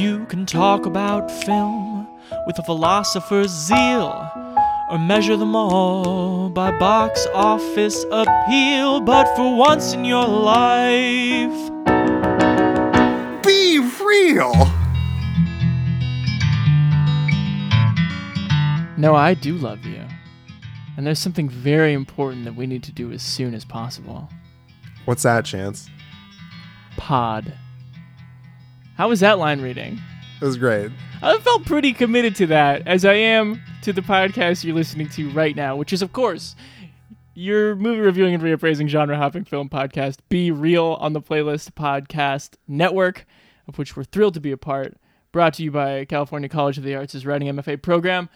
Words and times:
You 0.00 0.24
can 0.26 0.46
talk 0.46 0.86
about 0.86 1.30
film 1.30 2.08
with 2.46 2.58
a 2.58 2.62
philosopher's 2.62 3.50
zeal, 3.50 4.30
or 4.90 4.98
measure 4.98 5.36
them 5.36 5.54
all 5.54 6.48
by 6.48 6.70
box 6.78 7.26
office 7.34 8.04
appeal. 8.10 9.02
But 9.02 9.26
for 9.36 9.54
once 9.56 9.92
in 9.92 10.06
your 10.06 10.26
life, 10.26 11.70
Be 13.44 13.78
real. 14.02 14.52
no, 18.96 19.14
I 19.14 19.34
do 19.34 19.54
love 19.56 19.84
you. 19.84 20.02
And 20.96 21.06
there's 21.06 21.18
something 21.18 21.48
very 21.48 21.92
important 21.92 22.44
that 22.44 22.54
we 22.56 22.66
need 22.66 22.82
to 22.84 22.92
do 22.92 23.12
as 23.12 23.22
soon 23.22 23.54
as 23.54 23.64
possible. 23.64 24.28
What's 25.04 25.22
that, 25.24 25.44
Chance? 25.44 25.88
Pod. 26.96 27.52
How 29.00 29.08
was 29.08 29.20
that 29.20 29.38
line 29.38 29.62
reading? 29.62 29.98
It 30.42 30.44
was 30.44 30.58
great. 30.58 30.90
I 31.22 31.38
felt 31.38 31.64
pretty 31.64 31.94
committed 31.94 32.36
to 32.36 32.46
that, 32.48 32.86
as 32.86 33.06
I 33.06 33.14
am 33.14 33.62
to 33.80 33.94
the 33.94 34.02
podcast 34.02 34.62
you're 34.62 34.74
listening 34.74 35.08
to 35.08 35.30
right 35.30 35.56
now, 35.56 35.74
which 35.74 35.94
is, 35.94 36.02
of 36.02 36.12
course, 36.12 36.54
your 37.32 37.76
movie 37.76 38.00
reviewing 38.00 38.34
and 38.34 38.42
reappraising 38.42 38.88
genre 38.88 39.16
hopping 39.16 39.46
film 39.46 39.70
podcast, 39.70 40.18
Be 40.28 40.50
Reel 40.50 40.98
on 41.00 41.14
the 41.14 41.22
Playlist 41.22 41.70
Podcast 41.70 42.56
Network, 42.68 43.24
of 43.66 43.78
which 43.78 43.96
we're 43.96 44.04
thrilled 44.04 44.34
to 44.34 44.40
be 44.40 44.52
a 44.52 44.58
part. 44.58 44.98
Brought 45.32 45.54
to 45.54 45.62
you 45.62 45.70
by 45.70 46.04
California 46.04 46.50
College 46.50 46.76
of 46.76 46.84
the 46.84 46.94
Arts' 46.94 47.24
Writing 47.24 47.48
MFA 47.48 47.80
program. 47.80 48.28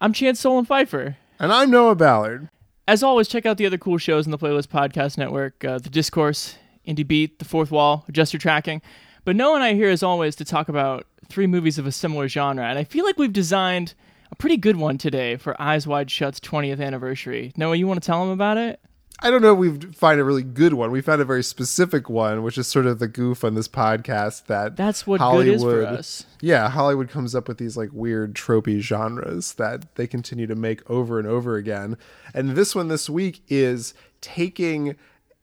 I'm 0.00 0.12
Chance 0.12 0.38
Solem-Pfeifer. 0.38 1.16
And 1.40 1.52
I'm 1.52 1.68
Noah 1.68 1.96
Ballard. 1.96 2.48
As 2.86 3.02
always, 3.02 3.26
check 3.26 3.44
out 3.44 3.56
the 3.56 3.66
other 3.66 3.76
cool 3.76 3.98
shows 3.98 4.24
in 4.24 4.30
the 4.30 4.38
Playlist 4.38 4.68
Podcast 4.68 5.18
Network 5.18 5.64
uh, 5.64 5.78
The 5.80 5.90
Discourse, 5.90 6.58
Indie 6.86 7.04
Beat, 7.04 7.40
The 7.40 7.44
Fourth 7.44 7.72
Wall, 7.72 8.04
Adjust 8.06 8.32
Your 8.32 8.38
Tracking. 8.38 8.80
But 9.26 9.34
Noah 9.34 9.56
and 9.56 9.64
I 9.64 9.72
are 9.72 9.74
here, 9.74 9.90
as 9.90 10.04
always, 10.04 10.36
to 10.36 10.44
talk 10.44 10.68
about 10.68 11.04
three 11.28 11.48
movies 11.48 11.78
of 11.78 11.86
a 11.86 11.90
similar 11.90 12.28
genre. 12.28 12.64
And 12.64 12.78
I 12.78 12.84
feel 12.84 13.04
like 13.04 13.18
we've 13.18 13.32
designed 13.32 13.92
a 14.30 14.36
pretty 14.36 14.56
good 14.56 14.76
one 14.76 14.98
today 14.98 15.34
for 15.34 15.60
Eyes 15.60 15.84
Wide 15.84 16.12
Shut's 16.12 16.38
20th 16.38 16.80
anniversary. 16.80 17.52
Noah, 17.56 17.74
you 17.74 17.88
want 17.88 18.00
to 18.00 18.06
tell 18.06 18.20
them 18.20 18.30
about 18.30 18.56
it? 18.56 18.78
I 19.18 19.30
don't 19.30 19.42
know 19.42 19.52
if 19.52 19.58
we 19.58 19.80
find 19.90 20.20
a 20.20 20.24
really 20.24 20.44
good 20.44 20.74
one. 20.74 20.92
We 20.92 21.00
found 21.00 21.20
a 21.20 21.24
very 21.24 21.42
specific 21.42 22.08
one, 22.08 22.44
which 22.44 22.56
is 22.56 22.68
sort 22.68 22.86
of 22.86 23.00
the 23.00 23.08
goof 23.08 23.42
on 23.42 23.54
this 23.54 23.66
podcast 23.66 24.46
that 24.46 24.76
That's 24.76 25.08
what 25.08 25.18
Hollywood, 25.20 25.46
good 25.46 25.54
is 25.54 25.62
for 25.64 25.86
us. 25.86 26.26
Yeah, 26.40 26.70
Hollywood 26.70 27.08
comes 27.08 27.34
up 27.34 27.48
with 27.48 27.58
these 27.58 27.76
like 27.76 27.90
weird 27.92 28.32
tropey 28.34 28.78
genres 28.78 29.54
that 29.54 29.92
they 29.96 30.06
continue 30.06 30.46
to 30.46 30.54
make 30.54 30.88
over 30.88 31.18
and 31.18 31.26
over 31.26 31.56
again. 31.56 31.96
And 32.32 32.50
this 32.50 32.76
one 32.76 32.86
this 32.86 33.10
week 33.10 33.42
is 33.48 33.92
taking 34.20 34.94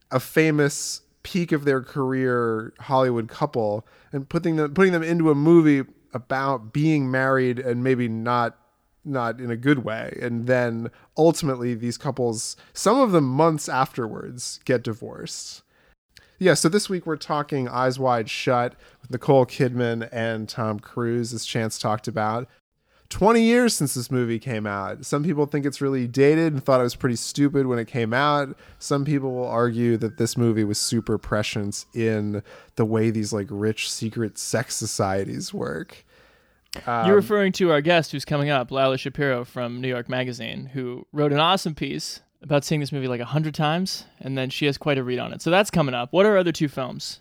a 0.09 0.21
famous 0.21 1.01
peak 1.23 1.51
of 1.51 1.65
their 1.65 1.81
career 1.81 2.73
Hollywood 2.79 3.27
couple 3.27 3.87
and 4.11 4.27
putting 4.27 4.55
them 4.57 4.73
putting 4.73 4.91
them 4.91 5.03
into 5.03 5.31
a 5.31 5.35
movie 5.35 5.87
about 6.13 6.73
being 6.73 7.09
married 7.09 7.59
and 7.59 7.83
maybe 7.83 8.07
not 8.07 8.57
not 9.05 9.39
in 9.39 9.51
a 9.51 9.57
good 9.57 9.83
way 9.83 10.17
and 10.21 10.47
then 10.47 10.89
ultimately 11.17 11.73
these 11.73 11.97
couples 11.97 12.55
some 12.73 12.99
of 12.99 13.11
them 13.11 13.25
months 13.25 13.67
afterwards 13.67 14.59
get 14.65 14.83
divorced 14.83 15.63
yeah, 16.39 16.55
so 16.55 16.67
this 16.67 16.89
week 16.89 17.05
we're 17.05 17.15
talking 17.15 17.69
Eyes 17.69 17.97
Wide 17.97 18.29
Shut 18.29 18.75
with 19.01 19.11
Nicole 19.11 19.45
Kidman 19.45 20.09
and 20.11 20.49
Tom 20.49 20.77
Cruise, 20.77 21.31
as 21.31 21.45
Chance 21.45 21.79
talked 21.79 22.05
about. 22.05 22.49
20 23.13 23.43
years 23.43 23.75
since 23.75 23.93
this 23.93 24.09
movie 24.09 24.39
came 24.39 24.65
out. 24.65 25.05
Some 25.05 25.23
people 25.23 25.45
think 25.45 25.67
it's 25.67 25.81
really 25.81 26.07
dated 26.07 26.51
and 26.51 26.63
thought 26.63 26.79
it 26.79 26.83
was 26.83 26.95
pretty 26.95 27.15
stupid 27.15 27.67
when 27.67 27.77
it 27.77 27.85
came 27.87 28.11
out. 28.11 28.57
Some 28.79 29.05
people 29.05 29.35
will 29.35 29.47
argue 29.47 29.97
that 29.97 30.17
this 30.17 30.35
movie 30.35 30.63
was 30.63 30.79
super 30.79 31.19
prescient 31.19 31.85
in 31.93 32.41
the 32.75 32.85
way 32.85 33.11
these 33.11 33.31
like 33.31 33.45
rich 33.51 33.91
secret 33.91 34.39
sex 34.39 34.75
societies 34.75 35.53
work. 35.53 36.03
You're 36.87 37.01
um, 37.05 37.11
referring 37.11 37.51
to 37.53 37.69
our 37.71 37.81
guest 37.81 38.11
who's 38.11 38.25
coming 38.25 38.49
up, 38.49 38.71
Lila 38.71 38.97
Shapiro 38.97 39.45
from 39.45 39.79
New 39.79 39.87
York 39.87 40.09
Magazine, 40.09 40.65
who 40.65 41.05
wrote 41.13 41.31
an 41.31 41.39
awesome 41.39 41.75
piece 41.75 42.21
about 42.41 42.65
seeing 42.65 42.81
this 42.81 42.91
movie 42.91 43.07
like 43.07 43.21
a 43.21 43.25
hundred 43.25 43.53
times, 43.53 44.05
and 44.19 44.35
then 44.35 44.49
she 44.49 44.65
has 44.65 44.75
quite 44.75 44.97
a 44.97 45.03
read 45.03 45.19
on 45.19 45.31
it. 45.33 45.43
So 45.43 45.51
that's 45.51 45.69
coming 45.69 45.93
up. 45.93 46.11
What 46.11 46.25
are 46.25 46.35
other 46.35 46.51
two 46.51 46.67
films? 46.67 47.19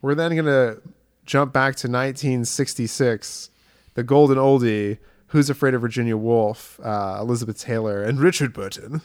We're 0.00 0.14
then 0.14 0.32
going 0.32 0.46
to 0.46 0.80
jump 1.26 1.52
back 1.52 1.76
to 1.76 1.86
1966, 1.86 3.50
the 3.94 4.02
golden 4.02 4.38
oldie, 4.38 4.98
Who's 5.28 5.48
Afraid 5.48 5.74
of 5.74 5.80
Virginia 5.80 6.16
Woolf, 6.16 6.78
uh, 6.82 7.16
Elizabeth 7.20 7.58
Taylor, 7.58 8.02
and 8.02 8.20
Richard 8.20 8.52
Burton. 8.52 9.00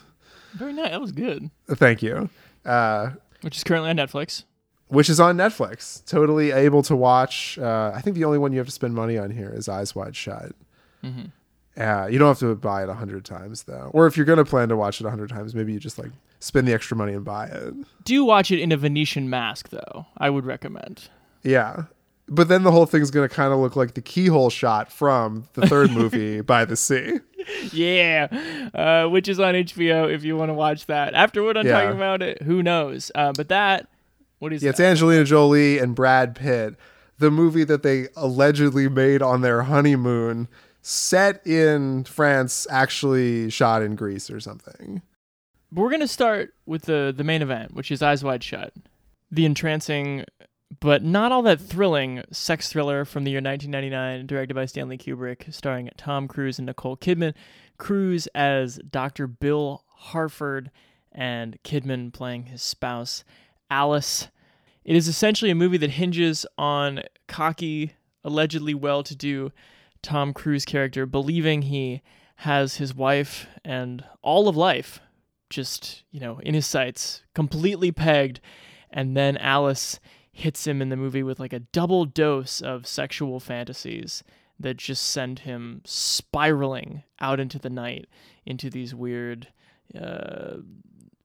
Very 0.54 0.72
nice. 0.72 0.90
That 0.90 1.00
was 1.00 1.12
good. 1.12 1.50
Thank 1.70 2.02
you. 2.02 2.28
Uh, 2.64 3.10
Which 3.42 3.56
is 3.56 3.64
currently 3.64 3.90
on 3.90 3.96
Netflix. 3.96 4.44
which 4.88 5.08
is 5.08 5.20
on 5.20 5.36
Netflix. 5.36 6.04
Totally 6.06 6.50
able 6.50 6.82
to 6.82 6.96
watch. 6.96 7.58
Uh, 7.58 7.92
I 7.94 8.00
think 8.00 8.16
the 8.16 8.24
only 8.24 8.38
one 8.38 8.52
you 8.52 8.58
have 8.58 8.66
to 8.66 8.72
spend 8.72 8.94
money 8.94 9.16
on 9.18 9.30
here 9.30 9.50
is 9.54 9.68
Eyes 9.68 9.94
Wide 9.94 10.16
Shut. 10.16 10.52
Uh, 11.04 12.08
you 12.10 12.18
don't 12.18 12.28
have 12.28 12.38
to 12.40 12.54
buy 12.56 12.82
it 12.82 12.88
a 12.88 12.94
hundred 12.94 13.24
times 13.24 13.62
though. 13.64 13.90
Or 13.94 14.06
if 14.06 14.16
you're 14.16 14.26
gonna 14.26 14.44
plan 14.44 14.68
to 14.68 14.76
watch 14.76 15.00
it 15.00 15.06
a 15.06 15.10
hundred 15.10 15.28
times, 15.30 15.54
maybe 15.54 15.72
you 15.72 15.78
just 15.78 15.98
like 15.98 16.10
spend 16.40 16.66
the 16.66 16.72
extra 16.72 16.96
money 16.96 17.12
and 17.12 17.24
buy 17.24 17.46
it. 17.46 17.74
Do 18.04 18.24
watch 18.24 18.50
it 18.50 18.58
in 18.60 18.72
a 18.72 18.76
Venetian 18.76 19.30
mask, 19.30 19.68
though. 19.68 20.06
I 20.16 20.28
would 20.30 20.44
recommend. 20.44 21.08
Yeah. 21.44 21.84
But 22.30 22.48
then 22.48 22.62
the 22.62 22.70
whole 22.72 22.84
thing's 22.86 23.10
gonna 23.10 23.28
kind 23.28 23.52
of 23.52 23.58
look 23.58 23.74
like 23.76 23.94
the 23.94 24.02
keyhole 24.02 24.50
shot 24.50 24.92
from 24.92 25.48
the 25.54 25.66
third 25.66 25.90
movie 25.92 26.40
by 26.42 26.64
the 26.64 26.76
sea. 26.76 27.20
Yeah, 27.72 28.28
uh, 28.74 29.08
which 29.08 29.28
is 29.28 29.40
on 29.40 29.54
HBO 29.54 30.12
if 30.12 30.24
you 30.24 30.36
want 30.36 30.50
to 30.50 30.54
watch 30.54 30.86
that. 30.86 31.14
After 31.14 31.42
what 31.42 31.56
I'm 31.56 31.66
Yeah. 31.66 31.80
talking 31.80 31.96
about 31.96 32.20
it, 32.22 32.42
who 32.42 32.62
knows? 32.62 33.10
Uh, 33.14 33.32
but 33.34 33.48
that, 33.48 33.88
what 34.38 34.52
is 34.52 34.62
Yeah, 34.62 34.70
it's? 34.70 34.80
Angelina 34.80 35.24
Jolie 35.24 35.78
and 35.78 35.94
Brad 35.94 36.34
Pitt. 36.34 36.74
The 37.18 37.30
movie 37.30 37.64
that 37.64 37.82
they 37.82 38.08
allegedly 38.16 38.88
made 38.88 39.22
on 39.22 39.40
their 39.40 39.62
honeymoon, 39.62 40.46
set 40.82 41.44
in 41.46 42.04
France, 42.04 42.66
actually 42.70 43.50
shot 43.50 43.82
in 43.82 43.96
Greece 43.96 44.30
or 44.30 44.38
something. 44.40 45.02
But 45.72 45.80
we're 45.82 45.90
gonna 45.90 46.06
start 46.08 46.54
with 46.66 46.82
the 46.82 47.12
the 47.16 47.24
main 47.24 47.42
event, 47.42 47.74
which 47.74 47.90
is 47.90 48.02
Eyes 48.02 48.22
Wide 48.22 48.44
Shut, 48.44 48.72
the 49.30 49.44
entrancing 49.46 50.24
but 50.80 51.02
not 51.02 51.32
all 51.32 51.42
that 51.42 51.60
thrilling 51.60 52.22
sex 52.30 52.68
thriller 52.68 53.04
from 53.04 53.24
the 53.24 53.30
year 53.30 53.40
1999, 53.40 54.26
directed 54.26 54.54
by 54.54 54.66
Stanley 54.66 54.98
Kubrick, 54.98 55.52
starring 55.52 55.90
Tom 55.96 56.28
Cruise 56.28 56.58
and 56.58 56.66
Nicole 56.66 56.96
Kidman. 56.96 57.34
Cruise 57.78 58.26
as 58.34 58.78
Dr. 58.90 59.26
Bill 59.26 59.84
Harford, 59.88 60.70
and 61.12 61.58
Kidman 61.64 62.12
playing 62.12 62.46
his 62.46 62.62
spouse, 62.62 63.24
Alice. 63.70 64.28
It 64.84 64.94
is 64.94 65.08
essentially 65.08 65.50
a 65.50 65.56
movie 65.56 65.78
that 65.78 65.90
hinges 65.90 66.46
on 66.56 67.02
cocky, 67.26 67.94
allegedly 68.24 68.74
well 68.74 69.02
to 69.02 69.16
do 69.16 69.52
Tom 70.02 70.32
Cruise 70.32 70.64
character 70.64 71.06
believing 71.06 71.62
he 71.62 72.02
has 72.36 72.76
his 72.76 72.94
wife 72.94 73.48
and 73.64 74.04
all 74.22 74.48
of 74.48 74.56
life 74.56 75.00
just, 75.50 76.04
you 76.10 76.20
know, 76.20 76.38
in 76.40 76.54
his 76.54 76.66
sights, 76.66 77.22
completely 77.34 77.90
pegged. 77.90 78.40
And 78.90 79.16
then 79.16 79.36
Alice 79.38 79.98
hits 80.38 80.68
him 80.68 80.80
in 80.80 80.88
the 80.88 80.96
movie 80.96 81.24
with 81.24 81.40
like 81.40 81.52
a 81.52 81.58
double 81.58 82.04
dose 82.04 82.60
of 82.60 82.86
sexual 82.86 83.40
fantasies 83.40 84.22
that 84.60 84.76
just 84.76 85.04
send 85.04 85.40
him 85.40 85.82
spiraling 85.84 87.02
out 87.20 87.40
into 87.40 87.58
the 87.58 87.68
night 87.68 88.06
into 88.46 88.70
these 88.70 88.94
weird 88.94 89.48
uh, 90.00 90.58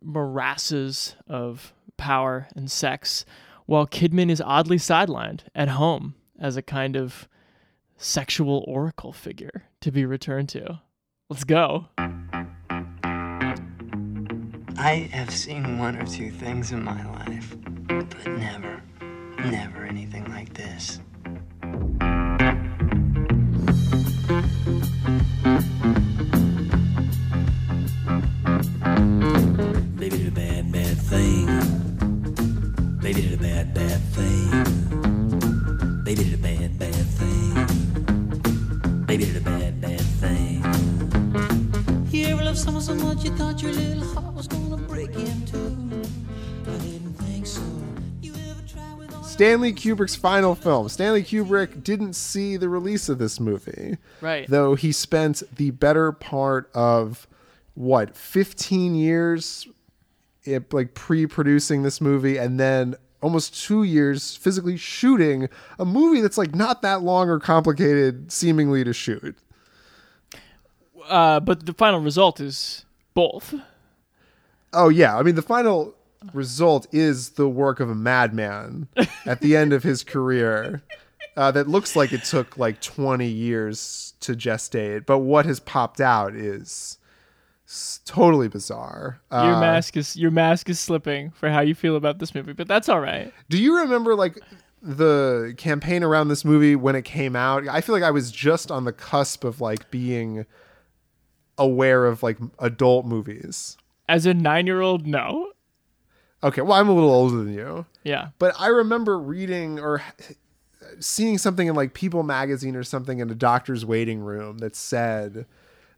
morasses 0.03 1.13
of 1.28 1.73
power 1.96 2.47
and 2.56 2.72
sex, 2.72 3.23
while 3.68 3.85
Kidman 3.85 4.31
is 4.31 4.41
oddly 4.41 4.78
sidelined 4.78 5.41
at 5.53 5.69
home 5.69 6.16
as 6.40 6.57
a 6.57 6.63
kind 6.63 6.96
of 6.96 7.28
sexual 7.96 8.66
oracle 8.68 9.13
figure 9.13 9.66
to 9.81 9.91
be 9.91 10.06
returned 10.06 10.50
to. 10.50 10.81
Let's 11.29 11.44
go. 11.44 11.85
I 14.75 15.07
have 15.12 15.29
seen 15.29 15.78
one 15.78 15.97
or 15.97 16.06
two 16.07 16.31
things 16.31 16.72
in 16.72 16.84
my 16.84 17.06
life, 17.12 17.56
but 17.88 18.28
never, 18.28 18.81
never 19.52 19.84
anything 19.84 20.26
like 20.30 20.54
this. 20.54 21.00
They 29.96 30.09
did 30.09 30.28
a 30.28 30.32
bad, 30.32 30.72
bad 30.72 30.97
thing. 30.97 31.47
They 33.00 33.14
did 33.14 33.34
a 33.34 33.38
bad, 33.38 33.73
bad 33.73 34.02
thing. 34.16 36.03
They 36.03 36.16
did 36.16 36.34
a 36.34 36.38
bad, 36.38 36.79
bad 36.79 36.94
thing. 36.94 37.53
They 39.08 39.17
did 39.17 39.35
a 39.35 39.41
bad, 39.41 39.82
bad 39.82 40.02
thing. 40.22 40.64
You 42.12 42.28
ever 42.28 42.44
love 42.44 42.58
someone 42.58 42.84
so 42.84 42.96
much 42.96 43.23
you 43.26 43.32
thought 43.32 43.62
your 43.62 43.73
little 43.73 44.06
heart 44.14 44.34
was 44.35 44.47
gonna 44.47 44.78
break 44.78 45.14
in 45.16 45.46
two? 45.46 45.63
Stanley 49.43 49.73
Kubrick's 49.73 50.16
final 50.16 50.55
film. 50.55 50.87
Stanley 50.87 51.22
Kubrick 51.22 51.84
didn't 51.84 52.13
see 52.13 52.55
the 52.55 52.69
release 52.69 53.09
of 53.09 53.17
this 53.17 53.41
movie. 53.41 53.97
Right. 54.22 54.47
Though 54.47 54.75
he 54.75 54.93
spent 54.93 55.43
the 55.53 55.72
better 55.72 56.13
part 56.13 56.72
of 56.73 57.28
what, 57.73 58.16
15 58.16 58.95
years 58.95 59.67
it, 60.45 60.72
like 60.72 60.93
pre-producing 60.93 61.84
this 61.84 61.99
movie 61.99 62.37
and 62.37 62.57
then 62.57 62.95
almost 63.22 63.61
two 63.61 63.84
years 63.84 64.37
physically 64.37 64.78
shooting 64.78 65.49
a 65.78 65.84
movie 65.84 66.22
that's 66.22 66.37
like 66.37 66.55
not 66.55 66.81
that 66.81 67.01
long 67.01 67.29
or 67.29 67.37
complicated, 67.37 68.31
seemingly 68.31 68.85
to 68.85 68.93
shoot. 68.93 69.35
Uh, 71.09 71.41
but 71.41 71.66
the 71.66 71.73
final 71.73 71.99
result 71.99 72.40
is 72.40 72.85
both. 73.13 73.53
Oh 74.72 74.87
yeah, 74.87 75.17
I 75.17 75.22
mean 75.22 75.35
the 75.35 75.41
final 75.41 75.95
result 76.34 76.87
is 76.91 77.31
the 77.31 77.47
work 77.49 77.79
of 77.79 77.90
a 77.90 77.96
madman 77.96 78.87
at 79.25 79.41
the 79.41 79.55
end 79.55 79.73
of 79.73 79.84
his 79.84 80.03
career. 80.03 80.81
Uh, 81.35 81.49
that 81.49 81.67
looks 81.67 81.96
like 81.96 82.14
it 82.14 82.23
took 82.23 82.58
like 82.58 82.79
20 82.81 83.25
years 83.28 84.14
to 84.20 84.34
gestate, 84.34 85.05
but 85.08 85.20
what 85.20 85.47
has 85.47 85.59
popped 85.59 85.99
out 85.99 86.35
is 86.35 86.99
totally 88.05 88.47
bizarre. 88.47 89.20
Uh, 89.31 89.47
Your 89.49 89.59
mask 89.59 89.97
is 89.97 90.16
your 90.16 90.29
mask 90.29 90.70
is 90.70 90.79
slipping 90.79 91.31
for 91.31 91.49
how 91.49 91.61
you 91.61 91.73
feel 91.73 91.96
about 91.96 92.20
this 92.20 92.35
movie, 92.35 92.53
but 92.53 92.67
that's 92.67 92.87
all 92.87 92.99
right. 92.99 93.34
Do 93.49 93.58
you 93.58 93.79
remember 93.79 94.14
like 94.16 94.37
the 94.84 95.55
campaign 95.58 96.03
around 96.03 96.28
this 96.28 96.46
movie 96.46 96.76
when 96.76 96.96
it 96.96 97.03
came 97.03 97.35
out? 97.35 97.67
I 97.67 97.81
feel 97.81 97.93
like 97.96 98.03
I 98.03 98.11
was 98.11 98.31
just 98.31 98.69
on 98.69 98.84
the 98.85 98.93
cusp 98.93 99.43
of 99.43 99.59
like 99.59 99.90
being 99.90 100.46
aware 101.58 102.05
of 102.05 102.22
like 102.22 102.37
adult 102.59 103.05
movies. 103.08 103.78
As 104.08 104.26
a 104.26 104.34
nine-year-old, 104.34 105.08
no. 105.08 105.53
Okay, 106.43 106.61
well 106.61 106.73
I'm 106.73 106.90
a 106.90 106.93
little 106.93 107.11
older 107.11 107.37
than 107.37 107.53
you. 107.53 107.85
Yeah. 108.03 108.29
But 108.40 108.53
I 108.59 108.67
remember 108.67 109.17
reading 109.17 109.79
or 109.79 110.01
seeing 110.99 111.37
something 111.37 111.67
in 111.67 111.75
like 111.75 111.93
People 111.93 112.23
magazine 112.23 112.75
or 112.75 112.84
something 112.84 113.19
in 113.19 113.29
a 113.29 113.35
doctor's 113.35 113.85
waiting 113.85 114.19
room 114.19 114.57
that 114.59 114.75
said 114.75 115.45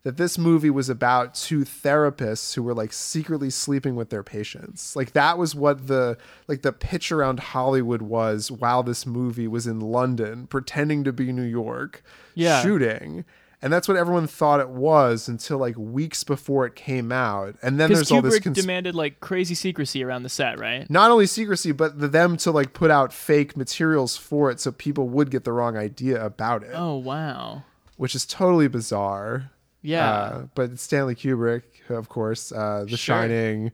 that 0.03 0.17
this 0.17 0.37
movie 0.37 0.69
was 0.69 0.87
about 0.87 1.33
two 1.33 1.61
therapists 1.61 2.53
who 2.53 2.61
were 2.61 2.75
like 2.75 2.93
secretly 2.93 3.49
sleeping 3.49 3.95
with 3.95 4.11
their 4.11 4.21
patients. 4.21 4.95
Like 4.95 5.13
that 5.13 5.39
was 5.39 5.55
what 5.55 5.87
the 5.87 6.17
like 6.47 6.61
the 6.61 6.71
pitch 6.71 7.11
around 7.11 7.39
Hollywood 7.39 8.03
was 8.03 8.51
while 8.51 8.83
this 8.83 9.05
movie 9.07 9.47
was 9.47 9.65
in 9.65 9.79
London 9.79 10.45
pretending 10.45 11.03
to 11.05 11.11
be 11.11 11.31
New 11.31 11.41
York 11.41 12.03
Yeah. 12.35 12.61
shooting. 12.61 13.25
And 13.61 13.71
that's 13.73 13.87
what 13.87 13.97
everyone 13.97 14.27
thought 14.27 14.59
it 14.59 14.69
was 14.69 15.27
until 15.27 15.57
like 15.57 15.75
weeks 15.77 16.23
before 16.23 16.65
it 16.65 16.75
came 16.75 17.11
out. 17.11 17.55
And 17.63 17.79
then 17.79 17.91
there's 17.91 18.11
all 18.11 18.21
this 18.21 18.35
Kubrick 18.39 18.43
cons- 18.43 18.57
demanded 18.61 18.93
like 18.95 19.19
crazy 19.21 19.55
secrecy 19.55 20.03
around 20.03 20.23
the 20.23 20.29
set, 20.29 20.59
right? 20.59 20.87
not 20.89 21.09
only 21.09 21.25
secrecy, 21.25 21.71
but 21.71 21.99
the, 21.99 22.07
them 22.07 22.37
to 22.37 22.51
like 22.51 22.73
put 22.73 22.91
out 22.91 23.11
fake 23.13 23.57
materials 23.57 24.17
for 24.17 24.51
it 24.51 24.59
so 24.59 24.71
people 24.71 25.07
would 25.09 25.31
get 25.31 25.45
the 25.45 25.51
wrong 25.51 25.77
idea 25.77 26.23
about 26.23 26.63
it, 26.63 26.71
Oh 26.75 26.97
wow. 26.97 27.63
which 27.97 28.13
is 28.13 28.25
totally 28.25 28.67
bizarre. 28.67 29.49
Yeah. 29.81 30.09
Uh, 30.09 30.45
but 30.55 30.77
Stanley 30.79 31.15
Kubrick, 31.15 31.63
of 31.89 32.09
course, 32.09 32.51
uh, 32.51 32.85
The 32.89 32.97
Sure. 32.97 33.15
Shining, 33.15 33.71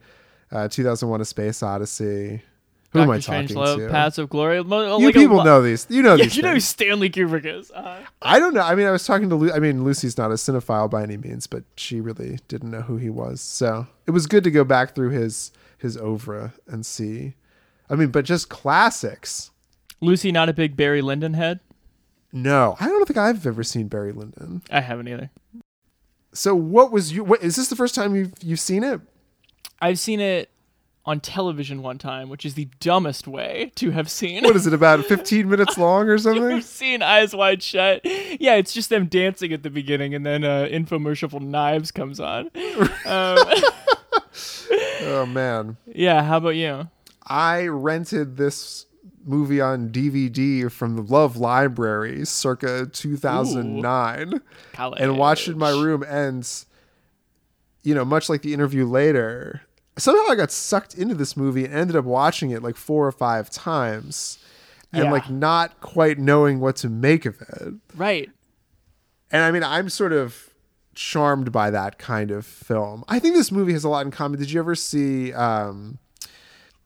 uh, 0.51 0.68
2001: 0.68 1.22
A 1.22 1.25
Space 1.25 1.63
Odyssey. 1.63 2.42
Who 2.92 3.00
am 3.00 3.10
I 3.10 3.20
talking 3.20 3.48
to? 3.48 3.88
Paths 3.90 4.18
of 4.18 4.30
Glory. 4.30 4.62
Mo- 4.64 4.98
you 4.98 5.06
like 5.06 5.16
people 5.16 5.38
lo- 5.38 5.44
know 5.44 5.62
these. 5.62 5.88
You 5.90 6.02
know 6.02 6.16
Yeah, 6.16 6.26
these. 6.26 6.36
you 6.36 6.44
know 6.44 6.54
who. 6.54 6.60
Stanley 6.60 7.10
Kubrick 7.10 7.46
is. 7.46 7.72
Uh, 7.72 8.04
I 8.22 8.38
don't 8.38 8.54
know. 8.54 8.62
I 8.62 8.76
mean, 8.76 8.86
I 8.86 8.92
was 8.92 9.06
talking 9.06 9.30
to. 9.30 9.36
Lu- 9.36 9.52
I 9.54 9.60
mean, 9.60 9.84
Lucy's 9.86 10.18
not 10.18 10.30
a 10.32 10.34
cinephile 10.36 10.90
by 10.90 11.02
any 11.04 11.16
means, 11.18 11.48
but 11.48 11.64
she 11.78 12.02
really 12.02 12.40
didn't 12.50 12.70
know 12.70 12.82
who 12.82 12.98
he 12.98 13.10
was. 13.10 13.40
So 13.40 13.88
it 14.06 14.12
was 14.12 14.28
good 14.28 14.44
to 14.44 14.52
go 14.52 14.64
back 14.66 14.94
through 14.94 15.12
his 15.12 15.52
his 15.78 15.96
oeuvre 15.98 16.54
and 16.68 16.86
see. 16.86 17.36
I 17.90 17.96
mean, 17.96 18.10
but 18.10 18.26
just 18.26 18.50
classics. 18.50 19.52
Lucy, 20.02 20.32
not 20.32 20.50
a 20.50 20.54
big 20.54 20.76
Barry 20.76 21.02
Lyndon 21.02 21.34
head. 21.34 21.60
No, 22.34 22.76
I 22.80 22.88
don't 22.88 23.06
think 23.08 23.18
I've 23.18 23.46
ever 23.48 23.64
seen 23.64 23.88
Barry 23.88 24.12
Lyndon. 24.12 24.62
I 24.70 24.82
haven't 24.82 25.08
either. 25.08 25.30
So 26.34 26.56
what 26.56 26.92
was 26.92 27.12
you? 27.14 27.24
What, 27.24 27.42
is 27.42 27.56
this 27.56 27.68
the 27.70 27.76
first 27.76 27.96
time 27.96 28.16
you've 28.16 28.34
you've 28.42 28.60
seen 28.60 28.84
it? 28.84 29.02
I've 29.82 29.98
seen 30.00 30.20
it 30.20 30.50
on 31.06 31.19
television 31.19 31.81
one 31.81 31.98
time, 31.98 32.30
which 32.30 32.45
is 32.45 32.53
the 32.53 32.65
dumbest 32.80 33.27
way 33.27 33.71
to 33.75 33.92
have 33.92 34.09
seen. 34.09 34.44
What 34.44 34.56
is 34.56 34.68
it 34.68 34.74
about? 34.74 35.03
Fifteen 35.06 35.50
minutes 35.50 35.77
long 35.77 36.07
or 36.09 36.18
something? 36.18 36.44
I've 36.44 36.63
seen 36.63 37.01
Eyes 37.01 37.36
Wide 37.36 37.63
Shut. 37.63 38.01
Yeah, 38.06 38.56
it's 38.56 38.74
just 38.74 38.89
them 38.89 39.07
dancing 39.07 39.51
at 39.53 39.63
the 39.63 39.69
beginning, 39.69 40.13
and 40.13 40.25
then 40.25 40.44
uh, 40.44 40.68
infomercial 40.71 41.30
for 41.31 41.39
Knives 41.39 41.92
comes 41.92 42.19
on. 42.19 42.51
um, 43.06 43.38
Oh 45.03 45.25
man, 45.25 45.77
yeah, 45.88 46.24
how 46.24 46.38
about 46.38 46.56
you? 46.56 46.88
I 47.27 47.65
rented 47.68 48.38
this 48.38 48.86
movie 49.25 49.59
on 49.59 49.89
DVD 49.89 50.71
from 50.71 50.95
the 50.95 51.01
Love 51.01 51.36
Library, 51.38 52.25
circa 52.25 52.86
two 52.86 53.18
thousand 53.18 53.81
nine. 53.81 54.42
College. 54.74 55.01
and 55.01 55.18
watched 55.18 55.47
it 55.47 55.54
in 55.54 55.57
my 55.57 55.71
room 55.71 56.04
and 56.04 56.47
you 57.83 57.94
know 57.95 58.06
much 58.06 58.30
like 58.30 58.42
the 58.44 58.54
interview 58.54 58.86
later 58.86 59.62
somehow 59.98 60.24
i 60.32 60.36
got 60.36 60.52
sucked 60.52 60.96
into 60.96 61.14
this 61.16 61.36
movie 61.38 61.66
and 61.66 61.74
ended 61.74 61.96
up 61.96 62.06
watching 62.06 62.52
it 62.52 62.64
like 62.64 62.76
four 62.76 63.06
or 63.08 63.12
five 63.12 63.50
times 63.50 64.38
and 64.94 65.06
Yeah. 65.06 65.12
like 65.12 65.30
not 65.30 65.80
quite 65.82 66.18
knowing 66.20 66.60
what 66.60 66.76
to 66.78 66.90
make 66.90 67.26
of 67.26 67.42
it 67.42 67.74
Right. 67.96 68.30
and 69.32 69.44
i 69.44 69.52
mean 69.52 69.64
i'm 69.64 69.90
sort 69.90 70.14
of 70.14 70.50
charmed 70.96 71.52
by 71.52 71.70
that 71.72 71.98
kind 71.98 72.32
of 72.32 72.46
film 72.46 73.04
i 73.08 73.18
think 73.20 73.36
this 73.36 73.52
movie 73.52 73.74
has 73.74 73.84
a 73.84 73.90
lot 73.90 74.06
in 74.06 74.12
common 74.12 74.40
did 74.40 74.52
you 74.52 74.60
ever 74.60 74.76
see 74.76 75.32
um 75.34 75.98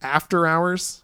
after 0.01 0.45
hours 0.45 1.03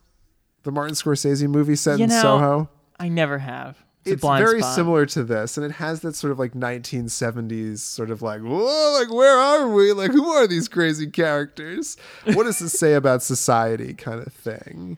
the 0.63 0.71
martin 0.71 0.93
scorsese 0.95 1.47
movie 1.49 1.75
set 1.75 1.97
You 1.97 2.03
in 2.05 2.09
know, 2.09 2.21
soho 2.21 2.69
I 2.99 3.09
never 3.09 3.39
have. 3.39 3.77
It's, 4.03 4.13
it's 4.13 4.23
very 4.23 4.61
spot. 4.61 4.75
similar 4.75 5.05
to 5.07 5.23
this 5.23 5.57
and 5.57 5.65
it 5.65 5.73
has 5.73 6.01
that 6.01 6.15
sort 6.15 6.31
of 6.31 6.39
like 6.39 6.53
1970s 6.53 7.79
sort 7.79 8.09
of 8.09 8.21
like 8.23 8.41
whoa 8.41 8.97
like 8.99 9.13
where 9.13 9.37
are 9.37 9.69
we? 9.69 9.93
Like 9.93 10.11
who 10.11 10.31
are 10.31 10.47
these 10.47 10.67
crazy 10.67 11.07
characters? 11.07 11.97
What 12.33 12.43
does 12.43 12.59
this 12.59 12.73
say 12.73 12.93
about 12.93 13.21
society 13.21 13.93
kind 13.93 14.21
of 14.25 14.33
thing? 14.33 14.97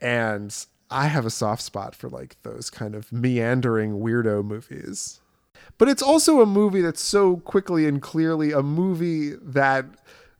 And 0.00 0.54
i 0.88 1.06
have 1.06 1.26
a 1.26 1.30
soft 1.30 1.62
spot 1.62 1.96
for 1.96 2.08
like 2.08 2.36
those 2.42 2.70
kind 2.70 2.94
of 2.94 3.12
meandering 3.12 4.00
weirdo 4.00 4.44
movies. 4.44 5.20
But 5.78 5.88
it's 5.88 6.02
also 6.02 6.40
a 6.40 6.46
movie 6.46 6.80
that's 6.80 7.00
so 7.00 7.36
quickly 7.38 7.86
and 7.86 8.00
clearly 8.00 8.52
a 8.52 8.62
movie 8.62 9.30
that 9.42 9.84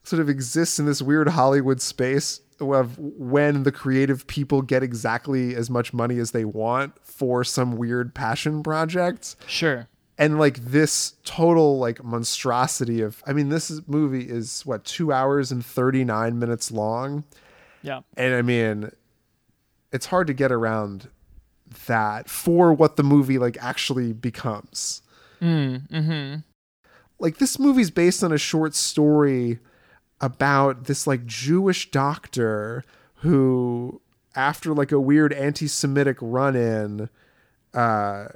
sort 0.03 0.21
of 0.21 0.29
exists 0.29 0.79
in 0.79 0.87
this 0.87 1.03
weird 1.03 1.29
Hollywood 1.29 1.81
space 1.81 2.41
of 2.61 2.99
when 2.99 3.65
the 3.65 3.73
creative 3.73 4.27
people 4.27 4.63
get 4.63 4.83
exactly 4.83 5.55
as 5.55 5.69
much 5.69 5.93
money 5.93 6.19
as 6.19 6.31
they 6.31 6.45
want 6.45 6.95
for 7.03 7.45
some 7.45 7.77
weird 7.77 8.15
passion 8.15 8.63
project 8.63 9.37
Sure. 9.47 9.89
and 10.17 10.39
like 10.39 10.57
this 10.65 11.15
total 11.25 11.79
like 11.79 12.03
monstrosity 12.03 13.03
of 13.03 13.23
i 13.27 13.33
mean 13.33 13.51
this 13.51 13.71
is, 13.71 13.87
movie 13.87 14.29
is 14.29 14.65
what 14.65 14.85
two 14.85 15.13
hours 15.13 15.53
and 15.53 15.65
39 15.65 16.39
minutes 16.39 16.71
long 16.71 17.25
Yeah. 17.83 18.01
and 18.17 18.35
i 18.35 18.41
mean 18.43 18.91
it's 19.93 20.07
hard 20.07 20.27
to 20.29 20.33
get 20.35 20.51
around 20.51 21.09
that 21.87 22.29
for 22.31 22.73
what 22.73 22.97
the 22.97 23.03
movie 23.03 23.39
like 23.39 23.57
actually 23.61 24.13
becomes 24.13 25.03
Mm, 25.43 25.87
mm-hmm. 25.91 26.41
like 27.19 27.37
this 27.37 27.59
movie's 27.59 27.91
based 27.91 28.25
on 28.25 28.33
a 28.33 28.39
short 28.39 28.75
story 28.75 29.59
about 30.21 30.85
this 30.85 31.07
like 31.07 31.27
Jewish 31.27 31.91
doctor 31.91 32.85
who 33.17 34.01
after 34.35 34.75
like 34.75 34.93
a 34.93 35.01
weird 35.01 35.33
anti-Semitic 35.33 36.19
run-in 36.21 37.09
uh 37.75 38.29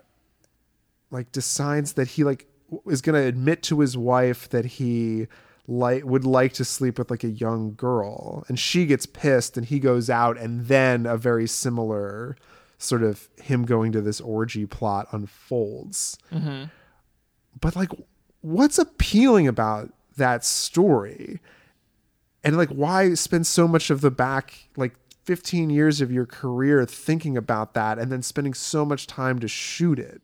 like 1.11 1.33
decides 1.33 1.95
that 1.95 2.09
he 2.09 2.25
like 2.25 2.47
is 2.87 3.01
going 3.01 3.21
to 3.21 3.27
admit 3.27 3.63
to 3.65 3.81
his 3.81 3.97
wife 3.97 4.49
that 4.51 4.65
he 4.65 5.27
like 5.67 6.05
would 6.05 6.25
like 6.25 6.53
to 6.55 6.65
sleep 6.65 6.99
with 6.99 7.11
like 7.11 7.25
a 7.25 7.29
young 7.31 7.75
girl. 7.75 8.45
And 8.49 8.59
she 8.59 8.87
gets 8.87 9.07
pissed 9.07 9.57
and 9.57 9.67
he 9.67 9.79
goes 9.79 10.11
out 10.11 10.37
and 10.39 10.67
then 10.67 11.07
a 11.07 11.17
very 11.17 11.47
similar 11.47 12.37
sort 12.79 13.03
of 13.03 13.29
him 13.43 13.65
going 13.65 13.93
to 13.93 14.01
this 14.01 14.21
orgy 14.21 14.67
plot 14.67 15.07
unfolds. 15.13 16.19
But 17.61 17.77
like 17.77 17.91
what's 18.41 18.79
appealing 18.79 19.47
about 19.49 19.93
that 20.17 20.45
story 20.45 21.41
and 22.45 22.57
like 22.57 22.71
why 22.71 23.15
spend 23.15 23.47
so 23.47 23.69
much 23.69 23.91
of 23.91 24.01
the 24.01 24.11
back 24.11 24.69
like 24.77 24.95
15 25.25 25.71
years 25.71 26.01
of 26.01 26.11
your 26.11 26.27
career 26.27 26.85
thinking 26.87 27.37
about 27.37 27.75
that 27.75 27.99
and 27.99 28.11
then 28.11 28.23
spending 28.23 28.55
so 28.55 28.85
much 28.85 29.07
time 29.07 29.39
to 29.39 29.49
shoot 29.49 29.99
it 29.99 30.23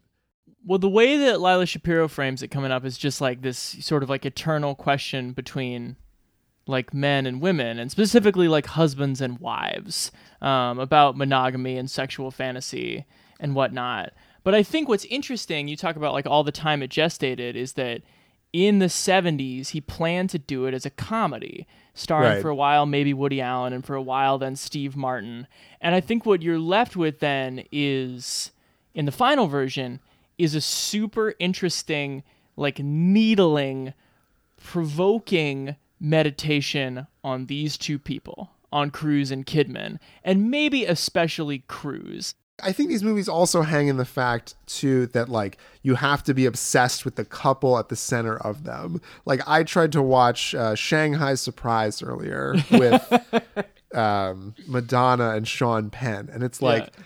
Well, 0.65 0.81
the 0.81 0.89
way 0.89 1.17
that 1.17 1.41
Lila 1.41 1.65
Shapiro 1.65 2.09
frames 2.09 2.43
it 2.43 2.49
coming 2.49 2.73
up 2.73 2.85
is 2.85 2.99
just 2.99 3.21
like 3.21 3.43
this 3.43 3.59
sort 3.59 4.03
of 4.03 4.11
like 4.11 4.27
eternal 4.27 4.75
question 4.75 5.33
between 5.33 5.97
like 6.67 6.93
men 6.93 7.27
and 7.27 7.41
women, 7.41 7.79
and 7.79 7.91
specifically 7.91 8.49
like 8.49 8.67
husbands 8.67 9.21
and 9.21 9.39
wives, 9.39 10.11
um, 10.43 10.79
about 10.79 11.17
monogamy 11.17 11.79
and 11.79 11.91
sexual 11.91 12.31
fantasy 12.31 13.05
and 13.39 13.55
whatnot. 13.55 14.13
But 14.43 14.55
I 14.55 14.63
think 14.63 14.89
what's 14.89 15.05
interesting, 15.05 15.69
you 15.69 15.77
talk 15.77 15.97
about 15.97 16.13
like 16.13 16.27
all 16.27 16.43
the 16.43 16.53
time 16.53 16.83
it 16.83 16.91
gestated, 16.91 17.55
is 17.55 17.75
that 17.75 18.03
in 18.53 18.79
the 18.79 18.87
70s, 18.87 19.69
he 19.69 19.81
planned 19.81 20.31
to 20.31 20.39
do 20.39 20.67
it 20.67 20.75
as 20.75 20.87
a 20.87 20.91
comedy, 20.91 21.67
starring 21.97 22.35
Right. 22.35 22.43
for 22.43 22.51
a 22.51 22.55
while 22.55 22.87
maybe 22.87 23.13
Woody 23.13 23.41
Allen, 23.41 23.73
and 23.73 23.85
for 23.85 23.97
a 23.97 24.03
while 24.03 24.39
then 24.39 24.55
Steve 24.55 24.95
Martin. 24.95 25.49
And 25.81 25.95
I 25.95 26.01
think 26.01 26.25
what 26.25 26.43
you're 26.43 26.59
left 26.59 26.95
with 26.95 27.19
then 27.19 27.65
is, 27.73 28.53
in 28.95 29.07
the 29.07 29.13
final 29.13 29.49
version, 29.49 29.99
is 30.39 30.55
a 30.55 30.61
super 30.61 31.35
interesting, 31.41 32.23
like 32.57 32.79
needling, 32.79 33.95
provoking 34.63 35.77
meditation 35.99 37.07
on 37.25 37.47
these 37.47 37.77
two 37.79 37.99
people, 37.99 38.51
on 38.71 38.91
Cruise 38.91 39.31
and 39.31 39.47
Kidman, 39.47 39.99
and 40.23 40.51
maybe 40.51 40.85
especially 40.85 41.61
Cruise. 41.67 42.35
I 42.63 42.73
think 42.73 42.89
these 42.89 43.03
movies 43.03 43.29
also 43.29 43.63
hang 43.63 43.89
in 43.89 43.99
the 43.99 44.05
fact 44.07 44.55
too 44.67 45.07
that 45.09 45.29
like 45.29 45.59
you 45.83 45.95
have 45.97 46.23
to 46.25 46.33
be 46.33 46.47
obsessed 46.47 47.05
with 47.05 47.17
the 47.17 47.25
couple 47.25 47.79
at 47.79 47.91
the 47.91 47.97
center 47.97 48.37
of 48.39 48.65
them. 48.65 49.01
Like 49.27 49.41
I 49.47 49.63
tried 49.63 49.93
to 49.93 50.01
watch 50.03 50.55
uh, 50.55 50.75
Shanghai 50.75 51.35
Surprise 51.35 52.03
earlier 52.03 52.55
with 52.71 53.13
um, 53.95 54.55
Madonna 54.67 55.31
and 55.31 55.47
Sean 55.47 55.91
Penn, 55.91 56.29
and 56.33 56.43
it's 56.43 56.63
like 56.63 56.85
Yeah. 56.85 57.03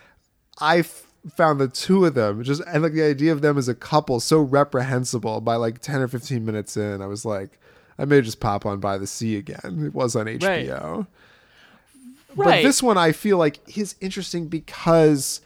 I 0.61 0.78
f- 0.78 1.07
found 1.35 1.61
the 1.61 1.69
two 1.69 2.04
of 2.04 2.14
them 2.14 2.42
just 2.45 2.62
and 2.66 2.83
like 2.83 2.92
the 2.92 3.02
idea 3.02 3.33
of 3.33 3.42
them 3.42 3.59
as 3.59 3.69
a 3.69 3.75
couple 3.75 4.21
so 4.21 4.40
reprehensible. 4.40 5.40
By 5.40 5.57
like 5.57 5.80
ten 5.80 6.00
or 6.00 6.09
fifteen 6.09 6.45
minutes 6.45 6.76
in, 6.76 7.02
I 7.02 7.07
was 7.07 7.25
like, 7.25 7.59
I 7.99 8.04
may 8.04 8.21
just 8.21 8.40
pop 8.40 8.64
on 8.66 8.78
by 8.78 8.99
the 8.99 9.07
sea 9.07 9.37
again. 9.37 9.83
It 9.87 9.95
was 9.95 10.14
on 10.16 10.26
HBO. 10.26 10.38
But 11.00 11.07
Right. 12.37 12.63
this 12.63 12.83
one 12.83 12.99
I 12.99 13.13
feel 13.13 13.39
like 13.39 13.59
is 13.77 13.97
interesting 14.01 14.49
because 14.49 15.41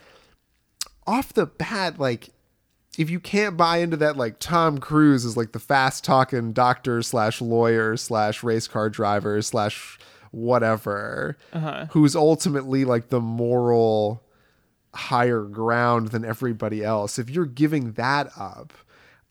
off 1.06 1.32
the 1.32 1.46
bat, 1.46 1.98
like 1.98 2.30
if 2.98 3.10
you 3.10 3.20
can't 3.20 3.56
buy 3.56 3.78
into 3.78 3.96
that, 3.98 4.16
like 4.16 4.38
Tom 4.38 4.78
Cruise 4.78 5.24
is 5.24 5.36
like 5.36 5.52
the 5.52 5.58
fast 5.58 6.04
talking 6.04 6.52
doctor 6.52 7.02
slash 7.02 7.40
lawyer 7.40 7.96
slash 7.96 8.42
race 8.42 8.68
car 8.68 8.88
driver 8.88 9.40
slash 9.42 9.98
whatever, 10.30 11.36
uh-huh. 11.52 11.86
who's 11.90 12.16
ultimately 12.16 12.84
like 12.84 13.08
the 13.08 13.20
moral 13.20 14.22
higher 14.94 15.42
ground 15.42 16.08
than 16.08 16.24
everybody 16.24 16.84
else. 16.84 17.18
If 17.18 17.30
you're 17.30 17.46
giving 17.46 17.92
that 17.92 18.30
up, 18.36 18.72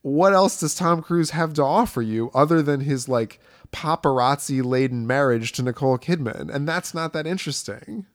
what 0.01 0.33
else 0.33 0.59
does 0.59 0.75
Tom 0.75 1.01
Cruise 1.01 1.31
have 1.31 1.53
to 1.53 1.63
offer 1.63 2.01
you 2.01 2.29
other 2.33 2.61
than 2.61 2.81
his 2.81 3.07
like 3.07 3.39
paparazzi 3.73 4.63
laden 4.63 5.05
marriage 5.05 5.51
to 5.53 5.63
Nicole 5.63 5.97
Kidman? 5.97 6.53
And 6.53 6.67
that's 6.67 6.93
not 6.93 7.11
that 7.13 7.27
interesting. 7.27 8.05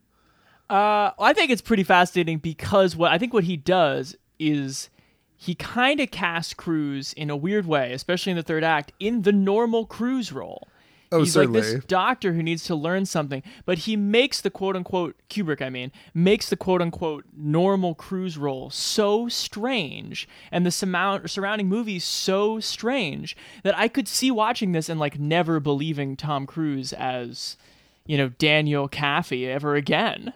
Uh, 0.70 1.10
I 1.18 1.32
think 1.32 1.50
it's 1.50 1.62
pretty 1.62 1.82
fascinating 1.82 2.38
because 2.38 2.94
what 2.96 3.10
I 3.10 3.18
think 3.18 3.32
what 3.32 3.44
he 3.44 3.56
does 3.56 4.16
is 4.38 4.90
he 5.36 5.54
kind 5.54 6.00
of 6.00 6.10
casts 6.10 6.54
Cruise 6.54 7.12
in 7.12 7.30
a 7.30 7.36
weird 7.36 7.66
way, 7.66 7.92
especially 7.92 8.30
in 8.30 8.36
the 8.36 8.42
third 8.42 8.64
act, 8.64 8.92
in 8.98 9.22
the 9.22 9.32
normal 9.32 9.86
Cruise 9.86 10.32
role. 10.32 10.68
Oh, 11.10 11.20
He's 11.20 11.36
like 11.36 11.52
this 11.52 11.82
doctor 11.86 12.34
who 12.34 12.42
needs 12.42 12.64
to 12.64 12.74
learn 12.74 13.06
something, 13.06 13.42
but 13.64 13.78
he 13.78 13.96
makes 13.96 14.42
the 14.42 14.50
quote 14.50 14.76
unquote 14.76 15.16
Kubrick, 15.30 15.62
I 15.62 15.70
mean, 15.70 15.90
makes 16.12 16.50
the 16.50 16.56
quote 16.56 16.82
unquote 16.82 17.24
normal 17.34 17.94
Cruise 17.94 18.36
role 18.36 18.68
so 18.68 19.26
strange 19.28 20.28
and 20.52 20.66
the 20.66 20.70
surmount, 20.70 21.30
surrounding 21.30 21.66
movies 21.66 22.04
so 22.04 22.60
strange 22.60 23.36
that 23.62 23.76
I 23.78 23.88
could 23.88 24.06
see 24.06 24.30
watching 24.30 24.72
this 24.72 24.90
and 24.90 25.00
like 25.00 25.18
never 25.18 25.60
believing 25.60 26.14
Tom 26.14 26.46
Cruise 26.46 26.92
as, 26.92 27.56
you 28.04 28.18
know, 28.18 28.28
Daniel 28.28 28.86
Kaffee 28.86 29.48
ever 29.48 29.76
again. 29.76 30.34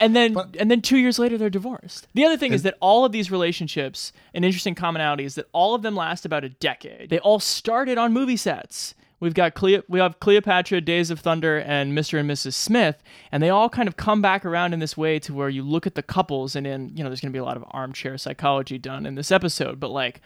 And 0.00 0.14
then 0.14 0.34
But- 0.34 0.54
and 0.60 0.70
then 0.70 0.80
2 0.82 0.98
years 0.98 1.18
later 1.18 1.38
they're 1.38 1.48
divorced. 1.50 2.06
The 2.14 2.24
other 2.26 2.36
thing 2.36 2.52
is 2.52 2.62
that 2.62 2.76
all 2.80 3.04
of 3.06 3.12
these 3.12 3.30
relationships, 3.30 4.12
an 4.34 4.44
interesting 4.44 4.74
commonality 4.74 5.24
is 5.24 5.34
that 5.36 5.46
all 5.52 5.74
of 5.74 5.80
them 5.82 5.96
last 5.96 6.26
about 6.26 6.44
a 6.44 6.50
decade. 6.50 7.08
They 7.08 7.18
all 7.20 7.40
started 7.40 7.96
on 7.96 8.12
movie 8.12 8.36
sets. 8.36 8.94
We've 9.20 9.34
got 9.34 9.54
Cleo- 9.54 9.82
we 9.88 9.98
have 9.98 10.20
Cleopatra, 10.20 10.80
Days 10.80 11.10
of 11.10 11.20
Thunder, 11.20 11.58
and 11.58 11.92
Mr. 11.96 12.20
and 12.20 12.30
Mrs. 12.30 12.54
Smith, 12.54 13.02
and 13.32 13.42
they 13.42 13.50
all 13.50 13.68
kind 13.68 13.88
of 13.88 13.96
come 13.96 14.22
back 14.22 14.44
around 14.44 14.72
in 14.72 14.78
this 14.78 14.96
way 14.96 15.18
to 15.20 15.34
where 15.34 15.48
you 15.48 15.62
look 15.62 15.86
at 15.86 15.94
the 15.96 16.02
couples, 16.02 16.54
and 16.54 16.66
in 16.66 16.96
you 16.96 17.02
know, 17.02 17.10
there's 17.10 17.20
going 17.20 17.32
to 17.32 17.36
be 17.36 17.40
a 17.40 17.44
lot 17.44 17.56
of 17.56 17.64
armchair 17.70 18.16
psychology 18.16 18.78
done 18.78 19.06
in 19.06 19.16
this 19.16 19.32
episode, 19.32 19.80
but 19.80 19.90
like, 19.90 20.20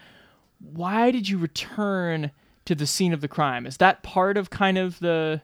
why 0.59 1.11
did 1.11 1.27
you 1.27 1.37
return 1.37 2.31
to 2.65 2.75
the 2.75 2.87
scene 2.87 3.13
of 3.13 3.21
the 3.21 3.27
crime? 3.27 3.65
Is 3.65 3.77
that 3.77 4.03
part 4.03 4.37
of 4.37 4.49
kind 4.49 4.77
of 4.77 4.99
the 4.99 5.41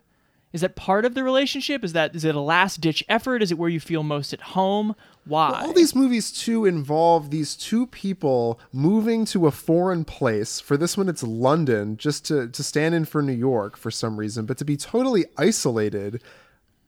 is 0.51 0.62
that 0.62 0.75
part 0.75 1.06
of 1.06 1.13
the 1.13 1.24
relationship? 1.24 1.84
Is 1.84 1.94
that 1.94 2.15
is 2.15 2.25
it 2.25 2.36
a 2.36 2.41
last 2.41 2.82
ditch 2.82 3.03
effort? 3.08 3.44
Is 3.44 3.51
it 3.51 3.58
where 3.58 3.70
you 3.70 3.79
feel 3.79 4.03
most 4.03 4.34
at 4.34 4.41
home? 4.41 4.96
Why? 5.29 5.62
All 5.63 5.74
these 5.74 5.95
movies 5.95 6.31
too 6.31 6.65
involve 6.65 7.29
these 7.29 7.55
two 7.55 7.86
people 7.88 8.59
moving 8.74 9.25
to 9.25 9.45
a 9.45 9.51
foreign 9.51 10.03
place. 10.03 10.59
For 10.59 10.75
this 10.75 10.98
one, 10.98 11.07
it's 11.07 11.21
London, 11.21 11.98
just 11.98 12.25
to 12.25 12.50
to 12.50 12.63
stand 12.63 12.95
in 12.95 13.05
for 13.05 13.21
New 13.21 13.33
York 13.33 13.77
for 13.77 13.91
some 13.91 14.17
reason, 14.17 14.45
but 14.48 14.57
to 14.57 14.65
be 14.65 14.75
totally 14.75 15.25
isolated 15.38 16.21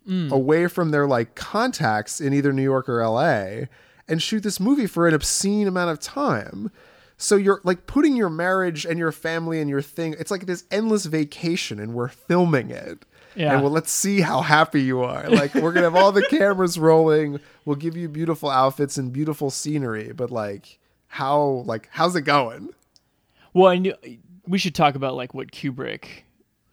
mm. 0.07 0.31
away 0.31 0.67
from 0.67 0.89
their 0.89 1.05
like 1.05 1.35
contacts 1.35 2.19
in 2.19 2.33
either 2.33 2.51
New 2.51 2.63
York 2.63 2.89
or 2.89 3.01
L.A. 3.01 3.69
and 4.07 4.21
shoot 4.21 4.41
this 4.41 4.59
movie 4.59 4.87
for 4.87 5.07
an 5.07 5.13
obscene 5.13 5.67
amount 5.67 5.91
of 5.91 5.99
time. 5.99 6.71
So 7.17 7.35
you're 7.35 7.61
like 7.63 7.85
putting 7.85 8.15
your 8.15 8.31
marriage 8.31 8.83
and 8.83 8.97
your 8.97 9.11
family 9.11 9.61
and 9.61 9.69
your 9.69 9.83
thing. 9.83 10.15
It's 10.17 10.31
like 10.31 10.47
this 10.47 10.63
endless 10.71 11.05
vacation, 11.05 11.79
and 11.79 11.93
we're 11.93 12.07
filming 12.07 12.71
it. 12.71 13.05
Yeah. 13.35 13.53
And 13.53 13.63
well, 13.63 13.71
let's 13.71 13.91
see 13.91 14.21
how 14.21 14.41
happy 14.41 14.81
you 14.81 15.01
are. 15.01 15.29
Like 15.29 15.53
we're 15.55 15.71
gonna 15.71 15.89
have 15.89 15.95
all 15.95 16.11
the 16.11 16.25
cameras 16.29 16.77
rolling. 16.77 17.39
We'll 17.65 17.75
give 17.75 17.95
you 17.95 18.09
beautiful 18.09 18.49
outfits 18.49 18.97
and 18.97 19.13
beautiful 19.13 19.49
scenery, 19.49 20.11
but 20.13 20.31
like 20.31 20.79
how 21.07 21.63
like 21.65 21.87
how's 21.91 22.15
it 22.15 22.21
going? 22.21 22.69
well, 23.53 23.69
I 23.71 23.77
knew, 23.77 23.93
we 24.47 24.57
should 24.57 24.75
talk 24.75 24.95
about 24.95 25.15
like 25.15 25.33
what 25.33 25.51
Kubrick 25.51 26.23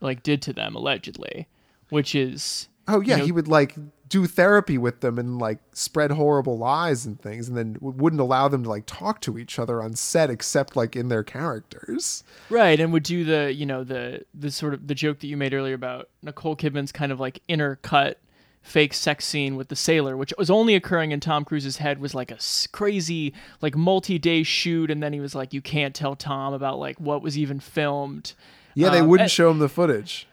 like 0.01 0.23
did 0.23 0.43
to 0.43 0.53
them 0.53 0.75
allegedly, 0.75 1.49
which 1.91 2.15
is 2.15 2.69
Oh 2.89 3.01
yeah, 3.01 3.15
you 3.15 3.19
know, 3.21 3.25
he 3.27 3.33
would 3.33 3.49
like 3.49 3.77
do 4.09 4.27
therapy 4.27 4.79
with 4.79 5.01
them 5.01 5.19
and 5.19 5.39
like 5.39 5.59
spread 5.75 6.11
horrible 6.13 6.57
lies 6.57 7.05
and 7.05 7.21
things, 7.21 7.47
and 7.47 7.57
then 7.57 7.75
w- 7.75 7.95
wouldn't 7.95 8.21
allow 8.21 8.49
them 8.49 8.63
to 8.63 8.69
like 8.69 8.85
talk 8.87 9.21
to 9.21 9.37
each 9.39 9.59
other 9.59 9.83
on 9.83 9.95
set 9.95 10.31
except 10.31 10.75
like 10.77 10.97
in 10.97 11.09
their 11.09 11.23
characters. 11.23 12.25
Right, 12.49 12.81
and 12.81 12.93
would 12.93 13.03
do 13.03 13.25
the 13.25 13.53
you 13.53 13.67
know 13.67 13.85
the 13.85 14.25
the 14.35 14.51
sort 14.51 14.75
of 14.75 14.87
the 14.87 14.95
joke 14.95 15.21
that 15.21 15.27
you 15.27 15.37
made 15.37 15.53
earlier 15.55 15.75
about 15.75 16.09
Nicole 16.23 16.57
Kidman's 16.57 16.93
kind 16.93 17.13
of 17.13 17.21
like 17.21 17.43
inner 17.49 17.77
cut 17.77 18.19
fake 18.63 18.93
sex 18.93 19.25
scene 19.25 19.57
with 19.57 19.69
the 19.69 19.77
sailor, 19.77 20.17
which 20.17 20.33
was 20.37 20.51
only 20.51 20.75
occurring 20.75 21.11
in 21.13 21.21
Tom 21.21 21.45
Cruise's 21.45 21.79
head, 21.79 22.01
was 22.01 22.15
like 22.15 22.31
a 22.31 22.39
crazy 22.73 23.33
like 23.61 23.77
multi-day 23.77 24.43
shoot, 24.43 24.91
and 24.91 25.03
then 25.03 25.13
he 25.13 25.21
was 25.21 25.35
like, 25.35 25.53
you 25.55 25.61
can't 25.63 25.95
tell 25.95 26.17
Tom 26.17 26.53
about 26.55 26.79
like 26.79 26.99
what 26.99 27.23
was 27.23 27.37
even 27.39 27.61
filmed. 27.61 28.35
Yeah, 28.75 28.91
they 28.91 29.01
Um, 29.01 29.09
wouldn't 29.09 29.25
and- 29.27 29.31
show 29.31 29.51
him 29.51 29.59
the 29.59 29.69
footage. 29.69 30.27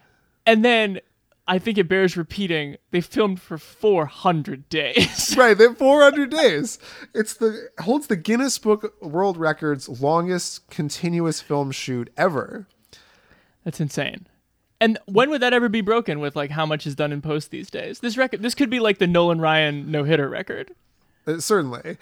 And 0.45 0.63
then 0.63 0.99
I 1.47 1.59
think 1.59 1.77
it 1.77 1.87
bears 1.87 2.17
repeating, 2.17 2.77
they 2.91 3.01
filmed 3.01 3.39
for 3.39 3.57
400 3.57 4.67
days. 4.67 5.35
right, 5.37 5.55
they 5.55 5.65
have 5.65 5.77
400 5.77 6.31
days. 6.31 6.79
It's 7.13 7.35
the 7.35 7.69
holds 7.79 8.07
the 8.07 8.15
Guinness 8.15 8.57
Book 8.57 8.95
World 9.01 9.37
Records 9.37 9.87
longest 9.87 10.67
continuous 10.69 11.41
film 11.41 11.71
shoot 11.71 12.11
ever. 12.17 12.67
That's 13.63 13.79
insane. 13.79 14.27
And 14.81 14.97
when 15.05 15.29
would 15.29 15.41
that 15.41 15.53
ever 15.53 15.69
be 15.69 15.81
broken 15.81 16.19
with 16.19 16.35
like 16.35 16.51
how 16.51 16.65
much 16.65 16.85
is 16.87 16.95
done 16.95 17.11
in 17.11 17.21
post 17.21 17.51
these 17.51 17.69
days? 17.69 17.99
This 17.99 18.17
record, 18.17 18.41
this 18.41 18.55
could 18.55 18.69
be 18.69 18.79
like 18.79 18.97
the 18.97 19.07
Nolan 19.07 19.39
Ryan 19.39 19.91
no 19.91 20.03
hitter 20.03 20.27
record. 20.27 20.71
Uh, 21.27 21.39
certainly. 21.39 21.97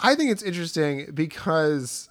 I 0.00 0.14
think 0.14 0.30
it's 0.30 0.42
interesting 0.42 1.10
because 1.14 2.08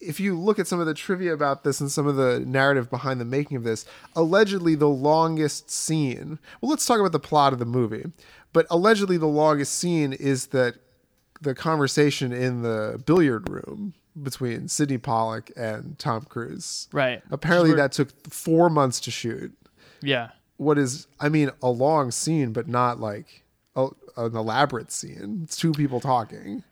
if 0.00 0.18
you 0.18 0.38
look 0.38 0.58
at 0.58 0.66
some 0.66 0.80
of 0.80 0.86
the 0.86 0.94
trivia 0.94 1.32
about 1.32 1.62
this 1.62 1.80
and 1.80 1.90
some 1.90 2.06
of 2.06 2.16
the 2.16 2.40
narrative 2.40 2.88
behind 2.88 3.20
the 3.20 3.24
making 3.24 3.56
of 3.56 3.64
this, 3.64 3.84
allegedly 4.16 4.74
the 4.74 4.88
longest 4.88 5.70
scene. 5.70 6.38
Well, 6.60 6.70
let's 6.70 6.86
talk 6.86 7.00
about 7.00 7.12
the 7.12 7.20
plot 7.20 7.52
of 7.52 7.58
the 7.58 7.66
movie. 7.66 8.06
But 8.52 8.66
allegedly 8.70 9.18
the 9.18 9.26
longest 9.26 9.74
scene 9.74 10.12
is 10.12 10.48
that 10.48 10.76
the 11.40 11.54
conversation 11.54 12.32
in 12.32 12.62
the 12.62 13.02
billiard 13.04 13.48
room 13.48 13.94
between 14.20 14.68
Sydney 14.68 14.98
Pollack 14.98 15.52
and 15.56 15.98
Tom 15.98 16.22
Cruise. 16.22 16.88
Right. 16.92 17.22
Apparently 17.30 17.74
that 17.74 17.92
took 17.92 18.10
4 18.32 18.68
months 18.70 19.00
to 19.00 19.10
shoot. 19.10 19.52
Yeah. 20.02 20.30
What 20.56 20.78
is 20.78 21.06
I 21.18 21.28
mean 21.28 21.50
a 21.62 21.70
long 21.70 22.10
scene 22.10 22.52
but 22.52 22.68
not 22.68 23.00
like 23.00 23.44
a, 23.76 23.88
an 24.16 24.36
elaborate 24.36 24.90
scene. 24.90 25.40
It's 25.44 25.56
two 25.56 25.72
people 25.72 26.00
talking. 26.00 26.64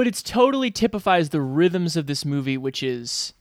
But 0.00 0.06
it's 0.06 0.22
totally 0.22 0.70
typifies 0.70 1.28
the 1.28 1.42
rhythms 1.42 1.94
of 1.94 2.06
this 2.06 2.24
movie, 2.24 2.56
which 2.56 2.82
is 2.82 3.34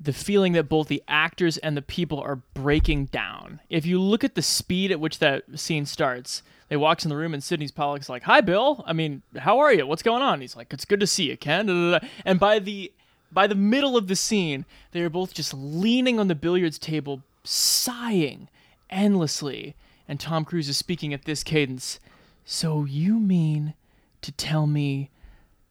the 0.00 0.14
feeling 0.14 0.54
that 0.54 0.66
both 0.66 0.88
the 0.88 1.02
actors 1.06 1.58
and 1.58 1.76
the 1.76 1.82
people 1.82 2.18
are 2.20 2.36
breaking 2.54 3.04
down. 3.12 3.60
If 3.68 3.84
you 3.84 4.00
look 4.00 4.24
at 4.24 4.34
the 4.34 4.40
speed 4.40 4.90
at 4.90 4.98
which 4.98 5.18
that 5.18 5.42
scene 5.56 5.84
starts, 5.84 6.42
they 6.70 6.76
walks 6.78 7.04
in 7.04 7.10
the 7.10 7.18
room 7.18 7.34
and 7.34 7.44
Sydney 7.44 7.68
Pollack's 7.68 8.08
like, 8.08 8.22
"Hi, 8.22 8.40
Bill. 8.40 8.82
I 8.86 8.94
mean, 8.94 9.20
how 9.36 9.58
are 9.58 9.70
you? 9.70 9.86
What's 9.86 10.02
going 10.02 10.22
on?" 10.22 10.40
He's 10.40 10.56
like, 10.56 10.72
"It's 10.72 10.86
good 10.86 11.00
to 11.00 11.06
see 11.06 11.28
you, 11.28 11.36
Ken." 11.36 12.00
And 12.24 12.40
by 12.40 12.60
the 12.60 12.94
by 13.30 13.46
the 13.46 13.54
middle 13.54 13.94
of 13.94 14.08
the 14.08 14.16
scene, 14.16 14.64
they 14.92 15.02
are 15.02 15.10
both 15.10 15.34
just 15.34 15.52
leaning 15.52 16.18
on 16.18 16.28
the 16.28 16.34
billiards 16.34 16.78
table, 16.78 17.24
sighing 17.44 18.48
endlessly. 18.88 19.74
And 20.08 20.18
Tom 20.18 20.46
Cruise 20.46 20.70
is 20.70 20.78
speaking 20.78 21.12
at 21.12 21.26
this 21.26 21.44
cadence. 21.44 22.00
So 22.46 22.86
you 22.86 23.20
mean 23.20 23.74
to 24.22 24.32
tell 24.32 24.66
me 24.66 25.10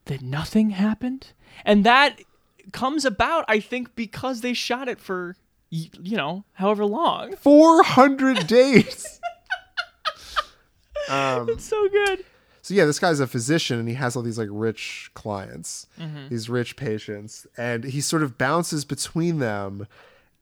that 0.06 0.22
nothing 0.22 0.72
happened? 0.72 1.28
And 1.64 1.84
that 1.86 2.22
comes 2.72 3.06
about, 3.06 3.46
I 3.48 3.60
think, 3.60 3.96
because 3.96 4.42
they 4.42 4.54
shot 4.54 4.88
it 4.88 5.00
for, 5.00 5.36
you 5.70 6.18
know, 6.18 6.44
however 6.54 6.86
long. 6.86 7.36
400 7.38 8.48
days. 8.48 9.20
um, 11.10 11.58
So 11.60 11.88
good. 11.90 12.26
so 12.62 12.74
yeah, 12.74 12.86
this 12.86 13.00
guy's 13.00 13.20
a 13.20 13.28
physician 13.28 13.80
and 13.80 13.88
he 13.88 13.96
has 13.96 14.16
all 14.16 14.22
these 14.24 14.38
like 14.38 14.50
rich 14.52 15.12
clients, 15.14 15.88
Mm-hmm. 16.00 16.30
these 16.30 16.50
rich 16.50 16.76
patients, 16.76 17.46
and 17.58 17.84
he 17.84 18.02
sort 18.02 18.24
of 18.24 18.38
bounces 18.38 18.86
between 18.86 19.40
them 19.40 19.88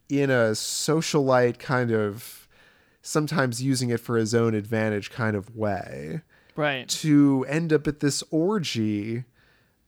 in 0.10 0.30
a 0.30 0.52
socialite 0.52 1.60
kind 1.60 1.92
of 1.92 2.48
sometimes 3.02 3.62
using 3.62 3.90
it 3.90 4.00
for 4.00 4.16
his 4.18 4.34
own 4.34 4.54
advantage 4.54 5.10
kind 5.12 5.36
of 5.36 5.56
way 5.56 6.22
Right. 6.56 6.88
to 6.90 7.46
end 7.50 7.74
up 7.74 7.88
at 7.88 8.00
this 8.00 8.24
orgy 8.32 9.26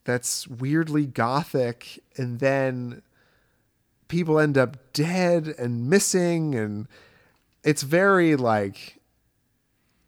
that's 0.05 0.47
weirdly 0.47 1.05
gothic 1.05 2.01
and 2.15 2.39
then 2.39 3.01
people 4.07 4.39
end 4.39 4.57
up 4.57 4.77
dead 4.93 5.53
and 5.57 5.89
missing 5.89 6.55
and 6.55 6.87
it's 7.63 7.83
very 7.83 8.35
like 8.35 8.99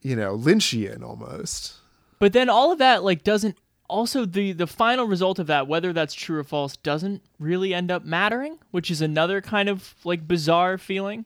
you 0.02 0.16
know 0.16 0.38
lynchian 0.38 1.04
almost 1.04 1.74
But 2.20 2.34
then 2.34 2.50
all 2.50 2.72
of 2.72 2.80
that 2.80 3.04
like 3.04 3.24
doesn't 3.24 3.58
also 3.90 4.26
the 4.26 4.52
the 4.54 4.68
final 4.68 5.06
result 5.06 5.40
of 5.40 5.48
that 5.48 5.68
whether 5.68 5.94
that's 5.94 6.14
true 6.14 6.40
or 6.40 6.44
false 6.44 6.78
doesn't 6.78 7.22
really 7.40 7.74
end 7.74 7.90
up 7.90 8.04
mattering, 8.04 8.60
which 8.72 8.92
is 8.92 9.02
another 9.02 9.42
kind 9.42 9.70
of 9.70 9.96
like 10.04 10.28
bizarre 10.28 10.78
feeling. 10.78 11.26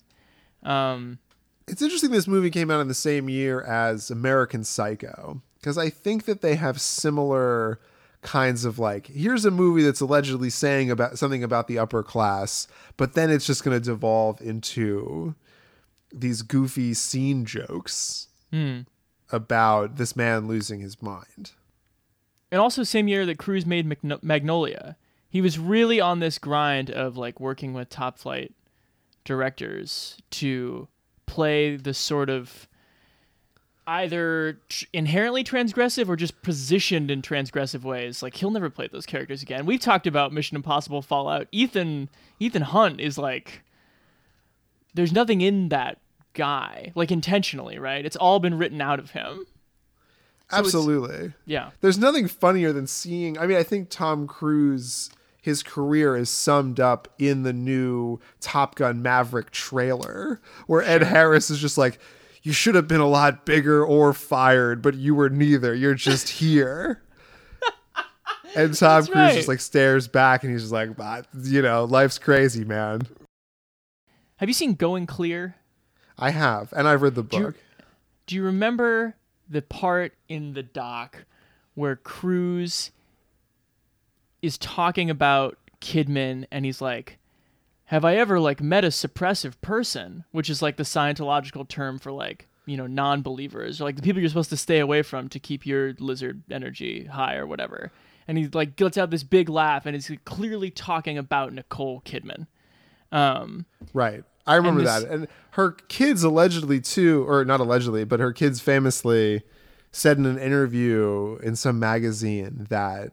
Um 0.63 1.19
it's 1.67 1.81
interesting 1.81 2.11
this 2.11 2.27
movie 2.27 2.49
came 2.49 2.69
out 2.71 2.79
in 2.81 2.87
the 2.87 2.93
same 2.93 3.29
year 3.29 3.61
as 3.61 4.11
american 4.11 4.63
psycho 4.63 5.41
because 5.59 5.77
i 5.77 5.89
think 5.89 6.25
that 6.25 6.41
they 6.41 6.55
have 6.55 6.81
similar 6.81 7.79
kinds 8.21 8.65
of 8.65 8.77
like 8.77 9.07
here's 9.07 9.45
a 9.45 9.51
movie 9.51 9.81
that's 9.81 10.01
allegedly 10.01 10.49
saying 10.49 10.91
about 10.91 11.17
something 11.17 11.43
about 11.43 11.67
the 11.67 11.79
upper 11.79 12.03
class 12.03 12.67
but 12.95 13.13
then 13.13 13.31
it's 13.31 13.47
just 13.47 13.63
going 13.63 13.75
to 13.75 13.83
devolve 13.83 14.39
into 14.41 15.33
these 16.13 16.43
goofy 16.43 16.93
scene 16.93 17.45
jokes 17.45 18.27
hmm. 18.51 18.81
about 19.31 19.97
this 19.97 20.15
man 20.15 20.47
losing 20.47 20.81
his 20.81 21.01
mind 21.01 21.51
and 22.51 22.59
also 22.59 22.83
same 22.83 23.07
year 23.07 23.25
that 23.25 23.39
Cruise 23.39 23.65
made 23.65 23.85
Magno- 23.85 24.19
Magnolia. 24.21 24.97
He 25.29 25.41
was 25.41 25.57
really 25.57 26.01
on 26.01 26.19
this 26.19 26.37
grind 26.37 26.91
of 26.91 27.17
like 27.17 27.39
working 27.39 27.73
with 27.73 27.89
top 27.89 28.19
flight 28.19 28.53
directors 29.23 30.17
to 30.31 30.89
play 31.25 31.77
the 31.77 31.93
sort 31.93 32.29
of 32.29 32.67
either 33.87 34.59
tr- 34.69 34.85
inherently 34.93 35.43
transgressive 35.43 36.07
or 36.07 36.15
just 36.15 36.41
positioned 36.41 37.09
in 37.11 37.21
transgressive 37.21 37.83
ways. 37.83 38.21
Like 38.23 38.35
he'll 38.35 38.51
never 38.51 38.69
play 38.69 38.87
those 38.91 39.05
characters 39.05 39.41
again. 39.41 39.65
We've 39.65 39.79
talked 39.79 40.07
about 40.07 40.31
Mission 40.33 40.55
Impossible 40.55 41.01
Fallout. 41.01 41.47
Ethan 41.51 42.09
Ethan 42.39 42.61
Hunt 42.63 42.99
is 43.01 43.17
like 43.17 43.63
there's 44.93 45.11
nothing 45.13 45.41
in 45.41 45.69
that 45.69 45.99
guy 46.33 46.91
like 46.95 47.11
intentionally, 47.11 47.79
right? 47.79 48.05
It's 48.05 48.15
all 48.15 48.39
been 48.39 48.57
written 48.57 48.81
out 48.81 48.99
of 48.99 49.11
him. 49.11 49.45
it's- 50.47 50.59
absolutely 50.59 51.31
Yeah. 51.45 51.69
there's 51.81 51.97
nothing 51.97 52.27
funnier 52.27 52.73
than 52.73 52.85
seeing 52.85 53.37
i 53.37 53.47
mean 53.47 53.55
i 53.55 53.63
think 53.63 53.89
tom 53.89 54.27
cruise 54.27 55.09
his 55.41 55.63
career 55.63 56.17
is 56.17 56.29
summed 56.29 56.77
up 56.77 57.07
in 57.17 57.43
the 57.43 57.53
new 57.53 58.19
top 58.41 58.75
gun 58.75 59.01
maverick 59.01 59.51
trailer 59.51 60.41
where 60.67 60.81
ed 60.83 61.03
harris 61.03 61.49
is 61.49 61.57
just 61.59 61.77
like 61.77 61.99
you 62.43 62.53
should 62.53 62.75
have 62.75 62.87
been 62.87 63.01
a 63.01 63.07
lot 63.07 63.45
bigger 63.45 63.83
or 63.85 64.13
fired 64.13 64.81
but 64.81 64.95
you 64.95 65.13
were 65.15 65.29
neither 65.29 65.73
you're 65.75 65.93
just 65.95 66.29
here 66.39 67.01
and 68.55 68.73
tom 68.75 69.01
That's 69.01 69.07
cruise 69.07 69.15
right. 69.15 69.35
just 69.35 69.47
like 69.47 69.59
stares 69.59 70.07
back 70.07 70.43
and 70.43 70.51
he's 70.51 70.61
just 70.63 70.73
like 70.73 70.89
"Ah, 70.99 71.21
you 71.43 71.61
know 71.61 71.85
life's 71.85 72.17
crazy 72.17 72.63
man 72.65 73.01
Have 74.37 74.49
you 74.49 74.53
seen 74.53 74.73
Going 74.75 75.05
Clear? 75.07 75.55
i 76.17 76.29
have 76.31 76.73
and 76.73 76.87
i've 76.87 77.01
read 77.01 77.15
the 77.15 77.23
book 77.23 77.55
Do 78.27 78.35
you 78.35 78.43
remember 78.43 79.15
the 79.49 79.61
part 79.61 80.13
in 80.29 80.53
the 80.53 80.63
doc 80.63 81.25
where 81.73 81.95
Cruise 81.95 82.91
is 84.41 84.57
talking 84.57 85.09
about 85.09 85.57
Kidman 85.81 86.45
and 86.51 86.63
he's 86.65 86.81
like, 86.81 87.17
Have 87.91 88.05
I 88.05 88.15
ever 88.15 88.39
like 88.39 88.61
met 88.61 88.85
a 88.85 88.87
suppressive 88.87 89.59
person? 89.59 90.23
Which 90.31 90.49
is 90.49 90.61
like 90.61 90.77
the 90.77 90.83
Scientological 90.83 91.67
term 91.67 91.99
for 91.99 92.09
like, 92.13 92.47
you 92.65 92.77
know, 92.77 92.87
non 92.87 93.21
believers 93.21 93.81
or 93.81 93.83
like 93.83 93.97
the 93.97 94.01
people 94.01 94.21
you're 94.21 94.29
supposed 94.29 94.49
to 94.51 94.55
stay 94.57 94.79
away 94.79 95.01
from 95.01 95.27
to 95.27 95.39
keep 95.39 95.65
your 95.65 95.93
lizard 95.99 96.41
energy 96.49 97.03
high 97.03 97.35
or 97.35 97.45
whatever. 97.45 97.91
And 98.29 98.37
he 98.37 98.47
like 98.47 98.79
lets 98.79 98.97
out 98.97 99.09
this 99.09 99.23
big 99.23 99.49
laugh 99.49 99.85
and 99.85 99.93
is 99.93 100.09
clearly 100.23 100.69
talking 100.71 101.17
about 101.17 101.51
Nicole 101.51 102.01
Kidman. 102.05 102.47
Um, 103.11 103.65
Right. 103.93 104.23
I 104.47 104.55
remember 104.55 104.83
this- 104.83 105.03
that. 105.03 105.11
And 105.11 105.27
her 105.51 105.71
kids 105.71 106.23
allegedly 106.23 106.79
too, 106.79 107.27
or 107.27 107.43
not 107.43 107.59
allegedly, 107.59 108.05
but 108.05 108.21
her 108.21 108.31
kids 108.31 108.61
famously 108.61 109.43
said 109.91 110.17
in 110.17 110.25
an 110.25 110.37
interview 110.39 111.39
in 111.43 111.57
some 111.57 111.77
magazine 111.77 112.67
that 112.69 113.11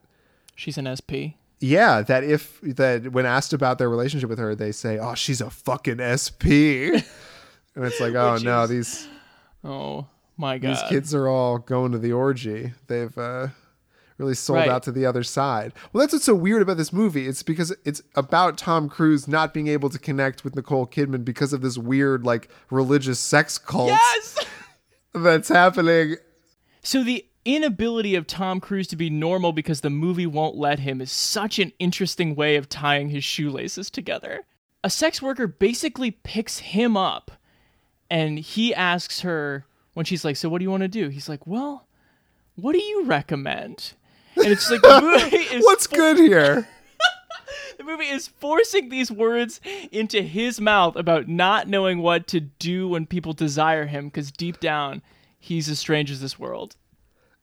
she's 0.54 0.78
an 0.78 0.86
SP. 0.86 1.34
Yeah, 1.60 2.02
that 2.02 2.24
if 2.24 2.60
that 2.62 3.12
when 3.12 3.26
asked 3.26 3.52
about 3.52 3.78
their 3.78 3.88
relationship 3.90 4.28
with 4.30 4.38
her, 4.38 4.54
they 4.54 4.72
say, 4.72 4.98
"Oh, 4.98 5.14
she's 5.14 5.40
a 5.40 5.50
fucking 5.50 5.98
SP." 6.00 6.44
and 7.74 7.84
it's 7.84 8.00
like, 8.00 8.14
"Oh 8.14 8.36
no, 8.42 8.62
is- 8.64 8.70
these 8.70 9.08
Oh 9.64 10.06
my 10.36 10.58
god. 10.58 10.70
these 10.70 10.82
kids 10.88 11.14
are 11.14 11.28
all 11.28 11.58
going 11.58 11.92
to 11.92 11.98
the 11.98 12.12
orgy. 12.12 12.72
They've 12.86 13.16
uh 13.18 13.48
really 14.18 14.34
sold 14.34 14.58
Right. 14.58 14.68
out 14.68 14.82
to 14.84 14.90
the 14.92 15.06
other 15.06 15.22
side. 15.22 15.72
Well, 15.92 16.00
that's 16.00 16.12
what's 16.12 16.24
so 16.24 16.34
weird 16.34 16.60
about 16.60 16.76
this 16.76 16.92
movie. 16.92 17.28
It's 17.28 17.44
because 17.44 17.72
it's 17.84 18.02
about 18.16 18.58
Tom 18.58 18.88
Cruise 18.88 19.28
not 19.28 19.54
being 19.54 19.68
able 19.68 19.90
to 19.90 19.98
connect 19.98 20.42
with 20.42 20.56
Nicole 20.56 20.86
Kidman 20.88 21.24
because 21.24 21.52
of 21.52 21.60
this 21.60 21.78
weird 21.78 22.24
like 22.24 22.48
religious 22.70 23.20
sex 23.20 23.58
cult 23.58 23.88
Yes. 23.90 24.38
that's 25.14 25.48
happening. 25.48 26.16
So 26.82 27.04
the 27.04 27.24
inability 27.48 28.14
of 28.14 28.26
Tom 28.26 28.60
Cruise 28.60 28.86
to 28.88 28.96
be 28.96 29.08
normal 29.08 29.52
because 29.52 29.80
the 29.80 29.88
movie 29.88 30.26
won't 30.26 30.56
let 30.56 30.80
him 30.80 31.00
is 31.00 31.10
such 31.10 31.58
an 31.58 31.72
interesting 31.78 32.34
way 32.34 32.56
of 32.56 32.68
tying 32.68 33.08
his 33.08 33.24
shoelaces 33.24 33.90
together. 33.90 34.44
A 34.84 34.90
sex 34.90 35.22
worker 35.22 35.46
basically 35.46 36.10
picks 36.10 36.58
him 36.58 36.96
up 36.96 37.30
and 38.10 38.38
he 38.38 38.74
asks 38.74 39.22
her 39.22 39.64
when 39.94 40.04
she's 40.04 40.24
like, 40.24 40.36
"So 40.36 40.48
what 40.48 40.58
do 40.58 40.64
you 40.64 40.70
want 40.70 40.82
to 40.82 40.88
do?" 40.88 41.08
He's 41.08 41.28
like, 41.28 41.46
"Well, 41.46 41.86
what 42.54 42.72
do 42.72 42.82
you 42.82 43.04
recommend?" 43.04 43.94
And 44.36 44.46
it's 44.46 44.70
like 44.70 44.82
the 44.82 45.00
movie 45.32 45.36
is 45.36 45.64
What's 45.64 45.86
good 45.86 46.18
here? 46.18 46.68
the 47.78 47.84
movie 47.84 48.08
is 48.08 48.28
forcing 48.28 48.90
these 48.90 49.10
words 49.10 49.60
into 49.90 50.20
his 50.20 50.60
mouth 50.60 50.96
about 50.96 51.28
not 51.28 51.66
knowing 51.66 52.00
what 52.00 52.26
to 52.28 52.40
do 52.40 52.88
when 52.88 53.06
people 53.06 53.32
desire 53.32 53.86
him 53.86 54.06
because 54.06 54.30
deep 54.30 54.60
down 54.60 55.00
he's 55.38 55.68
as 55.68 55.78
strange 55.78 56.10
as 56.10 56.20
this 56.20 56.38
world. 56.38 56.76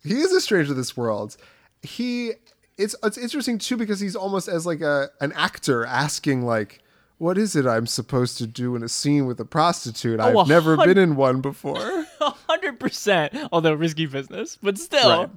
He 0.06 0.20
is 0.20 0.32
a 0.32 0.42
stranger 0.42 0.70
to 0.70 0.74
this 0.74 0.96
world. 0.96 1.38
He 1.82 2.34
it's 2.78 2.96
it's 3.04 3.18
interesting 3.18 3.58
too 3.58 3.78
because 3.78 4.00
he's 4.00 4.16
almost 4.16 4.48
as 4.48 4.66
like 4.66 4.82
a 4.82 5.10
an 5.22 5.32
actor 5.34 5.86
asking 5.86 6.44
like 6.46 6.82
what 7.18 7.38
is 7.38 7.56
it 7.56 7.66
I'm 7.66 7.88
supposed 7.88 8.38
to 8.40 8.48
do 8.48 8.76
in 8.76 8.84
a 8.84 8.90
scene 8.90 9.26
with 9.26 9.40
a 9.40 9.46
prostitute? 9.46 10.20
Oh, 10.20 10.40
I've 10.40 10.48
never 10.50 10.76
been 10.76 10.98
in 10.98 11.16
one 11.16 11.40
before. 11.40 11.78
A 12.22 12.32
hundred 12.50 12.78
percent. 12.80 13.34
Although 13.52 13.74
risky 13.74 14.06
business, 14.06 14.58
but 14.62 14.78
still. 14.78 15.32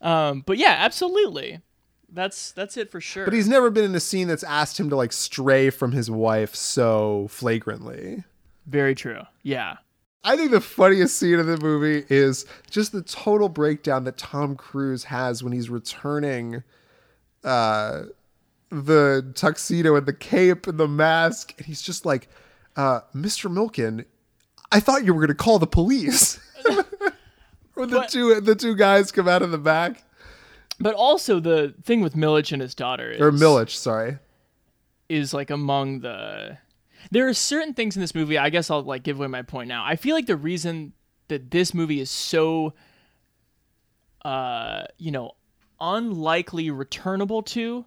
Um, 0.00 0.42
but 0.44 0.58
yeah, 0.58 0.74
absolutely. 0.78 1.60
That's 2.08 2.50
that's 2.52 2.76
it 2.76 2.90
for 2.90 3.00
sure. 3.00 3.24
But 3.24 3.34
he's 3.34 3.48
never 3.48 3.70
been 3.70 3.84
in 3.84 3.94
a 3.94 4.00
scene 4.00 4.28
that's 4.28 4.42
asked 4.42 4.78
him 4.80 4.90
to 4.90 4.96
like 4.96 5.12
stray 5.12 5.70
from 5.70 5.92
his 5.92 6.10
wife 6.10 6.54
so 6.54 7.28
flagrantly. 7.30 8.24
very 8.66 8.94
true. 8.94 9.22
Yeah. 9.42 9.76
I 10.24 10.36
think 10.36 10.50
the 10.52 10.60
funniest 10.60 11.18
scene 11.18 11.38
of 11.40 11.46
the 11.46 11.56
movie 11.58 12.04
is 12.08 12.46
just 12.70 12.92
the 12.92 13.02
total 13.02 13.48
breakdown 13.48 14.04
that 14.04 14.16
Tom 14.16 14.54
Cruise 14.56 15.04
has 15.04 15.42
when 15.42 15.52
he's 15.52 15.68
returning 15.68 16.62
uh, 17.42 18.02
the 18.70 19.32
tuxedo 19.34 19.96
and 19.96 20.06
the 20.06 20.12
cape 20.12 20.66
and 20.68 20.78
the 20.78 20.86
mask. 20.86 21.54
And 21.58 21.66
he's 21.66 21.82
just 21.82 22.06
like, 22.06 22.28
uh, 22.76 23.00
Mr. 23.14 23.50
Milken, 23.52 24.04
I 24.70 24.78
thought 24.80 25.04
you 25.04 25.12
were 25.12 25.20
going 25.20 25.36
to 25.36 25.42
call 25.42 25.58
the 25.58 25.66
police. 25.66 26.38
when 27.74 27.90
the 27.90 27.96
But- 27.98 28.08
two 28.10 28.40
the 28.40 28.54
two 28.54 28.76
guys 28.76 29.10
come 29.12 29.26
out 29.28 29.42
of 29.42 29.50
the 29.50 29.58
back. 29.58 30.04
But 30.80 30.94
also 30.94 31.38
the 31.40 31.74
thing 31.84 32.00
with 32.00 32.14
Milich 32.14 32.52
and 32.52 32.62
his 32.62 32.74
daughter 32.74 33.10
is, 33.10 33.20
Or 33.20 33.30
Milich, 33.30 33.70
sorry. 33.70 34.18
is 35.08 35.32
like 35.34 35.50
among 35.50 36.00
the 36.00 36.58
there 37.10 37.28
are 37.28 37.34
certain 37.34 37.74
things 37.74 37.96
in 37.96 38.00
this 38.00 38.14
movie 38.14 38.38
i 38.38 38.50
guess 38.50 38.70
i'll 38.70 38.82
like 38.82 39.02
give 39.02 39.18
away 39.18 39.26
my 39.26 39.42
point 39.42 39.68
now. 39.68 39.84
I 39.84 39.96
feel 39.96 40.14
like 40.14 40.26
the 40.26 40.36
reason 40.36 40.92
that 41.28 41.50
this 41.50 41.74
movie 41.74 42.00
is 42.00 42.10
so 42.10 42.74
uh 44.24 44.84
you 44.98 45.10
know 45.10 45.32
unlikely 45.80 46.70
returnable 46.70 47.42
to 47.42 47.84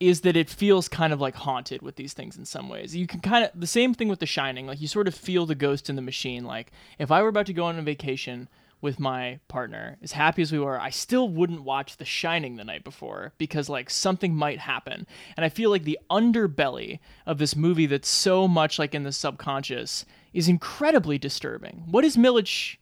is 0.00 0.20
that 0.20 0.36
it 0.36 0.48
feels 0.48 0.88
kind 0.88 1.12
of 1.12 1.20
like 1.20 1.34
haunted 1.34 1.82
with 1.82 1.96
these 1.96 2.12
things 2.12 2.36
in 2.36 2.44
some 2.44 2.68
ways. 2.68 2.94
You 2.94 3.06
can 3.06 3.20
kind 3.20 3.44
of 3.44 3.50
the 3.58 3.66
same 3.66 3.94
thing 3.94 4.08
with 4.08 4.20
the 4.20 4.26
shining. 4.26 4.66
Like 4.66 4.80
you 4.80 4.86
sort 4.86 5.08
of 5.08 5.14
feel 5.14 5.44
the 5.44 5.56
ghost 5.56 5.90
in 5.90 5.96
the 5.96 6.02
machine. 6.02 6.44
Like 6.44 6.72
if 6.98 7.10
i 7.10 7.20
were 7.22 7.28
about 7.28 7.46
to 7.46 7.52
go 7.52 7.64
on 7.64 7.78
a 7.78 7.82
vacation 7.82 8.48
with 8.80 9.00
my 9.00 9.40
partner. 9.48 9.98
As 10.02 10.12
happy 10.12 10.42
as 10.42 10.52
we 10.52 10.58
were 10.58 10.80
i 10.80 10.90
still 10.90 11.28
wouldn't 11.28 11.64
watch 11.64 11.96
the 11.96 12.04
shining 12.04 12.56
the 12.56 12.64
night 12.64 12.84
before 12.84 13.32
because 13.38 13.68
like 13.68 13.90
something 13.90 14.34
might 14.34 14.58
happen. 14.60 15.06
And 15.36 15.44
i 15.44 15.48
feel 15.48 15.70
like 15.70 15.84
the 15.84 15.98
underbelly 16.10 16.98
of 17.26 17.38
this 17.38 17.56
movie 17.56 17.86
that's 17.86 18.08
so 18.08 18.46
much 18.48 18.78
like 18.78 18.94
in 18.94 19.02
the 19.02 19.12
subconscious 19.12 20.04
is 20.32 20.48
incredibly 20.48 21.18
disturbing. 21.18 21.84
What 21.86 22.04
is 22.04 22.16
Milich 22.16 22.76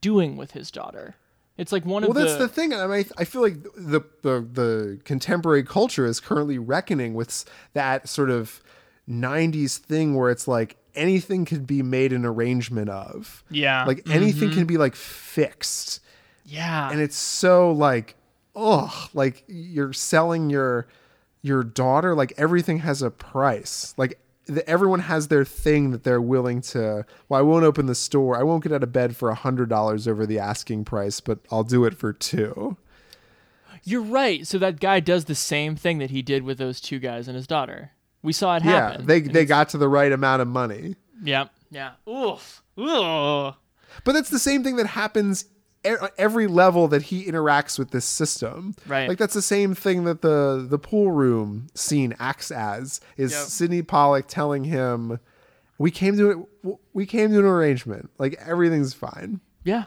doing 0.00 0.36
with 0.36 0.52
his 0.52 0.70
daughter? 0.70 1.16
It's 1.56 1.72
like 1.72 1.84
one 1.84 2.02
Well, 2.02 2.10
of 2.10 2.16
well, 2.16 2.26
that's 2.26 2.38
the, 2.38 2.48
thing. 2.48 2.72
I 2.74 2.86
mean, 2.86 3.04
I 3.16 3.24
feel 3.24 3.40
like 3.40 3.62
the, 3.76 4.00
the 4.22 4.40
the 4.40 5.00
contemporary 5.04 5.62
culture 5.62 6.04
is 6.04 6.18
currently 6.18 6.58
reckoning 6.58 7.14
with 7.14 7.44
that 7.74 8.08
sort 8.08 8.28
of 8.28 8.60
'90s 9.08 9.78
thing 9.78 10.16
where 10.16 10.30
it's 10.30 10.48
like 10.48 10.76
anything 10.94 11.44
could 11.44 11.66
be 11.66 11.82
made 11.82 12.12
an 12.12 12.24
arrangement 12.24 12.90
of. 12.90 13.44
Yeah. 13.50 13.84
Like 13.84 14.08
anything 14.10 14.48
mm-hmm. 14.48 14.58
can 14.58 14.66
be 14.66 14.78
like 14.78 14.94
fixed. 14.94 16.00
yeah. 16.44 16.90
And 16.90 17.00
it's 17.00 17.16
so 17.16 17.72
like 17.72 18.16
oh, 18.56 19.08
like 19.14 19.44
you're 19.48 19.92
selling 19.92 20.50
your 20.50 20.86
your 21.42 21.62
daughter 21.62 22.14
like 22.14 22.32
everything 22.36 22.78
has 22.78 23.02
a 23.02 23.10
price. 23.10 23.94
Like 23.96 24.18
the, 24.46 24.68
everyone 24.68 25.00
has 25.00 25.28
their 25.28 25.44
thing 25.44 25.90
that 25.90 26.04
they're 26.04 26.20
willing 26.20 26.60
to 26.60 27.06
well 27.30 27.38
i 27.38 27.42
won't 27.42 27.64
open 27.64 27.86
the 27.86 27.94
store 27.94 28.36
i 28.36 28.42
won't 28.42 28.62
get 28.62 28.72
out 28.72 28.82
of 28.82 28.92
bed 28.92 29.16
for 29.16 29.30
a 29.30 29.34
hundred 29.34 29.70
dollars 29.70 30.06
over 30.06 30.26
the 30.26 30.38
asking 30.38 30.84
price 30.84 31.18
but 31.18 31.38
i'll 31.50 31.64
do 31.64 31.86
it 31.86 31.94
for 31.94 32.12
two 32.12 32.76
You're 33.84 34.02
right. 34.02 34.46
So 34.46 34.58
that 34.58 34.80
guy 34.80 35.00
does 35.00 35.26
the 35.26 35.34
same 35.34 35.76
thing 35.76 35.98
that 35.98 36.10
he 36.10 36.22
did 36.22 36.42
with 36.42 36.58
those 36.58 36.80
two 36.80 36.98
guys 36.98 37.28
and 37.28 37.36
his 37.36 37.46
daughter. 37.46 37.92
We 38.24 38.32
saw 38.32 38.56
it 38.56 38.62
happen. 38.62 38.72
yeah 38.72 38.90
happen. 38.90 39.06
they 39.06 39.18
And 39.18 39.32
they 39.32 39.44
got 39.44 39.68
to 39.70 39.78
the 39.78 39.88
right 39.88 40.10
amount 40.10 40.42
of 40.42 40.48
money 40.48 40.96
Yeah. 41.22 41.46
Yeah. 41.70 41.92
Oof. 42.08 42.62
Ugh. 42.76 43.54
but 44.04 44.12
that's 44.12 44.30
the 44.30 44.38
same 44.40 44.64
thing 44.64 44.74
that 44.76 44.86
happens 44.88 45.44
every 46.16 46.46
level 46.46 46.88
that 46.88 47.02
he 47.02 47.26
interacts 47.26 47.78
with 47.78 47.90
this 47.90 48.04
system 48.06 48.74
Right. 48.86 49.06
like 49.08 49.18
that's 49.18 49.34
the 49.34 49.42
same 49.42 49.74
thing 49.74 50.04
that 50.04 50.22
the 50.22 50.66
the 50.68 50.78
pool 50.78 51.12
room 51.12 51.66
scene 51.74 52.14
acts 52.18 52.50
as 52.50 53.00
is 53.18 53.32
Yep. 53.32 53.42
sydney 53.42 53.82
pollack 53.82 54.24
telling 54.26 54.64
him 54.64 55.20
we 55.78 55.90
came 55.90 56.16
to 56.16 56.30
it 56.30 56.76
we 56.94 57.04
came 57.06 57.30
to 57.32 57.38
an 57.38 57.44
arrangement 57.44 58.10
like 58.18 58.34
everything's 58.44 58.94
fine 58.94 59.40
Yeah. 59.62 59.84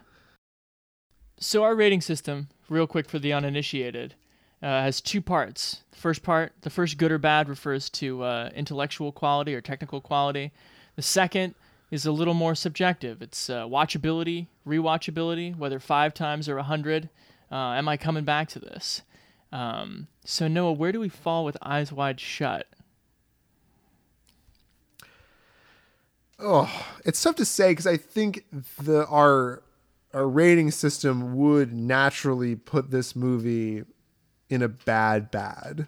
So 1.40 1.64
our 1.64 1.76
rating 1.76 2.02
system, 2.02 2.50
real 2.70 2.88
quick 2.88 3.08
for 3.08 3.20
the 3.20 3.32
uninitiated, 3.34 4.16
uh, 4.62 4.82
has 4.84 5.02
two 5.02 5.22
parts. 5.22 5.84
The 5.92 5.98
first 5.98 6.24
part, 6.24 6.54
the 6.62 6.70
first 6.70 6.98
good 6.98 7.12
or 7.12 7.18
bad, 7.18 7.50
refers 7.50 7.90
to 7.92 8.24
uh, 8.24 8.50
intellectual 8.56 9.12
quality 9.12 9.54
or 9.54 9.62
technical 9.62 10.02
quality. 10.02 10.52
The 10.96 11.02
second 11.02 11.56
is 11.92 12.06
a 12.06 12.12
little 12.12 12.34
more 12.34 12.56
subjective. 12.56 13.22
It's 13.22 13.50
uh, 13.50 13.66
watchability, 13.66 14.48
rewatchability, 14.68 15.56
whether 15.56 15.80
five 15.80 16.14
times 16.14 16.50
or 16.50 16.58
a 16.58 16.64
hundred. 16.64 17.10
Uh, 17.52 17.74
am 17.74 17.88
I 17.88 17.98
coming 17.98 18.26
back 18.26 18.50
to 18.50 18.60
this? 18.60 19.04
Um, 19.52 20.08
so 20.26 20.48
Noah, 20.48 20.74
where 20.74 20.92
do 20.92 21.00
we 21.00 21.10
fall 21.10 21.46
with 21.46 21.58
Eyes 21.62 21.92
Wide 21.92 22.20
Shut? 22.20 22.68
Oh, 26.40 26.86
it's 27.06 27.22
tough 27.22 27.36
to 27.38 27.46
say 27.46 27.72
because 27.72 27.88
I 27.88 27.98
think 27.98 28.46
the 28.80 29.08
our 29.08 29.64
our 30.14 30.28
rating 30.28 30.72
system 30.72 31.36
would 31.36 31.74
naturally 31.74 32.56
put 32.56 32.92
this 32.92 33.16
movie 33.16 33.84
in 34.50 34.62
a 34.62 34.68
bad 34.68 35.32
bad. 35.32 35.88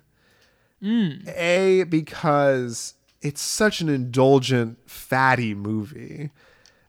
Mm. 0.81 1.27
A 1.35 1.83
because 1.83 2.93
it's 3.21 3.41
such 3.41 3.81
an 3.81 3.89
indulgent, 3.89 4.77
fatty 4.89 5.53
movie 5.53 6.31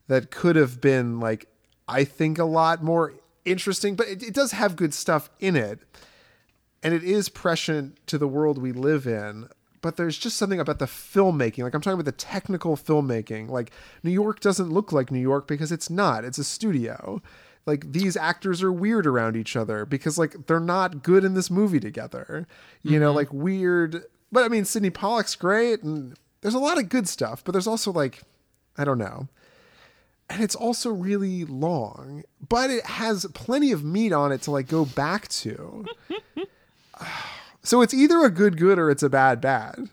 that 0.06 0.30
could 0.30 0.56
have 0.56 0.80
been 0.80 1.20
like 1.20 1.46
I 1.88 2.04
think 2.04 2.38
a 2.38 2.44
lot 2.44 2.84
more 2.84 3.14
interesting, 3.44 3.96
but 3.96 4.06
it, 4.06 4.22
it 4.22 4.34
does 4.34 4.52
have 4.52 4.76
good 4.76 4.94
stuff 4.94 5.28
in 5.40 5.56
it. 5.56 5.80
And 6.82 6.94
it 6.94 7.04
is 7.04 7.28
prescient 7.28 8.06
to 8.06 8.16
the 8.16 8.28
world 8.28 8.58
we 8.58 8.72
live 8.72 9.06
in 9.06 9.48
but 9.82 9.96
there's 9.96 10.18
just 10.18 10.36
something 10.36 10.60
about 10.60 10.78
the 10.78 10.86
filmmaking 10.86 11.62
like 11.62 11.74
i'm 11.74 11.80
talking 11.80 11.94
about 11.94 12.04
the 12.04 12.12
technical 12.12 12.76
filmmaking. 12.76 13.48
Like 13.48 13.70
new 14.02 14.10
york 14.10 14.40
doesn't 14.40 14.70
look 14.70 14.92
like 14.92 15.10
new 15.10 15.20
york 15.20 15.46
because 15.46 15.72
it's 15.72 15.90
not. 15.90 16.24
It's 16.24 16.38
a 16.38 16.44
studio 16.44 17.22
like 17.66 17.92
these 17.92 18.16
actors 18.16 18.62
are 18.62 18.72
weird 18.72 19.06
around 19.06 19.36
each 19.36 19.56
other 19.56 19.84
because 19.84 20.18
like 20.18 20.46
they're 20.46 20.60
not 20.60 21.02
good 21.02 21.24
in 21.24 21.34
this 21.34 21.50
movie 21.50 21.80
together 21.80 22.46
you 22.82 22.98
know 22.98 23.08
mm-hmm. 23.08 23.16
like 23.16 23.32
weird 23.32 24.04
but 24.32 24.44
i 24.44 24.48
mean 24.48 24.64
sydney 24.64 24.90
pollack's 24.90 25.34
great 25.34 25.82
and 25.82 26.16
there's 26.40 26.54
a 26.54 26.58
lot 26.58 26.78
of 26.78 26.88
good 26.88 27.08
stuff 27.08 27.42
but 27.44 27.52
there's 27.52 27.66
also 27.66 27.92
like 27.92 28.22
i 28.76 28.84
don't 28.84 28.98
know 28.98 29.28
and 30.28 30.42
it's 30.42 30.54
also 30.54 30.90
really 30.90 31.44
long 31.44 32.22
but 32.48 32.70
it 32.70 32.84
has 32.84 33.26
plenty 33.34 33.72
of 33.72 33.84
meat 33.84 34.12
on 34.12 34.32
it 34.32 34.42
to 34.42 34.50
like 34.50 34.68
go 34.68 34.84
back 34.84 35.28
to 35.28 35.84
so 37.62 37.82
it's 37.82 37.94
either 37.94 38.24
a 38.24 38.30
good 38.30 38.56
good 38.56 38.78
or 38.78 38.90
it's 38.90 39.02
a 39.02 39.10
bad 39.10 39.40
bad. 39.40 39.88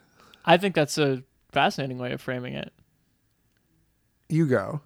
I 0.45 0.57
think 0.57 0.75
that's 0.75 0.97
a 0.97 1.23
fascinating 1.51 1.97
way 1.97 2.11
of 2.13 2.21
framing 2.21 2.53
it. 2.53 2.73
You 4.29 4.45
go. 4.45 4.81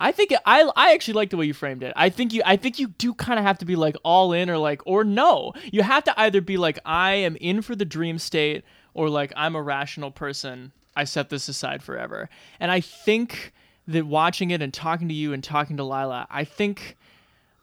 I 0.00 0.12
think 0.12 0.32
I 0.46 0.68
I 0.76 0.94
actually 0.94 1.14
like 1.14 1.28
the 1.28 1.36
way 1.36 1.44
you 1.44 1.52
framed 1.52 1.82
it. 1.82 1.92
I 1.94 2.08
think 2.08 2.32
you 2.32 2.42
I 2.44 2.56
think 2.56 2.78
you 2.78 2.88
do 2.88 3.12
kind 3.12 3.38
of 3.38 3.44
have 3.44 3.58
to 3.58 3.66
be 3.66 3.76
like 3.76 3.96
all 4.02 4.32
in 4.32 4.48
or 4.48 4.56
like 4.56 4.80
or 4.86 5.04
no. 5.04 5.52
You 5.70 5.82
have 5.82 6.04
to 6.04 6.18
either 6.18 6.40
be 6.40 6.56
like 6.56 6.78
I 6.86 7.12
am 7.12 7.36
in 7.36 7.60
for 7.60 7.76
the 7.76 7.84
dream 7.84 8.18
state 8.18 8.64
or 8.94 9.10
like 9.10 9.32
I'm 9.36 9.54
a 9.54 9.62
rational 9.62 10.10
person. 10.10 10.72
I 10.96 11.04
set 11.04 11.28
this 11.28 11.48
aside 11.48 11.82
forever. 11.82 12.30
And 12.58 12.70
I 12.70 12.80
think 12.80 13.52
that 13.86 14.06
watching 14.06 14.50
it 14.50 14.62
and 14.62 14.72
talking 14.72 15.08
to 15.08 15.14
you 15.14 15.32
and 15.32 15.44
talking 15.44 15.76
to 15.76 15.84
Lila, 15.84 16.26
I 16.30 16.44
think 16.44 16.96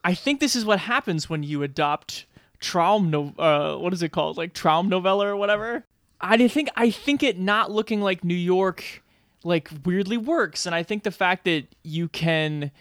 I 0.04 0.13
think 0.13 0.39
this 0.39 0.56
is 0.56 0.63
what 0.63 0.80
happens 0.80 1.30
when 1.30 1.41
you 1.41 1.63
adopt 1.63 2.26
Traum 2.60 3.10
no 3.10 3.34
uh 3.39 3.78
what 3.78 3.93
is 3.93 4.04
it 4.04 4.12
called? 4.12 4.38
Like 4.38 4.54
Traum 4.54 4.89
novella 4.89 5.28
or 5.28 5.36
whatever. 5.36 5.86
I 6.21 6.47
think 6.47 6.69
I 6.76 6.91
think 6.91 7.23
it 7.23 7.39
not 7.39 7.71
looking 7.71 8.02
like 8.02 8.23
New 8.23 8.36
York 8.36 9.04
like 9.48 9.70
weirdly 9.86 10.18
works. 10.18 10.66
And 10.66 10.76
I 10.76 10.84
think 10.84 11.04
the 11.04 11.12
fact 11.12 11.46
that 11.46 11.68
you 11.84 12.10
can 12.10 12.72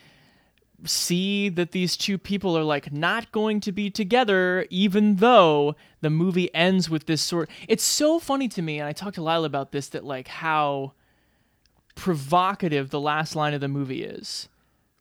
see 0.84 1.48
that 1.48 1.70
these 1.72 1.96
two 1.96 2.18
people 2.18 2.58
are 2.58 2.64
like 2.64 2.92
not 2.92 3.32
going 3.32 3.60
to 3.60 3.72
be 3.72 3.88
together 3.88 4.66
even 4.68 5.16
though 5.16 5.74
the 6.02 6.10
movie 6.10 6.54
ends 6.54 6.90
with 6.90 7.06
this 7.06 7.22
sort 7.22 7.48
it's 7.66 7.82
so 7.82 8.18
funny 8.18 8.46
to 8.46 8.60
me 8.60 8.78
and 8.78 8.86
I 8.86 8.92
talked 8.92 9.14
to 9.14 9.22
Lila 9.22 9.46
about 9.46 9.72
this 9.72 9.88
that 9.88 10.04
like 10.04 10.28
how 10.28 10.92
provocative 11.94 12.90
the 12.90 13.00
last 13.00 13.34
line 13.34 13.54
of 13.54 13.62
the 13.62 13.68
movie 13.68 14.04
is. 14.04 14.50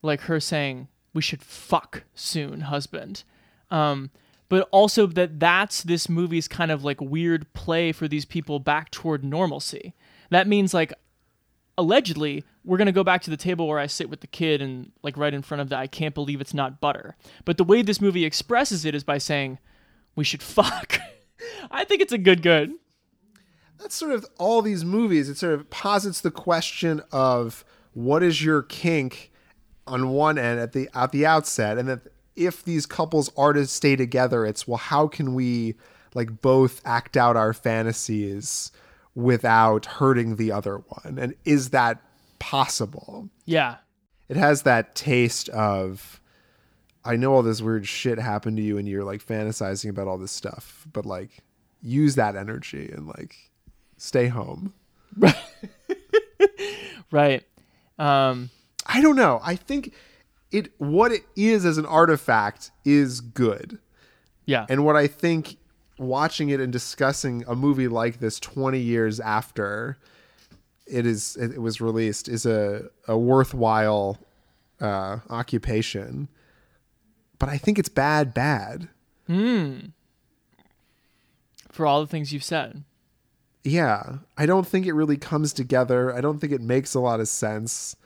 Like 0.00 0.22
her 0.22 0.40
saying 0.40 0.88
we 1.12 1.20
should 1.20 1.42
fuck 1.42 2.04
soon 2.14 2.62
husband. 2.62 3.24
Um 3.70 4.10
but 4.48 4.68
also 4.72 5.06
that 5.06 5.38
that's 5.38 5.82
this 5.82 6.08
movie's 6.08 6.48
kind 6.48 6.70
of 6.70 6.84
like 6.84 7.02
weird 7.02 7.52
play 7.52 7.92
for 7.92 8.08
these 8.08 8.24
people 8.24 8.60
back 8.60 8.90
toward 8.90 9.22
normalcy. 9.22 9.92
That 10.30 10.48
means 10.48 10.72
like 10.72 10.94
allegedly 11.78 12.44
we're 12.64 12.78
going 12.78 12.86
to 12.86 12.92
go 12.92 13.04
back 13.04 13.22
to 13.22 13.30
the 13.30 13.36
table 13.36 13.68
where 13.68 13.78
I 13.78 13.86
sit 13.86 14.10
with 14.10 14.20
the 14.20 14.26
kid 14.26 14.60
and 14.60 14.90
like 15.02 15.16
right 15.16 15.32
in 15.32 15.42
front 15.42 15.60
of 15.60 15.68
the 15.68 15.76
I 15.76 15.86
can't 15.86 16.14
believe 16.14 16.40
it's 16.40 16.54
not 16.54 16.80
butter. 16.80 17.16
But 17.44 17.58
the 17.58 17.64
way 17.64 17.82
this 17.82 18.00
movie 18.00 18.24
expresses 18.24 18.84
it 18.84 18.94
is 18.94 19.04
by 19.04 19.18
saying 19.18 19.58
we 20.14 20.24
should 20.24 20.42
fuck. 20.42 20.98
I 21.70 21.84
think 21.84 22.00
it's 22.00 22.12
a 22.12 22.18
good 22.18 22.42
good. 22.42 22.72
That's 23.78 23.94
sort 23.94 24.12
of 24.12 24.26
all 24.38 24.62
these 24.62 24.84
movies. 24.84 25.28
It 25.28 25.36
sort 25.36 25.54
of 25.54 25.68
posits 25.70 26.20
the 26.20 26.30
question 26.30 27.02
of 27.12 27.64
what 27.92 28.22
is 28.22 28.42
your 28.42 28.62
kink 28.62 29.30
on 29.86 30.08
one 30.08 30.38
end 30.38 30.58
at 30.58 30.72
the 30.72 30.88
at 30.94 31.12
the 31.12 31.26
outset, 31.26 31.78
and 31.78 31.88
that 31.88 32.00
if 32.34 32.64
these 32.64 32.86
couples 32.86 33.30
are 33.36 33.52
to 33.52 33.66
stay 33.66 33.96
together, 33.96 34.44
it's 34.44 34.66
well, 34.66 34.78
how 34.78 35.06
can 35.06 35.34
we 35.34 35.74
like 36.14 36.40
both 36.40 36.80
act 36.84 37.16
out 37.16 37.36
our 37.36 37.52
fantasies 37.52 38.72
without 39.16 39.86
hurting 39.86 40.36
the 40.36 40.52
other 40.52 40.76
one, 40.76 41.18
and 41.18 41.34
is 41.44 41.70
that 41.70 42.00
possible? 42.38 43.28
Yeah. 43.46 43.76
it 44.28 44.36
has 44.36 44.62
that 44.62 44.94
taste 44.94 45.48
of 45.48 46.20
I 47.04 47.16
know 47.16 47.32
all 47.34 47.42
this 47.42 47.62
weird 47.62 47.86
shit 47.88 48.18
happened 48.18 48.56
to 48.58 48.62
you 48.62 48.78
and 48.78 48.86
you're 48.88 49.04
like 49.04 49.24
fantasizing 49.24 49.88
about 49.90 50.06
all 50.08 50.18
this 50.18 50.32
stuff, 50.32 50.86
but 50.92 51.06
like 51.06 51.30
use 51.80 52.16
that 52.16 52.34
energy 52.36 52.90
and 52.92 53.06
like 53.08 53.34
stay 53.96 54.28
home. 54.28 54.74
Right. 57.10 57.44
Um 57.98 58.50
I 58.86 59.00
don't 59.00 59.16
know. 59.16 59.40
I 59.42 59.56
think 59.56 59.94
it 60.50 60.72
what 60.78 61.12
it 61.12 61.24
is 61.36 61.64
as 61.64 61.78
an 61.78 61.86
artifact 61.86 62.70
is 62.84 63.20
good. 63.20 63.78
yeah. 64.44 64.66
And 64.68 64.84
what 64.84 64.96
I 64.96 65.06
think 65.06 65.56
watching 65.98 66.48
it 66.50 66.60
and 66.60 66.72
discussing 66.72 67.44
a 67.46 67.54
movie 67.54 67.88
like 67.88 68.20
this 68.20 68.38
20 68.40 68.78
years 68.78 69.18
after 69.20 69.98
it 70.86 71.04
is 71.06 71.36
it 71.36 71.60
was 71.60 71.80
released 71.80 72.28
is 72.28 72.46
a 72.46 72.88
a 73.08 73.18
worthwhile 73.18 74.18
uh 74.80 75.18
occupation. 75.30 76.28
But 77.38 77.48
I 77.48 77.58
think 77.58 77.78
it's 77.78 77.88
bad 77.88 78.32
bad. 78.32 78.88
for 81.70 81.86
all 81.86 82.00
the 82.00 82.06
things 82.06 82.32
you've 82.32 82.44
said. 82.44 82.84
Yeah, 83.62 84.18
I 84.38 84.46
don't 84.46 84.66
think 84.66 84.86
it 84.86 84.92
really 84.92 85.16
comes 85.16 85.52
together. 85.52 86.14
I 86.14 86.20
don't 86.20 86.38
think 86.38 86.52
it 86.52 86.62
makes 86.62 86.94
a 86.94 87.00
lot 87.00 87.20
of 87.20 87.28
sense. 87.28 87.96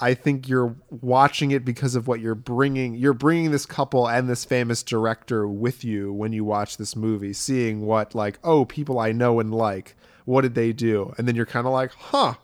I 0.00 0.14
think 0.14 0.48
you're 0.48 0.74
watching 0.90 1.50
it 1.50 1.64
because 1.64 1.94
of 1.94 2.08
what 2.08 2.20
you're 2.20 2.34
bringing. 2.34 2.94
You're 2.94 3.12
bringing 3.12 3.50
this 3.50 3.66
couple 3.66 4.08
and 4.08 4.28
this 4.28 4.44
famous 4.44 4.82
director 4.82 5.46
with 5.46 5.84
you 5.84 6.12
when 6.12 6.32
you 6.32 6.44
watch 6.44 6.76
this 6.78 6.96
movie, 6.96 7.32
seeing 7.32 7.82
what 7.82 8.14
like, 8.14 8.38
oh, 8.42 8.64
people 8.64 8.98
I 8.98 9.12
know 9.12 9.40
and 9.40 9.54
like, 9.54 9.96
what 10.24 10.40
did 10.42 10.54
they 10.54 10.72
do? 10.72 11.12
And 11.18 11.28
then 11.28 11.36
you're 11.36 11.46
kind 11.46 11.66
of 11.66 11.72
like, 11.72 11.92
huh. 11.92 12.34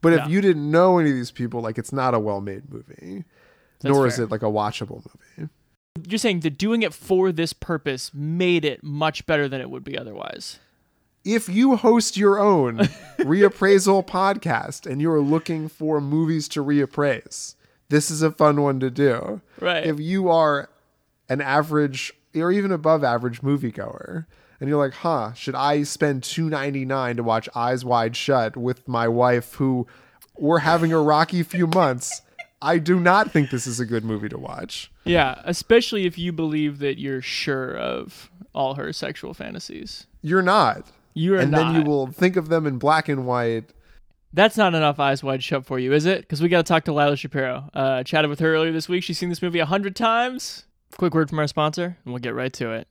But 0.00 0.12
Yeah. 0.12 0.24
if 0.24 0.30
you 0.30 0.40
didn't 0.40 0.70
know 0.70 0.98
any 0.98 1.10
of 1.10 1.16
these 1.16 1.30
people, 1.30 1.60
like 1.60 1.78
it's 1.78 1.92
not 1.92 2.14
a 2.14 2.18
well-made 2.18 2.72
movie. 2.72 3.24
That's 3.80 3.92
nor 3.94 4.06
is 4.06 4.18
it 4.18 4.30
like 4.30 4.42
a 4.42 4.46
watchable 4.46 5.04
movie. 5.38 5.50
You're 6.08 6.18
saying 6.18 6.40
that 6.40 6.56
doing 6.56 6.82
it 6.82 6.94
for 6.94 7.32
this 7.32 7.52
purpose 7.52 8.10
made 8.14 8.64
it 8.64 8.82
much 8.82 9.26
better 9.26 9.48
than 9.48 9.60
it 9.60 9.68
would 9.70 9.84
be 9.84 9.98
otherwise. 9.98 10.58
If 11.24 11.48
you 11.48 11.76
host 11.76 12.16
your 12.16 12.38
own 12.38 12.78
reappraisal 13.18 14.06
podcast 14.06 14.90
and 14.90 15.00
you're 15.00 15.20
looking 15.20 15.68
for 15.68 16.00
movies 16.00 16.48
to 16.48 16.64
reappraise, 16.64 17.54
this 17.88 18.10
is 18.10 18.22
a 18.22 18.30
fun 18.30 18.60
one 18.60 18.80
to 18.80 18.90
do. 18.90 19.40
Right. 19.60 19.84
If 19.84 20.00
you 20.00 20.28
are 20.28 20.68
an 21.28 21.40
average 21.40 22.12
or 22.34 22.50
even 22.50 22.72
above 22.72 23.04
average 23.04 23.42
moviegoer 23.42 24.26
and 24.60 24.68
you're 24.68 24.78
like, 24.78 24.94
huh, 24.94 25.32
should 25.34 25.54
I 25.54 25.82
spend 25.82 26.22
two 26.22 26.48
ninety 26.48 26.84
nine 26.84 27.16
to 27.16 27.22
watch 27.22 27.48
Eyes 27.54 27.84
Wide 27.84 28.16
Shut 28.16 28.56
with 28.56 28.86
my 28.88 29.08
wife 29.08 29.54
who 29.54 29.86
we're 30.38 30.60
having 30.60 30.92
a 30.92 31.00
rocky 31.00 31.42
few 31.42 31.66
months? 31.66 32.22
I 32.60 32.78
do 32.78 33.00
not 33.00 33.32
think 33.32 33.50
this 33.50 33.66
is 33.66 33.80
a 33.80 33.84
good 33.84 34.04
movie 34.04 34.28
to 34.28 34.38
watch. 34.38 34.90
Yeah, 35.04 35.42
especially 35.44 36.06
if 36.06 36.16
you 36.16 36.32
believe 36.32 36.78
that 36.78 36.98
you're 36.98 37.20
sure 37.20 37.76
of 37.76 38.30
all 38.54 38.74
her 38.74 38.92
sexual 38.92 39.34
fantasies. 39.34 40.06
You're 40.22 40.42
not. 40.42 40.86
You 41.14 41.34
are 41.34 41.38
and 41.38 41.50
not. 41.50 41.72
then 41.72 41.82
you 41.82 41.88
will 41.88 42.06
think 42.06 42.36
of 42.36 42.48
them 42.48 42.66
in 42.66 42.78
black 42.78 43.08
and 43.08 43.26
white. 43.26 43.64
That's 44.32 44.56
not 44.56 44.74
enough 44.74 44.98
eyes 44.98 45.22
wide 45.22 45.42
shut 45.42 45.66
for 45.66 45.78
you, 45.78 45.92
is 45.92 46.06
it? 46.06 46.22
Because 46.22 46.40
we 46.40 46.48
got 46.48 46.64
to 46.64 46.68
talk 46.72 46.84
to 46.84 46.92
Lila 46.92 47.16
Shapiro. 47.16 47.68
Uh, 47.74 48.02
chatted 48.02 48.30
with 48.30 48.40
her 48.40 48.54
earlier 48.54 48.72
this 48.72 48.88
week. 48.88 49.04
She's 49.04 49.18
seen 49.18 49.28
this 49.28 49.42
movie 49.42 49.58
a 49.58 49.66
hundred 49.66 49.94
times. 49.94 50.64
Quick 50.96 51.14
word 51.14 51.28
from 51.28 51.38
our 51.38 51.46
sponsor, 51.46 51.98
and 52.04 52.12
we'll 52.14 52.18
get 52.20 52.34
right 52.34 52.52
to 52.54 52.72
it. 52.72 52.88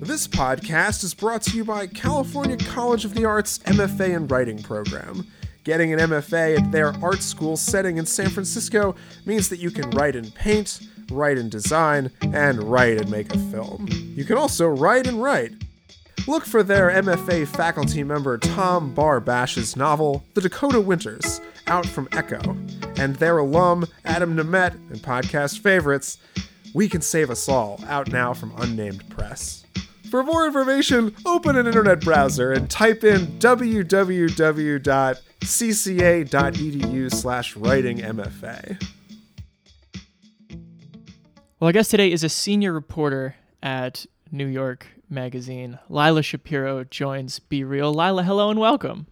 This 0.00 0.28
podcast 0.28 1.02
is 1.02 1.14
brought 1.14 1.42
to 1.42 1.56
you 1.56 1.64
by 1.64 1.86
California 1.86 2.56
College 2.56 3.04
of 3.04 3.14
the 3.14 3.24
Arts 3.24 3.58
MFA 3.60 4.14
in 4.14 4.26
Writing 4.28 4.62
program. 4.62 5.26
Getting 5.64 5.94
an 5.94 5.98
MFA 5.98 6.58
at 6.58 6.70
their 6.72 6.92
art 7.02 7.22
school 7.22 7.56
setting 7.56 7.96
in 7.96 8.04
San 8.04 8.28
Francisco 8.28 8.94
means 9.24 9.48
that 9.48 9.60
you 9.60 9.70
can 9.70 9.88
write 9.90 10.14
and 10.14 10.32
paint, 10.34 10.80
write 11.10 11.38
and 11.38 11.50
design, 11.50 12.10
and 12.22 12.62
write 12.62 13.00
and 13.00 13.10
make 13.10 13.34
a 13.34 13.38
film. 13.50 13.88
You 13.90 14.24
can 14.24 14.36
also 14.36 14.66
write 14.66 15.06
and 15.06 15.22
write. 15.22 15.52
Look 16.26 16.46
for 16.46 16.62
their 16.62 16.90
MFA 16.90 17.46
faculty 17.46 18.02
member 18.02 18.38
Tom 18.38 18.94
Barbash's 18.94 19.76
novel, 19.76 20.24
The 20.34 20.40
Dakota 20.40 20.80
Winters, 20.80 21.40
out 21.66 21.84
from 21.86 22.06
Ecco, 22.08 22.56
and 22.98 23.16
their 23.16 23.38
alum 23.38 23.86
Adam 24.04 24.36
Nemett 24.36 24.74
and 24.90 25.00
podcast 25.00 25.58
favorites, 25.58 26.18
We 26.72 26.88
Can 26.88 27.02
Save 27.02 27.30
Us 27.30 27.48
All, 27.48 27.78
out 27.86 28.10
now 28.10 28.32
from 28.32 28.54
Unnamed 28.56 29.08
Press. 29.10 29.64
For 30.10 30.22
more 30.22 30.46
information, 30.46 31.14
open 31.26 31.56
an 31.56 31.66
internet 31.66 32.00
browser 32.00 32.52
and 32.52 32.70
type 32.70 33.02
in 33.04 33.26
www.cca.edu 33.38 33.90
slash 37.12 37.56
writing 37.56 37.98
MFA. 37.98 38.80
Well, 41.60 41.68
I 41.68 41.72
guess 41.72 41.88
today 41.88 42.10
is 42.10 42.24
a 42.24 42.28
senior 42.28 42.72
reporter 42.72 43.36
at 43.62 44.06
New 44.32 44.46
York 44.46 44.88
Magazine. 45.08 45.78
Lila 45.88 46.24
Shapiro 46.24 46.82
joins 46.82 47.38
Be 47.38 47.62
Reel. 47.62 47.94
Lila, 47.94 48.24
hello 48.24 48.50
and 48.50 48.58
welcome. 48.58 49.06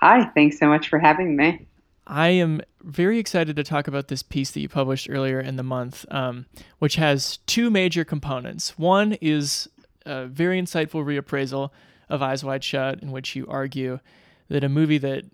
Hi, 0.00 0.24
thanks 0.34 0.58
so 0.58 0.68
much 0.68 0.88
for 0.88 0.98
having 0.98 1.36
me. 1.36 1.66
I 2.06 2.28
am 2.28 2.62
very 2.82 3.18
excited 3.18 3.56
to 3.56 3.62
talk 3.62 3.88
about 3.88 4.08
this 4.08 4.22
piece 4.22 4.52
that 4.52 4.60
you 4.60 4.70
published 4.70 5.08
earlier 5.10 5.38
in 5.38 5.56
the 5.56 5.62
month, 5.62 6.06
um, 6.10 6.46
which 6.78 6.96
has 6.96 7.36
two 7.46 7.68
major 7.68 8.06
components. 8.06 8.78
One 8.78 9.12
is 9.20 9.68
a 10.06 10.26
very 10.26 10.60
insightful 10.60 11.04
reappraisal 11.04 11.70
of 12.08 12.22
Eyes 12.22 12.42
Wide 12.42 12.64
Shut, 12.64 13.02
in 13.02 13.12
which 13.12 13.36
you 13.36 13.46
argue 13.48 14.00
that 14.48 14.64
a 14.64 14.68
movie 14.70 14.98
that 14.98 15.24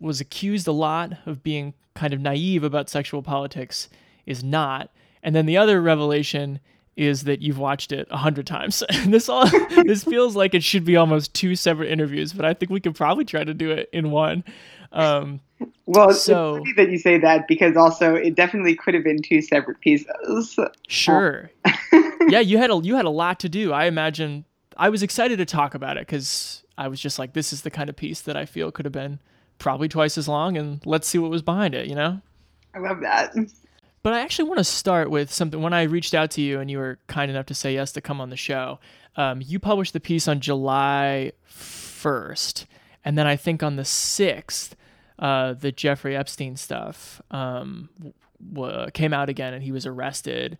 was 0.00 0.20
accused 0.20 0.66
a 0.66 0.72
lot 0.72 1.12
of 1.26 1.44
being 1.44 1.74
kind 1.94 2.12
of 2.12 2.20
naive 2.20 2.64
about 2.64 2.90
sexual 2.90 3.22
politics 3.22 3.88
is 4.26 4.42
not. 4.42 4.90
And 5.26 5.34
then 5.34 5.44
the 5.44 5.56
other 5.56 5.82
revelation 5.82 6.60
is 6.96 7.24
that 7.24 7.42
you've 7.42 7.58
watched 7.58 7.90
it 7.90 8.06
a 8.10 8.16
hundred 8.16 8.46
times. 8.46 8.82
This 9.06 9.28
all 9.28 9.46
this 9.84 10.04
feels 10.04 10.36
like 10.36 10.54
it 10.54 10.62
should 10.62 10.84
be 10.84 10.96
almost 10.96 11.34
two 11.34 11.56
separate 11.56 11.90
interviews, 11.90 12.32
but 12.32 12.44
I 12.44 12.54
think 12.54 12.70
we 12.70 12.80
could 12.80 12.94
probably 12.94 13.24
try 13.24 13.42
to 13.42 13.52
do 13.52 13.70
it 13.72 13.90
in 13.92 14.12
one. 14.12 14.44
Um, 14.92 15.40
Well, 15.84 16.12
So- 16.12 16.56
it's 16.56 16.58
funny 16.68 16.72
that 16.76 16.90
you 16.92 16.98
say 16.98 17.18
that 17.18 17.48
because 17.48 17.76
also 17.76 18.14
it 18.14 18.36
definitely 18.36 18.76
could 18.76 18.94
have 18.94 19.02
been 19.02 19.20
two 19.20 19.42
separate 19.42 19.80
pieces. 19.80 20.56
Sure. 20.86 21.50
yeah, 22.28 22.40
you 22.40 22.56
had 22.58 22.70
a 22.70 22.76
you 22.82 22.94
had 22.94 23.04
a 23.04 23.10
lot 23.10 23.40
to 23.40 23.48
do. 23.48 23.72
I 23.72 23.86
imagine 23.86 24.44
I 24.76 24.90
was 24.90 25.02
excited 25.02 25.38
to 25.38 25.44
talk 25.44 25.74
about 25.74 25.96
it 25.96 26.06
because 26.06 26.62
I 26.78 26.86
was 26.86 27.00
just 27.00 27.18
like, 27.18 27.32
this 27.32 27.52
is 27.52 27.62
the 27.62 27.70
kind 27.70 27.90
of 27.90 27.96
piece 27.96 28.20
that 28.22 28.36
I 28.36 28.46
feel 28.46 28.70
could 28.70 28.84
have 28.84 28.92
been 28.92 29.18
probably 29.58 29.88
twice 29.88 30.16
as 30.16 30.28
long, 30.28 30.56
and 30.56 30.80
let's 30.86 31.08
see 31.08 31.18
what 31.18 31.32
was 31.32 31.42
behind 31.42 31.74
it. 31.74 31.88
You 31.88 31.96
know. 31.96 32.20
I 32.74 32.78
love 32.78 33.00
that. 33.00 33.34
But 34.06 34.12
I 34.12 34.20
actually 34.20 34.48
want 34.48 34.58
to 34.58 34.64
start 34.64 35.10
with 35.10 35.32
something. 35.32 35.60
When 35.60 35.72
I 35.72 35.82
reached 35.82 36.14
out 36.14 36.30
to 36.30 36.40
you 36.40 36.60
and 36.60 36.70
you 36.70 36.78
were 36.78 37.00
kind 37.08 37.28
enough 37.28 37.46
to 37.46 37.54
say 37.54 37.74
yes 37.74 37.90
to 37.90 38.00
come 38.00 38.20
on 38.20 38.30
the 38.30 38.36
show, 38.36 38.78
um, 39.16 39.42
you 39.44 39.58
published 39.58 39.94
the 39.94 39.98
piece 39.98 40.28
on 40.28 40.38
July 40.38 41.32
1st. 41.50 42.66
And 43.04 43.18
then 43.18 43.26
I 43.26 43.34
think 43.34 43.64
on 43.64 43.74
the 43.74 43.82
6th, 43.82 44.74
uh, 45.18 45.54
the 45.54 45.72
Jeffrey 45.72 46.16
Epstein 46.16 46.54
stuff 46.54 47.20
um, 47.32 47.88
w- 48.54 48.88
came 48.92 49.12
out 49.12 49.28
again 49.28 49.52
and 49.52 49.64
he 49.64 49.72
was 49.72 49.86
arrested. 49.86 50.56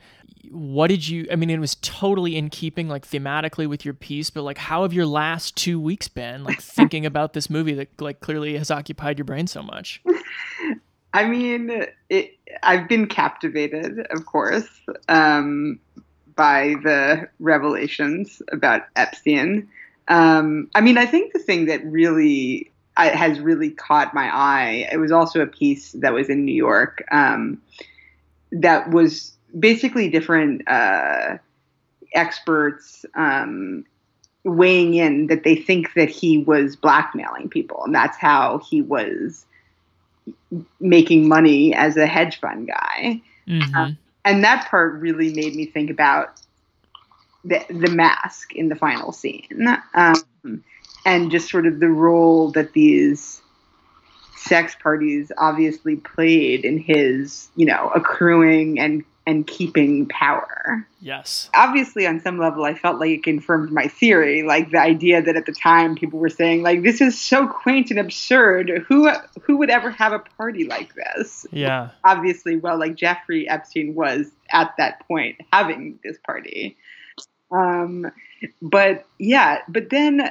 What 0.50 0.88
did 0.88 1.06
you, 1.06 1.28
I 1.30 1.37
mean, 1.37 1.48
it 1.48 1.61
was 1.61 1.76
totally 1.76 2.35
in 2.35 2.50
keeping, 2.50 2.88
like 2.88 3.06
thematically 3.06 3.68
with 3.68 3.85
your 3.85 3.94
piece, 3.94 4.28
but 4.28 4.42
like, 4.42 4.59
how 4.59 4.82
have 4.82 4.92
your 4.92 5.06
last 5.06 5.54
two 5.54 5.78
weeks 5.78 6.09
been, 6.09 6.42
like 6.42 6.61
thinking 6.61 7.06
about 7.06 7.32
this 7.32 7.48
movie 7.48 7.74
that 7.74 8.00
like 8.00 8.18
clearly 8.18 8.59
has 8.59 8.72
occupied 8.72 9.18
your 9.18 9.24
brain 9.24 9.46
so 9.46 9.62
much? 9.62 10.02
I 11.16 11.24
mean, 11.24 11.87
it, 12.11 12.37
I've 12.62 12.90
been 12.90 13.07
captivated, 13.07 14.00
of 14.11 14.26
course, 14.26 14.68
um, 15.09 15.81
by 16.35 16.74
the 16.83 17.31
revelations 17.40 18.42
about 18.52 18.83
Epstein. 18.96 19.66
Um, 20.09 20.68
I 20.74 20.83
mean, 20.83 20.98
I 20.98 21.07
think 21.07 21.33
the 21.33 21.38
thing 21.38 21.64
that 21.66 21.83
really 21.87 22.70
I, 22.98 23.09
has 23.09 23.40
really 23.40 23.70
caught 23.70 24.12
my 24.12 24.29
eye. 24.31 24.88
It 24.92 24.98
was 24.98 25.11
also 25.11 25.40
a 25.40 25.46
piece 25.46 25.92
that 25.92 26.12
was 26.12 26.29
in 26.29 26.44
New 26.44 26.55
York 26.55 27.02
um, 27.11 27.62
that 28.52 28.90
was 28.90 29.33
basically 29.59 30.11
different 30.11 30.68
uh, 30.68 31.38
experts 32.12 33.07
um, 33.14 33.87
weighing 34.44 34.92
in 34.92 35.29
that 35.29 35.44
they 35.44 35.57
think 35.57 35.94
that 35.94 36.11
he 36.11 36.37
was 36.37 36.76
blackmailing 36.76 37.48
people, 37.48 37.83
and 37.87 37.94
that's 37.94 38.18
how 38.18 38.61
he 38.68 38.83
was 38.83 39.46
making 40.80 41.28
money 41.28 41.74
as 41.74 41.96
a 41.96 42.06
hedge 42.06 42.40
fund 42.40 42.68
guy. 42.68 43.20
hmm 43.46 43.90
And 44.24 44.44
that 44.44 44.68
part 44.68 44.94
really 45.00 45.32
made 45.32 45.54
me 45.54 45.66
think 45.66 45.90
about 45.90 46.40
the 47.44 47.64
the 47.70 47.90
mask 47.90 48.54
in 48.54 48.68
the 48.68 48.74
final 48.74 49.12
scene, 49.12 49.68
um, 49.94 50.64
and 51.04 51.30
just 51.30 51.48
sort 51.48 51.66
of 51.66 51.78
the 51.78 51.88
role 51.88 52.50
that 52.52 52.72
these 52.72 53.40
sex 54.36 54.76
parties 54.82 55.32
obviously 55.38 55.96
played 55.96 56.64
in 56.64 56.78
his, 56.78 57.48
you 57.56 57.66
know, 57.66 57.90
accruing 57.94 58.78
and 58.78 59.04
and 59.26 59.46
keeping 59.46 60.06
power 60.06 60.86
Yes. 61.00 61.50
obviously 61.54 62.06
on 62.06 62.20
some 62.20 62.38
level 62.38 62.64
i 62.64 62.74
felt 62.74 62.98
like 63.00 63.10
it 63.10 63.22
confirmed 63.22 63.70
my 63.72 63.86
theory 63.88 64.42
like 64.42 64.70
the 64.70 64.80
idea 64.80 65.20
that 65.22 65.36
at 65.36 65.46
the 65.46 65.52
time 65.52 65.94
people 65.94 66.18
were 66.18 66.28
saying 66.28 66.62
like 66.62 66.82
this 66.82 67.00
is 67.00 67.20
so 67.20 67.46
quaint 67.46 67.90
and 67.90 67.98
absurd 68.00 68.84
who 68.88 69.10
who 69.42 69.56
would 69.56 69.70
ever 69.70 69.90
have 69.90 70.12
a 70.12 70.18
party 70.18 70.64
like 70.64 70.94
this 70.94 71.46
Yeah. 71.52 71.90
obviously 72.04 72.56
well 72.56 72.78
like 72.78 72.94
jeffrey 72.94 73.48
epstein 73.48 73.94
was 73.94 74.30
at 74.50 74.72
that 74.78 75.06
point 75.06 75.36
having 75.52 75.98
this 76.04 76.18
party 76.24 76.76
um 77.52 78.10
but 78.60 79.06
yeah 79.18 79.58
but 79.68 79.90
then 79.90 80.30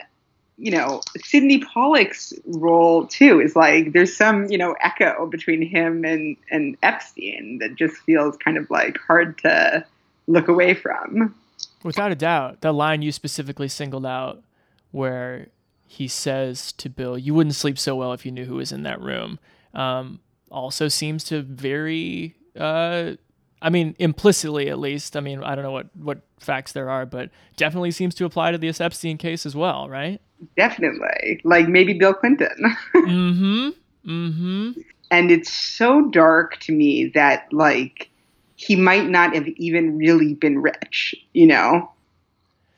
you 0.57 0.71
know 0.71 1.01
sydney 1.17 1.59
pollack's 1.59 2.33
role 2.45 3.05
too 3.07 3.41
is 3.41 3.55
like 3.55 3.91
there's 3.91 4.15
some 4.15 4.45
you 4.49 4.57
know 4.57 4.73
echo 4.81 5.25
between 5.25 5.61
him 5.61 6.05
and 6.05 6.37
and 6.49 6.77
epstein 6.81 7.57
that 7.59 7.75
just 7.75 7.97
feels 7.97 8.37
kind 8.37 8.57
of 8.57 8.69
like 8.69 8.97
hard 9.05 9.37
to 9.39 9.85
look 10.27 10.47
away 10.47 10.73
from. 10.73 11.35
Without 11.83 12.11
a 12.11 12.15
doubt, 12.15 12.61
that 12.61 12.73
line 12.73 13.01
you 13.01 13.11
specifically 13.11 13.67
singled 13.67 14.05
out, 14.05 14.43
where 14.91 15.47
he 15.87 16.07
says 16.07 16.71
to 16.73 16.89
Bill, 16.89 17.17
"You 17.17 17.33
wouldn't 17.33 17.55
sleep 17.55 17.77
so 17.77 17.95
well 17.95 18.13
if 18.13 18.25
you 18.25 18.31
knew 18.31 18.45
who 18.45 18.55
was 18.55 18.71
in 18.71 18.83
that 18.83 19.01
room," 19.01 19.39
um, 19.73 20.19
also 20.49 20.87
seems 20.87 21.23
to 21.25 21.41
very, 21.41 22.35
uh, 22.57 23.13
I 23.61 23.69
mean, 23.69 23.95
implicitly 23.99 24.69
at 24.69 24.79
least. 24.79 25.15
I 25.15 25.21
mean, 25.21 25.43
I 25.43 25.55
don't 25.55 25.63
know 25.63 25.71
what 25.71 25.87
what 25.95 26.19
facts 26.39 26.71
there 26.73 26.89
are, 26.89 27.05
but 27.05 27.29
definitely 27.55 27.91
seems 27.91 28.13
to 28.15 28.25
apply 28.25 28.51
to 28.51 28.57
the 28.57 28.67
Epstein 28.67 29.17
case 29.17 29.45
as 29.45 29.55
well, 29.55 29.89
right? 29.89 30.21
definitely 30.57 31.39
like 31.43 31.67
maybe 31.67 31.93
bill 31.93 32.13
clinton 32.13 32.49
mm-hmm. 32.95 33.69
Mm-hmm. 34.09 34.71
and 35.11 35.31
it's 35.31 35.51
so 35.51 36.09
dark 36.09 36.59
to 36.59 36.71
me 36.71 37.07
that 37.13 37.47
like 37.51 38.09
he 38.55 38.75
might 38.75 39.07
not 39.09 39.33
have 39.33 39.47
even 39.47 39.97
really 39.97 40.33
been 40.33 40.59
rich 40.59 41.15
you 41.33 41.47
know 41.47 41.91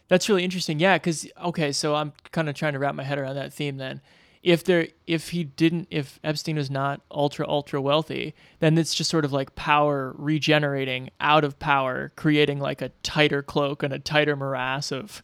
That's 0.07 0.29
really 0.29 0.45
interesting. 0.45 0.79
Yeah, 0.79 0.97
because 0.97 1.27
okay, 1.43 1.73
so 1.73 1.93
I'm 1.93 2.13
kind 2.31 2.47
of 2.47 2.55
trying 2.55 2.71
to 2.73 2.79
wrap 2.79 2.95
my 2.95 3.03
head 3.03 3.19
around 3.19 3.35
that 3.35 3.51
theme. 3.51 3.75
Then, 3.75 3.99
if 4.47 4.63
there 4.63 4.87
if 5.07 5.31
he 5.31 5.43
didn't 5.43 5.89
if 5.91 6.21
Epstein 6.23 6.55
was 6.55 6.71
not 6.71 7.01
ultra 7.11 7.45
ultra 7.45 7.81
wealthy, 7.81 8.33
then 8.59 8.77
it's 8.77 8.95
just 8.95 9.09
sort 9.09 9.25
of 9.25 9.33
like 9.33 9.55
power 9.55 10.15
regenerating 10.17 11.09
out 11.19 11.43
of 11.43 11.59
power, 11.59 12.13
creating 12.15 12.57
like 12.59 12.81
a 12.81 12.87
tighter 13.03 13.43
cloak 13.43 13.83
and 13.83 13.93
a 13.93 13.99
tighter 13.99 14.37
morass 14.37 14.93
of 14.93 15.21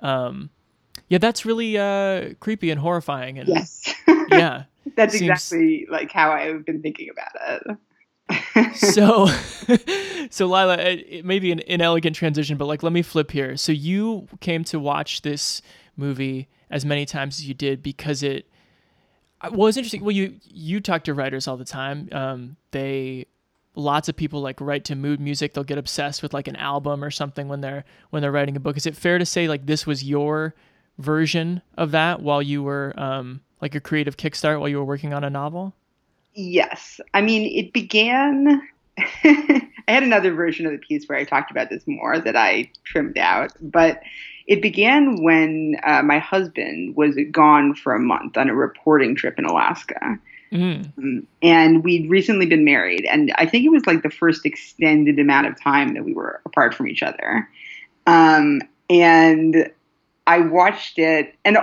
um 0.00 0.50
yeah, 1.08 1.16
that's 1.16 1.46
really 1.46 1.78
uh 1.78 2.34
creepy 2.40 2.70
and 2.70 2.78
horrifying 2.80 3.38
and 3.38 3.48
Yes. 3.48 3.94
yeah. 4.28 4.64
That's 4.96 5.14
Seems- 5.18 5.30
exactly 5.30 5.86
like 5.90 6.12
how 6.12 6.30
I've 6.32 6.64
been 6.66 6.82
thinking 6.82 7.08
about 7.10 7.60
it. 8.30 8.76
so 8.76 9.26
so 10.30 10.46
lila 10.46 10.74
it, 10.78 11.06
it 11.08 11.24
may 11.24 11.38
be 11.38 11.50
an 11.50 11.60
inelegant 11.60 12.14
transition 12.14 12.56
but 12.58 12.66
like 12.66 12.82
let 12.82 12.92
me 12.92 13.02
flip 13.02 13.30
here 13.32 13.56
so 13.56 13.72
you 13.72 14.28
came 14.40 14.62
to 14.64 14.78
watch 14.78 15.22
this 15.22 15.62
movie 15.96 16.48
as 16.70 16.84
many 16.84 17.04
times 17.04 17.38
as 17.38 17.48
you 17.48 17.54
did 17.54 17.82
because 17.82 18.22
it 18.22 18.46
well 19.52 19.68
it's 19.68 19.76
interesting 19.76 20.02
well 20.02 20.10
you 20.10 20.36
you 20.44 20.80
talk 20.80 21.04
to 21.04 21.14
writers 21.14 21.48
all 21.48 21.56
the 21.56 21.64
time 21.64 22.08
um 22.12 22.56
they 22.70 23.26
lots 23.74 24.08
of 24.08 24.16
people 24.16 24.40
like 24.40 24.60
write 24.60 24.84
to 24.84 24.94
mood 24.94 25.20
music 25.20 25.54
they'll 25.54 25.64
get 25.64 25.78
obsessed 25.78 26.22
with 26.22 26.34
like 26.34 26.48
an 26.48 26.56
album 26.56 27.02
or 27.02 27.10
something 27.10 27.48
when 27.48 27.60
they're 27.60 27.84
when 28.10 28.22
they're 28.22 28.32
writing 28.32 28.56
a 28.56 28.60
book 28.60 28.76
is 28.76 28.86
it 28.86 28.96
fair 28.96 29.18
to 29.18 29.26
say 29.26 29.48
like 29.48 29.66
this 29.66 29.86
was 29.86 30.04
your 30.04 30.54
version 30.98 31.62
of 31.78 31.92
that 31.92 32.20
while 32.20 32.42
you 32.42 32.62
were 32.62 32.92
um 32.96 33.40
like 33.60 33.74
a 33.74 33.80
creative 33.80 34.16
kickstart 34.16 34.58
while 34.58 34.68
you 34.68 34.76
were 34.76 34.84
working 34.84 35.14
on 35.14 35.24
a 35.24 35.30
novel 35.30 35.74
Yes. 36.34 37.00
I 37.14 37.20
mean, 37.20 37.50
it 37.52 37.72
began. 37.72 38.62
I 38.98 39.68
had 39.88 40.02
another 40.02 40.32
version 40.32 40.66
of 40.66 40.72
the 40.72 40.78
piece 40.78 41.08
where 41.08 41.18
I 41.18 41.24
talked 41.24 41.50
about 41.50 41.70
this 41.70 41.86
more 41.86 42.18
that 42.18 42.36
I 42.36 42.70
trimmed 42.84 43.18
out, 43.18 43.52
but 43.60 44.02
it 44.50 44.60
began 44.60 45.22
when 45.22 45.76
uh, 45.84 46.02
my 46.02 46.18
husband 46.18 46.96
was 46.96 47.16
gone 47.30 47.72
for 47.72 47.94
a 47.94 48.00
month 48.00 48.36
on 48.36 48.50
a 48.50 48.54
reporting 48.54 49.14
trip 49.14 49.38
in 49.38 49.44
Alaska. 49.44 50.18
mm. 50.98 51.24
And 51.40 51.84
we'd 51.84 52.10
recently 52.10 52.46
been 52.46 52.64
married, 52.64 53.06
and 53.08 53.32
I 53.36 53.46
think 53.46 53.64
it 53.64 53.68
was 53.68 53.86
like 53.86 54.02
the 54.02 54.10
first 54.10 54.44
extended 54.44 55.20
amount 55.20 55.46
of 55.46 55.62
time 55.62 55.94
that 55.94 56.04
we 56.04 56.12
were 56.12 56.40
apart 56.44 56.74
from 56.74 56.88
each 56.88 57.00
other. 57.00 57.48
Um, 58.08 58.60
and 58.90 59.70
I 60.26 60.40
watched 60.40 60.98
it, 60.98 61.32
and 61.44 61.56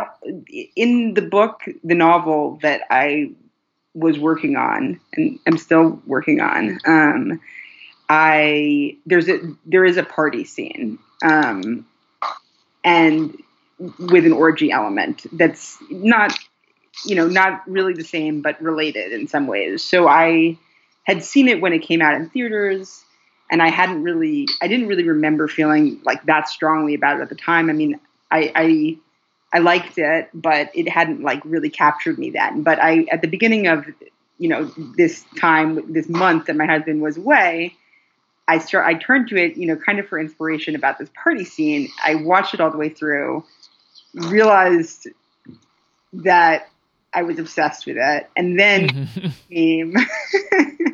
in 0.77 1.13
the 1.13 1.21
book, 1.21 1.63
the 1.83 1.95
novel 1.95 2.57
that 2.61 2.83
I 2.89 3.31
was 3.95 4.17
working 4.17 4.55
on, 4.55 4.97
and 5.13 5.37
I'm 5.45 5.57
still 5.57 6.01
working 6.05 6.39
on, 6.39 6.79
um, 6.85 7.41
I 8.07 8.95
there's 9.05 9.27
a 9.27 9.41
there 9.65 9.83
is 9.83 9.97
a 9.97 10.03
party 10.03 10.45
scene, 10.45 10.99
um, 11.21 11.85
and 12.83 13.37
with 13.99 14.25
an 14.25 14.33
orgy 14.33 14.71
element 14.71 15.25
that's 15.31 15.77
not 15.89 16.37
you 17.05 17.15
know, 17.15 17.27
not 17.27 17.67
really 17.67 17.93
the 17.93 18.03
same, 18.03 18.41
but 18.41 18.61
related 18.61 19.11
in 19.11 19.27
some 19.27 19.47
ways. 19.47 19.83
So 19.83 20.07
I 20.07 20.57
had 21.03 21.23
seen 21.23 21.47
it 21.47 21.61
when 21.61 21.73
it 21.73 21.79
came 21.79 22.01
out 22.01 22.15
in 22.15 22.29
theaters, 22.29 23.03
and 23.51 23.61
I 23.61 23.69
hadn't 23.69 24.03
really, 24.03 24.47
I 24.61 24.67
didn't 24.67 24.87
really 24.87 25.07
remember 25.07 25.47
feeling 25.47 26.01
like 26.03 26.25
that 26.25 26.49
strongly 26.49 26.95
about 26.95 27.19
it 27.19 27.21
at 27.21 27.29
the 27.29 27.35
time. 27.35 27.69
I 27.69 27.73
mean, 27.73 27.99
I, 28.29 28.51
I, 28.55 28.97
I 29.53 29.59
liked 29.59 29.97
it, 29.97 30.29
but 30.33 30.69
it 30.73 30.89
hadn't 30.89 31.21
like 31.21 31.41
really 31.45 31.69
captured 31.69 32.17
me 32.17 32.31
then. 32.31 32.63
But 32.63 32.79
I, 32.79 33.05
at 33.11 33.21
the 33.21 33.27
beginning 33.27 33.67
of, 33.67 33.85
you 34.37 34.49
know, 34.49 34.71
this 34.97 35.23
time, 35.39 35.93
this 35.93 36.09
month 36.09 36.47
that 36.47 36.55
my 36.55 36.65
husband 36.65 37.01
was 37.01 37.17
away, 37.17 37.75
I 38.47 38.59
start, 38.59 38.85
I 38.85 38.93
turned 38.93 39.27
to 39.29 39.37
it, 39.37 39.57
you 39.57 39.67
know, 39.67 39.75
kind 39.75 39.99
of 39.99 40.07
for 40.07 40.19
inspiration 40.19 40.75
about 40.75 40.97
this 40.97 41.09
party 41.21 41.43
scene. 41.43 41.89
I 42.03 42.15
watched 42.15 42.53
it 42.53 42.61
all 42.61 42.71
the 42.71 42.77
way 42.77 42.89
through, 42.89 43.43
realized 44.13 45.07
that 46.13 46.69
I 47.13 47.23
was 47.23 47.39
obsessed 47.39 47.85
with 47.85 47.97
it. 47.97 48.29
And 48.35 48.57
then 48.57 49.09
came 49.49 49.95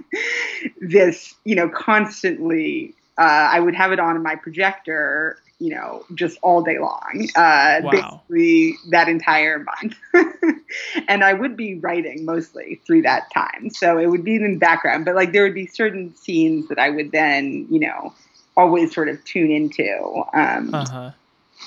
this, 0.81 1.35
you 1.43 1.55
know, 1.55 1.69
constantly, 1.69 2.95
uh, 3.17 3.21
I 3.21 3.59
would 3.59 3.75
have 3.75 3.91
it 3.91 3.99
on 3.99 4.21
my 4.23 4.35
projector, 4.35 5.37
you 5.63 5.73
know, 5.73 6.03
just 6.13 6.37
all 6.41 6.61
day 6.61 6.77
long, 6.79 7.27
uh, 7.35 7.79
Wow. 7.83 7.89
basically 7.91 8.75
that 8.89 9.07
entire 9.07 9.59
month. 9.59 9.95
and 11.07 11.23
I 11.23 11.33
would 11.33 11.55
be 11.55 11.79
writing 11.79 12.25
mostly 12.25 12.81
through 12.85 13.03
that 13.03 13.31
time. 13.33 13.69
So 13.69 13.97
it 13.97 14.07
would 14.07 14.23
be 14.23 14.35
in 14.35 14.53
the 14.53 14.57
background, 14.57 15.05
but 15.05 15.15
like 15.15 15.31
there 15.31 15.43
would 15.43 15.53
be 15.53 15.67
certain 15.67 16.15
scenes 16.15 16.67
that 16.67 16.79
I 16.79 16.89
would 16.89 17.11
then, 17.11 17.67
you 17.69 17.79
know, 17.79 18.13
always 18.57 18.93
sort 18.93 19.09
of 19.09 19.23
tune 19.25 19.51
into. 19.51 20.23
Um, 20.33 20.73
uh-huh 20.73 21.11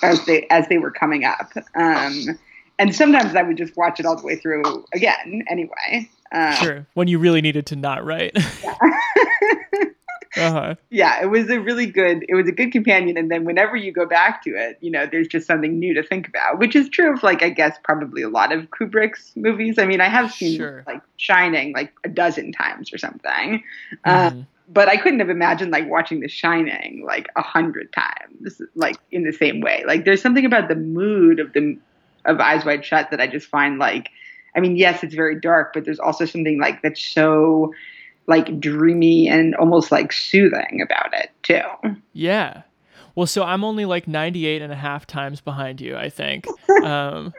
as 0.03 0.25
they 0.27 0.47
as 0.51 0.69
they 0.69 0.79
were 0.79 0.91
coming 0.91 1.25
up. 1.25 1.53
Um, 1.75 2.39
and 2.79 2.95
sometimes 2.95 3.35
I 3.35 3.43
would 3.43 3.57
just 3.57 3.77
watch 3.77 4.01
it 4.01 4.07
all 4.07 4.17
the 4.17 4.27
way 4.27 4.37
through 4.37 4.85
again. 4.93 5.45
Anyway, 5.49 6.11
uh, 6.33 6.55
Sure. 6.57 6.87
When 6.95 7.09
you 7.09 7.19
really 7.19 7.41
needed 7.41 7.67
to 7.67 7.77
not 7.77 8.05
write. 8.05 8.37
uh-huh. 10.37 10.75
yeah, 10.91 11.23
it 11.23 11.27
was 11.27 11.49
a 11.51 11.61
really 11.61 11.87
good. 11.87 12.25
It 12.29 12.35
was 12.35 12.49
a 12.49 12.53
good 12.53 12.73
companion. 12.73 13.17
And 13.17 13.31
then 13.31 13.45
whenever 13.45 13.77
you 13.77 13.93
go 13.93 14.07
back 14.07 14.43
to 14.45 14.51
it, 14.51 14.79
you 14.81 14.91
know, 14.91 15.07
there's 15.11 15.29
just 15.29 15.47
something 15.47 15.79
new 15.79 15.95
to 15.95 16.03
think 16.03 16.29
about, 16.29 16.59
which 16.59 16.77
is 16.77 16.89
true 16.89 17.13
of 17.13 17.23
like 17.23 17.43
I 17.43 17.51
guess 17.51 17.77
probably 17.85 18.23
a 18.23 18.29
lot 18.29 18.53
of 18.53 18.71
Kubrick's 18.71 19.33
movies. 19.37 19.79
I 19.79 19.87
mean, 19.87 20.01
I 20.01 20.09
have 20.09 20.33
seen 20.33 20.57
Sure. 20.59 20.85
like 20.87 21.03
Shining 21.17 21.73
like 21.73 21.93
a 22.05 22.09
dozen 22.09 22.53
times 22.53 22.93
or 22.93 22.99
something. 22.99 23.63
Uh, 24.05 24.31
Mhm. 24.31 24.47
but 24.69 24.89
I 24.89 24.97
couldn't 24.97 25.21
have 25.21 25.31
imagined 25.31 25.71
like 25.71 25.89
watching 25.89 26.21
The 26.21 26.29
Shining 26.29 27.05
like 27.07 27.29
a 27.37 27.43
hundred 27.43 27.93
times, 27.93 28.61
like 28.75 28.97
in 29.11 29.25
the 29.25 29.33
same 29.33 29.61
way. 29.61 29.85
Like 29.87 30.05
there's 30.05 30.21
something 30.23 30.45
about 30.45 30.69
the 30.69 30.75
mood 30.77 31.41
of 31.41 31.53
the 31.53 31.79
of 32.25 32.41
Eyes 32.41 32.65
Wide 32.65 32.85
Shut 32.85 33.11
that 33.13 33.21
I 33.21 33.29
just 33.29 33.47
find 33.47 33.79
like, 33.79 34.11
I 34.57 34.61
mean, 34.61 34.77
yes, 34.77 35.03
it's 35.05 35.15
very 35.15 35.39
dark, 35.41 35.73
but 35.73 35.85
there's 35.85 36.01
also 36.01 36.25
something 36.25 36.59
like 36.61 36.83
that's 36.83 37.01
so 37.01 37.73
like 38.27 38.61
dreamy 38.61 39.29
and 39.29 39.55
almost 39.57 39.93
like 39.93 40.13
soothing 40.13 40.81
about 40.83 41.13
it 41.15 41.31
too. 41.43 42.01
Yeah. 42.13 42.63
Well, 43.15 43.27
so 43.27 43.45
I'm 43.45 43.65
only 43.65 43.85
like 43.85 44.07
98 44.07 44.63
and 44.63 44.73
a 44.73 44.77
half 44.77 45.07
times 45.07 45.41
behind 45.41 45.81
you, 45.81 45.97
I 45.97 46.11
think. 46.11 46.47
um, 46.85 47.33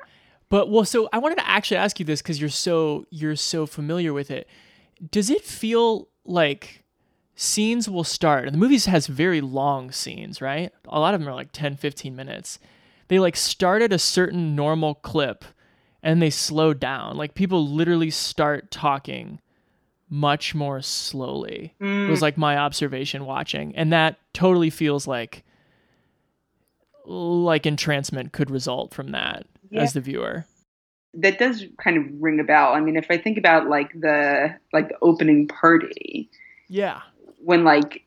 but 0.50 0.70
well, 0.70 0.86
so 0.86 1.10
I 1.12 1.20
wanted 1.20 1.38
to 1.38 1.48
actually 1.48 1.78
ask 1.78 2.00
you 2.00 2.06
this 2.06 2.22
because 2.22 2.40
you're 2.40 2.50
so 2.50 3.06
you're 3.10 3.36
so 3.36 3.66
familiar 3.66 4.14
with 4.14 4.32
it. 4.32 4.48
Does 5.12 5.30
it 5.30 5.44
feel 5.44 6.08
like 6.26 6.84
scenes 7.36 7.88
will 7.88 8.04
start 8.04 8.46
and 8.46 8.54
the 8.54 8.58
movie 8.58 8.80
has 8.80 9.06
very 9.08 9.42
long 9.42 9.92
scenes, 9.92 10.42
right? 10.42 10.72
A 10.88 11.00
lot 11.00 11.14
of 11.14 11.20
them 11.20 11.30
are 11.30 11.36
like 11.36 11.52
10, 11.52 11.76
15 11.76 12.16
minutes. 12.16 12.58
They 13.10 13.20
like 13.20 13.36
start 13.36 13.82
at 13.82 13.94
a 13.94 14.00
certain 14.00 14.56
normal 14.56 14.96
clip 14.96 15.46
and 16.02 16.22
they 16.22 16.32
slow 16.32 16.74
down. 16.74 17.16
Like 17.16 17.36
people 17.36 17.68
literally 17.68 18.10
start 18.10 18.72
talking 18.72 19.40
much 20.10 20.56
more 20.56 20.82
slowly 20.82 21.74
was 21.82 22.22
like 22.22 22.38
my 22.38 22.58
observation 22.58 23.26
watching 23.26 23.76
and 23.76 23.92
that 23.92 24.18
totally 24.34 24.70
feels 24.70 25.06
like 25.08 25.44
like 27.06 27.66
entrancement 27.66 28.32
could 28.32 28.50
result 28.52 28.94
from 28.94 29.12
that 29.12 29.46
Yeah. 29.70 29.82
as 29.82 29.94
the 29.94 30.02
viewer 30.02 30.46
That 31.14 31.40
does 31.40 31.64
kind 31.84 31.98
of 31.98 32.04
ring 32.22 32.40
a 32.40 32.44
bell. 32.44 32.74
I 32.74 32.80
mean, 32.80 32.96
if 32.96 33.08
I 33.10 33.18
think 33.18 33.38
about 33.38 33.68
like 33.70 33.92
the 34.00 34.56
like 34.74 34.90
the 34.90 34.98
opening 35.02 35.48
party, 35.48 36.30
yeah 36.70 37.02
when 37.44 37.64
like 37.64 38.04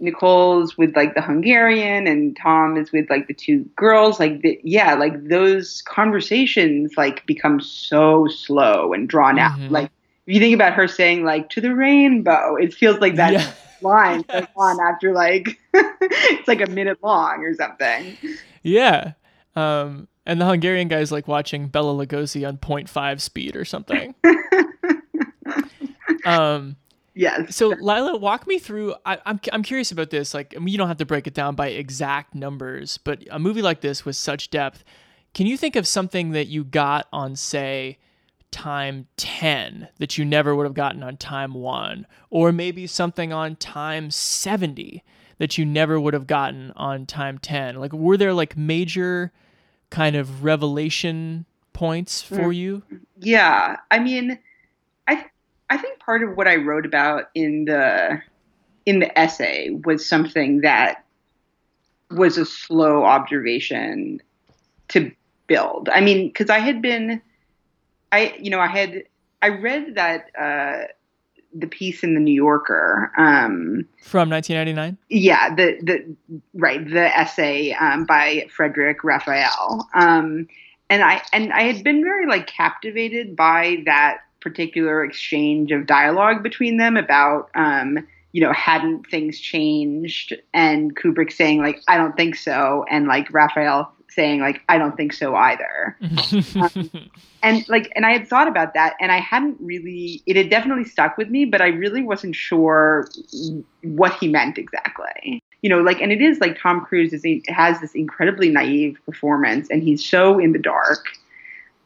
Nicole's 0.00 0.76
with 0.78 0.94
like 0.94 1.14
the 1.14 1.20
Hungarian 1.22 2.06
and 2.06 2.36
Tom 2.40 2.76
is 2.76 2.92
with 2.92 3.10
like 3.10 3.26
the 3.26 3.34
two 3.34 3.64
girls, 3.76 4.20
like 4.20 4.42
the, 4.42 4.58
yeah, 4.62 4.94
like 4.94 5.28
those 5.28 5.82
conversations 5.82 6.92
like 6.96 7.26
become 7.26 7.60
so 7.60 8.28
slow 8.28 8.92
and 8.92 9.08
drawn 9.08 9.38
out. 9.40 9.58
Mhm. 9.58 9.70
Like 9.70 9.90
if 10.28 10.34
you 10.34 10.40
think 10.40 10.54
about 10.54 10.74
her 10.74 10.86
saying 10.86 11.24
like 11.24 11.48
to 11.50 11.60
the 11.62 11.74
rainbow, 11.74 12.56
it 12.56 12.74
feels 12.74 12.98
like 13.00 13.16
that 13.16 13.32
Yeah. 13.32 13.50
line 13.80 14.24
Yes. 14.28 14.46
on 14.56 14.78
after 14.80 15.12
like 15.12 15.58
it's 15.72 16.48
like 16.48 16.60
a 16.60 16.66
minute 16.66 16.98
long 17.02 17.44
or 17.44 17.54
something. 17.54 18.16
yeah 18.64 19.12
um 19.56 20.08
and 20.26 20.40
the 20.40 20.44
hungarian 20.46 20.88
guy's 20.88 21.10
like 21.12 21.26
watching 21.28 21.68
bela 21.68 21.94
lugosi 21.94 22.46
on 22.46 22.58
0.5 22.58 23.20
speed 23.20 23.54
or 23.56 23.64
something 23.64 24.14
um 26.24 26.76
Yes. 27.14 27.56
so 27.56 27.68
lila 27.68 28.16
walk 28.16 28.46
me 28.46 28.58
through 28.58 28.94
I, 29.04 29.18
I'm, 29.26 29.40
I'm 29.52 29.62
curious 29.62 29.90
about 29.90 30.10
this 30.10 30.34
like 30.34 30.54
I 30.56 30.60
mean, 30.60 30.68
you 30.68 30.78
don't 30.78 30.88
have 30.88 30.98
to 30.98 31.06
break 31.06 31.26
it 31.26 31.34
down 31.34 31.54
by 31.56 31.68
exact 31.68 32.34
numbers 32.34 32.98
but 32.98 33.22
a 33.30 33.38
movie 33.38 33.62
like 33.62 33.80
this 33.80 34.04
with 34.04 34.16
such 34.16 34.50
depth 34.50 34.84
can 35.34 35.46
you 35.46 35.56
think 35.56 35.76
of 35.76 35.86
something 35.86 36.30
that 36.30 36.46
you 36.46 36.64
got 36.64 37.06
on 37.12 37.34
say 37.36 37.98
time 38.50 39.06
10 39.16 39.88
that 39.98 40.18
you 40.18 40.24
never 40.24 40.54
would 40.54 40.64
have 40.64 40.74
gotten 40.74 41.02
on 41.02 41.16
time 41.16 41.54
1 41.54 42.06
or 42.30 42.52
maybe 42.52 42.86
something 42.86 43.32
on 43.32 43.56
time 43.56 44.10
70 44.10 45.02
that 45.38 45.58
you 45.58 45.64
never 45.64 46.00
would 46.00 46.14
have 46.14 46.26
gotten 46.26 46.72
on 46.76 47.06
time 47.06 47.38
10 47.38 47.76
like 47.76 47.92
were 47.92 48.16
there 48.16 48.32
like 48.32 48.56
major 48.56 49.32
kind 49.90 50.16
of 50.16 50.44
revelation 50.44 51.46
points 51.72 52.22
mm. 52.22 52.36
for 52.36 52.52
you? 52.52 52.82
Yeah, 53.20 53.76
I 53.90 53.98
mean, 53.98 54.38
I 55.06 55.24
I 55.70 55.78
think 55.78 56.00
part 56.00 56.22
of 56.22 56.36
what 56.36 56.48
I 56.48 56.56
wrote 56.56 56.84
about 56.84 57.26
in 57.34 57.64
the 57.64 58.20
in 58.86 58.98
the 58.98 59.18
essay 59.18 59.70
was 59.84 60.06
something 60.06 60.60
that 60.62 61.04
was 62.10 62.38
a 62.38 62.44
slow 62.44 63.04
observation 63.04 64.20
to 64.88 65.12
build. 65.46 65.88
I 65.90 66.00
mean, 66.00 66.28
because 66.28 66.50
I 66.50 66.58
had 66.58 66.80
been 66.80 67.20
I 68.12 68.34
you 68.38 68.50
know 68.50 68.60
I 68.60 68.68
had 68.68 69.04
I 69.42 69.48
read 69.48 69.94
that 69.94 70.30
uh, 70.38 70.88
the 71.54 71.66
piece 71.66 72.02
in 72.02 72.14
the 72.14 72.20
New 72.20 72.34
Yorker. 72.34 73.12
Um, 73.16 73.86
From 74.02 74.30
1999? 74.30 74.98
yeah, 75.08 75.54
the 75.54 75.78
the 75.82 76.16
right 76.54 76.84
the 76.88 77.16
essay 77.16 77.72
um, 77.72 78.04
by 78.04 78.46
Frederic 78.50 79.04
Raphael. 79.04 79.88
Um, 79.94 80.48
and 80.90 81.02
I 81.02 81.22
and 81.32 81.52
I 81.52 81.62
had 81.62 81.84
been 81.84 82.02
very 82.02 82.26
like 82.26 82.46
captivated 82.46 83.36
by 83.36 83.82
that 83.84 84.18
particular 84.40 85.04
exchange 85.04 85.72
of 85.72 85.86
dialogue 85.86 86.42
between 86.42 86.76
them 86.76 86.96
about 86.96 87.50
um, 87.54 88.06
you 88.32 88.40
know 88.40 88.52
hadn't 88.52 89.06
things 89.06 89.38
changed 89.40 90.34
and 90.54 90.96
Kubrick 90.96 91.32
saying 91.32 91.60
like 91.60 91.80
I 91.88 91.96
don't 91.96 92.16
think 92.16 92.36
so 92.36 92.84
and 92.90 93.06
like 93.06 93.32
Raphael 93.32 93.92
saying 94.18 94.40
like 94.40 94.62
I 94.68 94.78
don't 94.78 94.96
think 94.96 95.12
so 95.12 95.34
either. 95.34 95.96
And 97.40 97.68
like 97.68 97.92
and 97.94 98.04
i 98.04 98.10
had 98.10 98.26
thought 98.26 98.48
about 98.48 98.74
that 98.74 98.94
and 99.00 99.12
i 99.12 99.20
hadn't 99.20 99.58
really 99.60 100.20
it 100.26 100.34
had 100.34 100.50
definitely 100.50 100.82
stuck 100.82 101.16
with 101.16 101.30
me 101.30 101.44
but 101.44 101.60
i 101.60 101.68
really 101.68 102.02
wasn't 102.02 102.34
sure 102.34 103.08
what 103.82 104.12
he 104.14 104.26
meant 104.26 104.58
exactly. 104.58 105.40
You 105.62 105.70
know 105.70 105.80
like 105.80 106.00
and 106.00 106.10
it 106.10 106.20
is 106.20 106.40
like 106.40 106.58
tom 106.58 106.84
cruise 106.84 107.12
is 107.12 107.24
has 107.46 107.80
this 107.80 107.94
incredibly 107.94 108.50
naive 108.50 108.98
performance 109.06 109.68
and 109.70 109.84
he's 109.84 110.04
so 110.04 110.40
in 110.40 110.50
the 110.50 110.58
dark 110.58 111.06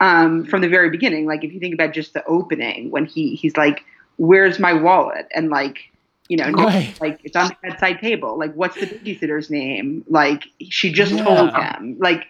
um, 0.01 0.45
from 0.47 0.63
the 0.63 0.69
very 0.69 0.91
beginning. 0.91 1.27
Like 1.27 1.45
if 1.45 1.53
you 1.53 1.61
think 1.61 1.75
about 1.75 1.93
just 1.93 2.13
the 2.13 2.25
opening 2.25 2.91
when 2.91 3.05
he 3.05 3.35
he's 3.37 3.57
like 3.57 3.85
where's 4.17 4.59
my 4.59 4.73
wallet? 4.73 5.27
And 5.35 5.49
like 5.51 5.92
you 6.33 6.39
know 6.41 6.51
Right. 6.51 6.95
like 7.05 7.17
it's 7.27 7.37
on 7.37 7.49
the 7.49 7.57
bedside 7.63 7.99
table 8.01 8.39
like 8.43 8.53
what's 8.61 8.77
the 8.81 8.87
babysitter's 8.93 9.49
name 9.51 9.89
like 10.09 10.43
she 10.77 10.87
just 11.01 11.13
Yeah. 11.13 11.25
told 11.25 11.49
him 11.55 11.97
like 12.09 12.23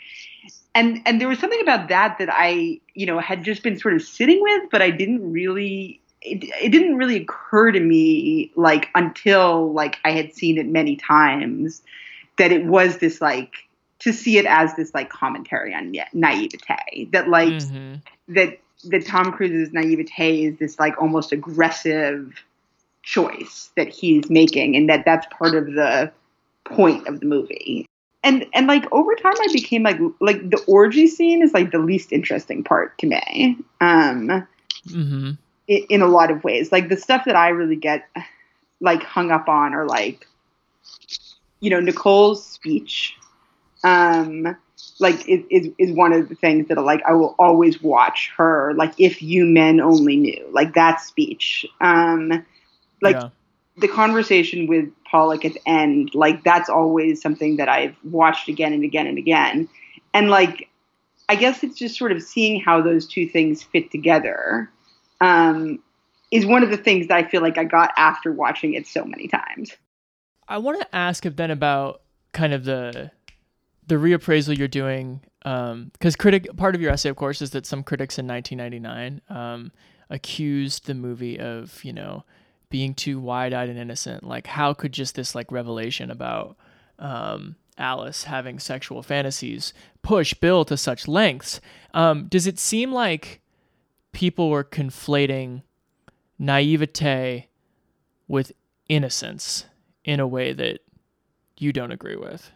and 0.75 0.89
and 1.07 1.21
there 1.21 1.29
was 1.29 1.39
something 1.39 1.63
about 1.69 1.83
that 1.95 2.11
that 2.19 2.31
I 2.33 2.81
you 3.01 3.07
know 3.07 3.19
had 3.21 3.45
just 3.45 3.63
been 3.63 3.79
sort 3.79 3.95
of 3.95 4.03
sitting 4.03 4.41
with, 4.41 4.63
but 4.73 4.81
I 4.83 4.91
didn't 4.91 5.23
really 5.39 6.01
it, 6.23 6.39
it 6.65 6.71
didn't 6.77 6.97
really 6.97 7.19
occur 7.23 7.71
to 7.73 7.81
me 7.81 8.51
like 8.57 8.89
until 8.95 9.73
like 9.73 9.99
I 10.05 10.13
had 10.13 10.35
seen 10.35 10.59
it 10.59 10.67
many 10.67 10.97
times 10.97 11.83
that 12.39 12.51
it 12.53 12.65
was 12.65 12.99
this 12.99 13.21
like 13.21 13.53
to 14.01 14.13
see 14.13 14.39
it 14.39 14.47
as 14.47 14.75
this 14.75 14.93
like 14.95 15.11
commentary 15.11 15.75
on 15.75 15.93
naivete 16.13 17.09
that 17.13 17.29
like 17.29 17.49
Mhm. 17.53 18.01
that 18.29 18.59
that 18.91 19.07
Tom 19.07 19.31
Cruise's 19.33 19.73
naivete 19.73 20.45
is 20.47 20.59
this 20.59 20.81
like 20.81 21.01
almost 21.01 21.33
aggressive 21.33 22.35
choice 23.03 23.71
that 23.77 23.89
he's 23.89 24.31
making, 24.31 24.77
and 24.77 24.89
that 24.89 25.05
that's 25.05 25.27
part 25.31 25.55
of 25.55 25.67
the 25.67 26.13
point 26.65 27.07
of 27.09 27.21
the 27.21 27.27
movie. 27.27 27.87
And 28.25 28.47
and 28.55 28.67
like 28.67 28.91
over 28.93 29.15
time, 29.15 29.35
I 29.41 29.49
became 29.53 29.83
like 29.83 29.99
like 30.21 30.51
the 30.51 30.63
orgy 30.67 31.07
scene 31.07 31.43
is 31.43 31.53
like 31.53 31.71
the 31.71 31.79
least 31.79 32.13
interesting 32.13 32.63
part 32.65 32.97
to 32.99 33.07
me. 33.07 33.57
Um, 33.81 34.47
Mhm. 34.89 35.39
in, 35.69 35.85
in 35.89 36.03
a 36.03 36.07
lot 36.09 36.31
of 36.31 36.45
ways, 36.45 36.73
like 36.73 36.89
the 36.89 36.97
stuff 36.97 37.25
that 37.27 37.37
I 37.37 37.49
really 37.49 37.77
get 37.77 38.09
like 38.81 39.03
hung 39.03 39.31
up 39.31 39.49
on 39.49 39.75
are 39.75 39.87
like, 39.87 40.27
you 41.61 41.71
know, 41.71 41.81
Nicole's 41.81 42.45
speech. 42.45 43.17
Um, 43.85 44.57
like 44.99 45.29
is, 45.29 45.45
is 45.51 45.69
is 45.79 45.93
one 45.93 46.13
of 46.13 46.29
the 46.29 46.35
things 46.35 46.69
that 46.69 46.81
like 46.83 47.03
I 47.07 47.13
will 47.13 47.35
always 47.39 47.83
watch 47.83 48.33
her 48.37 48.73
like 48.75 48.95
if 48.99 49.23
you 49.23 49.45
men 49.45 49.81
only 49.81 50.17
knew 50.17 50.49
like 50.53 50.75
that 50.75 51.01
speech 51.01 51.67
um 51.81 52.45
like 53.03 53.17
yeah. 53.17 53.29
the 53.77 53.89
conversation 53.89 54.67
with 54.67 54.89
Pollack 55.11 55.45
at 55.45 55.55
the 55.55 55.69
end 55.69 56.15
like 56.15 56.43
that's 56.45 56.71
always 56.71 57.21
something 57.21 57.57
that 57.57 57.69
I've 57.69 57.97
watched 58.05 58.49
again 58.49 58.73
and 58.73 58.85
again 58.85 59.07
and 59.07 59.19
again 59.19 59.69
and 60.15 60.31
like 60.31 60.69
I 61.29 61.35
guess 61.35 61.63
it's 61.63 61.79
just 61.79 61.99
sort 61.99 62.13
of 62.13 62.23
seeing 62.23 62.61
how 62.61 62.81
those 62.81 63.07
two 63.07 63.29
things 63.29 63.63
fit 63.63 63.91
together 63.91 64.71
um 65.21 65.79
is 66.31 66.47
one 66.47 66.63
of 66.63 66.71
the 66.71 66.79
things 66.79 67.09
that 67.09 67.19
I 67.19 67.29
feel 67.29 67.43
like 67.43 67.59
I 67.59 67.65
got 67.65 67.91
after 67.99 68.33
watching 68.33 68.73
it 68.73 68.87
so 68.87 69.05
many 69.05 69.29
times 69.29 69.77
I 70.49 70.59
want 70.59 70.81
to 70.81 70.95
ask 70.95 71.27
if 71.27 71.37
then 71.37 71.51
about 71.51 72.03
kind 72.33 72.55
of 72.55 72.65
the 72.65 73.11
the 73.87 73.97
reappraisal 73.97 74.57
you're 74.57 74.69
doing 74.69 75.21
because 75.43 76.17
critic 76.17 76.47
part 76.57 76.75
of 76.75 76.81
your 76.81 76.93
essay 76.93 77.09
of 77.09 77.17
course 77.17 77.43
is 77.43 77.51
that 77.51 77.67
some 77.67 77.83
critics 77.83 78.19
in 78.19 78.27
1999 78.27 79.21
um, 79.29 79.73
accused 80.09 80.87
the 80.87 80.95
movie 80.95 81.39
of 81.39 81.83
you 81.85 81.93
know 81.93 82.25
being 82.73 82.95
too 82.95 83.21
wide-eyed 83.21 83.69
and 83.69 83.79
innocent? 83.79 84.25
Like 84.25 84.49
how 84.49 84.73
could 84.75 84.93
just 84.93 85.15
this 85.15 85.37
like 85.37 85.53
revelation 85.53 86.11
about 86.11 86.57
um, 86.99 87.55
alice 87.79 88.25
having 88.25 88.59
sexual 88.59 89.03
fantasies 89.03 89.73
push 90.01 90.35
bill 90.35 90.65
to 90.65 90.77
such 90.77 91.07
lengths? 91.07 91.61
Um, 91.95 92.27
does 92.27 92.49
it 92.49 92.59
seem 92.59 92.91
like 92.91 93.43
people 94.11 94.51
were 94.51 94.65
conflating 94.65 95.63
naivete 96.39 97.47
with 98.27 98.53
innocence 98.89 99.67
in 100.05 100.19
a 100.19 100.27
way 100.27 100.53
that 100.53 100.81
you 101.59 101.73
don't 101.73 101.93
agree 101.93 102.17
with? 102.17 102.51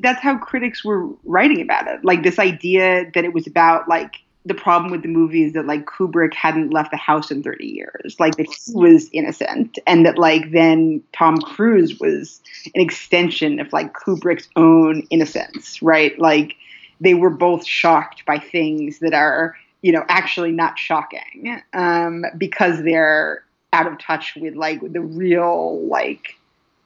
That's 0.00 0.20
how 0.20 0.36
critics 0.38 0.84
were 0.84 1.08
writing 1.24 1.62
about 1.62 1.86
it. 1.88 2.04
Like 2.04 2.22
this 2.22 2.38
idea 2.38 3.10
that 3.14 3.24
it 3.24 3.32
was 3.32 3.46
about 3.46 3.88
like 3.88 4.16
the 4.44 4.54
problem 4.54 4.90
with 4.90 5.02
the 5.02 5.08
movie 5.08 5.44
is 5.44 5.52
that 5.52 5.66
like 5.66 5.86
Kubrick 5.86 6.34
hadn't 6.34 6.70
left 6.70 6.90
the 6.90 6.96
house 6.96 7.30
in 7.30 7.42
30 7.42 7.64
years, 7.66 8.16
like 8.18 8.36
that 8.36 8.46
he 8.46 8.72
was 8.74 9.08
innocent, 9.12 9.78
and 9.86 10.04
that 10.04 10.18
like 10.18 10.50
then 10.50 11.02
Tom 11.12 11.38
Cruise 11.38 11.98
was 12.00 12.40
an 12.74 12.80
extension 12.80 13.60
of 13.60 13.72
like 13.72 13.92
Kubrick's 13.92 14.48
own 14.56 15.06
innocence, 15.10 15.80
right? 15.80 16.18
Like 16.18 16.56
they 17.00 17.14
were 17.14 17.30
both 17.30 17.64
shocked 17.64 18.24
by 18.26 18.38
things 18.38 18.98
that 18.98 19.14
are 19.14 19.56
you 19.82 19.92
know 19.92 20.04
actually 20.08 20.52
not 20.52 20.78
shocking 20.78 21.60
um, 21.72 22.24
because 22.36 22.82
they're 22.82 23.44
out 23.72 23.86
of 23.86 23.98
touch 23.98 24.34
with 24.36 24.54
like 24.54 24.80
the 24.92 25.00
real 25.00 25.80
like 25.86 26.36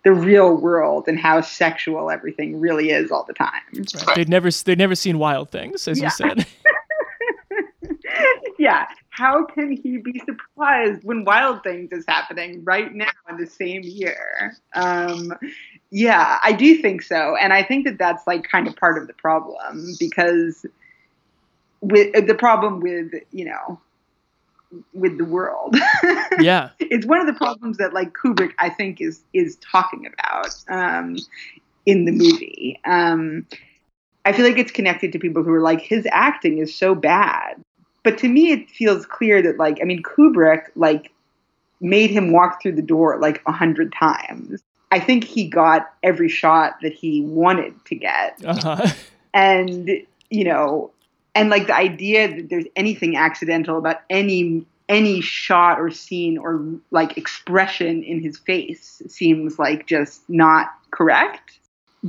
the 0.04 0.12
real 0.12 0.56
world 0.56 1.08
and 1.08 1.18
how 1.18 1.40
sexual 1.40 2.10
everything 2.10 2.60
really 2.60 2.90
is 2.90 3.10
all 3.10 3.24
the 3.24 3.32
time. 3.34 3.50
Right. 4.06 4.14
They'd 4.14 4.28
never 4.28 4.50
they'd 4.50 4.78
never 4.78 4.94
seen 4.94 5.18
Wild 5.18 5.50
Things, 5.50 5.88
as 5.88 5.98
Yeah. 5.98 6.04
you 6.04 6.10
said. 6.10 6.46
yeah. 8.66 8.86
How 9.10 9.44
can 9.44 9.76
he 9.76 9.98
be 9.98 10.20
surprised 10.26 11.04
when 11.04 11.24
Wild 11.24 11.62
Things 11.62 11.92
is 11.92 12.04
happening 12.08 12.64
right 12.64 12.92
now 12.92 13.12
in 13.30 13.36
the 13.36 13.46
same 13.46 13.82
year? 13.84 14.56
Um, 14.74 15.32
yeah, 15.90 16.38
I 16.42 16.52
do 16.52 16.82
think 16.82 17.02
so, 17.02 17.36
and 17.36 17.52
I 17.52 17.62
think 17.62 17.86
that 17.86 17.96
that's 17.96 18.26
like 18.26 18.42
kind 18.42 18.66
of 18.66 18.74
part 18.74 18.98
of 18.98 19.06
the 19.06 19.14
problem 19.14 19.94
because 20.00 20.66
with 21.80 22.26
the 22.26 22.34
problem 22.34 22.80
with 22.80 23.12
you 23.30 23.44
know 23.44 23.80
with 24.92 25.16
the 25.16 25.24
world. 25.24 25.76
yeah. 26.40 26.70
it's 26.80 27.06
one 27.06 27.20
of 27.20 27.26
the 27.28 27.34
problems 27.34 27.76
that 27.76 27.94
like 27.94 28.14
Kubrick 28.14 28.50
I 28.58 28.68
think 28.68 29.00
is 29.00 29.22
is 29.32 29.56
talking 29.56 30.06
about 30.12 30.54
um, 30.68 31.16
in 31.86 32.04
the 32.04 32.12
movie. 32.12 32.80
Um, 32.84 33.46
I 34.24 34.32
feel 34.32 34.44
like 34.44 34.58
it's 34.58 34.72
connected 34.72 35.12
to 35.12 35.20
people 35.20 35.44
who 35.44 35.52
are 35.52 35.60
like 35.60 35.80
his 35.80 36.04
acting 36.10 36.58
is 36.58 36.74
so 36.74 36.96
bad, 36.96 37.62
but 38.06 38.18
to 38.18 38.28
me 38.28 38.52
it 38.52 38.70
feels 38.70 39.04
clear 39.04 39.42
that 39.42 39.58
like 39.58 39.80
I 39.82 39.84
mean 39.84 40.00
Kubrick 40.00 40.66
like 40.76 41.10
made 41.80 42.08
him 42.08 42.30
walk 42.30 42.62
through 42.62 42.76
the 42.76 42.82
door 42.82 43.18
like 43.18 43.42
a 43.48 43.52
hundred 43.52 43.92
times. 43.92 44.62
I 44.92 45.00
think 45.00 45.24
he 45.24 45.48
got 45.48 45.92
every 46.04 46.28
shot 46.28 46.76
that 46.82 46.92
he 46.92 47.22
wanted 47.22 47.74
to 47.86 47.96
get 47.96 48.38
Uh-huh. 48.44 48.86
and 49.34 49.90
you 50.30 50.44
know 50.44 50.92
and 51.34 51.50
like 51.50 51.66
the 51.66 51.74
idea 51.74 52.28
that 52.28 52.48
there's 52.48 52.66
anything 52.76 53.16
accidental 53.16 53.76
about 53.76 54.02
any 54.08 54.64
any 54.88 55.20
shot 55.20 55.80
or 55.80 55.90
scene 55.90 56.38
or 56.38 56.64
like 56.92 57.18
expression 57.18 58.04
in 58.04 58.22
his 58.22 58.38
face 58.38 59.02
seems 59.08 59.58
like 59.58 59.88
just 59.88 60.22
not 60.28 60.68
correct 60.92 61.58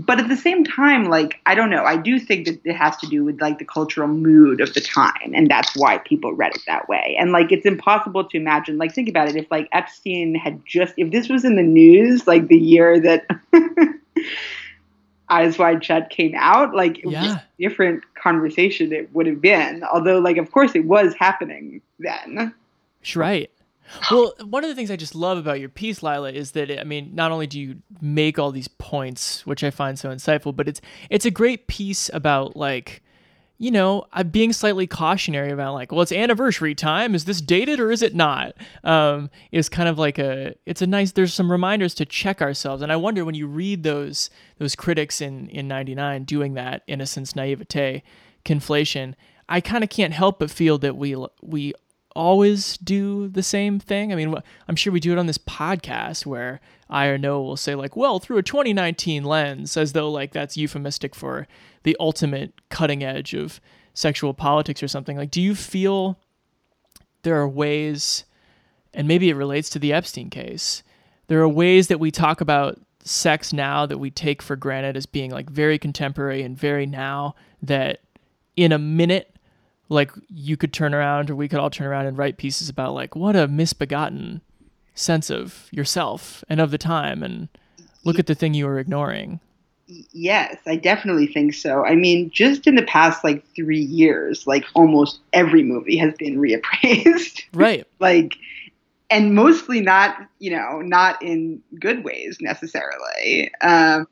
but 0.05 0.19
at 0.19 0.27
the 0.29 0.37
same 0.37 0.63
time 0.63 1.05
like 1.05 1.39
i 1.45 1.55
don't 1.55 1.69
know 1.69 1.83
i 1.83 1.97
do 1.97 2.19
think 2.19 2.45
that 2.45 2.59
it 2.65 2.75
has 2.75 2.95
to 2.97 3.07
do 3.07 3.23
with 3.23 3.41
like 3.41 3.57
the 3.57 3.65
cultural 3.65 4.07
mood 4.07 4.61
of 4.61 4.73
the 4.75 4.81
time 4.81 5.31
and 5.33 5.49
that's 5.49 5.75
why 5.75 5.97
people 5.99 6.33
read 6.33 6.55
it 6.55 6.61
that 6.67 6.87
way 6.87 7.15
and 7.19 7.31
like 7.31 7.51
it's 7.51 7.65
impossible 7.65 8.23
to 8.23 8.37
imagine 8.37 8.77
like 8.77 8.93
think 8.93 9.09
about 9.09 9.27
it 9.27 9.35
if 9.35 9.49
like 9.49 9.67
epstein 9.71 10.35
had 10.35 10.61
just 10.65 10.93
if 10.97 11.11
this 11.11 11.29
was 11.29 11.43
in 11.43 11.55
the 11.55 11.63
news 11.63 12.27
like 12.27 12.47
the 12.47 12.57
year 12.57 12.99
that 12.99 13.25
eyes 15.29 15.57
wide 15.57 15.83
shut 15.83 16.09
came 16.09 16.33
out 16.35 16.73
like 16.75 16.99
it 16.99 17.05
was 17.05 17.13
Yeah. 17.13 17.35
a 17.37 17.43
different 17.59 18.03
conversation 18.15 18.93
it 18.93 19.13
would 19.13 19.25
have 19.27 19.41
been 19.41 19.83
although 19.91 20.19
like 20.19 20.37
of 20.37 20.51
course 20.51 20.75
it 20.75 20.85
was 20.85 21.13
happening 21.15 21.81
then 21.99 22.53
Right. 23.15 23.49
Well, 24.11 24.33
one 24.45 24.63
of 24.63 24.69
the 24.69 24.75
things 24.75 24.91
I 24.91 24.95
just 24.95 25.15
love 25.15 25.37
about 25.37 25.59
your 25.59 25.69
piece, 25.69 26.01
Lila, 26.01 26.31
is 26.31 26.51
that 26.51 26.79
I 26.79 26.83
mean, 26.83 27.11
not 27.13 27.31
only 27.31 27.47
do 27.47 27.59
you 27.59 27.77
make 28.01 28.39
all 28.39 28.51
these 28.51 28.67
points, 28.67 29.45
which 29.45 29.63
I 29.63 29.69
find 29.69 29.97
so 29.97 30.09
insightful, 30.09 30.55
but 30.55 30.67
it's 30.67 30.81
it's 31.09 31.25
a 31.25 31.31
great 31.31 31.67
piece 31.67 32.09
about 32.13 32.55
like, 32.55 33.01
you 33.57 33.71
know, 33.71 34.05
uh, 34.13 34.23
being 34.23 34.53
slightly 34.53 34.87
cautionary 34.87 35.51
about 35.51 35.73
like, 35.73 35.91
well, 35.91 36.01
it's 36.01 36.11
anniversary 36.11 36.75
time. 36.75 37.15
Is 37.15 37.25
this 37.25 37.41
dated 37.41 37.79
or 37.79 37.91
is 37.91 38.01
it 38.01 38.15
not? 38.15 38.53
Um, 38.83 39.29
is 39.51 39.67
kind 39.69 39.89
of 39.89 39.97
like 39.97 40.19
a 40.19 40.55
it's 40.65 40.81
a 40.81 40.87
nice. 40.87 41.11
There's 41.11 41.33
some 41.33 41.51
reminders 41.51 41.93
to 41.95 42.05
check 42.05 42.41
ourselves, 42.41 42.81
and 42.81 42.91
I 42.91 42.95
wonder 42.95 43.25
when 43.25 43.35
you 43.35 43.47
read 43.47 43.83
those 43.83 44.29
those 44.57 44.75
critics 44.75 45.21
in 45.21 45.49
in 45.49 45.67
'99 45.67 46.23
doing 46.23 46.53
that 46.53 46.83
innocence 46.87 47.35
naivete 47.35 48.03
conflation, 48.45 49.15
I 49.49 49.61
kind 49.61 49.83
of 49.83 49.89
can't 49.89 50.13
help 50.13 50.39
but 50.39 50.51
feel 50.51 50.77
that 50.79 50.95
we 50.97 51.15
we 51.41 51.73
always 52.17 52.77
do 52.77 53.27
the 53.27 53.43
same 53.43 53.79
thing? 53.79 54.11
I 54.11 54.15
mean, 54.15 54.35
I'm 54.67 54.75
sure 54.75 54.91
we 54.91 54.99
do 54.99 55.13
it 55.13 55.17
on 55.17 55.27
this 55.27 55.37
podcast 55.37 56.25
where 56.25 56.59
I 56.89 57.05
or 57.05 57.17
Noah 57.17 57.43
will 57.43 57.57
say 57.57 57.75
like, 57.75 57.95
"Well, 57.95 58.19
through 58.19 58.37
a 58.37 58.43
2019 58.43 59.23
lens," 59.23 59.77
as 59.77 59.93
though 59.93 60.09
like 60.09 60.33
that's 60.33 60.57
euphemistic 60.57 61.15
for 61.15 61.47
the 61.83 61.95
ultimate 61.99 62.53
cutting 62.69 63.03
edge 63.03 63.33
of 63.33 63.61
sexual 63.93 64.33
politics 64.33 64.83
or 64.83 64.87
something. 64.87 65.17
Like, 65.17 65.31
do 65.31 65.41
you 65.41 65.55
feel 65.55 66.19
there 67.23 67.37
are 67.37 67.47
ways, 67.47 68.25
and 68.93 69.07
maybe 69.07 69.29
it 69.29 69.35
relates 69.35 69.69
to 69.71 69.79
the 69.79 69.93
Epstein 69.93 70.29
case, 70.29 70.83
there 71.27 71.41
are 71.41 71.49
ways 71.49 71.87
that 71.87 71.99
we 71.99 72.11
talk 72.11 72.41
about 72.41 72.79
sex 73.03 73.53
now 73.53 73.85
that 73.85 73.99
we 73.99 74.11
take 74.11 74.41
for 74.41 74.55
granted 74.55 74.97
as 74.97 75.05
being 75.05 75.31
like 75.31 75.49
very 75.49 75.77
contemporary 75.77 76.41
and 76.41 76.57
very 76.57 76.85
now 76.85 77.35
that 77.61 78.01
in 78.55 78.71
a 78.71 78.79
minute 78.79 79.36
like 79.89 80.11
you 80.29 80.57
could 80.57 80.73
turn 80.73 80.93
around 80.93 81.29
or 81.29 81.35
we 81.35 81.47
could 81.47 81.59
all 81.59 81.69
turn 81.69 81.87
around 81.87 82.05
and 82.05 82.17
write 82.17 82.37
pieces 82.37 82.69
about 82.69 82.93
like 82.93 83.15
what 83.15 83.35
a 83.35 83.47
misbegotten 83.47 84.41
sense 84.93 85.29
of 85.29 85.67
yourself 85.71 86.43
and 86.49 86.59
of 86.59 86.71
the 86.71 86.77
time 86.77 87.23
and 87.23 87.49
look 88.03 88.19
at 88.19 88.27
the 88.27 88.35
thing 88.35 88.53
you 88.53 88.65
were 88.65 88.79
ignoring 88.79 89.39
Yes, 89.87 90.57
I 90.67 90.75
definitely 90.75 91.27
think 91.27 91.53
so. 91.53 91.85
I 91.85 91.95
mean, 91.95 92.29
just 92.29 92.67
in 92.67 92.75
the 92.75 92.83
past 92.83 93.23
like 93.23 93.45
three 93.55 93.79
years, 93.79 94.45
like 94.45 94.65
almost 94.73 95.19
every 95.31 95.63
movie 95.63 95.95
has 95.97 96.13
been 96.15 96.37
reappraised. 96.37 97.43
right 97.53 97.87
like, 97.99 98.35
and 99.09 99.33
mostly 99.33 99.79
not, 99.79 100.17
you 100.39 100.51
know, 100.51 100.81
not 100.81 101.21
in 101.21 101.61
good 101.79 102.03
ways 102.03 102.37
necessarily. 102.41 103.49
Um, 103.61 104.07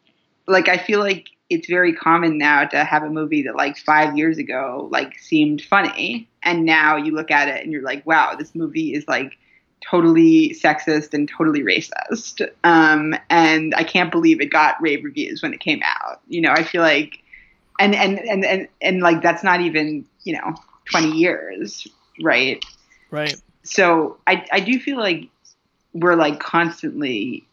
like, 0.47 0.69
I 0.69 0.77
feel 0.77 0.99
like 0.99 1.29
it's 1.49 1.67
very 1.67 1.93
common 1.93 2.37
now 2.37 2.65
to 2.65 2.83
have 2.83 3.03
a 3.03 3.09
movie 3.09 3.43
that 3.43 3.55
like 3.55 3.77
five 3.77 4.17
years 4.17 4.37
ago 4.37 4.87
like 4.91 5.17
seemed 5.19 5.61
funny, 5.61 6.27
and 6.43 6.65
now 6.65 6.95
you 6.95 7.13
look 7.13 7.31
at 7.31 7.47
it 7.47 7.63
and 7.63 7.71
you're 7.71 7.83
like, 7.83 8.05
wow, 8.05 8.35
this 8.35 8.55
movie 8.55 8.93
is 8.93 9.07
like 9.07 9.37
totally 9.81 10.49
sexist 10.51 11.13
and 11.13 11.29
totally 11.29 11.61
racist. 11.61 12.47
Um, 12.63 13.15
and 13.29 13.75
I 13.75 13.83
can't 13.83 14.11
believe 14.11 14.41
it 14.41 14.47
got 14.47 14.81
rave 14.81 15.03
reviews 15.03 15.41
when 15.41 15.53
it 15.53 15.59
came 15.59 15.81
out. 15.83 16.21
You 16.27 16.41
know, 16.41 16.51
I 16.51 16.63
feel 16.63 16.81
like, 16.81 17.21
and 17.79 17.93
and 17.93 18.19
and 18.19 18.45
and, 18.45 18.67
and 18.81 19.01
like 19.01 19.21
that's 19.21 19.43
not 19.43 19.61
even 19.61 20.05
you 20.23 20.33
know 20.33 20.55
20 20.91 21.11
years, 21.11 21.87
right? 22.23 22.63
right 23.11 23.35
So 23.63 24.17
I 24.25 24.45
I 24.51 24.59
do 24.59 24.79
feel 24.79 24.97
like 24.97 25.27
we're 25.93 26.15
like 26.15 26.39
constantly 26.39 27.45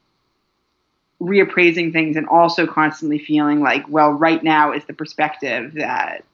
reappraising 1.23 1.93
things 1.93 2.17
and 2.17 2.27
also 2.29 2.67
constantly 2.67 3.19
feeling 3.19 3.61
like 3.61 3.89
well 3.89 4.11
right 4.11 4.43
now 4.43 4.73
is 4.73 4.85
the 4.87 4.93
perspective 4.93 5.75
that 5.75 6.25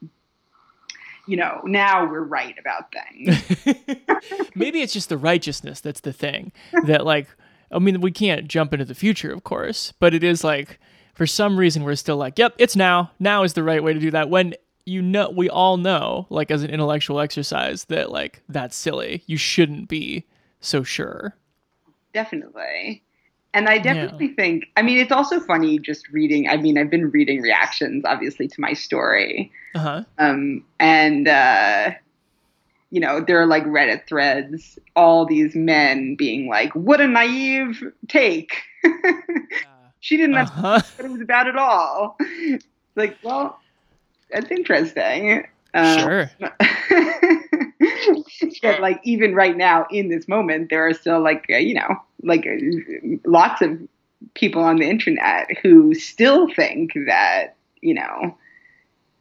you 1.27 1.37
know 1.37 1.61
now 1.65 2.09
we're 2.11 2.23
right 2.23 2.57
about 2.59 2.91
things. 2.91 4.51
Maybe 4.55 4.81
it's 4.81 4.95
just 4.95 5.11
the 5.11 5.19
righteousness 5.19 5.81
that's 5.81 6.01
the 6.01 6.13
thing 6.13 6.53
that 6.87 7.05
like 7.05 7.29
i 7.71 7.79
mean 7.79 8.01
we 8.01 8.11
can't 8.11 8.49
jump 8.49 8.73
into 8.73 8.85
the 8.85 8.95
future 8.95 9.31
of 9.31 9.45
course 9.45 9.93
but 10.01 10.15
it 10.15 10.25
is 10.25 10.43
like 10.43 10.81
for 11.15 11.27
some 11.27 11.59
reason 11.59 11.85
we're 11.85 11.95
still 11.95 12.17
like 12.17 12.39
yep 12.39 12.55
it's 12.57 12.77
now. 12.77 13.11
Now 13.19 13.43
is 13.43 13.53
the 13.53 13.63
right 13.63 13.83
way 13.83 13.93
to 13.93 14.01
do 14.01 14.11
that. 14.13 14.31
When 14.31 14.55
you 14.87 15.03
know 15.03 15.29
we 15.29 15.51
all 15.51 15.77
know 15.77 16.27
like 16.31 16.51
as 16.51 16.63
an 16.63 16.71
intellectual 16.71 17.21
exercise 17.21 17.85
that 17.87 18.11
like 18.11 18.43
that's 18.49 18.77
silly. 18.77 19.23
You 19.27 19.37
shouldn't 19.37 19.89
be 19.89 20.25
so 20.61 20.83
sure. 20.83 21.37
Definitely 22.15 23.03
and 23.59 23.69
i 23.69 23.77
definitely 23.79 24.29
think 24.29 24.65
i 24.77 24.83
mean 24.83 24.99
it's 24.99 25.13
also 25.13 25.41
funny 25.41 25.79
just 25.79 26.09
reading 26.09 26.49
i 26.49 26.57
mean 26.57 26.79
i've 26.79 26.91
been 26.91 27.11
reading 27.11 27.43
reactions 27.43 28.05
obviously 28.05 28.49
to 28.49 28.61
my 28.61 28.73
story. 28.73 29.53
Uh-huh. 29.75 30.05
Um, 30.19 30.65
and 30.81 31.29
uh, 31.29 31.91
you 32.91 33.01
know 33.01 33.21
there 33.21 33.41
are 33.41 33.47
like 33.47 33.65
reddit 33.65 34.07
threads 34.07 34.79
all 34.97 35.27
these 35.27 35.55
men 35.55 36.15
being 36.17 36.49
like 36.49 36.75
what 36.75 37.01
a 37.01 37.07
naive 37.07 37.83
take. 38.09 38.63
She 40.01 40.17
didn't 40.17 40.37
understand 40.37 40.65
uh-huh. 40.65 40.81
what 40.97 41.07
it 41.07 41.11
was 41.11 41.21
about 41.21 41.49
at 41.49 41.57
all. 41.57 42.17
Like 42.95 43.19
well 43.25 43.61
that's 44.31 44.51
interesting. 44.51 45.45
Um, 45.75 45.99
sure. 45.99 46.31
but 48.63 48.81
like 48.81 49.01
even 49.03 49.35
right 49.35 49.57
now 49.57 49.87
in 49.91 50.09
this 50.09 50.29
moment 50.29 50.71
there 50.71 50.87
are 50.87 50.95
still 50.95 51.21
like 51.21 51.47
uh, 51.53 51.57
you 51.57 51.75
know 51.75 51.97
like 52.23 52.47
lots 53.25 53.63
of 53.63 53.79
people 54.35 54.63
on 54.63 54.77
the 54.77 54.89
internet 54.89 55.49
who 55.63 55.95
still 55.95 56.53
think 56.53 56.93
that 57.07 57.55
you 57.81 57.95
know 57.95 58.37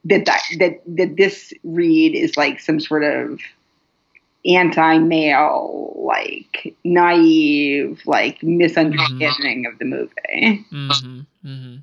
that 0.06 0.26
that 0.26 0.42
that, 0.60 0.82
that 0.88 1.18
this 1.18 1.54
read 1.64 2.16
is 2.16 2.38
like 2.38 2.60
some 2.60 2.80
sort 2.80 3.04
of 3.04 3.40
anti-male 4.46 5.94
like 5.98 6.76
naive 6.84 8.02
like 8.06 8.42
misunderstanding 8.42 9.66
of 9.66 9.78
the 9.78 9.86
movie 9.86 10.66
mm-hmm. 10.72 11.20
Mm-hmm. 11.48 11.76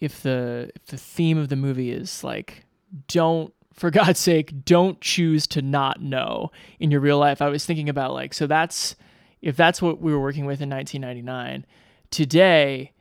If 0.00 0.22
the 0.22 0.70
if 0.74 0.86
the 0.86 0.96
theme 0.96 1.38
of 1.38 1.48
the 1.48 1.56
movie 1.56 1.90
is 1.90 2.22
like, 2.22 2.64
don't 3.08 3.52
for 3.72 3.90
God's 3.92 4.20
sake, 4.20 4.64
don't 4.64 5.00
choose 5.00 5.46
to 5.48 5.62
not 5.62 6.00
know 6.00 6.50
in 6.78 6.90
your 6.90 7.00
real 7.00 7.18
life. 7.18 7.42
I 7.42 7.48
was 7.48 7.64
thinking 7.64 7.88
about 7.88 8.12
like, 8.12 8.34
so 8.34 8.46
that's 8.46 8.94
if 9.42 9.56
that's 9.56 9.80
what 9.80 10.00
we 10.00 10.12
were 10.12 10.20
working 10.20 10.46
with 10.46 10.60
in 10.60 10.70
1999. 10.70 11.66
Today, 12.10 12.92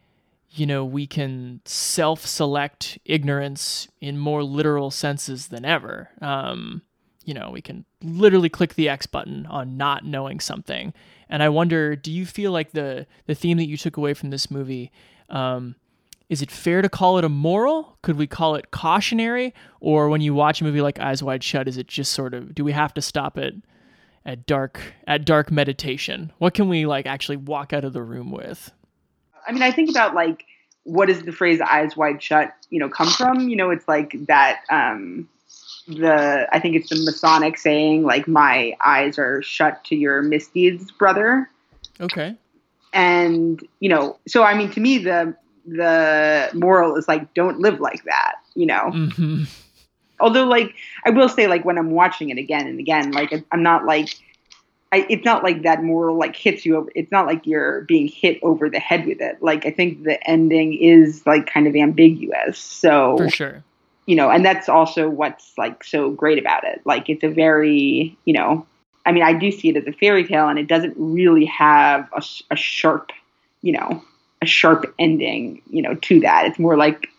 you 0.52 0.66
know, 0.66 0.84
we 0.86 1.08
can 1.08 1.62
self-select 1.66 3.00
ignorance 3.06 3.88
in 4.02 4.18
more 4.18 4.44
literal 4.44 4.92
senses 4.92 5.48
than 5.48 5.66
ever. 5.66 6.10
Um, 6.22 6.82
you 7.24 7.34
know, 7.34 7.52
we 7.52 7.62
can 7.62 7.86
literally 8.02 8.50
click 8.50 8.76
the 8.76 8.88
X 8.88 9.06
button 9.06 9.46
on 9.48 9.76
not 9.76 10.06
knowing 10.06 10.40
something. 10.40 10.94
And 11.30 11.44
I 11.44 11.50
wonder, 11.50 11.96
do 11.96 12.12
you 12.12 12.26
feel 12.26 12.52
like 12.52 12.72
the 12.72 13.06
the 13.26 13.36
theme 13.36 13.58
that 13.58 13.68
you 13.68 13.76
took 13.76 13.98
away 13.98 14.14
from 14.14 14.30
this 14.30 14.50
movie, 14.50 14.92
um, 15.30 15.76
is 16.30 16.42
it 16.42 16.50
fair 16.50 16.82
to 16.82 16.90
call 16.90 17.18
it 17.18 17.26
a 17.26 17.30
moral? 17.30 17.98
Could 18.02 18.18
we 18.18 18.28
call 18.28 18.56
it 18.56 18.72
cautionary? 18.72 19.54
Or 19.82 20.08
when 20.08 20.22
you 20.22 20.34
watch 20.34 20.62
a 20.62 20.64
movie 20.64 20.82
like 20.82 21.00
Eyes 21.00 21.22
Wide 21.22 21.44
Shut, 21.44 21.68
is 21.68 21.78
it 21.78 21.88
just 21.88 22.14
sort 22.14 22.34
of 22.34 22.56
do 22.56 22.64
we 22.64 22.72
have 22.72 22.94
to 22.94 23.02
stop 23.02 23.38
it 23.38 23.56
at 24.28 24.46
dark 24.46 24.80
at 25.08 25.26
dark 25.26 25.50
meditation? 25.50 26.32
What 26.38 26.54
can 26.54 26.68
we 26.68 26.86
like 26.86 27.08
actually 27.08 27.38
walk 27.38 27.74
out 27.74 27.84
of 27.84 27.94
the 27.94 28.04
room 28.04 28.30
with? 28.30 28.72
I 29.48 29.54
mean, 29.54 29.64
I 29.64 29.72
think 29.72 29.90
about 29.90 30.14
like 30.14 30.46
what 30.84 31.08
does 31.08 31.24
the 31.24 31.32
phrase 31.32 31.62
"eyes 31.62 31.98
wide 31.98 32.22
shut" 32.22 32.54
you 32.70 32.80
know 32.80 32.90
come 32.90 33.10
from? 33.10 33.50
You 33.50 33.56
know, 33.56 33.72
it's 33.72 33.88
like 33.88 34.14
that. 34.28 34.62
Um, 34.70 35.28
the 35.88 36.48
I 36.52 36.60
think 36.60 36.76
it's 36.76 36.90
the 36.90 37.02
Masonic 37.04 37.58
saying 37.58 38.04
like 38.04 38.28
"My 38.28 38.76
eyes 38.86 39.18
are 39.18 39.42
shut 39.42 39.84
to 39.86 39.96
your 39.96 40.22
misdeeds, 40.22 40.92
brother." 40.92 41.50
Okay. 42.02 42.36
And 42.94 43.66
you 43.80 43.90
know, 43.90 44.18
so 44.28 44.44
I 44.44 44.54
mean, 44.54 44.70
to 44.72 44.82
me, 44.82 44.98
the 44.98 45.36
the 45.66 46.50
moral 46.54 46.96
is 46.98 47.08
like 47.08 47.34
don't 47.34 47.60
live 47.60 47.80
like 47.80 48.04
that. 48.04 48.36
You 48.56 48.66
know, 48.66 48.92
hmm 48.92 49.44
although 50.20 50.46
like 50.46 50.76
I 51.06 51.10
will 51.10 51.30
say 51.30 51.48
like 51.48 51.66
when 51.66 51.78
I'm 51.78 51.92
watching 51.92 52.30
it 52.30 52.38
again 52.38 52.68
and 52.68 52.80
again, 52.80 53.12
like 53.12 53.34
I'm 53.52 53.64
not 53.64 53.86
like. 53.86 54.10
I, 54.90 55.06
it's 55.10 55.26
not 55.26 55.44
like 55.44 55.64
that 55.64 55.84
moral 55.84 56.18
like 56.18 56.34
hits 56.34 56.66
you 56.66 56.78
over. 56.78 56.90
It's 56.96 57.12
not 57.12 57.26
like 57.26 57.46
you're 57.46 57.82
being 57.82 58.08
hit 58.08 58.40
over 58.42 58.70
the 58.70 58.80
head 58.80 59.06
with 59.06 59.20
it. 59.20 59.44
Like 59.44 59.66
I 59.66 59.72
think 59.72 60.04
the 60.04 60.18
ending 60.26 60.76
is 60.76 61.26
like 61.26 61.46
kind 61.46 61.68
of 61.68 61.76
ambiguous. 61.76 62.58
So 62.58 63.18
For 63.18 63.30
sure. 63.30 63.64
you 64.06 64.16
know, 64.16 64.30
and 64.30 64.46
that's 64.46 64.70
also 64.70 65.10
what's 65.10 65.58
like 65.58 65.84
so 65.84 66.12
great 66.12 66.40
about 66.40 66.64
it. 66.64 66.80
Like 66.86 67.10
it's 67.10 67.26
a 67.26 67.28
very, 67.28 68.18
you 68.24 68.34
know, 68.34 68.66
I 69.06 69.12
mean, 69.12 69.24
I 69.24 69.34
do 69.34 69.52
see 69.52 69.68
it 69.70 69.78
as 69.78 69.88
a 69.88 69.92
fairy 69.92 70.26
tale, 70.26 70.48
and 70.48 70.60
it 70.60 70.68
doesn't 70.68 70.94
really 70.98 71.46
have 71.46 72.10
a, 72.14 72.24
a 72.52 72.56
sharp, 72.56 73.12
you 73.62 73.74
know, 73.74 74.04
a 74.42 74.46
sharp 74.46 74.94
ending, 75.00 75.62
you 75.70 75.82
know, 75.82 75.96
to 75.96 76.20
that. 76.22 76.46
It's 76.46 76.60
more 76.60 76.78
like 76.78 77.10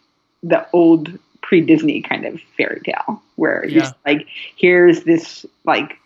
the 0.42 0.66
old 0.72 1.18
pre-Disney 1.48 2.02
kind 2.02 2.26
of 2.26 2.38
fairy 2.56 2.80
tale, 2.84 3.22
where 3.36 3.64
Yeah. 3.66 3.84
it's 3.84 3.92
like 4.04 4.26
here's 4.56 5.04
this 5.04 5.46
like 5.64 5.98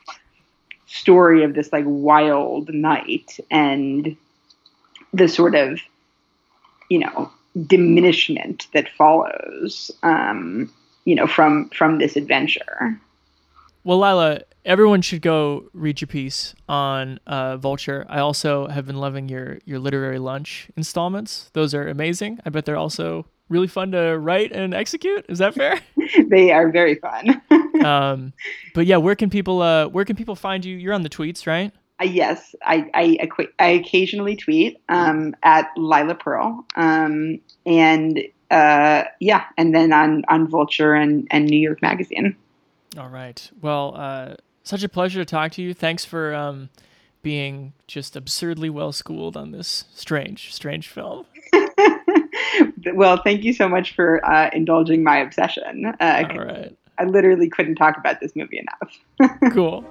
story 0.86 1.42
of 1.42 1.54
this 1.54 1.72
like 1.72 1.84
wild 1.86 2.72
night 2.72 3.40
and 3.50 4.16
the 5.12 5.26
sort 5.28 5.54
of, 5.56 5.80
you 6.88 6.98
know, 7.00 7.30
diminishment 7.66 8.68
that 8.72 8.88
follows. 8.90 9.90
Um, 10.02 10.72
you 11.04 11.16
know, 11.16 11.26
from 11.26 11.68
from 11.70 11.98
this 11.98 12.14
adventure. 12.14 12.96
Well, 13.82 13.98
Lila, 13.98 14.42
everyone 14.64 15.02
should 15.02 15.20
go 15.20 15.64
read 15.72 16.00
your 16.00 16.06
piece 16.06 16.54
on 16.68 17.18
uh, 17.26 17.56
Vulture. 17.56 18.06
I 18.08 18.20
also 18.20 18.68
have 18.68 18.86
been 18.86 18.98
loving 18.98 19.28
your 19.28 19.58
your 19.64 19.80
literary 19.80 20.20
lunch 20.20 20.68
installments. 20.76 21.50
Those 21.54 21.74
are 21.74 21.88
amazing. 21.88 22.38
I 22.46 22.50
bet 22.50 22.66
they're 22.66 22.76
also 22.76 23.26
really 23.52 23.68
fun 23.68 23.92
to 23.92 24.18
write 24.18 24.52
and 24.52 24.74
execute. 24.74 25.26
Is 25.28 25.38
that 25.38 25.54
fair? 25.54 25.80
they 26.26 26.50
are 26.50 26.70
very 26.70 26.96
fun. 26.96 27.42
um, 27.84 28.32
but 28.74 28.86
yeah, 28.86 28.96
where 28.96 29.14
can 29.14 29.30
people 29.30 29.62
uh, 29.62 29.86
where 29.88 30.04
can 30.04 30.16
people 30.16 30.34
find 30.34 30.64
you? 30.64 30.76
You're 30.76 30.94
on 30.94 31.02
the 31.02 31.10
tweets, 31.10 31.46
right? 31.46 31.72
Uh, 32.00 32.04
yes, 32.04 32.54
I 32.64 32.90
I, 32.94 33.28
I 33.58 33.68
occasionally 33.68 34.36
tweet 34.36 34.80
um, 34.88 35.36
at 35.42 35.68
Lila 35.76 36.14
Pearl, 36.14 36.64
um, 36.74 37.40
and 37.64 38.22
uh, 38.50 39.04
yeah, 39.20 39.44
and 39.56 39.74
then 39.74 39.92
on 39.92 40.24
on 40.28 40.48
Vulture 40.48 40.94
and 40.94 41.28
and 41.30 41.46
New 41.46 41.60
York 41.60 41.80
Magazine. 41.82 42.36
All 42.98 43.08
right. 43.08 43.50
Well, 43.60 43.94
uh, 43.96 44.34
Such 44.64 44.82
a 44.82 44.88
pleasure 44.88 45.20
to 45.20 45.24
talk 45.24 45.52
to 45.52 45.62
you. 45.62 45.72
Thanks 45.74 46.04
for 46.04 46.34
um, 46.34 46.68
being 47.22 47.72
just 47.86 48.16
absurdly 48.16 48.68
well 48.68 48.92
schooled 48.92 49.36
on 49.36 49.52
this 49.52 49.84
strange, 49.94 50.52
strange 50.54 50.88
film. 50.88 51.26
Well, 52.94 53.20
thank 53.22 53.44
you 53.44 53.52
so 53.52 53.68
much 53.68 53.94
for 53.94 54.24
uh, 54.24 54.50
indulging 54.52 55.02
my 55.02 55.18
obsession. 55.18 55.94
Uh, 56.00 56.24
All 56.30 56.38
right. 56.38 56.76
I 56.98 57.04
literally 57.04 57.48
couldn't 57.48 57.76
talk 57.76 57.96
about 57.96 58.20
this 58.20 58.36
movie 58.36 58.58
enough. 58.58 58.98
Cool. 59.52 59.84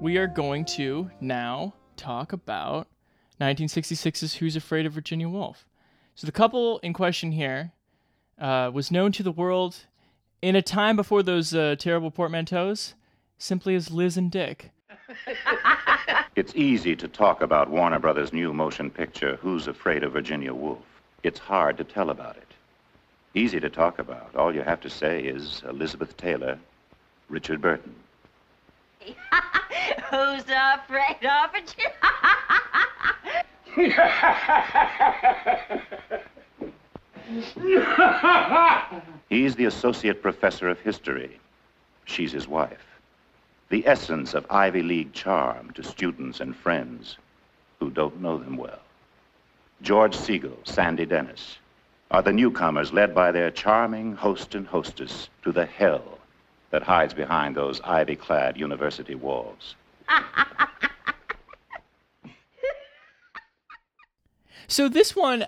we 0.00 0.16
are 0.16 0.26
going 0.26 0.64
to 0.64 1.10
now 1.20 1.72
talk 1.96 2.32
about 2.32 2.88
1966's 3.40 4.34
Who's 4.34 4.56
Afraid 4.56 4.84
of 4.84 4.92
Virginia 4.92 5.28
Woolf. 5.28 5.68
So, 6.16 6.26
the 6.26 6.32
couple 6.32 6.80
in 6.80 6.92
question 6.92 7.32
here 7.32 7.72
uh, 8.38 8.70
was 8.74 8.90
known 8.90 9.12
to 9.12 9.22
the 9.22 9.32
world 9.32 9.86
in 10.42 10.56
a 10.56 10.62
time 10.62 10.96
before 10.96 11.22
those 11.22 11.54
uh, 11.54 11.76
terrible 11.78 12.10
portmanteaus 12.10 12.94
simply 13.38 13.74
as 13.74 13.90
Liz 13.90 14.16
and 14.16 14.30
Dick. 14.30 14.70
It's 16.34 16.54
easy 16.56 16.96
to 16.96 17.08
talk 17.08 17.42
about 17.42 17.68
Warner 17.68 17.98
Brothers' 17.98 18.32
new 18.32 18.54
motion 18.54 18.88
picture, 18.88 19.36
Who's 19.42 19.68
Afraid 19.68 20.02
of 20.02 20.14
Virginia 20.14 20.54
Woolf? 20.54 20.78
It's 21.22 21.38
hard 21.38 21.76
to 21.76 21.84
tell 21.84 22.08
about 22.08 22.38
it. 22.38 22.54
Easy 23.34 23.60
to 23.60 23.68
talk 23.68 23.98
about. 23.98 24.34
All 24.34 24.54
you 24.54 24.62
have 24.62 24.80
to 24.80 24.88
say 24.88 25.20
is 25.20 25.62
Elizabeth 25.68 26.16
Taylor, 26.16 26.58
Richard 27.28 27.60
Burton. 27.60 27.94
Who's 30.10 30.44
afraid 30.48 31.22
of 31.22 31.50
Virginia? 31.52 31.92
He's 39.28 39.54
the 39.54 39.64
associate 39.64 40.22
professor 40.22 40.68
of 40.68 40.80
history. 40.80 41.38
She's 42.04 42.32
his 42.32 42.46
wife. 42.48 42.86
The 43.68 43.86
essence 43.86 44.34
of 44.34 44.46
Ivy 44.50 44.82
League 44.82 45.12
charm 45.12 45.70
to 45.72 45.82
students 45.82 46.40
and 46.40 46.54
friends 46.54 47.16
who 47.80 47.90
don't 47.90 48.20
know 48.20 48.36
them 48.38 48.56
well. 48.56 48.80
George 49.80 50.16
Segal, 50.16 50.56
Sandy 50.64 51.06
Dennis 51.06 51.58
are 52.10 52.22
the 52.22 52.32
newcomers 52.32 52.92
led 52.92 53.14
by 53.14 53.32
their 53.32 53.50
charming 53.50 54.14
host 54.14 54.54
and 54.54 54.66
hostess 54.66 55.28
to 55.42 55.52
the 55.52 55.64
hell 55.64 56.18
that 56.70 56.82
hides 56.82 57.14
behind 57.14 57.56
those 57.56 57.80
ivy 57.82 58.16
clad 58.16 58.58
university 58.58 59.14
walls. 59.14 59.74
So 64.72 64.88
this 64.88 65.14
one 65.14 65.44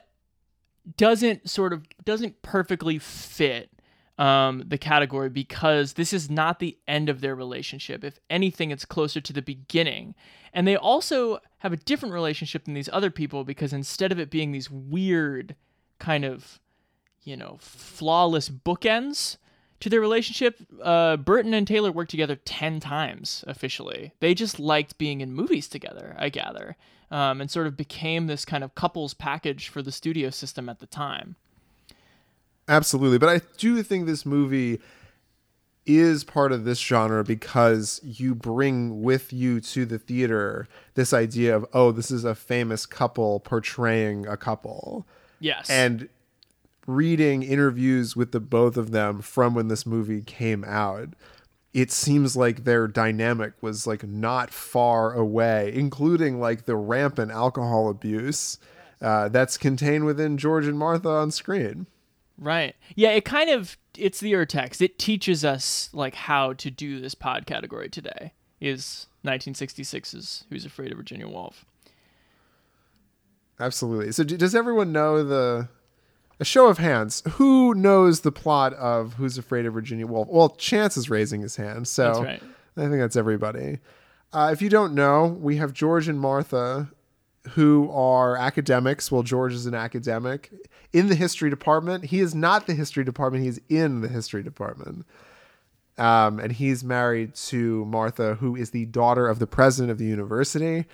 doesn't 0.97 1.49
sort 1.49 1.73
of 1.73 1.87
doesn't 2.05 2.43
perfectly 2.43 2.99
fit 2.99 3.71
um, 4.19 4.63
the 4.67 4.79
category 4.79 5.29
because 5.29 5.95
this 5.95 6.13
is 6.13 6.31
not 6.31 6.59
the 6.59 6.79
end 6.87 7.09
of 7.09 7.21
their 7.21 7.35
relationship. 7.35 8.05
If 8.05 8.19
anything, 8.31 8.71
it's 8.71 8.85
closer 8.85 9.21
to 9.21 9.33
the 9.33 9.43
beginning. 9.43 10.15
And 10.53 10.69
they 10.69 10.77
also 10.77 11.41
have 11.59 11.73
a 11.73 11.77
different 11.77 12.15
relationship 12.15 12.65
than 12.65 12.75
these 12.75 12.91
other 12.93 13.11
people 13.11 13.45
because 13.45 13.73
instead 13.73 14.13
of 14.13 14.21
it 14.21 14.31
being 14.31 14.53
these 14.53 14.71
weird 14.71 15.57
kind 15.99 16.25
of, 16.25 16.61
you 17.23 17.37
know, 17.37 17.57
flawless 17.59 18.49
bookends 18.49 19.39
to 19.81 19.91
their 19.91 20.01
relationship, 20.01 20.61
uh, 20.83 21.17
Burton 21.17 21.53
and 21.53 21.67
Taylor 21.67 21.91
worked 21.91 22.13
together 22.13 22.37
10 22.37 22.79
times 22.79 23.45
officially. 23.49 24.13
They 24.21 24.35
just 24.35 24.61
liked 24.61 24.97
being 24.97 25.21
in 25.21 25.35
movies 25.35 25.67
together, 25.67 26.15
I 26.19 26.29
gather, 26.29 26.77
um, 27.15 27.41
and 27.41 27.49
sort 27.49 27.69
of 27.69 27.77
became 27.77 28.27
this 28.27 28.45
kind 28.45 28.65
of 28.65 28.75
couples 28.75 29.15
package 29.15 29.69
for 29.69 29.81
the 29.83 29.93
studio 29.93 30.31
system 30.31 30.69
at 30.69 30.81
the 30.81 30.87
time. 30.87 31.37
Absolutely, 32.69 33.19
but 33.19 33.29
I 33.29 33.41
do 33.57 33.81
think 33.85 34.07
this 34.07 34.27
movie 34.27 34.81
is 35.87 36.25
part 36.25 36.51
of 36.51 36.65
this 36.65 36.81
genre 36.81 37.23
because 37.23 38.01
you 38.03 38.35
bring 38.35 39.03
with 39.03 39.33
you 39.33 39.61
to 39.61 39.85
the 39.85 39.99
theater 39.99 40.67
this 40.95 41.13
idea 41.13 41.55
of 41.55 41.67
oh 41.75 41.93
this 41.93 42.11
is 42.11 42.25
a 42.25 42.35
famous 42.35 42.87
couple 42.87 43.39
portraying 43.41 44.27
a 44.27 44.35
couple 44.35 45.07
Yes. 45.41 45.69
and 45.69 46.09
reading 46.87 47.43
interviews 47.43 48.17
with 48.17 48.33
the 48.33 48.41
both 48.41 48.79
of 48.79 48.93
them 48.93 49.21
from 49.21 49.55
when 49.55 49.69
this 49.69 49.85
movie 49.85 50.23
came 50.23 50.65
out 50.65 51.11
it 51.75 51.91
seems 51.91 52.37
like 52.37 52.65
their 52.65 52.89
dynamic 52.89 53.53
was 53.61 53.87
like 53.87 54.05
not 54.07 54.51
far 54.51 55.13
away 55.13 55.71
including 55.75 56.41
like 56.41 56.65
the 56.65 56.77
rampant 56.77 57.31
alcohol 57.31 57.91
abuse 57.91 58.59
uh, 59.03 59.29
that's 59.29 59.59
contained 59.59 60.05
within 60.07 60.39
george 60.39 60.67
and 60.67 60.79
martha 60.79 61.09
on 61.09 61.31
screen 61.31 61.87
Right. 62.39 62.75
Yeah, 62.95 63.11
it 63.11 63.25
kind 63.25 63.51
of 63.51 63.77
it's 63.97 64.21
the 64.21 64.33
urtext. 64.33 64.81
It 64.83 64.99
teaches 64.99 65.45
us 65.45 65.89
like 65.93 66.15
how 66.15 66.53
to 66.55 66.71
do 66.71 67.01
this 67.01 67.15
pod 67.15 67.47
category 67.47 67.89
today. 67.89 68.33
Is 68.61 69.07
1966's 69.25 70.45
Who's 70.49 70.65
Afraid 70.65 70.91
of 70.91 70.97
Virginia 70.97 71.29
Woolf. 71.29 71.65
Absolutely. 73.61 74.11
So, 74.13 74.25
does 74.25 74.55
everyone 74.55 74.91
know 74.91 75.23
the? 75.23 75.69
A 76.41 76.45
show 76.45 76.67
of 76.67 76.79
hands. 76.79 77.23
Who 77.33 77.75
knows 77.75 78.21
the 78.21 78.33
plot 78.33 78.75
of 78.75 79.15
Who's 79.15 79.39
Afraid 79.39 79.67
of 79.67 79.75
Virginia 79.75 80.07
Woolf? 80.07 80.29
Well, 80.29 80.51
Chance 80.51 80.97
is 80.97 81.09
raising 81.09 81.41
his 81.41 81.57
hand, 81.57 81.87
so 81.87 82.25
right. 82.25 82.43
I 82.77 82.81
think 82.81 82.99
that's 82.99 83.17
everybody. 83.17 83.79
Uh, 84.33 84.51
if 84.53 84.61
you 84.61 84.69
don't 84.69 84.95
know, 84.95 85.27
we 85.27 85.57
have 85.59 85.73
George 85.73 86.09
and 86.09 86.19
Martha, 86.19 86.91
who 87.51 87.89
are 87.93 88.37
academics. 88.37 89.13
Well, 89.13 89.23
George 89.23 89.53
is 89.53 89.67
an 89.67 89.75
academic 89.75 90.51
in 90.93 91.09
the 91.09 91.15
history 91.15 91.51
department. 91.51 92.07
He 92.07 92.19
is 92.19 92.35
not 92.35 92.67
the 92.67 92.75
history 92.75 93.05
department. 93.05 93.45
He's 93.45 93.61
in 93.69 94.01
the 94.01 94.09
history 94.09 94.43
department. 94.43 95.07
Um, 95.97 96.41
and 96.41 96.51
he's 96.51 96.83
married 96.83 97.37
to 97.37 97.85
Martha, 97.85 98.35
who 98.37 98.57
is 98.57 98.71
the 98.71 98.87
daughter 98.87 99.29
of 99.29 99.39
the 99.39 99.47
president 99.47 99.93
of 99.93 99.99
the 99.99 100.05
university. 100.05 100.87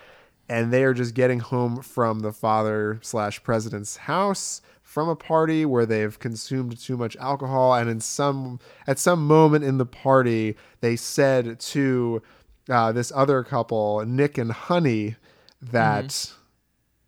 And 0.48 0.70
they 0.72 0.84
are 0.84 0.92
just 0.92 1.14
getting 1.14 1.38
home 1.38 1.80
from 1.80 2.20
the 2.20 2.32
father 2.32 2.98
slash 3.02 3.42
president's 3.42 3.96
house 3.96 4.60
from 4.90 5.08
a 5.08 5.14
party 5.14 5.64
where 5.64 5.86
they've 5.86 6.18
consumed 6.18 6.76
too 6.76 6.96
much 6.96 7.16
alcohol. 7.18 7.74
And 7.74 7.88
in 7.88 8.00
some 8.00 8.58
at 8.88 8.98
some 8.98 9.24
moment 9.24 9.62
in 9.62 9.78
the 9.78 9.86
party, 9.86 10.56
they 10.80 10.96
said 10.96 11.60
to 11.60 12.20
uh, 12.68 12.90
this 12.90 13.12
other 13.14 13.44
couple, 13.44 14.04
Nick 14.04 14.36
and 14.36 14.50
Honey, 14.50 15.14
that 15.62 16.32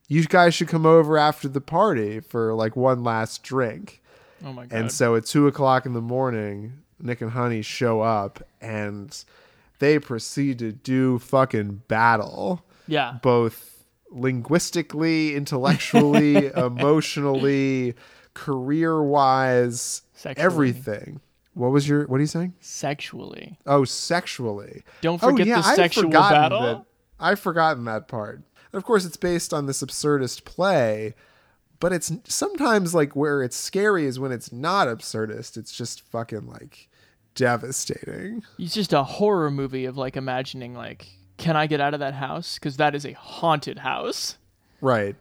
you 0.07 0.25
guys 0.27 0.55
should 0.55 0.69
come 0.69 0.87
over 0.87 1.19
after 1.19 1.49
the 1.49 1.61
party 1.61 2.21
for 2.21 2.55
like 2.55 2.77
one 2.77 3.03
last 3.03 3.43
drink. 3.43 4.01
Oh 4.45 4.53
my 4.53 4.67
god. 4.67 4.79
And 4.79 4.93
so 4.93 5.17
at 5.17 5.27
two 5.27 5.49
o'clock 5.49 5.85
in 5.85 5.93
the 5.93 6.01
morning, 6.01 6.85
Nick 7.01 7.21
and 7.21 7.33
Honey 7.33 7.63
show 7.63 8.01
up 8.01 8.47
and 8.61 9.25
they 9.81 9.99
proceed 9.99 10.61
to 10.61 10.71
do 10.71 11.19
fucking 11.19 11.83
battle, 11.89 12.65
yeah. 12.87 13.19
both 13.23 13.72
linguistically, 14.13 15.35
intellectually, 15.35 16.47
emotionally, 16.57 17.95
career 18.35 19.03
wise, 19.03 20.03
everything. 20.37 21.21
What 21.55 21.71
was 21.71 21.89
your 21.89 22.07
what 22.07 22.17
are 22.17 22.21
you 22.21 22.27
saying? 22.27 22.55
Sexually. 22.61 23.59
Oh, 23.67 23.85
sexually. 23.85 24.85
Don't 25.03 25.23
oh, 25.23 25.31
forget 25.31 25.47
the 25.47 25.55
I'd 25.55 25.77
sexual 25.77 26.11
battle. 26.11 26.61
that- 26.63 26.85
I've 27.21 27.41
forgotten 27.41 27.85
that 27.85 28.09
part. 28.09 28.37
And 28.37 28.79
Of 28.79 28.85
course, 28.85 29.05
it's 29.05 29.17
based 29.17 29.53
on 29.55 29.67
this 29.67 29.83
absurdist 29.83 30.45
play, 30.45 31.15
but 31.79 31.93
it's 31.93 32.11
sometimes 32.25 32.95
like 32.95 33.15
where 33.15 33.43
it's 33.43 33.57
scary 33.57 34.07
is 34.07 34.19
when 34.19 34.33
it's 34.33 34.51
not 34.53 34.89
absurdist. 34.89 35.57
It's 35.57 35.77
just 35.77 36.01
fucking 36.01 36.47
like 36.49 36.89
devastating. 37.35 38.43
It's 38.59 38.75
just 38.75 38.93
a 38.93 39.05
horror 39.05 39.51
movie 39.51 39.85
of 39.85 39.97
like 39.97 40.17
imagining 40.17 40.75
like 40.75 41.07
can 41.37 41.57
I 41.57 41.67
get 41.67 41.81
out 41.81 41.95
of 41.95 42.01
that 42.01 42.15
house? 42.15 42.59
Because 42.59 42.77
that 42.77 42.95
is 42.95 43.05
a 43.05 43.13
haunted 43.13 43.79
house. 43.79 44.37
Right. 44.81 45.17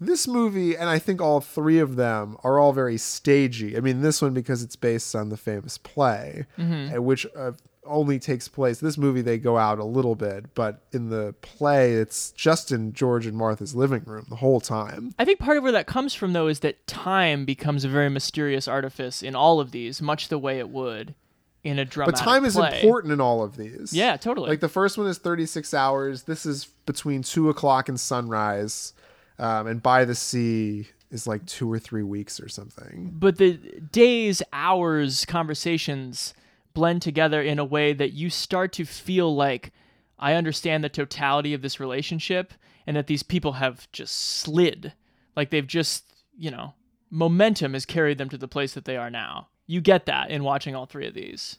This 0.00 0.26
movie, 0.26 0.76
and 0.76 0.88
I 0.88 0.98
think 0.98 1.20
all 1.20 1.40
three 1.40 1.78
of 1.78 1.96
them 1.96 2.38
are 2.42 2.58
all 2.58 2.72
very 2.72 2.96
stagey. 2.96 3.76
I 3.76 3.80
mean, 3.80 4.00
this 4.00 4.22
one 4.22 4.32
because 4.32 4.62
it's 4.62 4.76
based 4.76 5.14
on 5.14 5.28
the 5.28 5.36
famous 5.36 5.76
play, 5.76 6.46
uh, 6.58 7.02
which 7.02 7.26
uh, 7.36 7.52
only 7.84 8.18
takes 8.18 8.48
place. 8.48 8.80
This 8.80 8.96
movie, 8.96 9.20
they 9.20 9.36
go 9.36 9.58
out 9.58 9.78
a 9.78 9.84
little 9.84 10.14
bit, 10.14 10.54
but 10.54 10.80
in 10.92 11.10
the 11.10 11.34
play, 11.42 11.92
it's 11.92 12.30
just 12.30 12.72
in 12.72 12.94
George 12.94 13.26
and 13.26 13.36
Martha's 13.36 13.74
living 13.74 14.02
room 14.06 14.24
the 14.30 14.36
whole 14.36 14.60
time. 14.60 15.14
I 15.18 15.26
think 15.26 15.38
part 15.38 15.58
of 15.58 15.62
where 15.62 15.72
that 15.72 15.86
comes 15.86 16.14
from, 16.14 16.32
though, 16.32 16.46
is 16.46 16.60
that 16.60 16.86
time 16.86 17.44
becomes 17.44 17.84
a 17.84 17.88
very 17.88 18.08
mysterious 18.08 18.66
artifice 18.66 19.22
in 19.22 19.36
all 19.36 19.60
of 19.60 19.70
these, 19.70 20.00
much 20.00 20.28
the 20.28 20.38
way 20.38 20.58
it 20.58 20.70
would 20.70 21.14
in 21.62 21.78
a 21.78 21.84
But 21.84 22.16
time 22.16 22.44
is 22.44 22.54
play. 22.54 22.80
important 22.80 23.12
in 23.12 23.20
all 23.20 23.42
of 23.42 23.56
these. 23.56 23.92
Yeah, 23.92 24.16
totally. 24.16 24.48
Like 24.48 24.60
the 24.60 24.68
first 24.68 24.96
one 24.96 25.06
is 25.06 25.18
36 25.18 25.74
hours. 25.74 26.22
This 26.22 26.46
is 26.46 26.66
between 26.86 27.22
two 27.22 27.48
o'clock 27.50 27.88
and 27.88 27.98
sunrise. 28.00 28.92
Um, 29.38 29.66
and 29.66 29.82
by 29.82 30.04
the 30.04 30.14
sea 30.14 30.88
is 31.10 31.26
like 31.26 31.44
two 31.46 31.70
or 31.70 31.78
three 31.78 32.02
weeks 32.02 32.40
or 32.40 32.48
something. 32.48 33.10
but 33.14 33.36
the 33.38 33.54
days, 33.92 34.42
hours, 34.52 35.24
conversations 35.24 36.34
blend 36.72 37.02
together 37.02 37.42
in 37.42 37.58
a 37.58 37.64
way 37.64 37.92
that 37.92 38.12
you 38.12 38.30
start 38.30 38.72
to 38.74 38.84
feel 38.84 39.34
like 39.34 39.72
I 40.18 40.34
understand 40.34 40.84
the 40.84 40.88
totality 40.88 41.52
of 41.54 41.62
this 41.62 41.80
relationship 41.80 42.54
and 42.86 42.96
that 42.96 43.06
these 43.06 43.22
people 43.22 43.52
have 43.54 43.90
just 43.92 44.14
slid. 44.14 44.92
Like 45.36 45.50
they've 45.50 45.66
just, 45.66 46.04
you 46.36 46.50
know, 46.50 46.74
momentum 47.10 47.72
has 47.72 47.84
carried 47.86 48.18
them 48.18 48.28
to 48.28 48.38
the 48.38 48.48
place 48.48 48.74
that 48.74 48.84
they 48.84 48.96
are 48.96 49.10
now. 49.10 49.48
You 49.70 49.80
get 49.80 50.06
that 50.06 50.30
in 50.30 50.42
watching 50.42 50.74
all 50.74 50.86
three 50.86 51.06
of 51.06 51.14
these. 51.14 51.56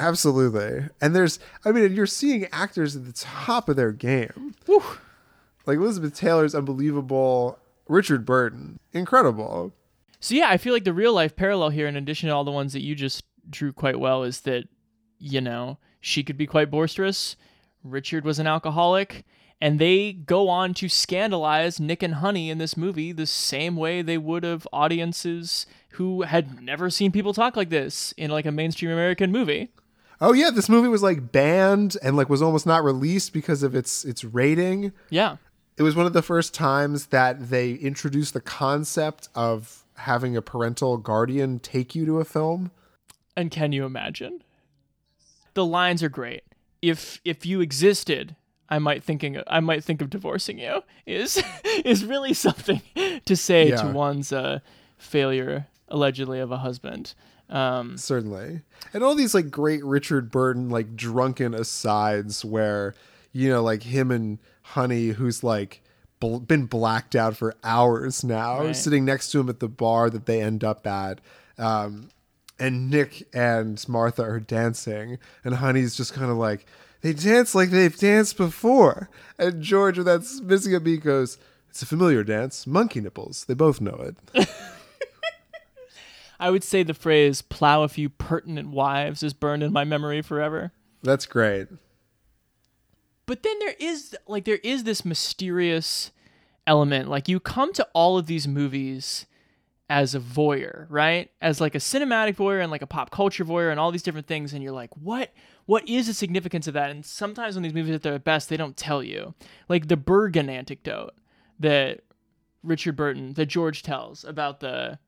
Absolutely. 0.00 0.88
And 1.00 1.14
there's, 1.14 1.38
I 1.64 1.70
mean, 1.70 1.94
you're 1.94 2.06
seeing 2.06 2.48
actors 2.50 2.96
at 2.96 3.06
the 3.06 3.12
top 3.12 3.68
of 3.68 3.76
their 3.76 3.92
game. 3.92 4.56
Like 5.64 5.76
Elizabeth 5.76 6.16
Taylor's 6.16 6.56
unbelievable. 6.56 7.56
Richard 7.86 8.26
Burton, 8.26 8.80
incredible. 8.92 9.72
So 10.18 10.34
yeah, 10.34 10.48
I 10.48 10.56
feel 10.56 10.72
like 10.72 10.82
the 10.82 10.92
real 10.92 11.12
life 11.12 11.36
parallel 11.36 11.68
here, 11.70 11.86
in 11.86 11.94
addition 11.94 12.28
to 12.28 12.34
all 12.34 12.42
the 12.42 12.50
ones 12.50 12.72
that 12.72 12.82
you 12.82 12.96
just 12.96 13.22
drew 13.48 13.72
quite 13.72 14.00
well, 14.00 14.24
is 14.24 14.40
that 14.40 14.64
you 15.20 15.40
know 15.40 15.78
she 16.00 16.24
could 16.24 16.36
be 16.36 16.48
quite 16.48 16.68
boisterous. 16.68 17.36
Richard 17.84 18.24
was 18.24 18.40
an 18.40 18.48
alcoholic, 18.48 19.24
and 19.60 19.78
they 19.78 20.12
go 20.12 20.48
on 20.48 20.74
to 20.74 20.88
scandalize 20.88 21.78
Nick 21.78 22.02
and 22.02 22.14
Honey 22.14 22.50
in 22.50 22.58
this 22.58 22.76
movie 22.76 23.12
the 23.12 23.26
same 23.26 23.76
way 23.76 24.02
they 24.02 24.18
would 24.18 24.42
have 24.42 24.66
audiences 24.72 25.66
who 25.92 26.22
had 26.22 26.62
never 26.62 26.90
seen 26.90 27.12
people 27.12 27.32
talk 27.34 27.56
like 27.56 27.68
this 27.70 28.12
in 28.16 28.30
like 28.30 28.46
a 28.46 28.52
mainstream 28.52 28.90
American 28.90 29.30
movie. 29.32 29.70
Oh 30.20 30.32
yeah, 30.32 30.50
this 30.50 30.68
movie 30.68 30.88
was 30.88 31.02
like 31.02 31.32
banned 31.32 31.96
and 32.02 32.16
like 32.16 32.28
was 32.28 32.42
almost 32.42 32.66
not 32.66 32.84
released 32.84 33.32
because 33.32 33.62
of 33.62 33.74
its 33.74 34.04
its 34.04 34.24
rating. 34.24 34.92
Yeah, 35.10 35.36
It 35.76 35.82
was 35.82 35.96
one 35.96 36.06
of 36.06 36.12
the 36.12 36.22
first 36.22 36.54
times 36.54 37.06
that 37.06 37.50
they 37.50 37.72
introduced 37.72 38.32
the 38.34 38.40
concept 38.40 39.28
of 39.34 39.84
having 39.96 40.36
a 40.36 40.42
parental 40.42 40.96
guardian 40.96 41.58
take 41.58 41.94
you 41.94 42.06
to 42.06 42.20
a 42.20 42.24
film. 42.24 42.70
and 43.36 43.50
can 43.50 43.72
you 43.72 43.84
imagine? 43.84 44.42
The 45.54 45.66
lines 45.66 46.02
are 46.02 46.08
great. 46.08 46.42
If 46.80 47.20
if 47.24 47.44
you 47.44 47.60
existed, 47.60 48.36
I 48.68 48.78
might 48.78 49.02
thinking 49.02 49.40
I 49.46 49.60
might 49.60 49.84
think 49.84 50.00
of 50.00 50.08
divorcing 50.08 50.58
you. 50.58 50.82
Is 51.04 51.42
is 51.84 52.04
really 52.04 52.32
something 52.32 52.80
to 53.24 53.36
say 53.36 53.70
to 53.72 53.86
one's 53.88 54.32
uh, 54.32 54.60
failure 54.96 55.66
allegedly 55.92 56.40
of 56.40 56.50
a 56.50 56.56
husband. 56.58 57.14
Um, 57.48 57.96
Certainly. 57.96 58.62
And 58.92 59.04
all 59.04 59.14
these 59.14 59.34
like 59.34 59.50
great 59.50 59.84
Richard 59.84 60.30
Burton 60.30 60.70
like 60.70 60.96
drunken 60.96 61.54
asides 61.54 62.44
where 62.44 62.94
you 63.32 63.48
know 63.50 63.62
like 63.62 63.82
him 63.84 64.10
and 64.10 64.38
Honey 64.62 65.08
who's 65.08 65.44
like 65.44 65.82
bl- 66.18 66.38
been 66.38 66.66
blacked 66.66 67.14
out 67.14 67.36
for 67.36 67.54
hours 67.62 68.24
now 68.24 68.60
Right. 68.64 68.76
sitting 68.76 69.04
next 69.04 69.30
to 69.32 69.40
him 69.40 69.48
at 69.48 69.60
the 69.60 69.68
bar 69.68 70.08
that 70.10 70.26
they 70.26 70.40
end 70.40 70.64
up 70.64 70.86
at. 70.86 71.20
Um 71.58 72.08
and 72.58 72.88
Nick 72.90 73.26
and 73.34 73.84
Martha 73.88 74.22
are 74.22 74.40
dancing 74.40 75.18
and 75.44 75.56
Honey's 75.56 75.94
just 75.96 76.14
kind 76.14 76.30
of 76.30 76.36
like 76.38 76.64
they 77.02 77.12
dance 77.12 77.54
like 77.54 77.70
they've 77.70 77.96
danced 77.98 78.36
before. 78.36 79.10
And 79.38 79.60
George 79.62 79.98
with 79.98 80.06
that 80.06 80.22
missing 80.44 80.74
a 80.74 80.80
beat 80.80 81.02
goes 81.02 81.36
it's 81.68 81.82
a 81.82 81.86
familiar 81.86 82.22
dance, 82.22 82.66
monkey 82.66 83.00
nipples. 83.00 83.44
They 83.46 83.54
both 83.54 83.80
know 83.80 84.12
it. 84.34 84.48
I 86.42 86.50
would 86.50 86.64
say 86.64 86.82
the 86.82 86.94
phrase 86.94 87.40
"plow 87.42 87.82
a 87.82 87.88
few 87.88 88.08
pertinent 88.08 88.70
wives" 88.70 89.22
is 89.22 89.32
burned 89.32 89.62
in 89.62 89.72
my 89.72 89.84
memory 89.84 90.22
forever. 90.22 90.72
That's 91.02 91.26
great. 91.26 91.68
but 93.26 93.42
then 93.42 93.58
there 93.60 93.74
is 93.78 94.16
like 94.26 94.44
there 94.44 94.60
is 94.62 94.84
this 94.84 95.04
mysterious 95.04 96.10
element 96.66 97.08
like 97.08 97.28
you 97.28 97.40
come 97.40 97.72
to 97.72 97.86
all 97.92 98.18
of 98.18 98.26
these 98.26 98.46
movies 98.46 99.26
as 99.90 100.14
a 100.14 100.20
voyeur 100.20 100.86
right 100.88 101.30
as 101.40 101.60
like 101.60 101.74
a 101.74 101.78
cinematic 101.78 102.36
voyeur 102.36 102.60
and 102.62 102.70
like 102.70 102.82
a 102.82 102.86
pop 102.86 103.10
culture 103.10 103.44
voyeur 103.44 103.70
and 103.70 103.80
all 103.80 103.90
these 103.90 104.02
different 104.02 104.26
things 104.28 104.52
and 104.52 104.62
you're 104.62 104.72
like 104.72 104.90
what 104.96 105.32
what 105.66 105.86
is 105.88 106.06
the 106.06 106.14
significance 106.14 106.66
of 106.68 106.74
that 106.74 106.90
and 106.90 107.04
sometimes 107.04 107.54
when 107.56 107.62
these 107.64 107.74
movies 107.74 107.92
are 107.92 107.96
at 107.96 108.02
their 108.02 108.18
best 108.18 108.48
they 108.48 108.56
don't 108.56 108.76
tell 108.76 109.02
you 109.02 109.34
like 109.68 109.88
the 109.88 109.96
bergin 109.96 110.48
anecdote 110.48 111.14
that 111.58 112.00
richard 112.62 112.94
burton 112.96 113.32
that 113.34 113.46
george 113.46 113.82
tells 113.82 114.24
about 114.24 114.60
the 114.60 114.98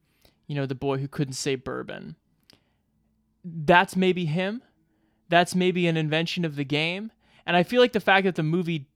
you 0.47 0.55
know 0.55 0.66
the 0.66 0.74
boy 0.74 0.99
who 0.99 1.09
couldn't 1.09 1.34
say 1.34 1.55
bourbon. 1.55 2.16
That's 3.45 3.97
maybe 3.97 4.26
him. 4.26 4.62
That's 5.28 5.55
maybe 5.55 5.86
an 5.86 5.97
invention 5.97 6.45
of 6.45 6.57
the 6.57 6.64
game. 6.64 7.11
And 7.47 7.57
i 7.57 7.62
feel 7.62 7.80
like 7.80 7.92
the 7.92 8.01
fact 8.01 8.24
that 8.24 8.36
the 8.36 8.42
movie 8.42 8.88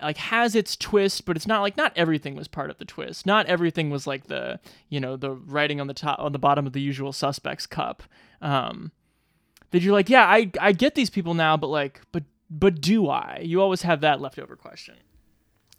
like 0.00 0.16
has 0.16 0.54
its 0.54 0.76
twist 0.76 1.26
but 1.26 1.36
it's 1.36 1.46
not 1.46 1.60
like 1.60 1.76
not 1.76 1.92
everything 1.94 2.34
was 2.34 2.48
part 2.48 2.70
of 2.70 2.78
the 2.78 2.84
twist. 2.84 3.26
Not 3.26 3.46
everything 3.46 3.90
was 3.90 4.06
like 4.06 4.26
the 4.26 4.60
you 4.88 5.00
know 5.00 5.16
the 5.16 5.32
writing 5.32 5.80
on 5.80 5.86
the 5.86 5.94
top 5.94 6.18
on 6.18 6.32
the 6.32 6.38
bottom 6.38 6.66
of 6.66 6.72
the 6.72 6.80
usual 6.80 7.12
suspects 7.12 7.66
cup. 7.66 8.02
Um 8.40 8.92
that 9.70 9.82
you're 9.82 9.92
like 9.92 10.10
yeah 10.10 10.26
i 10.26 10.50
i 10.60 10.72
get 10.72 10.94
these 10.94 11.10
people 11.10 11.34
now 11.34 11.56
but 11.56 11.68
like 11.68 12.00
but 12.12 12.24
but 12.50 12.80
do 12.80 13.08
i? 13.08 13.40
You 13.42 13.62
always 13.62 13.82
have 13.82 14.02
that 14.02 14.20
leftover 14.20 14.56
question. 14.56 14.96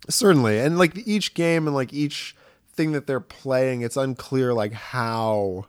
Certainly. 0.09 0.59
And 0.59 0.77
like 0.77 0.97
each 1.07 1.33
game 1.33 1.67
and 1.67 1.75
like 1.75 1.93
each 1.93 2.35
thing 2.73 2.91
that 2.93 3.07
they're 3.07 3.19
playing, 3.19 3.81
it's 3.81 3.97
unclear 3.97 4.53
like 4.53 4.73
how 4.73 5.65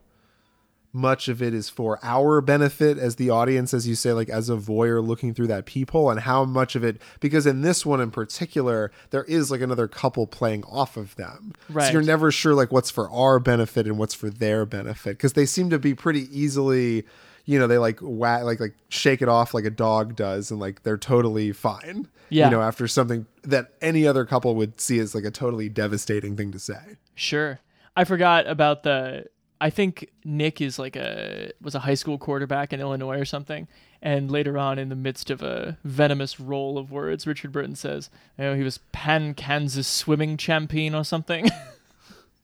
much 0.97 1.27
of 1.27 1.43
it 1.43 1.53
is 1.53 1.69
for 1.69 1.99
our 2.05 2.41
benefit 2.41 2.97
as 2.99 3.17
the 3.17 3.29
audience, 3.29 3.75
as 3.75 3.89
you 3.89 3.97
say, 3.97 4.13
like 4.13 4.29
as 4.29 4.49
a 4.49 4.55
voyeur 4.57 5.05
looking 5.05 5.35
through 5.35 5.49
that 5.49 5.67
peephole, 5.67 6.09
and 6.09 6.21
how 6.21 6.45
much 6.45 6.77
of 6.77 6.85
it, 6.85 7.03
because 7.19 7.47
in 7.47 7.63
this 7.63 7.85
one 7.85 8.01
in 8.01 8.13
particular, 8.13 8.93
there 9.11 9.25
is 9.25 9.51
like 9.51 9.61
another 9.61 9.89
couple 9.89 10.25
playing 10.29 10.63
off 10.65 10.97
of 10.97 11.17
them. 11.17 11.53
Right. 11.69 11.83
So 11.83 11.87
Right. 11.87 11.93
you're 11.95 12.03
never 12.03 12.31
sure 12.31 12.55
like 12.55 12.71
what's 12.71 12.91
for 12.93 13.11
our 13.11 13.41
benefit 13.41 13.87
and 13.87 13.99
what's 13.99 14.15
for 14.15 14.31
their 14.31 14.65
benefit, 14.65 15.17
because 15.17 15.33
they 15.33 15.47
seem 15.47 15.69
to 15.71 15.81
be 15.81 15.95
pretty 15.95 16.29
easily. 16.31 17.05
You 17.47 17.59
know, 17.59 17.66
they 17.66 17.78
like 17.78 17.99
wha- 18.01 18.42
like 18.42 18.61
like 18.61 18.74
shake 18.88 19.20
it 19.22 19.28
off 19.28 19.53
like 19.55 19.64
a 19.64 19.70
dog 19.70 20.16
does, 20.16 20.51
and 20.51 20.59
like 20.61 20.82
they're 20.82 20.97
totally 20.97 21.53
fine. 21.53 22.09
Yeah. 22.30 22.47
You 22.47 22.53
know, 22.53 22.62
after 22.62 22.88
something 22.88 23.26
that 23.42 23.74
any 23.82 24.07
other 24.07 24.24
couple 24.24 24.55
would 24.55 24.80
see 24.80 24.99
as 24.99 25.14
like 25.14 25.24
a 25.24 25.30
totally 25.30 25.68
devastating 25.68 26.36
thing 26.36 26.53
to 26.53 26.59
say. 26.59 26.97
Sure. 27.14 27.61
I 27.97 28.05
forgot 28.05 28.47
about 28.47 28.82
the 28.82 29.26
I 29.61 29.70
think 29.70 30.11
Nick 30.24 30.61
is 30.61 30.78
like 30.78 30.97
a 30.97 31.53
was 31.61 31.74
a 31.74 31.80
high 31.80 31.95
school 31.95 32.18
quarterback 32.18 32.72
in 32.72 32.80
Illinois 32.80 33.18
or 33.18 33.24
something. 33.24 33.68
And 34.03 34.30
later 34.30 34.59
on 34.59 34.78
in 34.78 34.90
the 34.90 34.97
midst 34.97 35.30
of 35.30 35.42
a 35.42 35.78
venomous 35.84 36.38
roll 36.38 36.76
of 36.76 36.90
words, 36.90 37.26
Richard 37.26 37.53
Burton 37.53 37.74
says, 37.74 38.11
you 38.36 38.45
know, 38.45 38.55
he 38.55 38.62
was 38.62 38.78
Pan 38.92 39.32
Kansas 39.32 39.88
swimming 39.88 40.36
champion 40.36 40.95
or 40.95 41.05
something. 41.05 41.51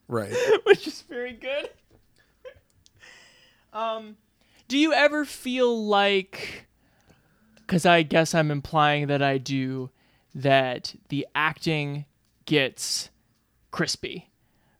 Right. 0.07 0.35
which 0.65 0.87
is 0.87 1.03
very 1.03 1.31
good. 1.31 1.69
um, 3.73 4.17
do 4.71 4.77
you 4.77 4.93
ever 4.93 5.25
feel 5.25 5.85
like, 5.85 6.65
because 7.57 7.85
I 7.85 8.03
guess 8.03 8.33
I'm 8.33 8.49
implying 8.49 9.07
that 9.07 9.21
I 9.21 9.37
do, 9.37 9.89
that 10.33 10.95
the 11.09 11.27
acting 11.35 12.05
gets 12.45 13.09
crispy? 13.71 14.29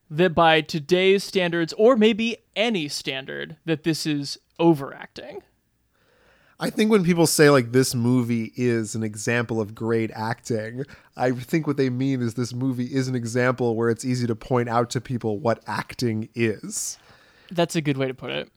That 0.08 0.34
by 0.34 0.62
today's 0.62 1.24
standards, 1.24 1.74
or 1.74 1.98
maybe 1.98 2.38
any 2.56 2.88
standard, 2.88 3.58
that 3.66 3.84
this 3.84 4.06
is 4.06 4.38
overacting? 4.58 5.42
I 6.58 6.70
think 6.70 6.90
when 6.90 7.04
people 7.04 7.26
say 7.26 7.50
like 7.50 7.72
this 7.72 7.94
movie 7.94 8.50
is 8.56 8.94
an 8.94 9.02
example 9.02 9.60
of 9.60 9.74
great 9.74 10.10
acting, 10.14 10.86
I 11.18 11.32
think 11.32 11.66
what 11.66 11.76
they 11.76 11.90
mean 11.90 12.22
is 12.22 12.32
this 12.32 12.54
movie 12.54 12.86
is 12.86 13.08
an 13.08 13.14
example 13.14 13.76
where 13.76 13.90
it's 13.90 14.06
easy 14.06 14.26
to 14.26 14.34
point 14.34 14.70
out 14.70 14.88
to 14.88 15.02
people 15.02 15.38
what 15.38 15.62
acting 15.66 16.30
is. 16.34 16.96
That's 17.50 17.76
a 17.76 17.82
good 17.82 17.98
way 17.98 18.08
to 18.08 18.14
put 18.14 18.30
it. 18.30 18.50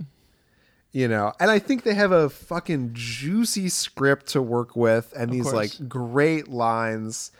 You 0.95 1.09
know, 1.09 1.33
and 1.41 1.51
I 1.51 1.59
think 1.59 1.83
they 1.83 1.93
have 1.93 2.13
a 2.13 2.29
fucking 2.29 2.91
juicy 2.93 3.67
script 3.67 4.27
to 4.27 4.41
work 4.41 4.77
with 4.77 5.11
and 5.13 5.29
these 5.29 5.51
like 5.51 5.89
great 5.89 6.47
lines. 6.47 7.33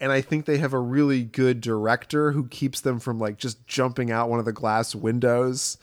And 0.00 0.10
I 0.10 0.22
think 0.22 0.46
they 0.46 0.56
have 0.56 0.72
a 0.72 0.78
really 0.78 1.22
good 1.22 1.60
director 1.60 2.32
who 2.32 2.48
keeps 2.48 2.80
them 2.80 2.98
from 2.98 3.18
like 3.18 3.36
just 3.36 3.66
jumping 3.66 4.10
out 4.10 4.30
one 4.30 4.38
of 4.38 4.46
the 4.46 4.52
glass 4.52 4.94
windows. 4.94 5.76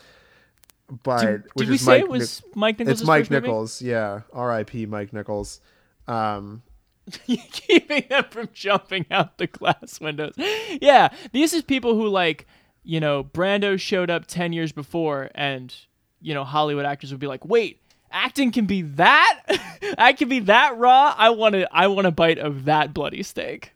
But 1.03 1.21
Did, 1.21 1.43
which 1.53 1.65
did 1.65 1.69
we 1.69 1.75
is 1.75 1.81
say 1.81 1.91
Mike 1.91 2.01
it 2.01 2.09
was 2.09 2.41
Mike 2.55 2.79
Nichols? 2.79 2.99
It's 2.99 3.07
Mike 3.07 3.29
Nichols, 3.29 3.79
yeah. 3.83 4.21
R.I.P. 4.33 4.87
Mike 4.87 5.13
Nichols. 5.13 5.61
Um, 6.07 6.63
keeping 7.27 8.05
them 8.09 8.23
from 8.31 8.49
jumping 8.53 9.05
out 9.11 9.37
the 9.37 9.45
glass 9.45 10.01
windows. 10.01 10.33
Yeah, 10.81 11.09
these 11.31 11.53
is 11.53 11.61
people 11.61 11.93
who 11.93 12.07
like, 12.07 12.47
you 12.81 12.99
know, 12.99 13.23
Brando 13.23 13.79
showed 13.79 14.09
up 14.09 14.25
10 14.25 14.51
years 14.51 14.71
before 14.71 15.29
and, 15.35 15.75
you 16.21 16.33
know, 16.33 16.43
Hollywood 16.43 16.85
actors 16.85 17.11
would 17.11 17.19
be 17.19 17.27
like, 17.27 17.45
"Wait, 17.45 17.79
acting 18.11 18.51
can 18.51 18.65
be 18.65 18.81
that? 18.83 19.39
I 19.97 20.13
can 20.13 20.29
be 20.29 20.39
that 20.41 20.77
raw? 20.77 21.13
I 21.17 21.29
want 21.31 21.53
to 21.53 21.67
I 21.73 21.87
want 21.87 22.07
a 22.07 22.11
bite 22.11 22.37
of 22.39 22.65
that 22.65 22.93
bloody 22.93 23.23
steak." 23.23 23.73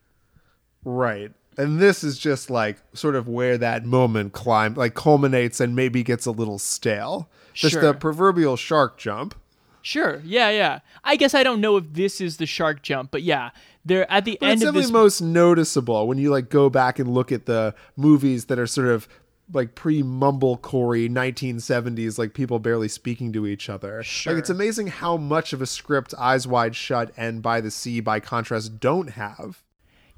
right. 0.83 1.31
And 1.55 1.79
this 1.79 2.03
is 2.03 2.17
just 2.17 2.49
like 2.49 2.79
sort 2.93 3.15
of 3.15 3.27
where 3.27 3.59
that 3.59 3.85
moment 3.85 4.33
climb 4.33 4.73
like 4.73 4.95
culminates 4.95 5.59
and 5.59 5.75
maybe 5.75 6.01
gets 6.01 6.25
a 6.25 6.31
little 6.31 6.57
stale. 6.57 7.29
Just 7.53 7.73
Sure. 7.73 7.81
the 7.83 7.93
proverbial 7.93 8.57
shark 8.57 8.97
jump. 8.97 9.35
Sure. 9.83 10.19
Yeah, 10.25 10.49
yeah. 10.49 10.79
I 11.03 11.15
guess 11.15 11.35
I 11.35 11.43
don't 11.43 11.61
know 11.61 11.77
if 11.77 11.83
this 11.93 12.19
is 12.19 12.37
the 12.37 12.47
shark 12.47 12.81
jump, 12.81 13.11
but 13.11 13.21
yeah, 13.21 13.51
they're 13.85 14.09
at 14.11 14.25
the 14.25 14.37
But 14.39 14.49
end 14.49 14.61
it's 14.61 14.69
of 14.69 14.73
this 14.73 14.89
most 14.89 15.21
noticeable 15.21 16.07
when 16.07 16.17
you 16.17 16.31
like 16.31 16.49
go 16.49 16.71
back 16.71 16.97
and 16.97 17.13
look 17.13 17.31
at 17.31 17.45
the 17.45 17.75
movies 17.95 18.45
that 18.45 18.57
are 18.57 18.65
sort 18.65 18.87
of 18.87 19.07
like 19.51 19.75
pre 19.75 20.01
mumblecore 20.01 21.09
1970s, 21.09 22.17
like 22.17 22.33
people 22.33 22.59
barely 22.59 22.87
speaking 22.87 23.33
to 23.33 23.45
each 23.45 23.69
other. 23.69 24.03
Sure. 24.03 24.33
Like 24.33 24.39
it's 24.39 24.49
amazing 24.49 24.87
how 24.87 25.17
much 25.17 25.53
of 25.53 25.61
a 25.61 25.65
script 25.65 26.13
Eyes 26.17 26.47
Wide 26.47 26.75
Shut 26.75 27.11
and 27.17 27.41
By 27.41 27.61
the 27.61 27.71
Sea, 27.71 27.99
by 27.99 28.19
contrast, 28.19 28.79
don't 28.79 29.11
have. 29.11 29.63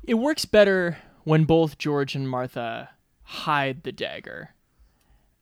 It 0.03 0.15
works 0.15 0.45
better 0.45 0.97
when 1.23 1.45
both 1.45 1.77
George 1.77 2.15
and 2.15 2.29
Martha 2.29 2.89
hide 3.23 3.83
the 3.83 3.91
dagger. 3.91 4.53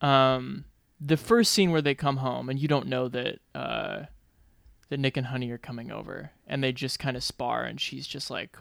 Um, 0.00 0.64
the 1.00 1.16
first 1.16 1.52
scene 1.52 1.70
where 1.70 1.82
they 1.82 1.94
come 1.94 2.18
home 2.18 2.48
and 2.48 2.58
you 2.58 2.68
don't 2.68 2.86
know 2.86 3.08
that 3.08 3.40
uh, 3.54 4.04
that 4.88 5.00
Nick 5.00 5.16
and 5.16 5.26
Honey 5.26 5.50
are 5.50 5.58
coming 5.58 5.90
over, 5.90 6.30
and 6.46 6.62
they 6.62 6.72
just 6.72 6.98
kind 6.98 7.16
of 7.16 7.22
spar, 7.22 7.64
and 7.64 7.80
she's 7.80 8.06
just 8.06 8.30
like, 8.30 8.56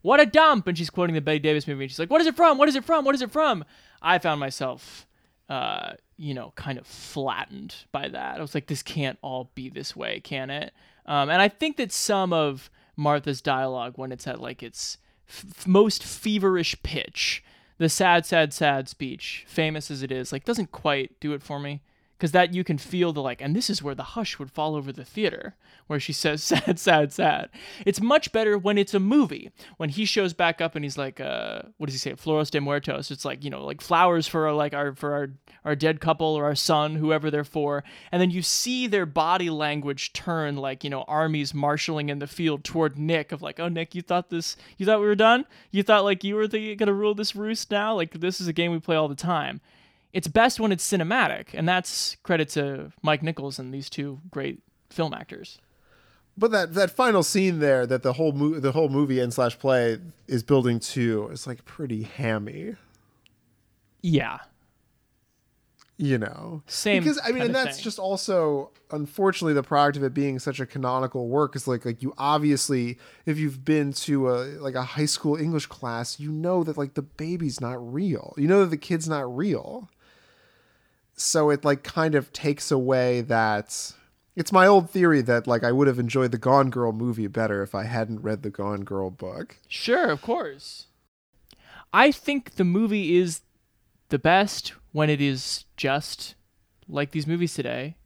"What 0.00 0.20
a 0.20 0.26
dump!" 0.26 0.66
and 0.66 0.76
she's 0.76 0.90
quoting 0.90 1.14
the 1.14 1.20
Bette 1.20 1.40
Davis 1.40 1.66
movie, 1.66 1.84
and 1.84 1.90
she's 1.90 1.98
like, 1.98 2.10
"What 2.10 2.20
is 2.20 2.26
it 2.26 2.36
from? 2.36 2.58
What 2.58 2.68
is 2.68 2.76
it 2.76 2.84
from? 2.84 3.04
What 3.04 3.14
is 3.14 3.22
it 3.22 3.30
from?" 3.30 3.64
I 4.02 4.18
found 4.18 4.40
myself, 4.40 5.06
uh, 5.48 5.92
you 6.16 6.34
know, 6.34 6.52
kind 6.56 6.78
of 6.78 6.86
flattened 6.86 7.74
by 7.92 8.08
that. 8.08 8.38
I 8.38 8.40
was 8.40 8.54
like, 8.54 8.66
"This 8.66 8.82
can't 8.82 9.18
all 9.22 9.50
be 9.54 9.68
this 9.68 9.96
way, 9.96 10.20
can 10.20 10.50
it?" 10.50 10.72
Um, 11.06 11.30
and 11.30 11.40
I 11.40 11.48
think 11.48 11.76
that 11.76 11.92
some 11.92 12.32
of 12.32 12.70
Martha's 12.96 13.40
dialogue, 13.40 13.94
when 13.96 14.12
it's 14.12 14.26
at 14.26 14.40
like 14.40 14.62
its 14.62 14.98
f- 15.28 15.66
most 15.66 16.04
feverish 16.04 16.80
pitch, 16.82 17.42
the 17.78 17.88
sad, 17.88 18.26
sad, 18.26 18.52
sad 18.52 18.88
speech, 18.88 19.44
famous 19.48 19.90
as 19.90 20.02
it 20.02 20.12
is, 20.12 20.32
like 20.32 20.44
doesn't 20.44 20.72
quite 20.72 21.18
do 21.20 21.32
it 21.32 21.42
for 21.42 21.58
me. 21.58 21.80
Because 22.22 22.30
that 22.30 22.54
you 22.54 22.62
can 22.62 22.78
feel 22.78 23.12
the 23.12 23.20
like, 23.20 23.42
and 23.42 23.56
this 23.56 23.68
is 23.68 23.82
where 23.82 23.96
the 23.96 24.04
hush 24.04 24.38
would 24.38 24.52
fall 24.52 24.76
over 24.76 24.92
the 24.92 25.04
theater, 25.04 25.56
where 25.88 25.98
she 25.98 26.12
says 26.12 26.40
sad, 26.44 26.78
sad, 26.78 27.12
sad. 27.12 27.48
It's 27.84 28.00
much 28.00 28.30
better 28.30 28.56
when 28.56 28.78
it's 28.78 28.94
a 28.94 29.00
movie. 29.00 29.50
When 29.76 29.88
he 29.88 30.04
shows 30.04 30.32
back 30.32 30.60
up 30.60 30.76
and 30.76 30.84
he's 30.84 30.96
like, 30.96 31.20
uh, 31.20 31.62
what 31.78 31.86
does 31.86 31.94
he 31.94 31.98
say? 31.98 32.14
Flores 32.14 32.48
de 32.48 32.60
muertos. 32.60 33.10
It's 33.10 33.24
like 33.24 33.42
you 33.42 33.50
know, 33.50 33.64
like 33.64 33.80
flowers 33.80 34.28
for 34.28 34.46
our, 34.46 34.52
like 34.52 34.72
our 34.72 34.94
for 34.94 35.12
our 35.12 35.30
our 35.64 35.74
dead 35.74 36.00
couple 36.00 36.28
or 36.28 36.44
our 36.44 36.54
son, 36.54 36.94
whoever 36.94 37.28
they're 37.28 37.42
for. 37.42 37.82
And 38.12 38.22
then 38.22 38.30
you 38.30 38.40
see 38.40 38.86
their 38.86 39.04
body 39.04 39.50
language 39.50 40.12
turn 40.12 40.54
like 40.54 40.84
you 40.84 40.90
know 40.90 41.02
armies 41.08 41.52
marshaling 41.52 42.08
in 42.08 42.20
the 42.20 42.28
field 42.28 42.62
toward 42.62 42.96
Nick 42.96 43.32
of 43.32 43.42
like, 43.42 43.58
oh 43.58 43.66
Nick, 43.66 43.96
you 43.96 44.02
thought 44.02 44.30
this, 44.30 44.56
you 44.78 44.86
thought 44.86 45.00
we 45.00 45.06
were 45.06 45.16
done? 45.16 45.44
You 45.72 45.82
thought 45.82 46.04
like 46.04 46.22
you 46.22 46.36
were 46.36 46.46
the, 46.46 46.76
gonna 46.76 46.92
rule 46.92 47.16
this 47.16 47.34
roost 47.34 47.72
now? 47.72 47.96
Like 47.96 48.12
this 48.12 48.40
is 48.40 48.46
a 48.46 48.52
game 48.52 48.70
we 48.70 48.78
play 48.78 48.94
all 48.94 49.08
the 49.08 49.16
time 49.16 49.60
it's 50.12 50.28
best 50.28 50.60
when 50.60 50.72
it's 50.72 50.86
cinematic, 50.90 51.48
and 51.54 51.68
that's 51.68 52.16
credit 52.22 52.48
to 52.50 52.92
Mike 53.02 53.22
Nichols 53.22 53.58
and 53.58 53.72
these 53.72 53.88
two 53.90 54.20
great 54.30 54.60
film 54.90 55.14
actors. 55.14 55.58
But 56.36 56.50
that 56.52 56.74
that 56.74 56.90
final 56.90 57.22
scene 57.22 57.58
there 57.58 57.86
that 57.86 58.02
the 58.02 58.14
whole 58.14 58.32
mo- 58.32 58.58
the 58.60 58.72
whole 58.72 58.88
movie 58.88 59.20
and 59.20 59.32
slash 59.32 59.58
play 59.58 59.98
is 60.26 60.42
building 60.42 60.80
to 60.80 61.28
is 61.28 61.46
like 61.46 61.64
pretty 61.66 62.04
hammy, 62.04 62.76
Yeah, 64.02 64.38
you 65.98 66.18
know. 66.18 66.62
Same 66.66 67.02
because 67.02 67.20
I 67.22 67.32
mean, 67.32 67.42
and 67.44 67.54
that's 67.54 67.76
thing. 67.76 67.84
just 67.84 67.98
also 67.98 68.70
unfortunately 68.90 69.52
the 69.54 69.62
product 69.62 69.96
of 69.98 70.02
it 70.04 70.14
being 70.14 70.38
such 70.38 70.58
a 70.58 70.66
canonical 70.66 71.28
work 71.28 71.54
is 71.54 71.68
like 71.68 71.84
like 71.84 72.02
you 72.02 72.14
obviously 72.18 72.98
if 73.26 73.38
you've 73.38 73.64
been 73.64 73.92
to 73.92 74.30
a 74.30 74.36
like 74.60 74.74
a 74.74 74.82
high 74.82 75.04
school 75.06 75.36
English 75.36 75.66
class, 75.66 76.18
you 76.18 76.30
know 76.32 76.64
that 76.64 76.76
like 76.78 76.94
the 76.94 77.02
baby's 77.02 77.60
not 77.60 77.76
real. 77.92 78.34
You 78.38 78.48
know 78.48 78.60
that 78.60 78.70
the 78.70 78.76
kid's 78.78 79.08
not 79.08 79.34
real. 79.36 79.90
So 81.14 81.50
it 81.50 81.64
like 81.64 81.82
kind 81.82 82.14
of 82.14 82.32
takes 82.32 82.70
away 82.70 83.20
that 83.22 83.92
it's 84.34 84.52
my 84.52 84.66
old 84.66 84.90
theory 84.90 85.20
that 85.22 85.46
like 85.46 85.62
I 85.64 85.72
would 85.72 85.86
have 85.86 85.98
enjoyed 85.98 86.32
the 86.32 86.38
Gone 86.38 86.70
Girl 86.70 86.92
movie 86.92 87.26
better 87.26 87.62
if 87.62 87.74
I 87.74 87.84
hadn't 87.84 88.22
read 88.22 88.42
the 88.42 88.50
Gone 88.50 88.84
Girl 88.84 89.10
book. 89.10 89.58
sure, 89.68 90.10
of 90.10 90.22
course. 90.22 90.86
I 91.92 92.10
think 92.10 92.54
the 92.54 92.64
movie 92.64 93.16
is 93.16 93.42
the 94.08 94.18
best 94.18 94.74
when 94.92 95.10
it 95.10 95.20
is 95.20 95.64
just 95.76 96.34
like 96.88 97.10
these 97.10 97.26
movies 97.26 97.54
today, 97.54 97.96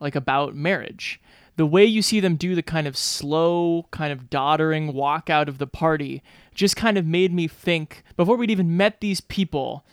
like 0.00 0.14
about 0.14 0.54
marriage. 0.54 1.20
The 1.56 1.66
way 1.66 1.84
you 1.84 2.02
see 2.02 2.20
them 2.20 2.36
do 2.36 2.54
the 2.54 2.62
kind 2.62 2.86
of 2.86 2.96
slow, 2.96 3.86
kind 3.90 4.12
of 4.12 4.28
doddering 4.28 4.92
walk 4.92 5.30
out 5.30 5.48
of 5.48 5.58
the 5.58 5.66
party 5.66 6.22
just 6.54 6.76
kind 6.76 6.98
of 6.98 7.06
made 7.06 7.32
me 7.32 7.48
think 7.48 8.02
before 8.16 8.36
we'd 8.36 8.50
even 8.50 8.76
met 8.76 9.00
these 9.00 9.20
people 9.20 9.86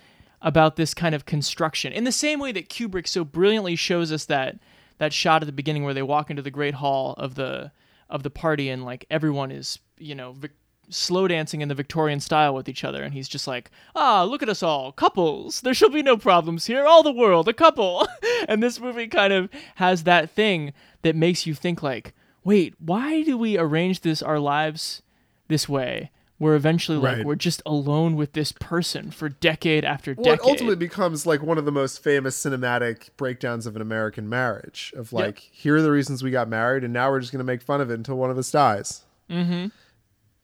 about 0.44 0.76
this 0.76 0.94
kind 0.94 1.16
of 1.16 1.26
construction. 1.26 1.94
In 1.94 2.04
the 2.04 2.12
same 2.12 2.40
way 2.40 2.52
that 2.52 2.70
Kubrick 2.70 3.08
so 3.08 3.24
brilliantly 3.24 3.76
shows 3.76 4.12
us 4.12 4.26
that 4.26 4.60
that 5.00 5.14
shot 5.14 5.42
at 5.42 5.46
the 5.46 5.52
beginning 5.52 5.84
where 5.84 5.94
they 5.94 6.04
walk 6.04 6.30
into 6.30 6.42
the 6.42 6.52
great 6.52 6.76
hall 6.76 7.16
of 7.18 7.36
the 7.36 7.72
of 8.10 8.22
the 8.22 8.30
party 8.30 8.70
and 8.70 8.86
like 8.86 9.06
everyone 9.10 9.52
is, 9.52 9.80
you 9.98 10.14
know, 10.14 10.34
vic- 10.34 10.52
slow 10.90 11.28
dancing 11.28 11.62
in 11.62 11.70
the 11.70 11.74
Victorian 11.76 12.20
style 12.20 12.54
with 12.54 12.70
each 12.70 12.84
other 12.84 13.02
and 13.02 13.14
he's 13.14 13.30
just 13.30 13.48
like, 13.48 13.72
"Ah, 13.96 14.24
look 14.24 14.44
at 14.44 14.50
us 14.50 14.62
all, 14.62 14.92
couples. 14.92 15.62
There 15.62 15.74
shall 15.74 15.90
be 15.90 16.04
no 16.04 16.18
problems 16.18 16.66
here. 16.68 16.86
All 16.86 17.02
the 17.02 17.12
world 17.12 17.48
a 17.48 17.54
couple." 17.54 18.06
and 18.48 18.62
this 18.62 18.80
movie 18.80 19.08
kind 19.08 19.34
of 19.34 19.50
has 19.76 20.04
that 20.04 20.30
thing 20.30 20.74
that 21.02 21.16
makes 21.16 21.48
you 21.48 21.54
think 21.56 21.82
like, 21.82 22.14
"Wait, 22.44 22.76
why 22.80 23.24
do 23.24 23.38
we 23.38 23.58
arrange 23.58 24.02
this 24.02 24.22
our 24.22 24.40
lives 24.40 25.02
this 25.48 25.70
way?" 25.70 26.12
Where 26.44 26.56
eventually, 26.56 26.98
like, 26.98 27.18
Right. 27.18 27.26
we're 27.26 27.36
just 27.36 27.62
alone 27.66 28.16
with 28.16 28.34
this 28.34 28.52
person 28.52 29.12
for 29.12 29.30
decade 29.30 29.86
after 29.86 30.14
decade. 30.14 30.26
Well, 30.26 30.36
it 30.36 30.42
ultimately 30.42 30.76
becomes 30.76 31.26
like 31.26 31.42
one 31.42 31.58
of 31.58 31.64
the 31.64 31.72
most 31.72 32.04
famous 32.04 32.38
cinematic 32.38 33.10
breakdowns 33.16 33.66
of 33.66 33.76
an 33.78 33.82
American 33.82 34.28
marriage. 34.28 34.94
Of 34.98 35.14
like, 35.14 35.40
here 35.40 35.78
are 35.78 35.82
the 35.82 35.92
reasons 35.92 36.22
we 36.22 36.32
got 36.32 36.50
married, 36.50 36.84
and 36.84 36.92
now 36.92 37.10
we're 37.10 37.22
just 37.22 37.32
going 37.32 37.40
to 37.40 37.46
make 37.46 37.62
fun 37.62 37.80
of 37.80 37.90
it 37.90 37.94
until 37.94 38.18
one 38.18 38.30
of 38.30 38.38
us 38.38 38.52
dies. 38.52 39.04
Mm-hmm. 39.30 39.68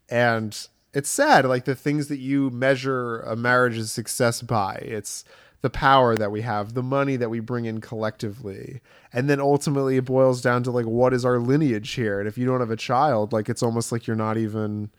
And 0.08 0.66
it's 0.92 1.10
sad, 1.10 1.44
like 1.44 1.66
the 1.66 1.74
things 1.74 2.08
that 2.08 2.18
you 2.18 2.50
measure 2.50 3.20
a 3.20 3.36
marriage's 3.36 3.92
success 3.92 4.42
by. 4.42 4.76
It's 4.82 5.24
the 5.60 5.70
power 5.70 6.16
that 6.16 6.30
we 6.32 6.40
have, 6.40 6.72
the 6.72 6.82
money 6.82 7.16
that 7.16 7.28
we 7.28 7.38
bring 7.40 7.66
in 7.66 7.82
collectively, 7.82 8.80
and 9.12 9.28
then 9.28 9.40
ultimately 9.40 9.98
it 9.98 10.06
boils 10.06 10.40
down 10.40 10.62
to 10.62 10.70
like, 10.70 10.86
what 10.86 11.12
is 11.12 11.24
our 11.24 11.38
lineage 11.38 11.92
here? 11.92 12.18
And 12.18 12.26
if 12.26 12.38
you 12.38 12.46
don't 12.46 12.60
have 12.60 12.70
a 12.70 12.76
child, 12.76 13.34
like 13.34 13.50
it's 13.50 13.62
almost 13.62 13.92
like 13.92 14.06
you're 14.06 14.16
not 14.16 14.38
even 14.38 14.90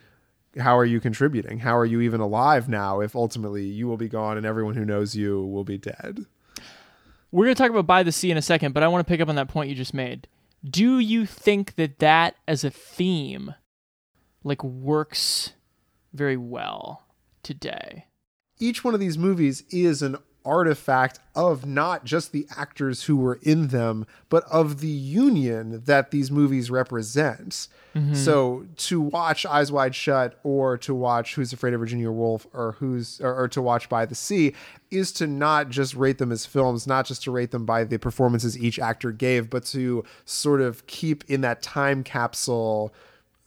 how 0.60 0.78
are 0.78 0.86
you 0.86 1.00
contributing? 1.00 1.60
How 1.60 1.78
are 1.78 1.86
you 1.86 2.02
even 2.02 2.20
alive 2.20 2.68
now 2.68 3.00
if 3.00 3.16
ultimately 3.16 3.64
you 3.66 3.88
will 3.88 3.98
be 3.98 4.10
gone 4.10 4.38
and 4.38 4.46
everyone 4.46 4.76
who 4.76 4.86
knows 4.86 5.16
you 5.16 5.46
will 5.46 5.64
be 5.64 5.78
dead? 5.78 6.26
We're 7.32 7.46
going 7.46 7.56
to 7.56 7.62
talk 7.62 7.72
about 7.72 7.88
By 7.88 8.04
the 8.04 8.12
Sea 8.12 8.32
in 8.32 8.38
a 8.38 8.42
second, 8.42 8.74
but 8.74 8.84
I 8.84 8.88
want 8.90 9.06
to 9.06 9.10
pick 9.10 9.22
up 9.22 9.30
on 9.30 9.36
that 9.36 9.48
point 9.48 9.70
you 9.70 9.76
just 9.76 9.94
made. 9.94 10.28
Do 10.64 11.00
you 11.00 11.26
think 11.26 11.76
that 11.76 12.00
that 12.00 12.36
as 12.48 12.64
a 12.64 12.70
theme 12.70 13.56
like 14.44 14.64
works 14.64 15.54
very 16.14 16.38
well 16.38 17.06
today? 17.42 18.08
Each 18.60 18.84
one 18.84 18.94
of 18.94 19.00
these 19.00 19.18
movies 19.18 19.64
is 19.70 20.02
an 20.02 20.18
artifact 20.46 21.20
of 21.36 21.66
not 21.66 22.04
just 22.04 22.32
the 22.32 22.46
actors 22.58 23.04
who 23.04 23.16
were 23.18 23.40
in 23.42 23.68
them, 23.68 24.06
but 24.30 24.44
of 24.46 24.80
the 24.80 24.88
union 24.88 25.84
that 25.86 26.12
these 26.12 26.32
movies 26.32 26.72
represent. 26.72 27.68
Mm-hmm. 27.96 28.14
So 28.14 28.66
to 28.78 29.02
watch 29.02 29.46
Eyes 29.46 29.72
Wide 29.72 29.96
Shut 29.96 30.40
or 30.44 30.78
to 30.80 30.94
watch 30.94 31.36
Who's 31.36 31.54
Afraid 31.54 31.74
of 31.74 31.80
Virginia 31.80 32.12
Woolf 32.12 32.48
or 32.54 32.74
who's 32.74 33.20
or, 33.22 33.44
or 33.44 33.48
to 33.50 33.62
watch 33.62 33.90
By 33.90 34.06
the 34.06 34.16
Sea 34.16 34.54
is 34.90 35.12
to 35.14 35.28
not 35.28 35.70
just 35.70 35.94
rate 35.94 36.18
them 36.18 36.32
as 36.32 36.46
films, 36.46 36.88
not 36.88 37.06
just 37.06 37.24
to 37.24 37.32
rate 37.32 37.52
them 37.52 37.66
by 37.66 37.84
the 37.84 37.98
performances 37.98 38.58
each 38.58 38.80
actor 38.80 39.12
gave, 39.12 39.50
but 39.50 39.66
to 39.66 40.04
sort 40.26 40.62
of 40.62 40.86
keep 40.88 41.24
in 41.30 41.42
that 41.42 41.62
time 41.62 42.04
capsule 42.04 42.94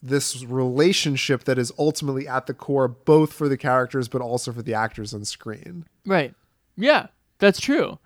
this 0.05 0.45
relationship 0.45 1.45
that 1.45 1.59
is 1.59 1.73
ultimately 1.79 2.29
at 2.29 2.47
the 2.47 2.53
core 2.53 2.87
both 2.87 3.33
for 3.33 3.49
the 3.49 3.57
characters 3.57 4.07
but 4.07 4.21
also 4.21 4.53
for 4.53 4.61
the 4.61 4.75
actors 4.75 5.15
on 5.15 5.25
screen. 5.25 5.87
Right. 6.05 6.35
Yeah, 6.77 7.09
that's 7.39 7.61
true. 7.61 7.99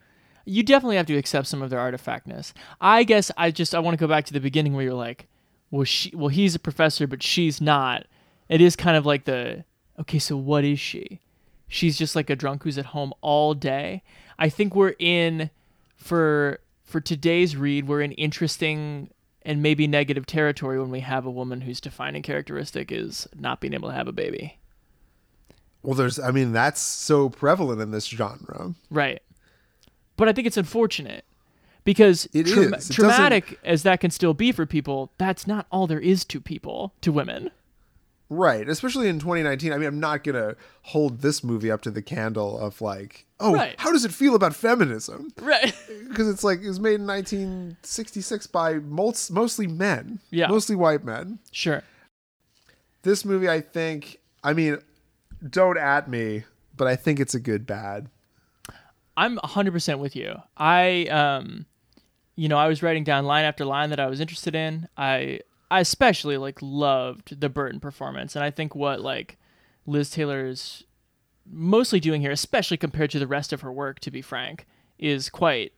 You 0.45 0.63
definitely 0.63 0.97
have 0.97 1.07
to 1.07 1.17
accept 1.17 1.47
some 1.47 1.63
of 1.63 1.71
their 1.71 1.79
artifactness. 1.79 2.53
I 2.81 3.05
guess 3.05 3.31
I 3.37 3.51
just 3.51 3.75
I 3.75 3.81
want 3.81 3.99
to 3.99 4.01
go 4.01 4.09
back 4.09 4.25
to 4.27 4.33
the 4.33 4.41
beginning 4.41 4.75
where 4.75 4.85
you're 4.85 4.95
like, 4.95 5.27
well 5.71 5.85
she 5.85 6.15
well 6.15 6.29
he's 6.29 6.55
a 6.55 6.59
professor 6.61 7.07
but 7.07 7.23
she's 7.23 7.61
not. 7.61 8.07
It 8.49 8.61
is 8.61 8.77
kind 8.77 8.97
of 8.97 9.05
like 9.05 9.25
the 9.25 9.65
okay, 10.01 10.19
so 10.19 10.37
what 10.37 10.65
is 10.65 10.81
she? 10.81 11.21
She's 11.69 11.99
just 11.99 12.17
like 12.17 12.31
a 12.31 12.37
drunk 12.37 12.63
who's 12.63 12.79
at 12.79 12.87
home 12.87 13.13
all 13.21 13.53
day. 13.53 14.03
I 14.39 14.49
think 14.49 14.75
we're 14.75 14.95
in 14.99 15.51
for 15.97 16.61
for 16.85 17.01
today's 17.01 17.55
read, 17.55 17.87
we're 17.87 18.01
in 18.01 18.13
interesting 18.13 19.11
and 19.43 19.63
maybe 19.63 19.87
negative 19.87 20.27
territory 20.27 20.79
when 20.81 20.91
we 20.91 21.01
have 21.01 21.27
a 21.27 21.31
woman 21.31 21.63
whose 21.63 21.81
defining 21.81 22.23
characteristic 22.23 22.91
is 22.91 23.29
not 23.35 23.61
being 23.61 23.75
able 23.75 23.89
to 23.89 23.95
have 23.95 24.09
a 24.09 24.13
baby. 24.13 24.59
Well, 25.83 25.95
there's 25.95 26.19
I 26.19 26.31
mean 26.31 26.53
that's 26.53 26.81
so 26.81 27.29
prevalent 27.29 27.81
in 27.81 27.91
this 27.91 28.07
genre. 28.07 28.75
Right. 28.91 29.23
But 30.17 30.29
I 30.29 30.33
think 30.33 30.47
it's 30.47 30.57
unfortunate 30.57 31.25
because 31.85 32.29
It 32.33 32.47
trauma- 32.47 32.77
is. 32.77 32.91
It 32.91 32.95
traumatic 32.95 33.59
as 33.65 33.85
that 33.85 34.01
can 34.01 34.11
still 34.11 34.35
be 34.35 34.51
for 34.53 34.67
people, 34.67 35.13
that's 35.19 35.47
not 35.47 35.67
all 35.71 35.87
there 35.87 36.01
is 36.01 36.25
to 36.27 36.41
people, 36.41 36.93
to 37.03 37.13
women. 37.13 37.51
Right, 38.31 38.69
especially 38.69 39.09
in 39.09 39.21
2019. 39.21 39.73
I 39.73 39.79
mean, 39.79 39.87
I'm 39.89 40.01
not 40.01 40.23
going 40.23 40.35
to 40.35 40.55
hold 40.83 41.23
this 41.23 41.43
movie 41.43 41.71
up 41.71 41.81
to 41.83 41.91
the 41.91 42.03
candle 42.03 42.59
of 42.59 42.83
like, 42.83 43.25
oh, 43.41 43.55
Right. 43.55 43.75
how 43.79 43.91
does 43.91 44.05
it 44.05 44.13
feel 44.13 44.35
about 44.35 44.55
feminism? 44.55 45.31
Right. 45.41 45.73
Because 46.09 46.29
it's 46.29 46.43
like 46.45 46.61
it 46.63 46.69
was 46.69 46.81
made 46.81 46.95
in 47.01 47.07
1966 47.07 48.47
by 48.49 48.75
most, 48.75 49.31
mostly 49.31 49.67
men, 49.67 50.21
Yeah. 50.31 50.49
mostly 50.49 50.75
white 50.77 51.05
men. 51.05 51.39
sure. 51.53 51.83
This 53.03 53.25
movie, 53.25 53.49
I 53.49 53.61
think, 53.61 54.19
I 54.43 54.53
mean, 54.53 54.79
don't 55.47 55.79
at 55.79 56.09
me, 56.09 56.45
but 56.77 56.87
I 56.89 56.97
think 56.97 57.21
it's 57.21 57.35
a 57.35 57.41
good 57.41 57.67
bad. 57.67 58.09
I'm 59.17 59.37
100% 59.39 59.99
with 59.99 60.15
you. 60.15 60.37
I 60.57 61.07
um 61.07 61.67
you 62.37 62.49
know, 62.49 62.57
I 62.57 62.69
was 62.69 62.85
writing 62.85 63.03
down 63.03 63.25
line 63.25 63.45
after 63.45 63.65
line 63.65 63.91
that 63.91 63.99
I 63.99 64.07
was 64.07 64.21
interested 64.21 64.55
in. 64.55 64.89
I 64.97 65.41
I 65.71 65.81
especially 65.81 66.37
like 66.37 66.59
loved 66.63 67.41
the 67.41 67.49
Burton 67.49 67.81
performance 67.81 68.37
and 68.37 68.45
I 68.45 68.51
think 68.51 68.75
what 68.75 69.01
like 69.01 69.37
Liz 69.87 70.11
Taylor 70.11 70.47
is 70.47 70.85
mostly 71.51 71.99
doing 71.99 72.21
here, 72.21 72.31
especially 72.31 72.77
compared 72.77 73.11
to 73.11 73.19
the 73.19 73.27
rest 73.27 73.53
of 73.53 73.63
her 73.63 73.73
work, 73.73 74.01
to 74.01 74.11
be 74.11 74.23
frank, 74.23 74.67
is 74.99 75.29
quite 75.31 75.73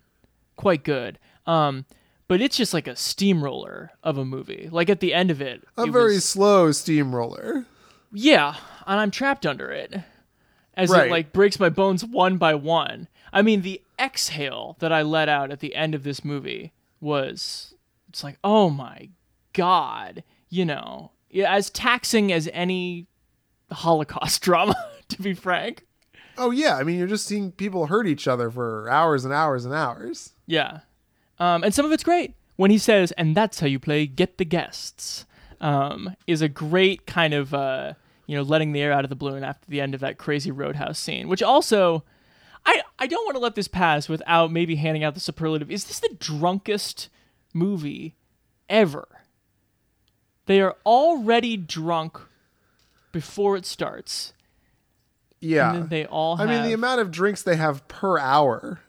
quite 0.56 0.84
good. 0.84 1.18
Um, 1.46 1.86
but 2.28 2.40
it's 2.40 2.56
just 2.56 2.74
like 2.74 2.86
a 2.86 2.94
steamroller 2.94 3.90
of 4.04 4.18
a 4.18 4.24
movie. 4.24 4.68
Like 4.70 4.90
at 4.90 5.00
the 5.00 5.14
end 5.14 5.30
of 5.30 5.40
it, 5.40 5.64
A 5.78 5.84
it 5.84 5.90
very 5.92 6.14
was- 6.14 6.24
slow 6.24 6.70
steamroller. 6.72 7.64
yeah, 8.12 8.56
and 8.90 9.00
I'm 9.00 9.10
trapped 9.10 9.46
under 9.46 9.70
it 9.70 9.94
as 10.74 10.90
Right. 10.90 11.06
it 11.06 11.10
like 11.10 11.32
breaks 11.32 11.58
my 11.60 11.68
bones 11.68 12.04
one 12.04 12.36
by 12.36 12.54
one. 12.54 13.08
I 13.32 13.42
mean, 13.42 13.62
the 13.62 13.80
exhale 13.98 14.76
that 14.80 14.92
I 14.92 15.02
let 15.02 15.28
out 15.28 15.50
at 15.50 15.60
the 15.60 15.74
end 15.74 15.94
of 15.94 16.02
this 16.02 16.24
movie 16.24 16.72
was 17.00 17.74
it's 18.08 18.24
like, 18.24 18.38
oh 18.44 18.68
my 18.70 19.08
god, 19.52 20.22
you 20.48 20.64
know, 20.64 21.12
yeah, 21.30 21.54
as 21.54 21.70
taxing 21.70 22.32
as 22.32 22.48
any 22.52 23.06
Holocaust 23.70 24.42
drama, 24.42 24.74
to 25.08 25.22
be 25.22 25.34
frank. 25.34 25.86
Oh 26.36 26.50
yeah, 26.50 26.76
I 26.76 26.82
mean 26.82 26.98
you're 26.98 27.06
just 27.06 27.26
seeing 27.26 27.52
people 27.52 27.86
hurt 27.86 28.06
each 28.06 28.26
other 28.26 28.50
for 28.50 28.88
hours 28.90 29.24
and 29.24 29.32
hours 29.34 29.64
and 29.64 29.74
hours. 29.74 30.32
Yeah. 30.46 30.80
Um, 31.38 31.62
and 31.64 31.72
some 31.74 31.86
of 31.86 31.92
it's 31.92 32.04
great. 32.04 32.34
When 32.56 32.70
he 32.70 32.78
says, 32.78 33.12
and 33.12 33.34
that's 33.36 33.60
how 33.60 33.66
you 33.66 33.78
play 33.78 34.06
Get 34.06 34.36
the 34.36 34.44
Guests, 34.44 35.24
um, 35.60 36.14
is 36.26 36.42
a 36.42 36.48
great 36.48 37.06
kind 37.06 37.32
of, 37.32 37.54
uh, 37.54 37.94
you 38.30 38.36
know, 38.36 38.42
letting 38.42 38.70
the 38.70 38.80
air 38.80 38.92
out 38.92 39.02
of 39.04 39.08
the 39.10 39.16
balloon 39.16 39.42
after 39.42 39.66
the 39.68 39.80
end 39.80 39.92
of 39.92 40.00
that 40.02 40.16
crazy 40.16 40.52
roadhouse 40.52 41.00
scene, 41.00 41.28
which 41.28 41.42
also, 41.42 42.04
I, 42.64 42.80
I 42.96 43.08
don't 43.08 43.24
want 43.24 43.34
to 43.34 43.40
let 43.40 43.56
this 43.56 43.66
pass 43.66 44.08
without 44.08 44.52
maybe 44.52 44.76
handing 44.76 45.02
out 45.02 45.14
the 45.14 45.20
superlative. 45.20 45.68
Is 45.68 45.86
this 45.86 45.98
the 45.98 46.14
drunkest 46.20 47.08
movie 47.52 48.14
ever? 48.68 49.08
They 50.46 50.60
are 50.60 50.76
already 50.86 51.56
drunk 51.56 52.18
before 53.10 53.56
it 53.56 53.66
starts. 53.66 54.32
Yeah. 55.40 55.72
And 55.72 55.82
then 55.82 55.88
they 55.88 56.06
all 56.06 56.40
I 56.40 56.46
mean 56.46 56.62
the 56.62 56.72
amount 56.72 57.00
of 57.00 57.10
drinks 57.10 57.42
they 57.42 57.56
have 57.56 57.88
per 57.88 58.16
hour 58.18 58.80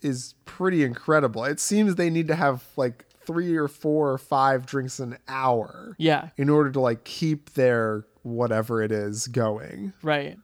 is 0.00 0.34
pretty 0.44 0.84
incredible. 0.84 1.44
It 1.44 1.58
seems 1.58 1.96
they 1.96 2.10
need 2.10 2.28
to 2.28 2.36
have 2.36 2.62
like 2.76 3.04
3 3.24 3.56
or 3.56 3.66
4 3.66 4.10
or 4.12 4.18
5 4.18 4.66
drinks 4.66 5.00
an 5.00 5.18
hour 5.26 5.96
Yeah. 5.98 6.28
in 6.36 6.48
order 6.48 6.70
to 6.70 6.80
like 6.80 7.02
keep 7.04 7.54
their 7.54 8.04
whatever 8.22 8.82
it 8.82 8.92
is 8.92 9.26
going. 9.26 9.92
Right. 10.02 10.36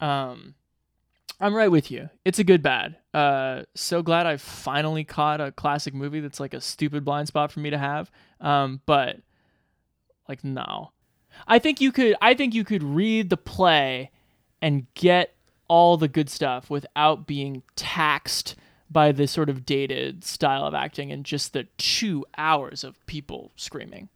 Um 0.00 0.54
I'm 1.40 1.54
right 1.54 1.70
with 1.70 1.90
you. 1.90 2.08
It's 2.24 2.38
a 2.38 2.44
good 2.44 2.62
bad. 2.62 2.96
Uh 3.14 3.62
so 3.74 4.02
glad 4.02 4.26
I 4.26 4.36
finally 4.36 5.04
caught 5.04 5.40
a 5.40 5.52
classic 5.52 5.94
movie 5.94 6.20
that's 6.20 6.40
like 6.40 6.54
a 6.54 6.60
stupid 6.60 7.04
blind 7.04 7.28
spot 7.28 7.52
for 7.52 7.60
me 7.60 7.70
to 7.70 7.78
have. 7.78 8.10
Um 8.40 8.80
but 8.86 9.18
like 10.28 10.44
no. 10.44 10.92
I 11.46 11.58
think 11.58 11.80
you 11.80 11.92
could 11.92 12.16
I 12.20 12.34
think 12.34 12.54
you 12.54 12.64
could 12.64 12.82
read 12.82 13.30
the 13.30 13.36
play 13.36 14.10
and 14.60 14.92
get 14.94 15.34
all 15.68 15.96
the 15.96 16.08
good 16.08 16.30
stuff 16.30 16.70
without 16.70 17.26
being 17.26 17.62
taxed 17.76 18.56
by 18.90 19.12
this 19.12 19.30
sort 19.30 19.50
of 19.50 19.66
dated 19.66 20.24
style 20.24 20.64
of 20.64 20.74
acting 20.74 21.12
and 21.12 21.24
just 21.24 21.52
the 21.52 21.64
2 21.76 22.24
hours 22.38 22.84
of 22.84 23.04
people 23.06 23.52
screaming. 23.54 24.08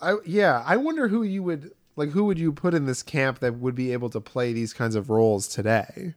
I 0.00 0.16
yeah, 0.24 0.62
I 0.66 0.76
wonder 0.76 1.08
who 1.08 1.22
you 1.22 1.42
would 1.42 1.72
like 1.96 2.10
who 2.10 2.24
would 2.24 2.38
you 2.38 2.52
put 2.52 2.74
in 2.74 2.86
this 2.86 3.02
camp 3.02 3.40
that 3.40 3.58
would 3.58 3.74
be 3.74 3.92
able 3.92 4.10
to 4.10 4.20
play 4.20 4.52
these 4.52 4.72
kinds 4.72 4.94
of 4.94 5.10
roles 5.10 5.48
today? 5.48 6.14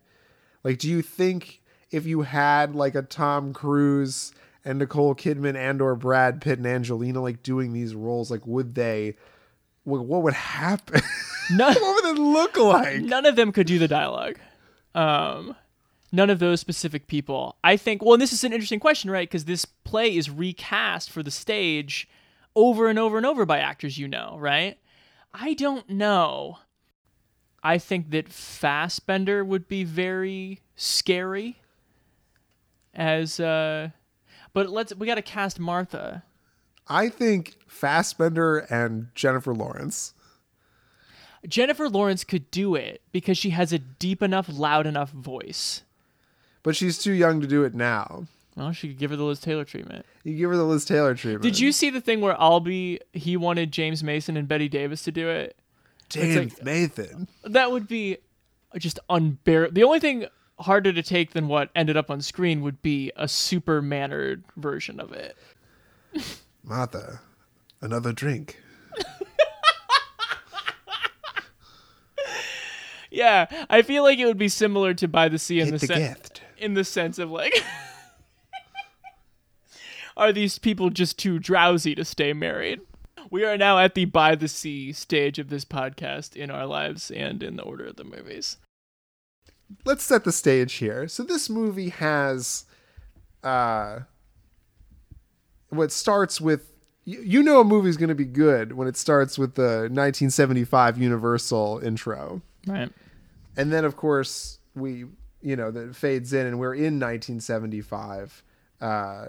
Like 0.64 0.78
do 0.78 0.90
you 0.90 1.02
think 1.02 1.62
if 1.90 2.06
you 2.06 2.22
had 2.22 2.76
like 2.76 2.96
a 2.96 3.02
Tom 3.02 3.54
Cruise 3.54 4.34
and 4.64 4.80
Nicole 4.80 5.16
Kidman 5.16 5.56
and 5.56 5.82
or 5.82 5.96
Brad 5.96 6.42
Pitt 6.42 6.60
and 6.60 6.68
Angelina 6.68 7.22
like 7.22 7.44
doing 7.44 7.74
these 7.74 7.96
roles 7.96 8.30
like 8.30 8.46
would 8.46 8.76
they 8.76 9.16
what, 9.84 10.06
what 10.06 10.22
would 10.24 10.34
happen? 10.34 11.02
None, 11.52 11.74
what 11.74 12.04
would 12.04 12.18
it 12.18 12.22
look 12.22 12.58
like? 12.58 13.02
none 13.02 13.26
of 13.26 13.36
them 13.36 13.52
could 13.52 13.68
do 13.68 13.80
the 13.80 13.88
dialogue. 13.88 14.38
Um, 14.94 15.56
none 16.12 16.30
of 16.30 16.40
those 16.40 16.62
specific 16.62 17.08
people. 17.08 17.58
I 17.64 17.78
think. 17.78 18.02
Well, 18.02 18.14
and 18.14 18.22
this 18.22 18.32
is 18.32 18.44
an 18.44 18.54
interesting 18.54 18.80
question, 18.80 19.10
right? 19.10 19.28
Because 19.28 19.46
this 19.46 19.66
play 19.66 20.16
is 20.16 20.30
recast 20.30 21.10
for 21.10 21.24
the 21.24 21.32
stage 21.32 22.08
over 22.56 22.88
and 22.88 23.00
over 23.00 23.18
and 23.18 23.26
over 23.26 23.46
by 23.46 23.60
actors 23.60 23.98
you 23.98 24.08
know, 24.08 24.38
right? 24.40 24.78
I 25.34 25.54
don't 25.54 25.90
know. 25.90 26.60
I 27.64 27.78
think 27.78 28.10
that 28.12 28.30
Fassbender 28.30 29.46
would 29.46 29.68
be 29.68 29.84
very 29.84 30.62
scary. 30.76 31.58
As 32.94 33.40
uh, 33.40 33.90
but 34.54 34.70
let's 34.70 34.94
we 34.96 35.08
got 35.08 35.16
to 35.16 35.22
cast 35.22 35.60
Martha. 35.60 36.24
I 36.88 37.08
think 37.08 37.56
Fassbender 37.68 38.60
and 38.70 39.10
Jennifer 39.16 39.54
Lawrence. 39.54 40.14
Jennifer 41.48 41.88
Lawrence 41.88 42.24
could 42.24 42.52
do 42.52 42.76
it 42.76 43.02
because 43.12 43.38
she 43.38 43.52
has 43.52 43.72
a 43.72 43.80
deep 43.80 44.22
enough, 44.22 44.48
loud 44.50 44.86
enough 44.86 45.12
voice. 45.12 45.84
But 46.64 46.76
she's 46.76 46.98
too 46.98 47.14
young 47.14 47.42
to 47.42 47.48
do 47.48 47.64
it 47.64 47.74
now. 47.74 48.26
Well, 48.62 48.74
she 48.74 48.90
could 48.90 49.00
give 49.00 49.10
her 49.10 49.16
the 49.18 49.24
Liz 49.24 49.40
Taylor 49.40 49.66
treatment. 49.66 50.06
You 50.24 50.38
give 50.38 50.50
her 50.52 50.56
the 50.56 50.64
Liz 50.64 50.86
Taylor 50.86 51.16
treatment. 51.16 51.42
Did 51.42 51.60
you 51.60 51.72
see 51.72 51.90
the 51.90 52.00
thing 52.00 52.22
where 52.22 52.36
Albee 52.40 53.00
he 53.12 53.36
wanted 53.36 53.72
James 53.72 54.04
Mason 54.04 54.38
and 54.38 54.48
Bette 54.48 54.70
Davis 54.70 55.02
to 55.04 55.12
do 55.12 55.30
it? 55.30 55.58
James 56.10 56.54
like- 56.54 56.64
Nathan? 56.64 57.28
That 57.44 57.72
would 57.72 57.88
be 57.88 58.18
just 58.78 59.00
unbearable. 59.10 59.74
The 59.74 59.84
only 59.84 60.00
thing 60.00 60.28
harder 60.60 60.94
to 60.94 61.02
take 61.02 61.32
than 61.32 61.48
what 61.48 61.72
ended 61.76 61.98
up 61.98 62.12
on 62.12 62.22
screen 62.22 62.62
would 62.62 62.84
be 62.84 63.12
a 63.16 63.28
super 63.28 63.82
mannered 63.82 64.44
version 64.58 65.00
of 65.00 65.12
it. 65.12 65.36
Martha, 66.64 67.20
another 67.82 68.14
drink. 68.14 68.62
Yeah, 73.14 73.48
I 73.70 73.82
feel 73.82 74.04
like 74.04 74.20
it 74.20 74.26
would 74.26 74.38
be 74.38 74.48
similar 74.48 74.94
to 74.94 75.08
By 75.08 75.28
the 75.28 75.38
Sea 75.38 75.60
in 75.60 75.66
Hit 75.66 75.82
the, 75.82 75.88
the 75.88 75.94
sen- 75.94 76.00
gift. 76.14 76.42
in 76.58 76.76
the 76.76 76.86
sense 76.86 77.20
of 77.20 77.30
like 77.30 77.62
are 80.22 80.32
these 80.32 80.60
people 80.60 80.92
just 80.92 81.18
too 81.18 81.40
drowsy 81.40 81.96
to 81.96 82.06
stay 82.06 82.32
married? 82.32 82.80
We 83.32 83.44
are 83.44 83.58
now 83.58 83.80
at 83.80 83.96
the 83.96 84.06
by 84.06 84.36
the 84.36 84.48
sea 84.48 84.94
stage 84.94 85.40
of 85.40 85.50
this 85.50 85.66
podcast 85.66 86.36
in 86.36 86.52
our 86.52 86.68
lives 86.68 87.10
and 87.10 87.42
in 87.42 87.56
the 87.56 87.64
order 87.64 87.86
of 87.88 87.96
the 87.96 88.04
movies. 88.04 88.58
let's 89.84 90.04
set 90.04 90.24
the 90.24 90.32
stage 90.32 90.74
here. 90.76 91.08
So 91.08 91.24
this 91.24 91.50
movie 91.50 91.90
has 91.90 92.66
uh 93.44 94.02
what 95.70 95.92
starts 95.92 96.40
with 96.40 96.72
you, 97.06 97.22
you 97.22 97.42
know 97.42 97.60
a 97.60 97.64
movie's 97.64 97.98
going 97.98 98.10
to 98.10 98.16
be 98.16 98.26
good 98.26 98.74
when 98.74 98.88
it 98.88 98.96
starts 98.98 99.40
with 99.40 99.56
the 99.56 99.90
1975 99.90 101.00
Universal 101.00 101.82
intro. 101.84 102.44
Right. 102.68 102.92
And 103.58 103.74
then 103.74 103.86
of 103.86 103.96
course 103.96 104.60
we 104.76 105.06
you 105.42 105.56
know 105.56 105.72
that 105.72 105.96
fades 105.96 106.32
in 106.32 106.46
and 106.46 106.60
we're 106.60 106.76
in 106.76 107.00
1975 107.00 108.44
uh 108.82 109.26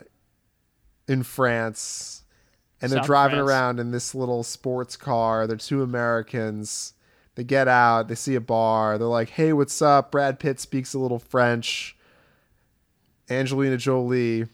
in 1.08 1.22
France 1.22 2.22
and 2.80 2.90
they're 2.90 3.00
driving 3.00 3.36
France. 3.36 3.48
around 3.48 3.80
in 3.80 3.90
this 3.90 4.14
little 4.14 4.42
sports 4.42 4.96
car. 4.96 5.46
They're 5.46 5.56
two 5.56 5.82
Americans. 5.82 6.94
They 7.34 7.44
get 7.44 7.68
out, 7.68 8.08
they 8.08 8.14
see 8.14 8.34
a 8.34 8.40
bar. 8.40 8.98
They're 8.98 9.06
like, 9.08 9.30
"Hey, 9.30 9.52
what's 9.52 9.80
up?" 9.80 10.10
Brad 10.10 10.38
Pitt 10.38 10.60
speaks 10.60 10.92
a 10.92 10.98
little 10.98 11.18
French. 11.18 11.96
Angelina 13.30 13.78
Jolie 13.78 14.46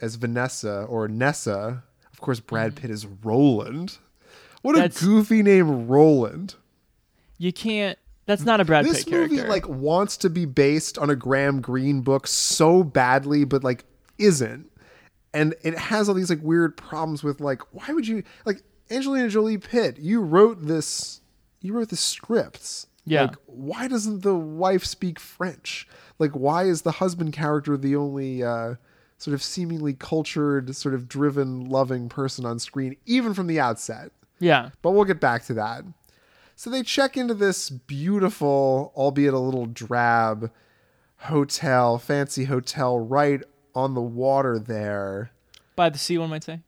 as 0.00 0.16
Vanessa 0.16 0.84
or 0.88 1.08
Nessa. 1.08 1.84
Of 2.12 2.20
course, 2.20 2.40
Brad 2.40 2.74
mm-hmm. 2.74 2.82
Pitt 2.82 2.90
is 2.90 3.06
Roland. 3.06 3.98
What 4.62 4.76
a. 4.76 4.80
That's- 4.80 5.02
goofy 5.02 5.42
name, 5.42 5.86
Roland. 5.86 6.56
You 7.38 7.52
can't 7.52 7.98
that's 8.26 8.44
not 8.44 8.60
a 8.60 8.64
Brad 8.64 8.84
This 8.84 9.04
Pitt 9.04 9.12
movie 9.12 9.40
like 9.42 9.68
wants 9.68 10.16
to 10.18 10.30
be 10.30 10.44
based 10.44 10.98
on 10.98 11.10
a 11.10 11.16
Graham 11.16 11.60
Greene 11.60 12.00
book 12.00 12.26
so 12.26 12.82
badly, 12.82 13.44
but 13.44 13.62
like 13.62 13.84
isn't. 14.18 14.70
And 15.36 15.54
it 15.62 15.76
has 15.76 16.08
all 16.08 16.14
these 16.14 16.30
like 16.30 16.42
weird 16.42 16.76
problems 16.76 17.22
with 17.22 17.40
like 17.40 17.60
why 17.72 17.92
would 17.92 18.08
you 18.08 18.22
like 18.46 18.62
Angelina 18.90 19.28
Jolie 19.28 19.58
Pitt? 19.58 19.98
You 19.98 20.22
wrote 20.22 20.66
this. 20.66 21.20
You 21.60 21.74
wrote 21.74 21.90
the 21.90 21.96
scripts. 21.96 22.86
Yeah. 23.04 23.22
Like 23.22 23.36
why 23.46 23.86
doesn't 23.86 24.22
the 24.22 24.34
wife 24.34 24.84
speak 24.84 25.20
French? 25.20 25.86
Like 26.18 26.32
why 26.32 26.64
is 26.64 26.82
the 26.82 26.92
husband 26.92 27.34
character 27.34 27.76
the 27.76 27.96
only 27.96 28.42
uh, 28.42 28.76
sort 29.18 29.34
of 29.34 29.42
seemingly 29.42 29.92
cultured, 29.92 30.74
sort 30.74 30.94
of 30.94 31.06
driven, 31.06 31.68
loving 31.68 32.08
person 32.08 32.46
on 32.46 32.58
screen, 32.58 32.96
even 33.04 33.34
from 33.34 33.46
the 33.46 33.60
outset? 33.60 34.12
yeah. 34.38 34.70
But 34.82 34.92
we'll 34.92 35.04
get 35.04 35.20
back 35.20 35.44
to 35.46 35.54
that. 35.54 35.84
So 36.54 36.70
they 36.70 36.82
check 36.82 37.18
into 37.18 37.34
this 37.34 37.68
beautiful, 37.68 38.92
albeit 38.96 39.34
a 39.34 39.38
little 39.38 39.66
drab, 39.66 40.50
hotel, 41.18 41.98
fancy 41.98 42.44
hotel 42.44 42.98
right 42.98 43.42
on 43.76 43.94
the 43.94 44.00
water 44.00 44.58
there. 44.58 45.30
By 45.76 45.90
the 45.90 45.98
sea 45.98 46.18
one 46.18 46.30
might 46.30 46.42
say. 46.42 46.60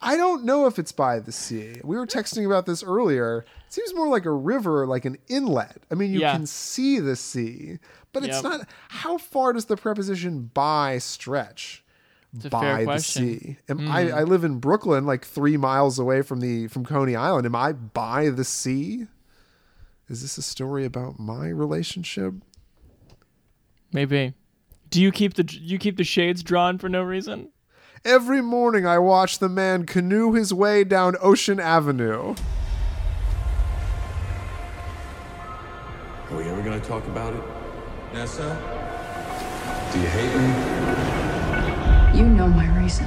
I 0.00 0.16
don't 0.16 0.44
know 0.44 0.66
if 0.66 0.78
it's 0.78 0.92
by 0.92 1.18
the 1.18 1.32
sea. 1.32 1.74
We 1.84 1.96
were 1.96 2.06
texting 2.06 2.46
about 2.46 2.66
this 2.66 2.82
earlier. 2.82 3.44
It 3.66 3.72
seems 3.72 3.94
more 3.94 4.08
like 4.08 4.24
a 4.24 4.32
river, 4.32 4.86
like 4.86 5.04
an 5.04 5.18
inlet. 5.28 5.82
I 5.90 5.94
mean, 5.94 6.12
you 6.12 6.20
Yeah. 6.20 6.32
can 6.32 6.46
see 6.46 6.98
the 6.98 7.16
sea, 7.16 7.78
but 8.12 8.24
it's 8.24 8.42
not. 8.42 8.66
How 8.88 9.18
far 9.18 9.52
does 9.52 9.66
the 9.66 9.76
preposition 9.76 10.50
by 10.54 10.98
stretch? 10.98 11.84
By 12.48 12.84
the 12.84 12.98
sea. 12.98 13.58
Am 13.68 13.90
I, 13.90 14.04
mm. 14.04 14.14
I 14.14 14.22
live 14.22 14.42
in 14.42 14.58
Brooklyn, 14.58 15.04
like 15.04 15.24
three 15.24 15.58
miles 15.58 15.98
away 15.98 16.22
from 16.22 16.40
the 16.40 16.66
from 16.68 16.84
Coney 16.84 17.14
Island. 17.14 17.44
Am 17.44 17.54
I 17.54 17.72
by 17.72 18.30
the 18.30 18.44
sea? 18.44 19.06
is 20.08 20.20
this 20.20 20.36
a 20.36 20.42
story 20.42 20.84
about 20.84 21.18
my 21.18 21.48
relationship? 21.48 22.34
Maybe. 23.92 24.34
Do 24.92 25.00
you 25.00 25.10
keep 25.10 25.34
the 25.34 25.48
you 25.50 25.78
keep 25.78 25.96
the 25.96 26.04
shades 26.04 26.42
drawn 26.42 26.76
for 26.76 26.90
no 26.90 27.02
reason? 27.02 27.48
Every 28.04 28.42
morning 28.42 28.86
I 28.86 28.98
watch 28.98 29.38
the 29.38 29.48
man 29.48 29.86
canoe 29.86 30.34
his 30.34 30.52
way 30.52 30.84
down 30.84 31.16
Ocean 31.22 31.58
Avenue. 31.58 32.34
Are 36.30 36.36
we 36.36 36.44
ever 36.44 36.60
gonna 36.60 36.78
talk 36.80 37.06
about 37.06 37.32
it? 37.32 37.42
Nessa? 38.12 38.54
Do 39.94 39.98
you 39.98 40.06
hate 40.08 40.36
me? 40.36 42.18
You 42.18 42.26
know 42.26 42.48
my 42.48 42.68
reason. 42.78 43.06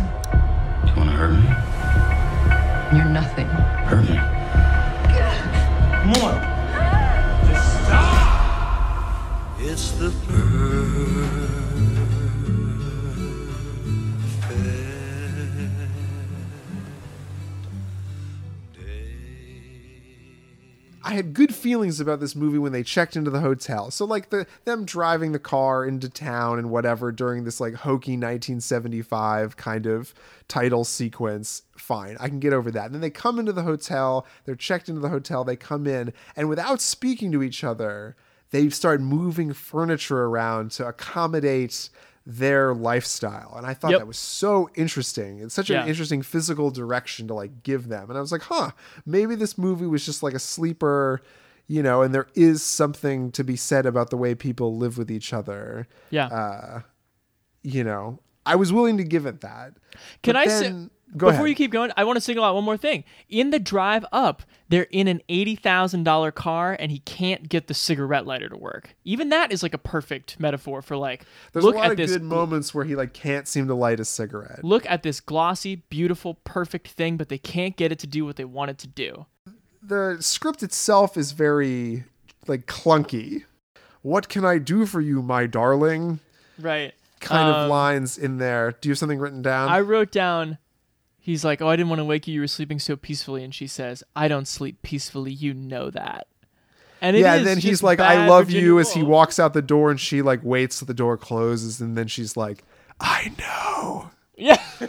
You 0.88 0.94
wanna 0.98 1.12
hurt 1.12 1.34
me? 1.34 2.98
You're 2.98 3.12
nothing. 3.12 3.46
Hurt 3.46 4.10
me. 4.10 4.18
Come 6.02 6.24
on. 6.24 6.36
Just 7.48 7.86
stop! 7.86 9.60
It's 9.60 9.92
the 9.92 10.10
I 21.06 21.14
had 21.14 21.36
good 21.36 21.53
feelings 21.53 21.99
about 21.99 22.20
this 22.20 22.36
movie 22.36 22.58
when 22.58 22.72
they 22.72 22.82
checked 22.82 23.16
into 23.16 23.30
the 23.30 23.39
hotel. 23.39 23.91
So 23.91 24.06
like 24.06 24.32
the 24.32 24.47
them 24.64 24.86
driving 24.86 25.34
the 25.34 25.39
car 25.39 25.86
into 25.86 26.10
town 26.10 26.58
and 26.58 26.72
whatever 26.72 27.12
during 27.12 27.43
this 27.43 27.60
like 27.60 27.76
hokey 27.76 28.14
1975 28.14 29.56
kind 29.56 29.86
of 29.86 30.16
title 30.47 30.84
sequence, 30.84 31.62
fine. 31.78 32.18
I 32.20 32.28
can 32.28 32.39
get 32.39 32.53
over 32.53 32.72
that. 32.72 32.86
And 32.86 32.95
then 32.95 33.01
they 33.01 33.12
come 33.12 33.38
into 33.38 33.53
the 33.53 33.62
hotel, 33.62 34.26
they're 34.45 34.56
checked 34.56 34.89
into 34.89 34.99
the 34.99 35.10
hotel, 35.10 35.43
they 35.43 35.56
come 35.56 35.86
in 35.86 36.12
and 36.36 36.49
without 36.49 36.82
speaking 36.82 37.32
to 37.34 37.43
each 37.43 37.64
other, 37.64 38.16
they 38.49 38.68
start 38.70 38.99
moving 38.99 39.53
furniture 39.53 40.24
around 40.24 40.72
to 40.72 40.88
accommodate 40.88 41.89
their 42.26 42.74
lifestyle. 42.74 43.54
And 43.56 43.68
I 43.68 43.74
thought 43.76 43.92
Yep. 43.92 44.00
that 44.00 44.08
was 44.08 44.18
so 44.18 44.70
interesting. 44.76 45.40
It's 45.40 45.54
such 45.54 45.70
Yeah. 45.70 45.84
an 45.84 45.90
interesting 45.90 46.22
physical 46.24 46.72
direction 46.72 47.28
to 47.28 47.34
like 47.36 47.62
give 47.64 47.88
them. 47.88 48.10
And 48.10 48.18
I 48.18 48.22
was 48.22 48.32
like, 48.32 48.42
huh, 48.44 48.72
maybe 49.06 49.36
this 49.36 49.58
movie 49.58 49.86
was 49.86 50.04
just 50.06 50.24
like 50.24 50.34
a 50.34 50.40
sleeper, 50.40 51.22
you 51.68 51.84
know, 51.84 52.02
and 52.02 52.16
there 52.16 52.28
is 52.34 52.64
something 52.64 53.32
to 53.34 53.44
be 53.44 53.56
said 53.56 53.86
about 53.86 54.10
the 54.10 54.18
way 54.18 54.34
people 54.34 54.76
live 54.76 54.98
with 54.98 55.12
each 55.12 55.34
other. 55.34 55.88
Yeah. 56.10 56.28
Uh, 56.28 56.82
you 57.62 57.84
know, 57.84 58.20
I 58.46 58.56
was 58.56 58.74
willing 58.74 58.98
to 58.98 59.04
give 59.04 59.26
it 59.28 59.42
that. 59.42 59.74
Can 60.24 60.34
But 60.34 60.36
I 60.36 60.48
say 60.48 60.64
then- 60.64 60.90
go 61.18 61.28
before 61.28 61.32
ahead. 61.45 61.49
you 61.49 61.55
keep 61.55 61.72
going? 61.72 61.91
I 61.97 62.03
want 62.03 62.18
to 62.18 62.22
single 62.22 62.43
out 62.43 62.55
one 62.55 62.63
more 62.63 62.78
thing. 62.78 63.03
In 63.30 63.49
the 63.51 63.59
drive 63.59 64.05
up, 64.11 64.43
they're 64.70 64.88
in 64.91 65.07
an 65.07 65.22
eighty 65.30 65.55
thousand 65.55 66.03
dollar 66.03 66.32
car, 66.32 66.76
and 66.80 66.91
he 66.91 66.99
can't 66.99 67.47
get 67.49 67.68
the 67.68 67.74
cigarette 67.74 68.26
lighter 68.26 68.49
to 68.49 68.57
work. 68.57 68.95
Even 69.03 69.30
that 69.30 69.51
is 69.51 69.63
like 69.63 69.74
a 69.74 69.78
perfect 69.78 70.39
metaphor 70.39 70.82
for 70.82 70.97
like 70.97 71.26
There's 71.53 71.63
look 71.66 71.76
a 71.76 71.78
lot 71.78 71.86
at 71.86 71.91
of 71.91 71.97
this 71.97 72.11
good 72.11 72.24
moments 72.24 72.74
where 72.74 72.86
he 72.86 72.95
like 72.95 73.13
can't 73.13 73.47
seem 73.47 73.68
to 73.68 73.76
light 73.76 73.99
a 73.99 74.05
cigarette. 74.05 74.63
look 74.63 74.86
at 74.88 75.03
this 75.03 75.20
glossy, 75.22 75.78
beautiful, 75.89 76.36
perfect 76.43 76.88
thing, 76.89 77.18
but 77.18 77.30
they 77.30 77.38
can't 77.38 77.76
get 77.78 77.91
it 77.91 77.99
to 77.99 78.07
do 78.07 78.26
what 78.26 78.36
they 78.36 78.45
want 78.45 78.72
it 78.72 78.78
to 78.80 78.88
do. 78.88 79.26
the 79.82 80.18
script 80.20 80.63
itself 80.63 81.16
is 81.18 81.32
very 81.32 82.03
like 82.47 82.66
clunky. 82.66 83.43
What 84.01 84.30
can 84.30 84.45
I 84.45 84.57
do 84.59 84.86
for 84.86 85.01
you, 85.01 85.22
my 85.24 85.47
darling? 85.47 86.20
Right. 86.59 86.93
Kind 87.20 87.49
of 87.49 87.55
Um, 87.63 87.70
lines 87.70 88.18
in 88.20 88.38
there. 88.38 88.76
Do 88.80 88.88
you 88.89 88.91
have 88.91 88.99
something 88.99 89.18
written 89.20 89.41
down? 89.41 89.70
I 89.70 89.80
wrote 89.80 90.11
down. 90.11 90.57
He's 91.26 91.44
like, 91.44 91.60
"Oh, 91.60 91.68
I 91.68 91.76
didn't 91.76 91.90
want 91.90 92.02
to 92.02 92.06
wake 92.06 92.28
you. 92.28 92.36
You 92.36 92.42
were 92.42 92.48
sleeping 92.48 92.78
so 92.78 92.96
peacefully." 92.96 93.44
And 93.44 93.52
she 93.52 93.66
says, 93.66 94.04
"I 94.16 94.28
don't 94.28 94.48
sleep 94.48 94.84
peacefully. 94.84 95.32
You 95.32 95.56
know 95.56 95.90
that." 95.90 96.28
And 97.02 97.18
it 97.18 97.22
yeah, 97.22 97.34
and 97.34 97.48
then 97.48 97.58
he's 97.58 97.82
like, 97.82 98.00
"I 98.00 98.28
love 98.28 98.46
Virginia 98.46 98.68
you" 98.68 98.80
as 98.80 98.94
he 98.94 99.02
walks 99.02 99.40
out 99.40 99.54
the 99.54 99.64
door, 99.64 99.90
and 99.90 100.00
she 100.00 100.22
like 100.22 100.44
waits 100.44 100.78
till 100.78 100.86
the 100.86 100.94
door 100.94 101.18
closes, 101.18 101.82
and 101.82 101.98
then 101.98 102.06
she's 102.08 102.38
like, 102.38 102.64
"I 103.00 103.34
know." 103.40 104.12
Yeah. 104.38 104.62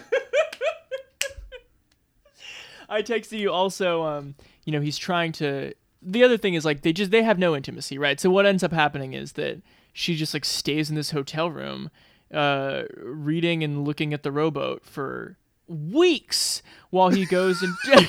I 2.90 3.00
texted 3.00 3.38
you 3.38 3.50
also. 3.50 4.02
Um, 4.02 4.34
you 4.66 4.74
know, 4.74 4.82
he's 4.82 4.98
trying 4.98 5.32
to. 5.32 5.72
The 6.02 6.22
other 6.22 6.36
thing 6.36 6.52
is 6.52 6.66
like 6.66 6.82
they 6.82 6.92
just 6.92 7.12
they 7.12 7.22
have 7.22 7.38
no 7.38 7.56
intimacy, 7.56 7.96
right? 7.96 8.20
So 8.20 8.28
what 8.28 8.44
ends 8.44 8.62
up 8.62 8.74
happening 8.74 9.14
is 9.14 9.32
that 9.32 9.62
she 9.94 10.16
just 10.16 10.34
like 10.34 10.44
stays 10.44 10.90
in 10.90 10.96
this 10.96 11.12
hotel 11.12 11.50
room, 11.50 11.88
uh, 12.30 12.82
reading 12.98 13.64
and 13.64 13.86
looking 13.86 14.12
at 14.12 14.22
the 14.22 14.30
rowboat 14.30 14.84
for 14.84 15.38
weeks 15.68 16.62
while 16.90 17.08
he 17.08 17.26
goes 17.26 17.62
and 17.62 17.74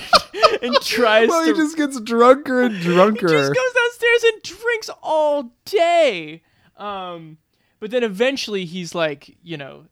and 0.62 0.76
tries 0.82 1.28
Well, 1.30 1.44
to. 1.46 1.52
he 1.54 1.58
just 1.58 1.78
gets 1.78 2.00
drunker 2.02 2.62
and 2.64 2.80
drunker. 2.80 3.28
He 3.28 3.34
just 3.34 3.54
goes 3.54 3.74
downstairs 3.74 4.24
and 4.34 4.42
drinks 4.44 4.90
all 5.02 5.52
day. 5.66 6.44
Um, 6.78 7.38
but 7.80 7.92
then 7.92 8.04
eventually 8.04 8.66
he's 8.66 8.94
like, 8.96 9.36
you 9.44 9.58
know, 9.58 9.86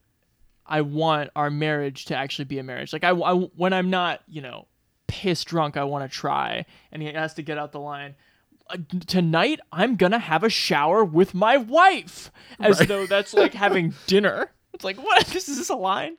I 0.65 0.81
want 0.81 1.29
our 1.35 1.49
marriage 1.49 2.05
to 2.05 2.15
actually 2.15 2.45
be 2.45 2.59
a 2.59 2.63
marriage. 2.63 2.93
Like 2.93 3.03
I, 3.03 3.09
I 3.11 3.33
when 3.33 3.73
I'm 3.73 3.89
not, 3.89 4.21
you 4.27 4.41
know, 4.41 4.67
pissed 5.07 5.47
drunk, 5.47 5.77
I 5.77 5.83
want 5.83 6.09
to 6.09 6.15
try. 6.17 6.65
And 6.91 7.01
he 7.01 7.11
has 7.11 7.33
to 7.35 7.41
get 7.43 7.57
out 7.57 7.71
the 7.71 7.79
line. 7.79 8.15
"Uh, 8.69 8.77
Tonight, 9.07 9.59
I'm 9.71 9.95
gonna 9.95 10.17
have 10.19 10.43
a 10.43 10.49
shower 10.49 11.03
with 11.03 11.33
my 11.35 11.57
wife, 11.57 12.31
as 12.59 12.79
Right. 12.79 12.87
though 12.87 13.05
that's 13.05 13.33
like 13.33 13.53
having 13.53 13.93
dinner. 14.07 14.51
It's 14.73 14.83
like, 14.83 14.97
what? 14.97 15.25
This 15.33 15.49
is 15.49 15.57
this 15.57 15.69
a 15.69 15.75
line? 15.75 16.17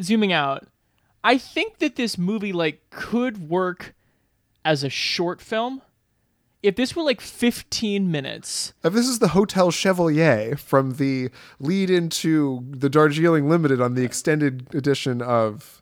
Zooming 0.00 0.32
out, 0.32 0.66
I 1.24 1.38
think 1.38 1.78
that 1.78 1.96
this 1.96 2.16
movie 2.18 2.52
like 2.52 2.88
could 2.90 3.48
work 3.48 3.94
as 4.64 4.82
a 4.84 4.88
short 4.90 5.40
film. 5.40 5.82
If 6.62 6.76
this 6.76 6.94
were 6.94 7.02
like 7.02 7.22
15 7.22 8.10
minutes, 8.10 8.74
If 8.84 8.92
this 8.92 9.08
is 9.08 9.18
the 9.18 9.28
Hotel 9.28 9.70
Chevalier 9.70 10.56
from 10.56 10.92
the 10.96 11.30
lead 11.58 11.88
into 11.88 12.62
the 12.70 12.90
Darjeeling 12.90 13.48
Limited 13.48 13.80
on 13.80 13.94
the 13.94 14.04
extended 14.04 14.66
edition 14.74 15.22
of 15.22 15.80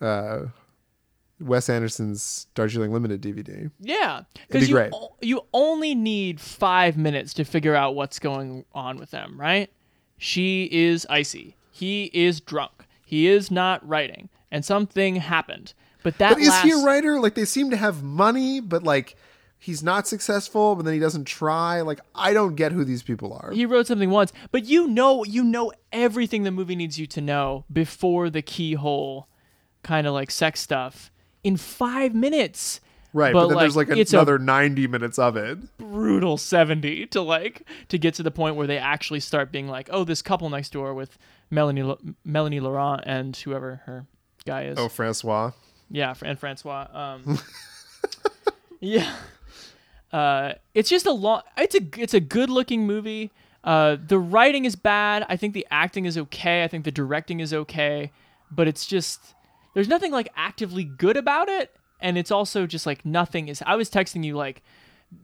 uh, 0.00 0.46
Wes 1.38 1.68
Anderson's 1.68 2.46
Darjeeling 2.54 2.90
Limited 2.92 3.20
DVD. 3.20 3.70
yeah, 3.80 4.20
It'd 4.34 4.48
because 4.48 4.62
be 4.62 4.68
you 4.68 4.74
great. 4.74 4.90
o- 4.94 5.14
you 5.20 5.42
only 5.52 5.94
need 5.94 6.40
five 6.40 6.96
minutes 6.96 7.34
to 7.34 7.44
figure 7.44 7.74
out 7.74 7.94
what's 7.94 8.18
going 8.18 8.64
on 8.72 8.96
with 8.96 9.10
them, 9.10 9.38
right? 9.38 9.70
She 10.16 10.70
is 10.72 11.06
icy. 11.10 11.56
He 11.70 12.04
is 12.14 12.40
drunk. 12.40 12.86
He 13.12 13.26
is 13.26 13.50
not 13.50 13.86
writing, 13.86 14.30
and 14.50 14.64
something 14.64 15.16
happened. 15.16 15.74
But 16.02 16.16
that 16.16 16.30
But 16.30 16.38
is 16.38 16.60
he 16.62 16.70
a 16.70 16.78
writer? 16.78 17.20
Like 17.20 17.34
they 17.34 17.44
seem 17.44 17.68
to 17.68 17.76
have 17.76 18.02
money, 18.02 18.58
but 18.58 18.84
like 18.84 19.16
he's 19.58 19.82
not 19.82 20.08
successful, 20.08 20.74
but 20.76 20.86
then 20.86 20.94
he 20.94 20.98
doesn't 20.98 21.26
try. 21.26 21.82
Like 21.82 22.00
I 22.14 22.32
don't 22.32 22.54
get 22.54 22.72
who 22.72 22.86
these 22.86 23.02
people 23.02 23.34
are. 23.34 23.52
He 23.52 23.66
wrote 23.66 23.86
something 23.86 24.08
once, 24.08 24.32
but 24.50 24.64
you 24.64 24.86
know, 24.86 25.24
you 25.24 25.44
know 25.44 25.72
everything 25.92 26.44
the 26.44 26.50
movie 26.50 26.74
needs 26.74 26.98
you 26.98 27.06
to 27.08 27.20
know 27.20 27.66
before 27.70 28.30
the 28.30 28.40
keyhole, 28.40 29.28
kind 29.82 30.06
of 30.06 30.14
like 30.14 30.30
sex 30.30 30.60
stuff, 30.60 31.12
in 31.44 31.58
five 31.58 32.14
minutes. 32.14 32.80
right, 33.12 33.34
but, 33.34 33.42
but, 33.42 33.48
then 33.48 33.58
there's 33.58 33.76
like, 33.76 33.90
like 33.90 33.98
it's 33.98 34.14
another 34.14 34.38
90 34.38 34.86
minutes 34.86 35.18
of 35.18 35.36
it. 35.36 35.58
brutal 35.76 36.38
70 36.38 37.08
to 37.08 37.20
like 37.20 37.68
to 37.88 37.98
get 37.98 38.14
to 38.14 38.22
the 38.22 38.30
point 38.30 38.56
where 38.56 38.66
they 38.66 38.78
actually 38.78 39.20
start 39.20 39.52
being 39.52 39.68
like 39.68 39.90
oh 39.92 40.02
this 40.02 40.22
couple 40.22 40.48
next 40.48 40.70
door 40.72 40.94
with 40.94 41.18
melanie 41.52 41.82
Lo- 41.84 42.00
melanie 42.24 42.58
laurent 42.58 43.02
and 43.06 43.36
whoever 43.36 43.82
her 43.86 44.06
guy 44.44 44.64
is. 44.64 44.78
Oh, 44.78 44.88
Francois. 44.88 45.52
yeah 45.90 46.14
and 46.24 46.38
francois 46.38 46.86
um 46.92 47.38
yeah. 48.80 49.14
Uh 50.12 50.54
it's 50.74 50.90
just 50.90 51.06
a 51.06 51.12
long 51.12 51.42
it's 51.56 51.74
a 51.74 51.80
it's 51.96 52.14
a 52.14 52.20
good 52.20 52.50
looking 52.50 52.86
movie. 52.86 53.30
Uh 53.64 53.96
the 54.04 54.18
writing 54.18 54.64
is 54.64 54.74
bad. 54.76 55.24
I 55.28 55.36
think 55.36 55.54
the 55.54 55.66
acting 55.70 56.04
is 56.06 56.18
okay. 56.18 56.64
I 56.64 56.68
think 56.68 56.84
the 56.84 56.90
directing 56.90 57.40
is 57.40 57.54
okay. 57.54 58.10
But 58.50 58.66
it's 58.68 58.86
just 58.86 59.34
there's 59.74 59.88
nothing 59.88 60.12
like 60.12 60.28
actively 60.36 60.84
good 60.84 61.16
about 61.16 61.48
it. 61.48 61.70
And 62.00 62.18
it's 62.18 62.30
also 62.30 62.66
just 62.66 62.84
like 62.84 63.04
nothing 63.06 63.46
is 63.48 63.62
i 63.64 63.76
was 63.76 63.88
texting 63.88 64.24
you 64.24 64.36
like 64.36 64.62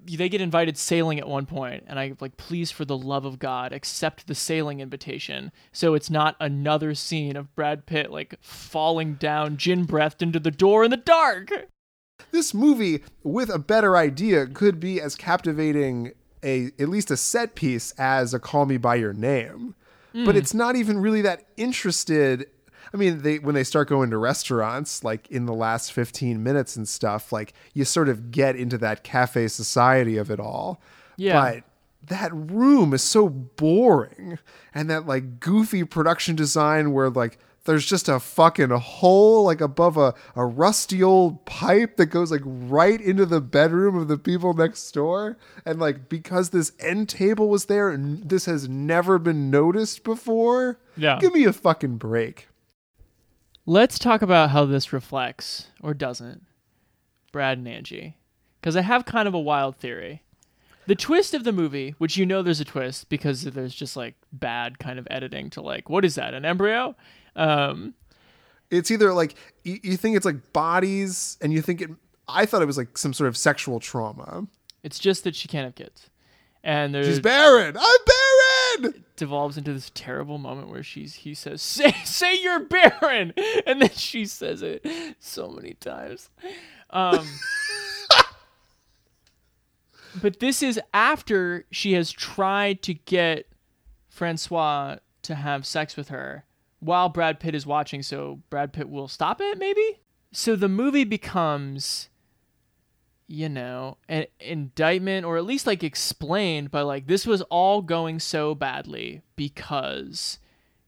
they 0.05 0.29
get 0.29 0.41
invited 0.41 0.77
sailing 0.77 1.19
at 1.19 1.29
one 1.29 1.47
point 1.47 1.85
and 1.87 1.99
i 1.99 2.13
like 2.21 2.37
please 2.37 2.71
for 2.71 2.85
the 2.85 2.97
love 2.97 3.25
of 3.25 3.39
god 3.39 3.73
accept 3.73 4.27
the 4.27 4.35
sailing 4.35 4.81
invitation 4.81 5.51
so 5.73 5.95
it's 5.95 6.11
not 6.11 6.37
another 6.41 6.95
scene 6.95 7.37
of 7.37 7.55
brad 7.55 7.87
pitt 7.87 8.11
like 8.11 8.35
falling 8.41 9.15
down 9.15 9.57
gin 9.57 9.85
breathed 9.85 10.23
into 10.23 10.39
the 10.39 10.51
door 10.51 10.85
in 10.85 10.91
the 10.91 10.97
dark 10.97 11.51
This 12.31 12.53
movie, 12.53 13.03
with 13.23 13.49
a 13.49 13.59
better 13.59 13.97
idea, 13.97 14.47
could 14.47 14.81
be 14.81 15.01
as 15.01 15.15
captivating 15.15 16.13
a 16.43 16.67
at 16.79 16.89
least 16.89 17.11
a 17.11 17.17
set 17.17 17.55
piece 17.55 17.93
as 17.93 18.35
a 18.35 18.39
Call 18.39 18.67
Me 18.67 18.77
by 18.77 18.97
Your 18.97 19.13
Name. 19.13 19.75
But 20.13 20.35
hmm. 20.35 20.39
it's 20.39 20.55
not 20.55 20.77
even 20.77 20.99
really 20.99 21.23
that 21.23 21.45
interested. 21.57 22.47
I 22.93 22.97
mean, 22.97 23.23
they 23.23 23.39
when 23.39 23.55
they 23.55 23.65
start 23.65 23.89
going 23.89 24.11
to 24.11 24.19
restaurants, 24.19 25.05
like 25.05 25.29
in 25.29 25.47
the 25.47 25.55
last 25.55 25.93
15 25.93 26.43
minutes 26.43 26.77
and 26.77 26.89
stuff, 26.89 27.33
like 27.33 27.53
you 27.75 27.85
sort 27.85 28.09
of 28.09 28.31
get 28.31 28.57
into 28.57 28.79
that 28.79 29.05
cafe 29.05 29.49
society 29.49 30.17
of 30.17 30.31
it 30.31 30.41
all. 30.41 30.81
Yeah. 31.17 31.41
But 31.41 31.65
that 32.09 32.33
room 32.33 32.95
is 32.95 33.03
so 33.03 33.29
boring 33.29 34.39
and 34.75 34.89
that 34.89 35.07
like 35.07 35.41
goofy 35.41 35.85
production 35.85 36.37
design 36.37 36.93
where 36.93 37.11
like 37.11 37.39
there's 37.65 37.85
just 37.85 38.09
a 38.09 38.19
fucking 38.19 38.71
hole 38.71 39.45
like 39.45 39.61
above 39.61 39.99
a, 39.99 40.15
a 40.35 40.47
rusty 40.47 41.03
old 41.03 41.45
pipe 41.45 41.97
that 41.97 42.07
goes 42.07 42.31
like 42.31 42.41
right 42.45 42.99
into 42.99 43.27
the 43.27 43.43
bedroom 43.43 43.95
of 43.95 44.09
the 44.09 44.17
people 44.17 44.55
next 44.55 44.91
door. 44.93 45.37
And 45.67 45.79
like 45.79 46.09
because 46.09 46.51
this 46.51 46.73
end 46.81 47.11
table 47.11 47.49
was 47.49 47.67
there 47.67 47.91
and 47.91 48.27
this 48.27 48.47
has 48.47 48.69
never 48.69 49.19
been 49.19 49.51
noticed 49.51 50.03
before. 50.03 50.79
Yeah. 50.97 51.19
Give 51.21 51.35
me 51.35 51.45
a 51.45 51.53
fucking 51.53 51.99
break. 51.99 52.49
Let's 53.69 53.99
talk 53.99 54.23
about 54.23 54.49
how 54.49 54.65
this 54.65 54.95
reflects 54.95 55.67
or 55.83 55.93
doesn't 55.93 56.47
Brad 57.33 57.59
and 57.59 57.69
Angie. 57.69 58.17
Because 58.59 58.77
I 58.77 58.81
have 58.81 59.05
kind 59.05 59.29
of 59.29 59.35
a 59.35 59.39
wild 59.39 59.77
theory. 59.77 60.23
The 60.87 60.95
twist 60.95 61.35
of 61.35 61.45
the 61.45 61.53
movie, 61.53 61.95
which 61.99 62.17
you 62.17 62.25
know 62.25 62.41
there's 62.43 62.61
a 62.61 62.65
twist 62.65 63.11
because 63.11 63.43
there's 63.43 63.75
just 63.75 63.95
like 63.95 64.15
bad 64.33 64.79
kind 64.79 64.99
of 64.99 65.07
editing 65.11 65.51
to 65.51 65.61
like, 65.61 65.91
what 65.91 66.07
is 66.07 66.15
that, 66.15 66.33
an 66.33 66.47
embryo? 66.47 66.97
Um, 67.37 67.93
It's 68.71 68.91
either 68.91 69.13
like 69.13 69.35
you, 69.65 69.79
you 69.83 69.99
think 69.99 70.17
it's 70.17 70.25
like 70.25 70.55
bodies 70.55 71.37
and 71.43 71.53
you 71.53 71.61
think 71.61 71.83
it 71.83 71.91
I 72.27 72.47
thought 72.47 72.63
it 72.63 72.67
was 72.67 72.79
like 72.79 72.97
some 72.97 73.13
sort 73.13 73.29
of 73.29 73.37
sexual 73.37 73.81
trauma. 73.81 74.47
it's 74.83 74.99
just 74.99 75.25
that 75.25 75.37
she 75.37 75.47
can't 75.47 75.67
have 75.67 75.75
kids. 75.75 76.09
And 76.65 76.95
there's 76.95 77.07
She's 77.07 77.21
barren. 77.21 77.77
I'm 77.77 77.83
barren. 78.07 78.38
Devolves 79.17 79.57
into 79.57 79.73
this 79.73 79.91
terrible 79.95 80.39
moment 80.39 80.69
where 80.69 80.83
she's 80.83 81.17
he 81.17 81.35
says 81.35 81.63
say 81.63 81.93
say 82.05 82.41
you're 82.41 82.61
barren 82.61 83.33
and 83.67 83.83
then 83.83 83.91
she 83.91 84.25
says 84.25 84.63
it 84.63 84.87
so 85.19 85.49
many 85.49 85.75
times. 85.75 86.31
Um 86.91 87.27
but 90.23 90.41
this 90.41 90.63
is 90.63 90.81
after 90.95 91.67
she 91.71 91.93
has 91.93 92.11
tried 92.11 92.83
to 92.83 92.95
get 92.95 93.47
francois 94.09 94.97
to 95.23 95.35
have 95.35 95.67
sex 95.67 95.97
with 95.97 96.09
her 96.09 96.45
while 96.81 97.09
brad 97.09 97.41
pitt 97.41 97.55
is 97.55 97.67
watching 97.67 98.03
so 98.03 98.41
brad 98.51 98.73
pitt 98.73 98.89
will 98.89 99.09
stop 99.09 99.41
it 99.41 99.59
maybe? 99.59 100.01
So 100.33 100.57
the 100.57 100.69
movie 100.69 101.05
becomes 101.05 102.09
you 103.29 103.49
know, 103.49 103.99
an 104.09 104.27
indictment 104.41 105.27
or 105.27 105.37
at 105.37 105.45
least 105.45 105.67
like 105.67 105.85
explained 105.85 106.71
by 106.71 106.81
like 106.81 107.07
this 107.07 107.27
was 107.27 107.43
all 107.43 107.83
going 107.83 108.19
so 108.19 108.55
badly 108.55 109.21
because 109.37 110.39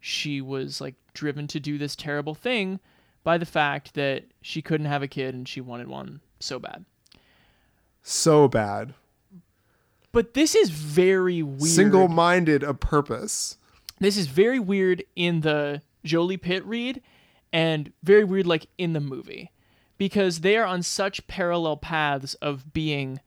she 0.01 0.41
was 0.41 0.81
like 0.81 0.95
driven 1.13 1.47
to 1.47 1.61
do 1.61 1.77
this 1.77 1.95
terrible 1.95 2.35
thing 2.35 2.81
by 3.23 3.37
the 3.37 3.45
fact 3.45 3.93
that 3.93 4.25
she 4.41 4.63
couldn't 4.63 4.87
have 4.87 5.03
a 5.03 5.09
kid 5.09 5.35
and 5.35 5.47
she 5.47 5.61
wanted 5.61 5.87
one 5.87 6.21
so 6.41 6.59
bad. 6.59 6.87
So 8.03 8.49
bad. 8.49 8.95
But 10.11 10.33
this 10.33 10.55
is 10.55 10.71
very 10.71 11.43
weird. 11.43 11.63
Single 11.63 12.09
minded 12.09 12.63
a 12.63 12.73
purpose. 12.73 13.59
this 14.01 14.17
is 14.17 14.27
very 14.27 14.59
weird 14.59 15.05
in 15.15 15.43
the 15.43 15.83
Jolie 16.05 16.39
Pitt 16.39 16.65
read 16.65 17.03
and 17.53 17.93
very 18.03 18.25
weird 18.25 18.47
like 18.47 18.67
in 18.79 18.95
the 18.95 19.01
movie 19.01 19.51
because 20.01 20.41
they 20.41 20.57
are 20.57 20.65
on 20.65 20.83
such 20.83 21.27
parallel 21.27 21.77
paths 21.77 22.33
of 22.37 22.73
being 22.73 23.21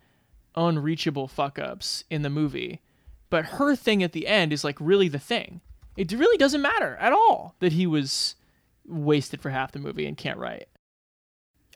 unreachable 0.55 1.27
fuck 1.27 1.59
ups 1.59 2.03
in 2.09 2.23
the 2.23 2.31
movie. 2.31 2.81
But 3.29 3.45
her 3.45 3.75
thing 3.75 4.01
at 4.01 4.11
the 4.11 4.25
end 4.25 4.51
is 4.51 4.63
like 4.63 4.77
really 4.79 5.07
the 5.07 5.19
thing. 5.19 5.61
It 5.95 6.11
really 6.11 6.35
doesn't 6.35 6.63
matter 6.63 6.97
at 6.99 7.13
all 7.13 7.53
that 7.59 7.73
he 7.73 7.85
was 7.85 8.33
wasted 8.87 9.39
for 9.39 9.51
half 9.51 9.71
the 9.71 9.77
movie 9.77 10.07
and 10.07 10.17
can't 10.17 10.39
write. 10.39 10.67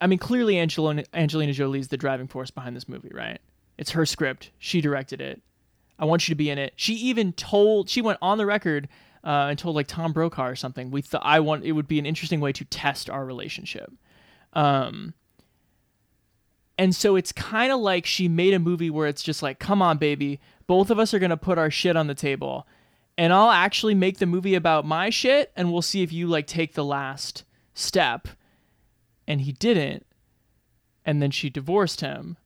I 0.02 0.08
mean, 0.08 0.18
clearly 0.18 0.58
Angelina, 0.58 1.04
Angelina 1.14 1.54
Jolie 1.54 1.78
is 1.78 1.90
the 1.90 1.98
driving 1.98 2.28
force 2.28 2.50
behind 2.50 2.76
this 2.76 2.90
movie, 2.90 3.12
right? 3.14 3.40
It's 3.78 3.92
her 3.92 4.06
script. 4.08 4.50
She 4.58 4.82
directed 4.82 5.22
it. 5.22 5.44
I 6.00 6.06
want 6.06 6.28
you 6.28 6.32
to 6.32 6.38
be 6.38 6.50
in 6.50 6.58
it. 6.58 6.74
She 6.76 6.96
even 6.96 7.34
told 7.34 7.88
she 7.88 8.02
went 8.02 8.18
on 8.20 8.40
the 8.40 8.48
record 8.48 8.88
uh, 9.24 9.46
and 9.52 9.60
told 9.60 9.76
like 9.76 9.86
Tom 9.86 10.12
Brokaw 10.12 10.48
or 10.48 10.56
something. 10.56 10.90
We 10.90 11.04
thought 11.04 11.22
I 11.24 11.40
want 11.40 11.66
it 11.66 11.74
would 11.74 11.88
be 11.88 12.00
an 12.00 12.08
interesting 12.08 12.40
way 12.40 12.52
to 12.54 12.66
test 12.66 13.12
our 13.12 13.24
relationship. 13.24 13.94
Um, 14.58 15.14
and 16.78 16.96
so 16.96 17.16
it's 17.16 17.32
kind 17.32 17.72
of 17.72 17.80
like 17.80 18.06
she 18.06 18.28
made 18.28 18.54
a 18.54 18.60
movie 18.60 18.90
where 18.90 19.08
it's 19.08 19.24
just 19.24 19.44
like, 19.44 19.60
come 19.60 19.82
on, 19.82 19.98
baby, 19.98 20.40
both 20.66 20.90
of 20.90 21.00
us 21.00 21.14
are 21.14 21.20
gonna 21.20 21.38
put 21.38 21.58
our 21.58 21.72
shit 21.72 21.96
on 21.96 22.08
the 22.08 22.16
table, 22.16 22.68
and 23.18 23.32
I'll 23.32 23.52
actually 23.52 23.96
make 23.96 24.18
the 24.18 24.26
movie 24.26 24.56
about 24.56 24.86
my 24.86 25.10
shit, 25.10 25.52
and 25.56 25.72
we'll 25.72 25.82
see 25.82 26.02
if 26.02 26.12
you 26.12 26.28
like 26.28 26.48
take 26.48 26.74
the 26.74 26.84
last 26.84 27.46
step. 27.74 28.28
And 29.30 29.42
he 29.42 29.52
didn't, 29.52 30.06
and 31.06 31.22
then 31.22 31.32
she 31.32 31.50
divorced 31.50 32.02
him 32.02 32.38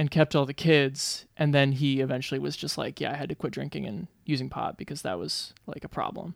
and 0.00 0.10
kept 0.10 0.34
all 0.34 0.46
the 0.46 0.54
kids 0.54 1.26
and 1.36 1.52
then 1.52 1.72
he 1.72 2.00
eventually 2.00 2.38
was 2.38 2.56
just 2.56 2.78
like 2.78 3.02
yeah 3.02 3.12
i 3.12 3.16
had 3.16 3.28
to 3.28 3.34
quit 3.34 3.52
drinking 3.52 3.84
and 3.84 4.06
using 4.24 4.48
pot 4.48 4.78
because 4.78 5.02
that 5.02 5.18
was 5.18 5.52
like 5.66 5.84
a 5.84 5.90
problem 5.90 6.34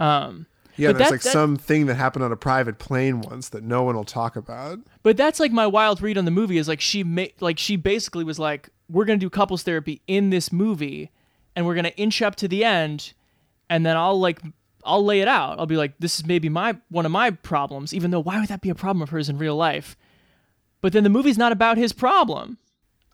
um 0.00 0.46
Yeah, 0.76 0.88
But 0.92 0.98
there's 0.98 1.08
that- 1.10 1.14
like 1.14 1.22
that- 1.22 1.32
something 1.32 1.86
that 1.86 1.94
happened 1.94 2.24
on 2.24 2.32
a 2.32 2.36
private 2.36 2.78
plane 2.78 3.20
once 3.20 3.48
that 3.50 3.62
no 3.64 3.82
one 3.82 3.96
will 3.96 4.04
talk 4.04 4.36
about. 4.36 4.78
but 5.02 5.16
that's 5.16 5.40
like 5.40 5.52
my 5.52 5.66
wild 5.66 6.02
read 6.02 6.18
on 6.18 6.24
the 6.24 6.30
movie 6.30 6.58
is 6.58 6.68
like 6.68 6.80
she 6.80 7.02
made 7.04 7.32
like 7.40 7.58
she 7.58 7.76
basically 7.76 8.24
was 8.24 8.38
like 8.38 8.68
we're 8.88 9.04
gonna 9.04 9.18
do 9.18 9.30
couples 9.30 9.62
therapy 9.62 10.00
in 10.06 10.30
this 10.30 10.52
movie 10.52 11.10
and 11.54 11.64
we're 11.66 11.74
gonna 11.74 11.88
inch 11.96 12.20
up 12.22 12.36
to 12.36 12.46
the 12.48 12.64
end 12.64 13.12
and 13.70 13.84
then 13.86 13.96
i'll 13.96 14.18
like 14.20 14.40
i'll 14.84 15.04
lay 15.04 15.20
it 15.20 15.28
out 15.28 15.58
i'll 15.58 15.66
be 15.66 15.76
like 15.76 15.92
this 15.98 16.18
is 16.18 16.26
maybe 16.26 16.48
my 16.48 16.76
one 16.90 17.04
of 17.06 17.10
my 17.12 17.30
problems 17.30 17.92
even 17.94 18.10
though 18.10 18.20
why 18.20 18.38
would 18.38 18.48
that 18.48 18.60
be 18.60 18.68
a 18.70 18.74
problem 18.74 19.00
of 19.02 19.08
hers 19.10 19.28
in 19.28 19.38
real 19.38 19.56
life 19.56 19.96
but 20.82 20.92
then 20.92 21.02
the 21.04 21.10
movie's 21.10 21.38
not 21.38 21.52
about 21.52 21.76
his 21.78 21.92
problem 21.92 22.58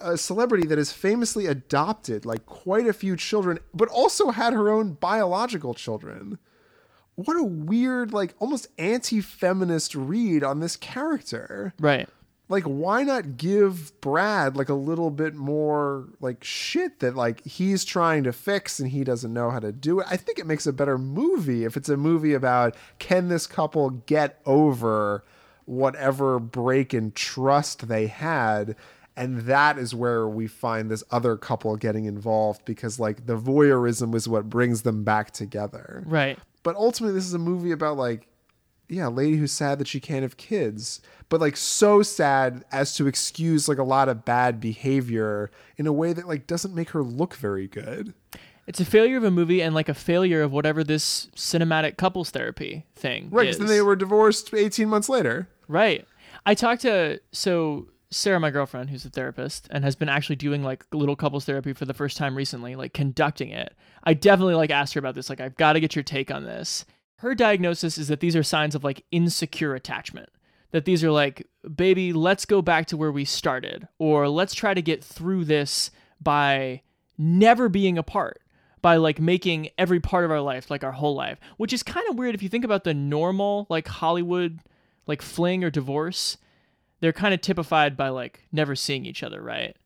A 0.01 0.19
celebrity 0.19 0.67
that 0.67 0.79
has 0.79 0.93
famously 0.93 1.47
adopted 1.47 2.27
like 2.27 2.45
quite 2.45 2.87
a 2.89 2.93
few 2.93 3.17
children, 3.17 3.61
but 3.73 3.89
also 3.89 4.31
had 4.33 4.53
her 4.53 4.69
own 4.69 4.95
biological 4.95 5.75
children. 5.75 6.39
What 7.17 7.37
a 7.37 7.43
weird, 7.43 8.13
like 8.13 8.35
almost 8.39 8.69
anti 8.79 9.21
feminist 9.21 9.95
read 9.95 10.43
on 10.43 10.61
this 10.61 10.77
character. 10.77 11.75
right. 11.79 12.09
Like 12.49 12.65
why 12.65 13.03
not 13.03 13.39
give 13.39 13.99
brad 14.03 14.59
like 14.59 14.69
a 14.69 14.75
little 14.75 15.11
bit 15.11 15.35
more 15.35 16.09
like 16.21 16.45
shit 16.45 17.01
that 17.01 17.17
like 17.17 17.43
he's 17.47 17.83
trying 17.83 18.25
to 18.25 18.33
fix 18.33 18.79
and 18.79 18.91
he 18.91 19.05
doesn't 19.05 19.33
know 19.33 19.51
how 19.51 19.59
to 19.59 19.73
do 19.73 20.01
it? 20.01 20.07
I 20.11 20.19
think 20.19 20.39
it 20.39 20.47
makes 20.47 20.67
a 20.67 20.73
better 20.73 20.99
movie 20.99 21.65
if 21.65 21.79
it's 21.79 21.89
a 21.89 21.97
movie 21.97 22.35
about 22.35 22.77
can 22.99 23.29
this 23.29 23.47
couple 23.47 23.89
get 23.91 24.41
over 24.45 25.25
whatever 25.65 26.39
break 26.39 26.93
in 26.93 27.13
trust 27.13 27.89
they 27.89 28.09
had? 28.09 28.77
And 29.17 29.43
that 29.43 29.79
is 29.79 29.95
where 29.95 30.29
we 30.29 30.47
find 30.47 30.91
this 30.91 31.05
other 31.11 31.39
couple 31.39 31.75
getting 31.77 32.05
involved 32.05 32.67
because 32.67 33.01
like 33.01 33.25
the 33.25 33.39
voyeurism 33.39 34.15
is 34.15 34.29
what 34.29 34.51
brings 34.51 34.83
them 34.83 35.05
back 35.05 35.31
together. 35.31 36.03
Right 36.07 36.39
but 36.63 36.77
ultimately 36.77 37.15
this 37.15 37.27
is 37.27 37.35
a 37.35 37.39
movie 37.39 37.73
about 37.73 37.97
like 37.97 38.29
yeah, 38.89 39.09
a 39.09 39.11
lady 39.11 39.37
who's 39.39 39.53
sad 39.53 39.79
that 39.79 39.89
she 39.89 40.01
can't 40.01 40.21
have 40.23 40.37
kids, 40.37 41.01
but 41.31 41.41
like 41.41 41.57
so 41.57 42.03
sad 42.03 42.63
as 42.71 42.95
to 42.97 43.07
excuse 43.07 43.67
like 43.67 43.79
a 43.79 43.83
lot 43.85 44.09
of 44.11 44.25
bad 44.27 44.61
behavior 44.61 45.51
in 45.79 45.87
a 45.87 45.93
way 45.93 46.13
that 46.13 46.29
like 46.29 46.47
doesn't 46.47 46.75
make 46.75 46.91
her 46.91 47.03
look 47.03 47.35
very 47.35 47.67
good. 47.67 48.13
It's 48.67 48.81
a 48.81 48.85
failure 48.85 49.17
of 49.17 49.25
a 49.25 49.31
movie 49.31 49.63
and 49.63 49.75
like 49.75 49.89
a 49.89 49.95
failure 49.95 50.43
of 50.43 50.53
whatever 50.53 50.85
this 50.85 51.29
cinematic 51.35 51.97
couples 51.97 52.31
therapy 52.31 52.85
thing 52.95 53.29
Right, 53.31 53.49
is. 53.49 53.57
because 53.57 53.69
then 53.71 53.77
they 53.77 53.83
were 53.83 53.97
divorced 53.97 54.53
18 54.53 54.89
months 54.89 55.09
later. 55.09 55.49
right. 55.69 56.07
I 56.45 56.55
talked 56.55 56.83
to 56.83 57.21
so 57.31 57.87
Sarah, 58.13 58.39
my 58.39 58.51
girlfriend, 58.51 58.91
who's 58.91 59.05
a 59.07 59.11
therapist 59.11 59.67
and 59.71 59.85
has 59.85 59.97
been 59.97 60.09
actually 60.09 60.37
doing 60.37 60.63
like 60.63 60.85
little 60.93 61.17
couples 61.17 61.47
therapy 61.47 61.73
for 61.73 61.87
the 61.87 61.95
first 61.95 62.17
time 62.17 62.37
recently, 62.37 62.77
like 62.77 62.93
conducting 62.93 63.49
it. 63.49 63.75
I 64.05 64.15
definitely 64.15 64.55
like 64.55 64.71
asked 64.71 64.95
her 64.95 64.99
about 64.99 65.15
this. 65.15 65.31
Like, 65.31 65.41
I've 65.41 65.57
got 65.57 65.73
to 65.73 65.81
get 65.81 65.97
your 65.97 66.03
take 66.03 66.31
on 66.31 66.45
this. 66.45 66.85
Her 67.17 67.35
diagnosis 67.35 67.99
is 67.99 68.09
that 68.09 68.21
these 68.21 68.37
are 68.37 68.43
signs 68.43 68.75
of 68.75 68.85
like 68.85 69.05
insecure 69.11 69.75
attachment. 69.75 70.29
That 70.73 70.85
these 70.85 71.03
are 71.03 71.11
like, 71.11 71.47
baby, 71.75 72.13
let's 72.13 72.45
go 72.45 72.63
back 72.63 72.87
to 72.87 72.97
where 72.97 73.13
we 73.13 73.25
started, 73.25 73.89
or 73.99 74.29
let's 74.29 74.55
try 74.55 74.75
to 74.75 74.83
get 74.83 75.05
through 75.05 75.45
this 75.45 75.91
by 76.21 76.83
never 77.19 77.69
being 77.69 77.99
apart 77.99 78.41
by 78.81 78.97
like 78.97 79.21
making 79.21 79.69
every 79.79 80.01
part 80.01 80.25
of 80.25 80.31
our 80.31 80.41
life 80.41 80.71
like 80.71 80.83
our 80.83 80.93
whole 80.93 81.15
life 81.15 81.39
which 81.57 81.73
is 81.73 81.83
kind 81.83 82.09
of 82.09 82.17
weird 82.17 82.35
if 82.35 82.43
you 82.43 82.49
think 82.49 82.65
about 82.65 82.85
the 82.85 82.95
normal 82.95 83.67
like 83.69 83.87
hollywood 83.87 84.59
like 85.07 85.23
fling 85.23 85.63
or 85.63 85.71
divorce 85.71 86.37
they're 87.03 87.13
kind 87.13 87.35
of 87.35 87.41
typified 87.41 87.97
by 87.97 88.09
like 88.09 88.47
never 88.53 88.75
seeing 88.75 89.05
each 89.05 89.23
other 89.23 89.43
right? 89.43 89.77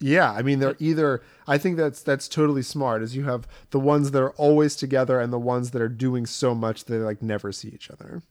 Yeah, 0.00 0.32
I 0.32 0.42
mean 0.42 0.58
they're 0.58 0.76
either 0.80 1.22
I 1.46 1.58
think 1.58 1.76
that's 1.76 2.02
that's 2.02 2.26
totally 2.28 2.62
smart 2.62 3.02
is 3.02 3.14
you 3.14 3.24
have 3.24 3.46
the 3.70 3.78
ones 3.78 4.10
that 4.10 4.22
are 4.22 4.32
always 4.32 4.74
together 4.74 5.20
and 5.20 5.32
the 5.32 5.38
ones 5.38 5.70
that 5.70 5.80
are 5.80 5.88
doing 5.88 6.26
so 6.26 6.54
much 6.54 6.84
that 6.84 6.92
they 6.92 6.98
like 6.98 7.22
never 7.22 7.52
see 7.52 7.68
each 7.68 7.90
other. 7.90 8.22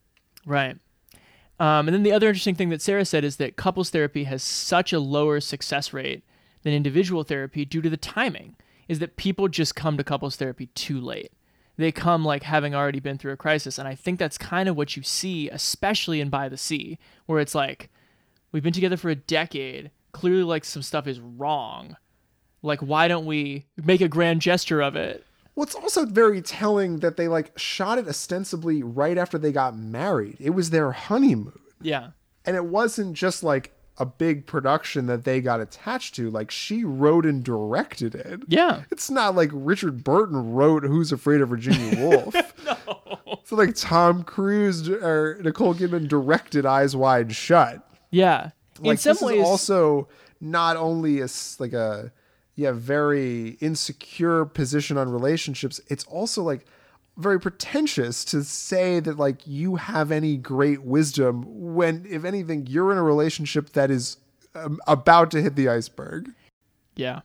right. 0.46 0.78
Um, 1.58 1.88
and 1.88 1.96
then 1.96 2.04
the 2.04 2.12
other 2.12 2.28
interesting 2.28 2.56
thing 2.56 2.70
that 2.70 2.82
sarah 2.82 3.06
said 3.06 3.24
is 3.24 3.38
that 3.38 3.56
couples 3.56 3.90
therapy 3.90 4.26
has 4.26 4.44
such 4.44 4.92
a 4.92 5.00
lower 5.00 5.40
success 5.40 5.94
rate 5.94 6.24
than 6.64 6.74
individual 6.74 7.24
therapy 7.24 7.64
due 7.64 7.82
to 7.82 7.90
the 7.90 7.96
timing 7.96 8.56
is 8.90 9.00
that 9.00 9.16
people 9.16 9.48
just 9.48 9.74
come 9.74 9.96
to 9.96 10.04
couples 10.04 10.36
therapy 10.36 10.66
too 10.76 11.00
late 11.00 11.32
they 11.78 11.92
come 11.92 12.24
like 12.24 12.44
having 12.44 12.74
already 12.74 13.00
been 13.00 13.18
through 13.18 13.34
a 13.34 13.38
crisis 13.38 13.78
and 13.78 13.88
i 13.88 13.96
think 13.96 14.20
that's 14.20 14.38
kind 14.38 14.70
of 14.70 14.76
what 14.76 14.96
you 14.96 15.04
see 15.04 15.50
especially 15.50 16.22
in 16.22 16.30
by 16.30 16.48
the 16.50 16.58
sea 16.58 16.98
where 17.26 17.40
it's 17.40 17.56
like 17.56 17.90
we've 18.52 18.64
been 18.64 18.74
together 18.74 18.98
for 18.98 19.10
a 19.10 19.16
decade 19.16 19.92
clearly 20.12 20.44
like 20.44 20.64
some 20.66 20.82
stuff 20.82 21.08
is 21.08 21.20
wrong 21.20 21.98
like 22.62 22.80
why 22.80 23.08
don't 23.08 23.26
we 23.26 23.66
make 23.78 24.02
a 24.02 24.08
grand 24.08 24.42
gesture 24.42 24.82
of 24.82 24.96
it 24.96 25.26
Well, 25.56 25.66
it's 25.66 25.76
also 25.76 26.06
very 26.06 26.42
telling 26.42 27.00
that 27.00 27.16
they 27.18 27.28
like 27.28 27.58
shot 27.58 27.98
it 27.98 28.08
ostensibly 28.08 28.82
right 28.84 29.18
after 29.18 29.38
they 29.38 29.52
got 29.52 29.78
married. 29.78 30.38
It 30.40 30.50
was 30.50 30.70
their 30.70 30.92
honeymoon. 30.92 31.60
Yeah. 31.82 32.10
And 32.44 32.56
it 32.56 32.66
wasn't 32.66 33.16
just 33.16 33.44
like 33.44 33.72
a 33.98 34.06
big 34.06 34.46
production 34.46 35.06
that 35.08 35.24
they 35.24 35.40
got 35.42 35.62
attached 35.62 36.16
to. 36.16 36.30
Like 36.30 36.52
she 36.52 36.84
wrote 36.84 37.26
and 37.26 37.44
directed 37.44 38.14
it. 38.16 38.42
Yeah. 38.48 38.84
It's 38.92 39.10
not 39.10 39.36
like 39.36 39.50
Richard 39.54 40.04
Burton 40.04 40.54
wrote 40.54 40.84
Who's 40.84 41.12
Afraid 41.12 41.42
of 41.42 41.50
Virginia 41.50 42.00
Woolf. 42.06 42.36
no. 42.66 42.78
So 43.46 43.56
like 43.56 43.76
Tom 43.76 44.24
Cruise 44.24 44.90
or 44.90 45.40
Nicole 45.44 45.76
Kidman 45.76 46.08
directed 46.08 46.66
Eyes 46.66 46.96
Wide 46.96 47.34
Shut. 47.34 47.88
Yeah. 48.12 48.52
Like 48.80 48.92
In 48.92 48.98
some 48.98 49.14
this 49.14 49.22
ways, 49.22 49.40
is 49.42 49.46
also 49.46 50.08
not 50.42 50.76
only 50.78 51.22
a 51.22 51.28
like 51.60 51.74
a 51.74 52.12
yeah 52.56 52.72
very 52.72 53.50
insecure 53.62 54.46
position 54.46 54.98
on 54.98 55.10
relationships. 55.10 55.80
It's 55.88 56.04
also 56.06 56.44
like 56.44 56.66
very 57.18 57.40
pretentious 57.40 58.26
to 58.26 58.44
say 58.44 59.00
that 59.00 59.18
like 59.18 59.46
you 59.46 59.78
have 59.78 60.12
any 60.12 60.38
great 60.38 60.84
wisdom 60.84 61.44
when 61.74 62.06
if 62.10 62.26
anything 62.26 62.68
you're 62.68 62.92
in 62.92 62.98
a 62.98 63.04
relationship 63.04 63.70
that 63.72 63.90
is 63.90 64.18
um, 64.54 64.80
about 64.88 65.32
to 65.32 65.42
hit 65.42 65.56
the 65.56 65.70
iceberg. 65.70 66.30
yeah. 66.96 67.22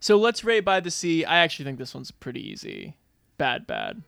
So 0.00 0.16
let's 0.16 0.44
rate 0.44 0.60
by 0.60 0.78
the 0.78 0.92
sea. 0.92 1.24
I 1.24 1.38
actually 1.38 1.64
think 1.64 1.78
this 1.78 1.92
one's 1.92 2.12
pretty 2.12 2.48
easy. 2.48 2.96
Bad, 3.36 3.66
bad. 3.66 4.02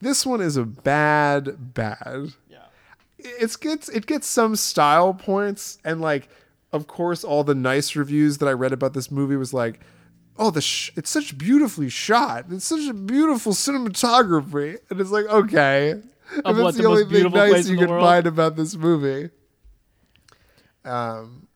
This 0.00 0.24
one 0.24 0.40
is 0.40 0.56
a 0.56 0.64
bad 0.64 1.74
bad. 1.74 2.34
Yeah. 2.48 2.66
It's 3.18 3.56
gets 3.56 3.88
it 3.88 4.06
gets 4.06 4.26
some 4.26 4.56
style 4.56 5.14
points 5.14 5.78
and 5.84 6.00
like 6.00 6.28
of 6.72 6.86
course 6.86 7.24
all 7.24 7.44
the 7.44 7.54
nice 7.54 7.96
reviews 7.96 8.38
that 8.38 8.48
I 8.48 8.52
read 8.52 8.72
about 8.72 8.94
this 8.94 9.10
movie 9.10 9.36
was 9.36 9.54
like 9.54 9.80
oh 10.38 10.50
the 10.50 10.60
sh- 10.60 10.92
it's 10.96 11.10
such 11.10 11.36
beautifully 11.38 11.88
shot. 11.88 12.46
It's 12.50 12.64
such 12.64 12.88
a 12.88 12.94
beautiful 12.94 13.52
cinematography 13.52 14.78
and 14.90 15.00
it's 15.00 15.10
like 15.10 15.26
okay. 15.26 15.92
Of 16.44 16.58
If 16.58 16.64
that's 16.64 16.76
the 16.76 16.82
the 16.82 16.88
only 16.88 17.02
most 17.04 17.12
thing 17.12 17.30
beautiful 17.30 17.38
nice 17.38 17.68
you 17.68 17.76
can 17.78 17.88
world? 17.90 18.04
find 18.04 18.26
about 18.26 18.56
this 18.56 18.74
movie. 18.76 19.30
Um 20.84 21.48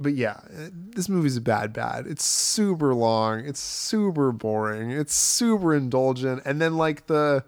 but 0.00 0.14
yeah, 0.14 0.40
this 0.50 1.08
movie's 1.08 1.36
a 1.36 1.40
bad 1.40 1.72
bad. 1.72 2.06
It's 2.08 2.24
super 2.24 2.92
long. 2.92 3.44
It's 3.46 3.60
super 3.60 4.32
boring. 4.32 4.90
It's 4.90 5.14
super 5.14 5.72
indulgent. 5.74 6.42
And 6.44 6.60
then 6.60 6.76
like 6.76 7.06
the 7.06 7.44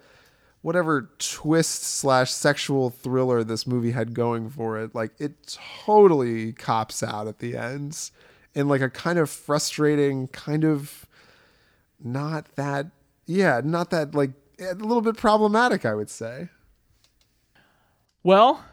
whatever 0.62 1.10
twist 1.18 1.82
slash 1.82 2.30
sexual 2.30 2.90
thriller 2.90 3.42
this 3.42 3.66
movie 3.66 3.90
had 3.90 4.14
going 4.14 4.48
for 4.50 4.78
it, 4.78 4.94
like 4.94 5.10
it 5.18 5.58
totally 5.84 6.52
cops 6.52 7.02
out 7.02 7.26
at 7.26 7.40
the 7.40 7.56
end 7.56 8.10
in 8.54 8.68
like 8.68 8.80
a 8.80 8.90
kind 8.90 9.18
of 9.18 9.28
frustrating, 9.30 10.28
kind 10.28 10.64
of 10.64 11.06
not 12.02 12.54
that 12.56 12.86
yeah, 13.26 13.60
not 13.64 13.90
that 13.90 14.14
like 14.14 14.30
a 14.60 14.74
little 14.74 15.00
bit 15.00 15.16
problematic, 15.16 15.84
I 15.84 15.94
would 15.94 16.10
say. 16.10 16.48
Well, 18.22 18.64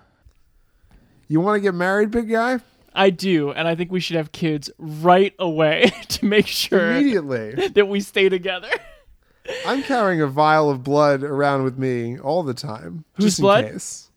You 1.27 1.39
want 1.41 1.57
to 1.57 1.61
get 1.61 1.73
married, 1.73 2.11
big 2.11 2.29
guy? 2.29 2.59
I 2.93 3.09
do, 3.09 3.51
and 3.51 3.67
I 3.67 3.75
think 3.75 3.91
we 3.91 3.99
should 4.01 4.17
have 4.17 4.31
kids 4.33 4.69
right 4.77 5.33
away 5.39 5.91
to 6.09 6.25
make 6.25 6.47
sure 6.47 6.91
Immediately. 6.97 7.67
that 7.75 7.87
we 7.87 8.01
stay 8.01 8.27
together. 8.29 8.69
I'm 9.65 9.81
carrying 9.83 10.21
a 10.21 10.27
vial 10.27 10.69
of 10.69 10.83
blood 10.83 11.23
around 11.23 11.63
with 11.63 11.77
me 11.77 12.19
all 12.19 12.43
the 12.43 12.53
time. 12.53 13.05
Whose 13.13 13.39
blood? 13.39 13.65
case. 13.71 14.09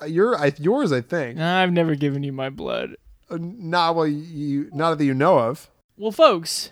Uh, 0.00 0.06
Your, 0.06 0.36
I, 0.38 0.52
yours, 0.58 0.92
I 0.92 1.00
think. 1.00 1.38
I've 1.40 1.72
never 1.72 1.94
given 1.96 2.22
you 2.22 2.32
my 2.32 2.50
blood. 2.50 2.96
Uh, 3.30 3.38
not 3.40 3.94
well, 3.96 4.06
you, 4.06 4.70
not 4.72 4.96
that 4.98 5.04
you 5.04 5.14
know 5.14 5.38
of. 5.38 5.70
Well, 5.96 6.12
folks, 6.12 6.70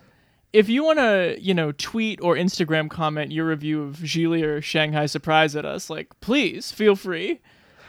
if 0.52 0.68
you 0.68 0.84
want 0.84 0.98
to, 0.98 1.36
you 1.40 1.52
know, 1.52 1.72
tweet 1.72 2.20
or 2.22 2.34
Instagram 2.34 2.88
comment 2.88 3.32
your 3.32 3.46
review 3.46 3.82
of 3.82 3.96
Gigli 3.96 4.42
or 4.42 4.62
Shanghai 4.62 5.06
Surprise 5.06 5.54
at 5.56 5.64
us, 5.64 5.90
like, 5.90 6.18
please 6.20 6.72
feel 6.72 6.96
free. 6.96 7.40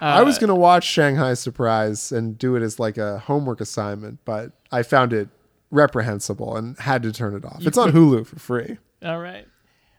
I 0.02 0.22
was 0.22 0.38
Uh, 0.38 0.42
gonna 0.42 0.56
watch 0.56 0.84
Shanghai 0.84 1.34
Surprise 1.34 2.12
and 2.12 2.38
do 2.38 2.56
it 2.56 2.62
as 2.62 2.80
like 2.80 2.98
a 2.98 3.20
homework 3.20 3.62
assignment, 3.62 4.20
but 4.26 4.52
I 4.72 4.84
found 4.84 5.12
it 5.14 5.30
reprehensible 5.72 6.56
and 6.56 6.78
had 6.80 7.04
to 7.04 7.12
turn 7.12 7.36
it 7.36 7.44
off. 7.46 7.66
It's 7.66 7.78
on 7.78 7.92
Hulu 7.92 8.26
for 8.28 8.38
free. 8.40 8.78
All 9.04 9.20
right. 9.20 9.48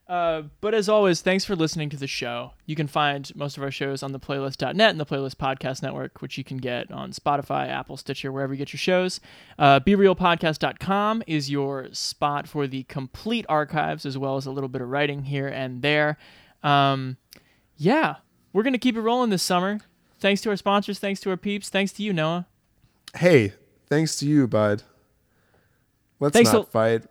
Uh, 0.09 0.45
but 0.63 0.73
as 0.73 0.89
always, 0.89 1.21
thanks 1.21 1.45
for 1.45 1.55
listening 1.55 1.91
to 1.91 1.97
the 1.97 2.07
show. 2.07 2.53
You 2.65 2.75
can 2.75 2.87
find 2.87 3.31
most 3.37 3.59
of 3.59 3.63
our 3.63 3.71
shows 3.71 4.03
on 4.03 4.13
the 4.13 4.19
playlist.net 4.19 4.91
and 4.91 4.99
the 4.99 5.05
Playlist 5.05 5.35
Podcast 5.37 5.83
Network, 5.83 6.23
which 6.23 6.39
you 6.39 6.45
can 6.45 6.57
get 6.57 6.91
on 6.91 7.13
Spotify, 7.13 7.69
Apple, 7.69 7.99
Stitcher, 7.99 8.33
wherever 8.33 8.55
you 8.55 8.59
get 8.59 8.73
your 8.73 8.79
shows. 8.79 9.21
Uh, 9.59 9.81
BeReelPodcast.com 9.81 11.25
is 11.27 11.51
your 11.51 11.89
spot 11.93 12.49
for 12.49 12.67
the 12.67 12.85
complete 12.85 13.45
archives, 13.51 14.07
as 14.07 14.17
well 14.17 14.37
as 14.37 14.47
a 14.47 14.51
little 14.51 14.69
bit 14.69 14.81
of 14.81 14.89
writing 14.89 15.25
here 15.25 15.49
and 15.49 15.83
there. 15.83 16.17
Um, 16.63 17.19
yeah, 17.77 18.17
we're 18.55 18.63
going 18.63 18.73
to 18.73 18.79
keep 18.79 18.97
it 18.97 19.03
rolling 19.03 19.29
this 19.29 19.43
summer. 19.43 19.79
Thanks 20.21 20.41
to 20.43 20.51
our 20.51 20.57
sponsors. 20.57 20.99
Thanks 20.99 21.21
to 21.21 21.31
our 21.31 21.37
peeps. 21.37 21.69
Thanks 21.69 21.93
to 21.93 22.03
you, 22.03 22.15
Noah. 22.15 22.47
Hey, 23.15 23.53
thanks 23.89 24.17
to 24.17 24.27
you, 24.27 24.49
bud. 24.49 24.85
Let's 26.19 26.33
Thanks 26.33 26.53
not 26.53 26.73
fight. 26.73 27.05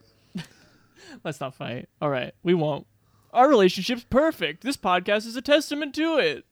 Let's 1.27 1.41
not 1.41 1.55
fight. 1.55 1.89
All 2.01 2.09
right, 2.09 2.33
we 2.41 2.53
won't. 2.53 2.87
Our 3.33 3.49
relationship's 3.49 4.05
perfect. 4.05 4.63
This 4.63 4.77
podcast 4.77 5.27
is 5.27 5.35
a 5.35 5.41
testament 5.41 5.93
to 5.95 6.15
it. 6.15 6.45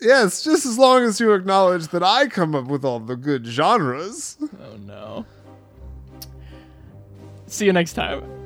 Yes, 0.00 0.42
just 0.42 0.66
as 0.66 0.76
long 0.76 1.04
as 1.04 1.20
you 1.20 1.32
acknowledge 1.32 1.86
that 1.88 2.02
I 2.02 2.26
come 2.26 2.56
up 2.56 2.64
with 2.64 2.84
all 2.84 2.98
the 2.98 3.14
good 3.14 3.46
genres. 3.46 4.36
Oh 4.42 4.76
no. 4.78 5.26
See 7.46 7.66
you 7.66 7.72
next 7.72 7.92
time. 7.92 8.39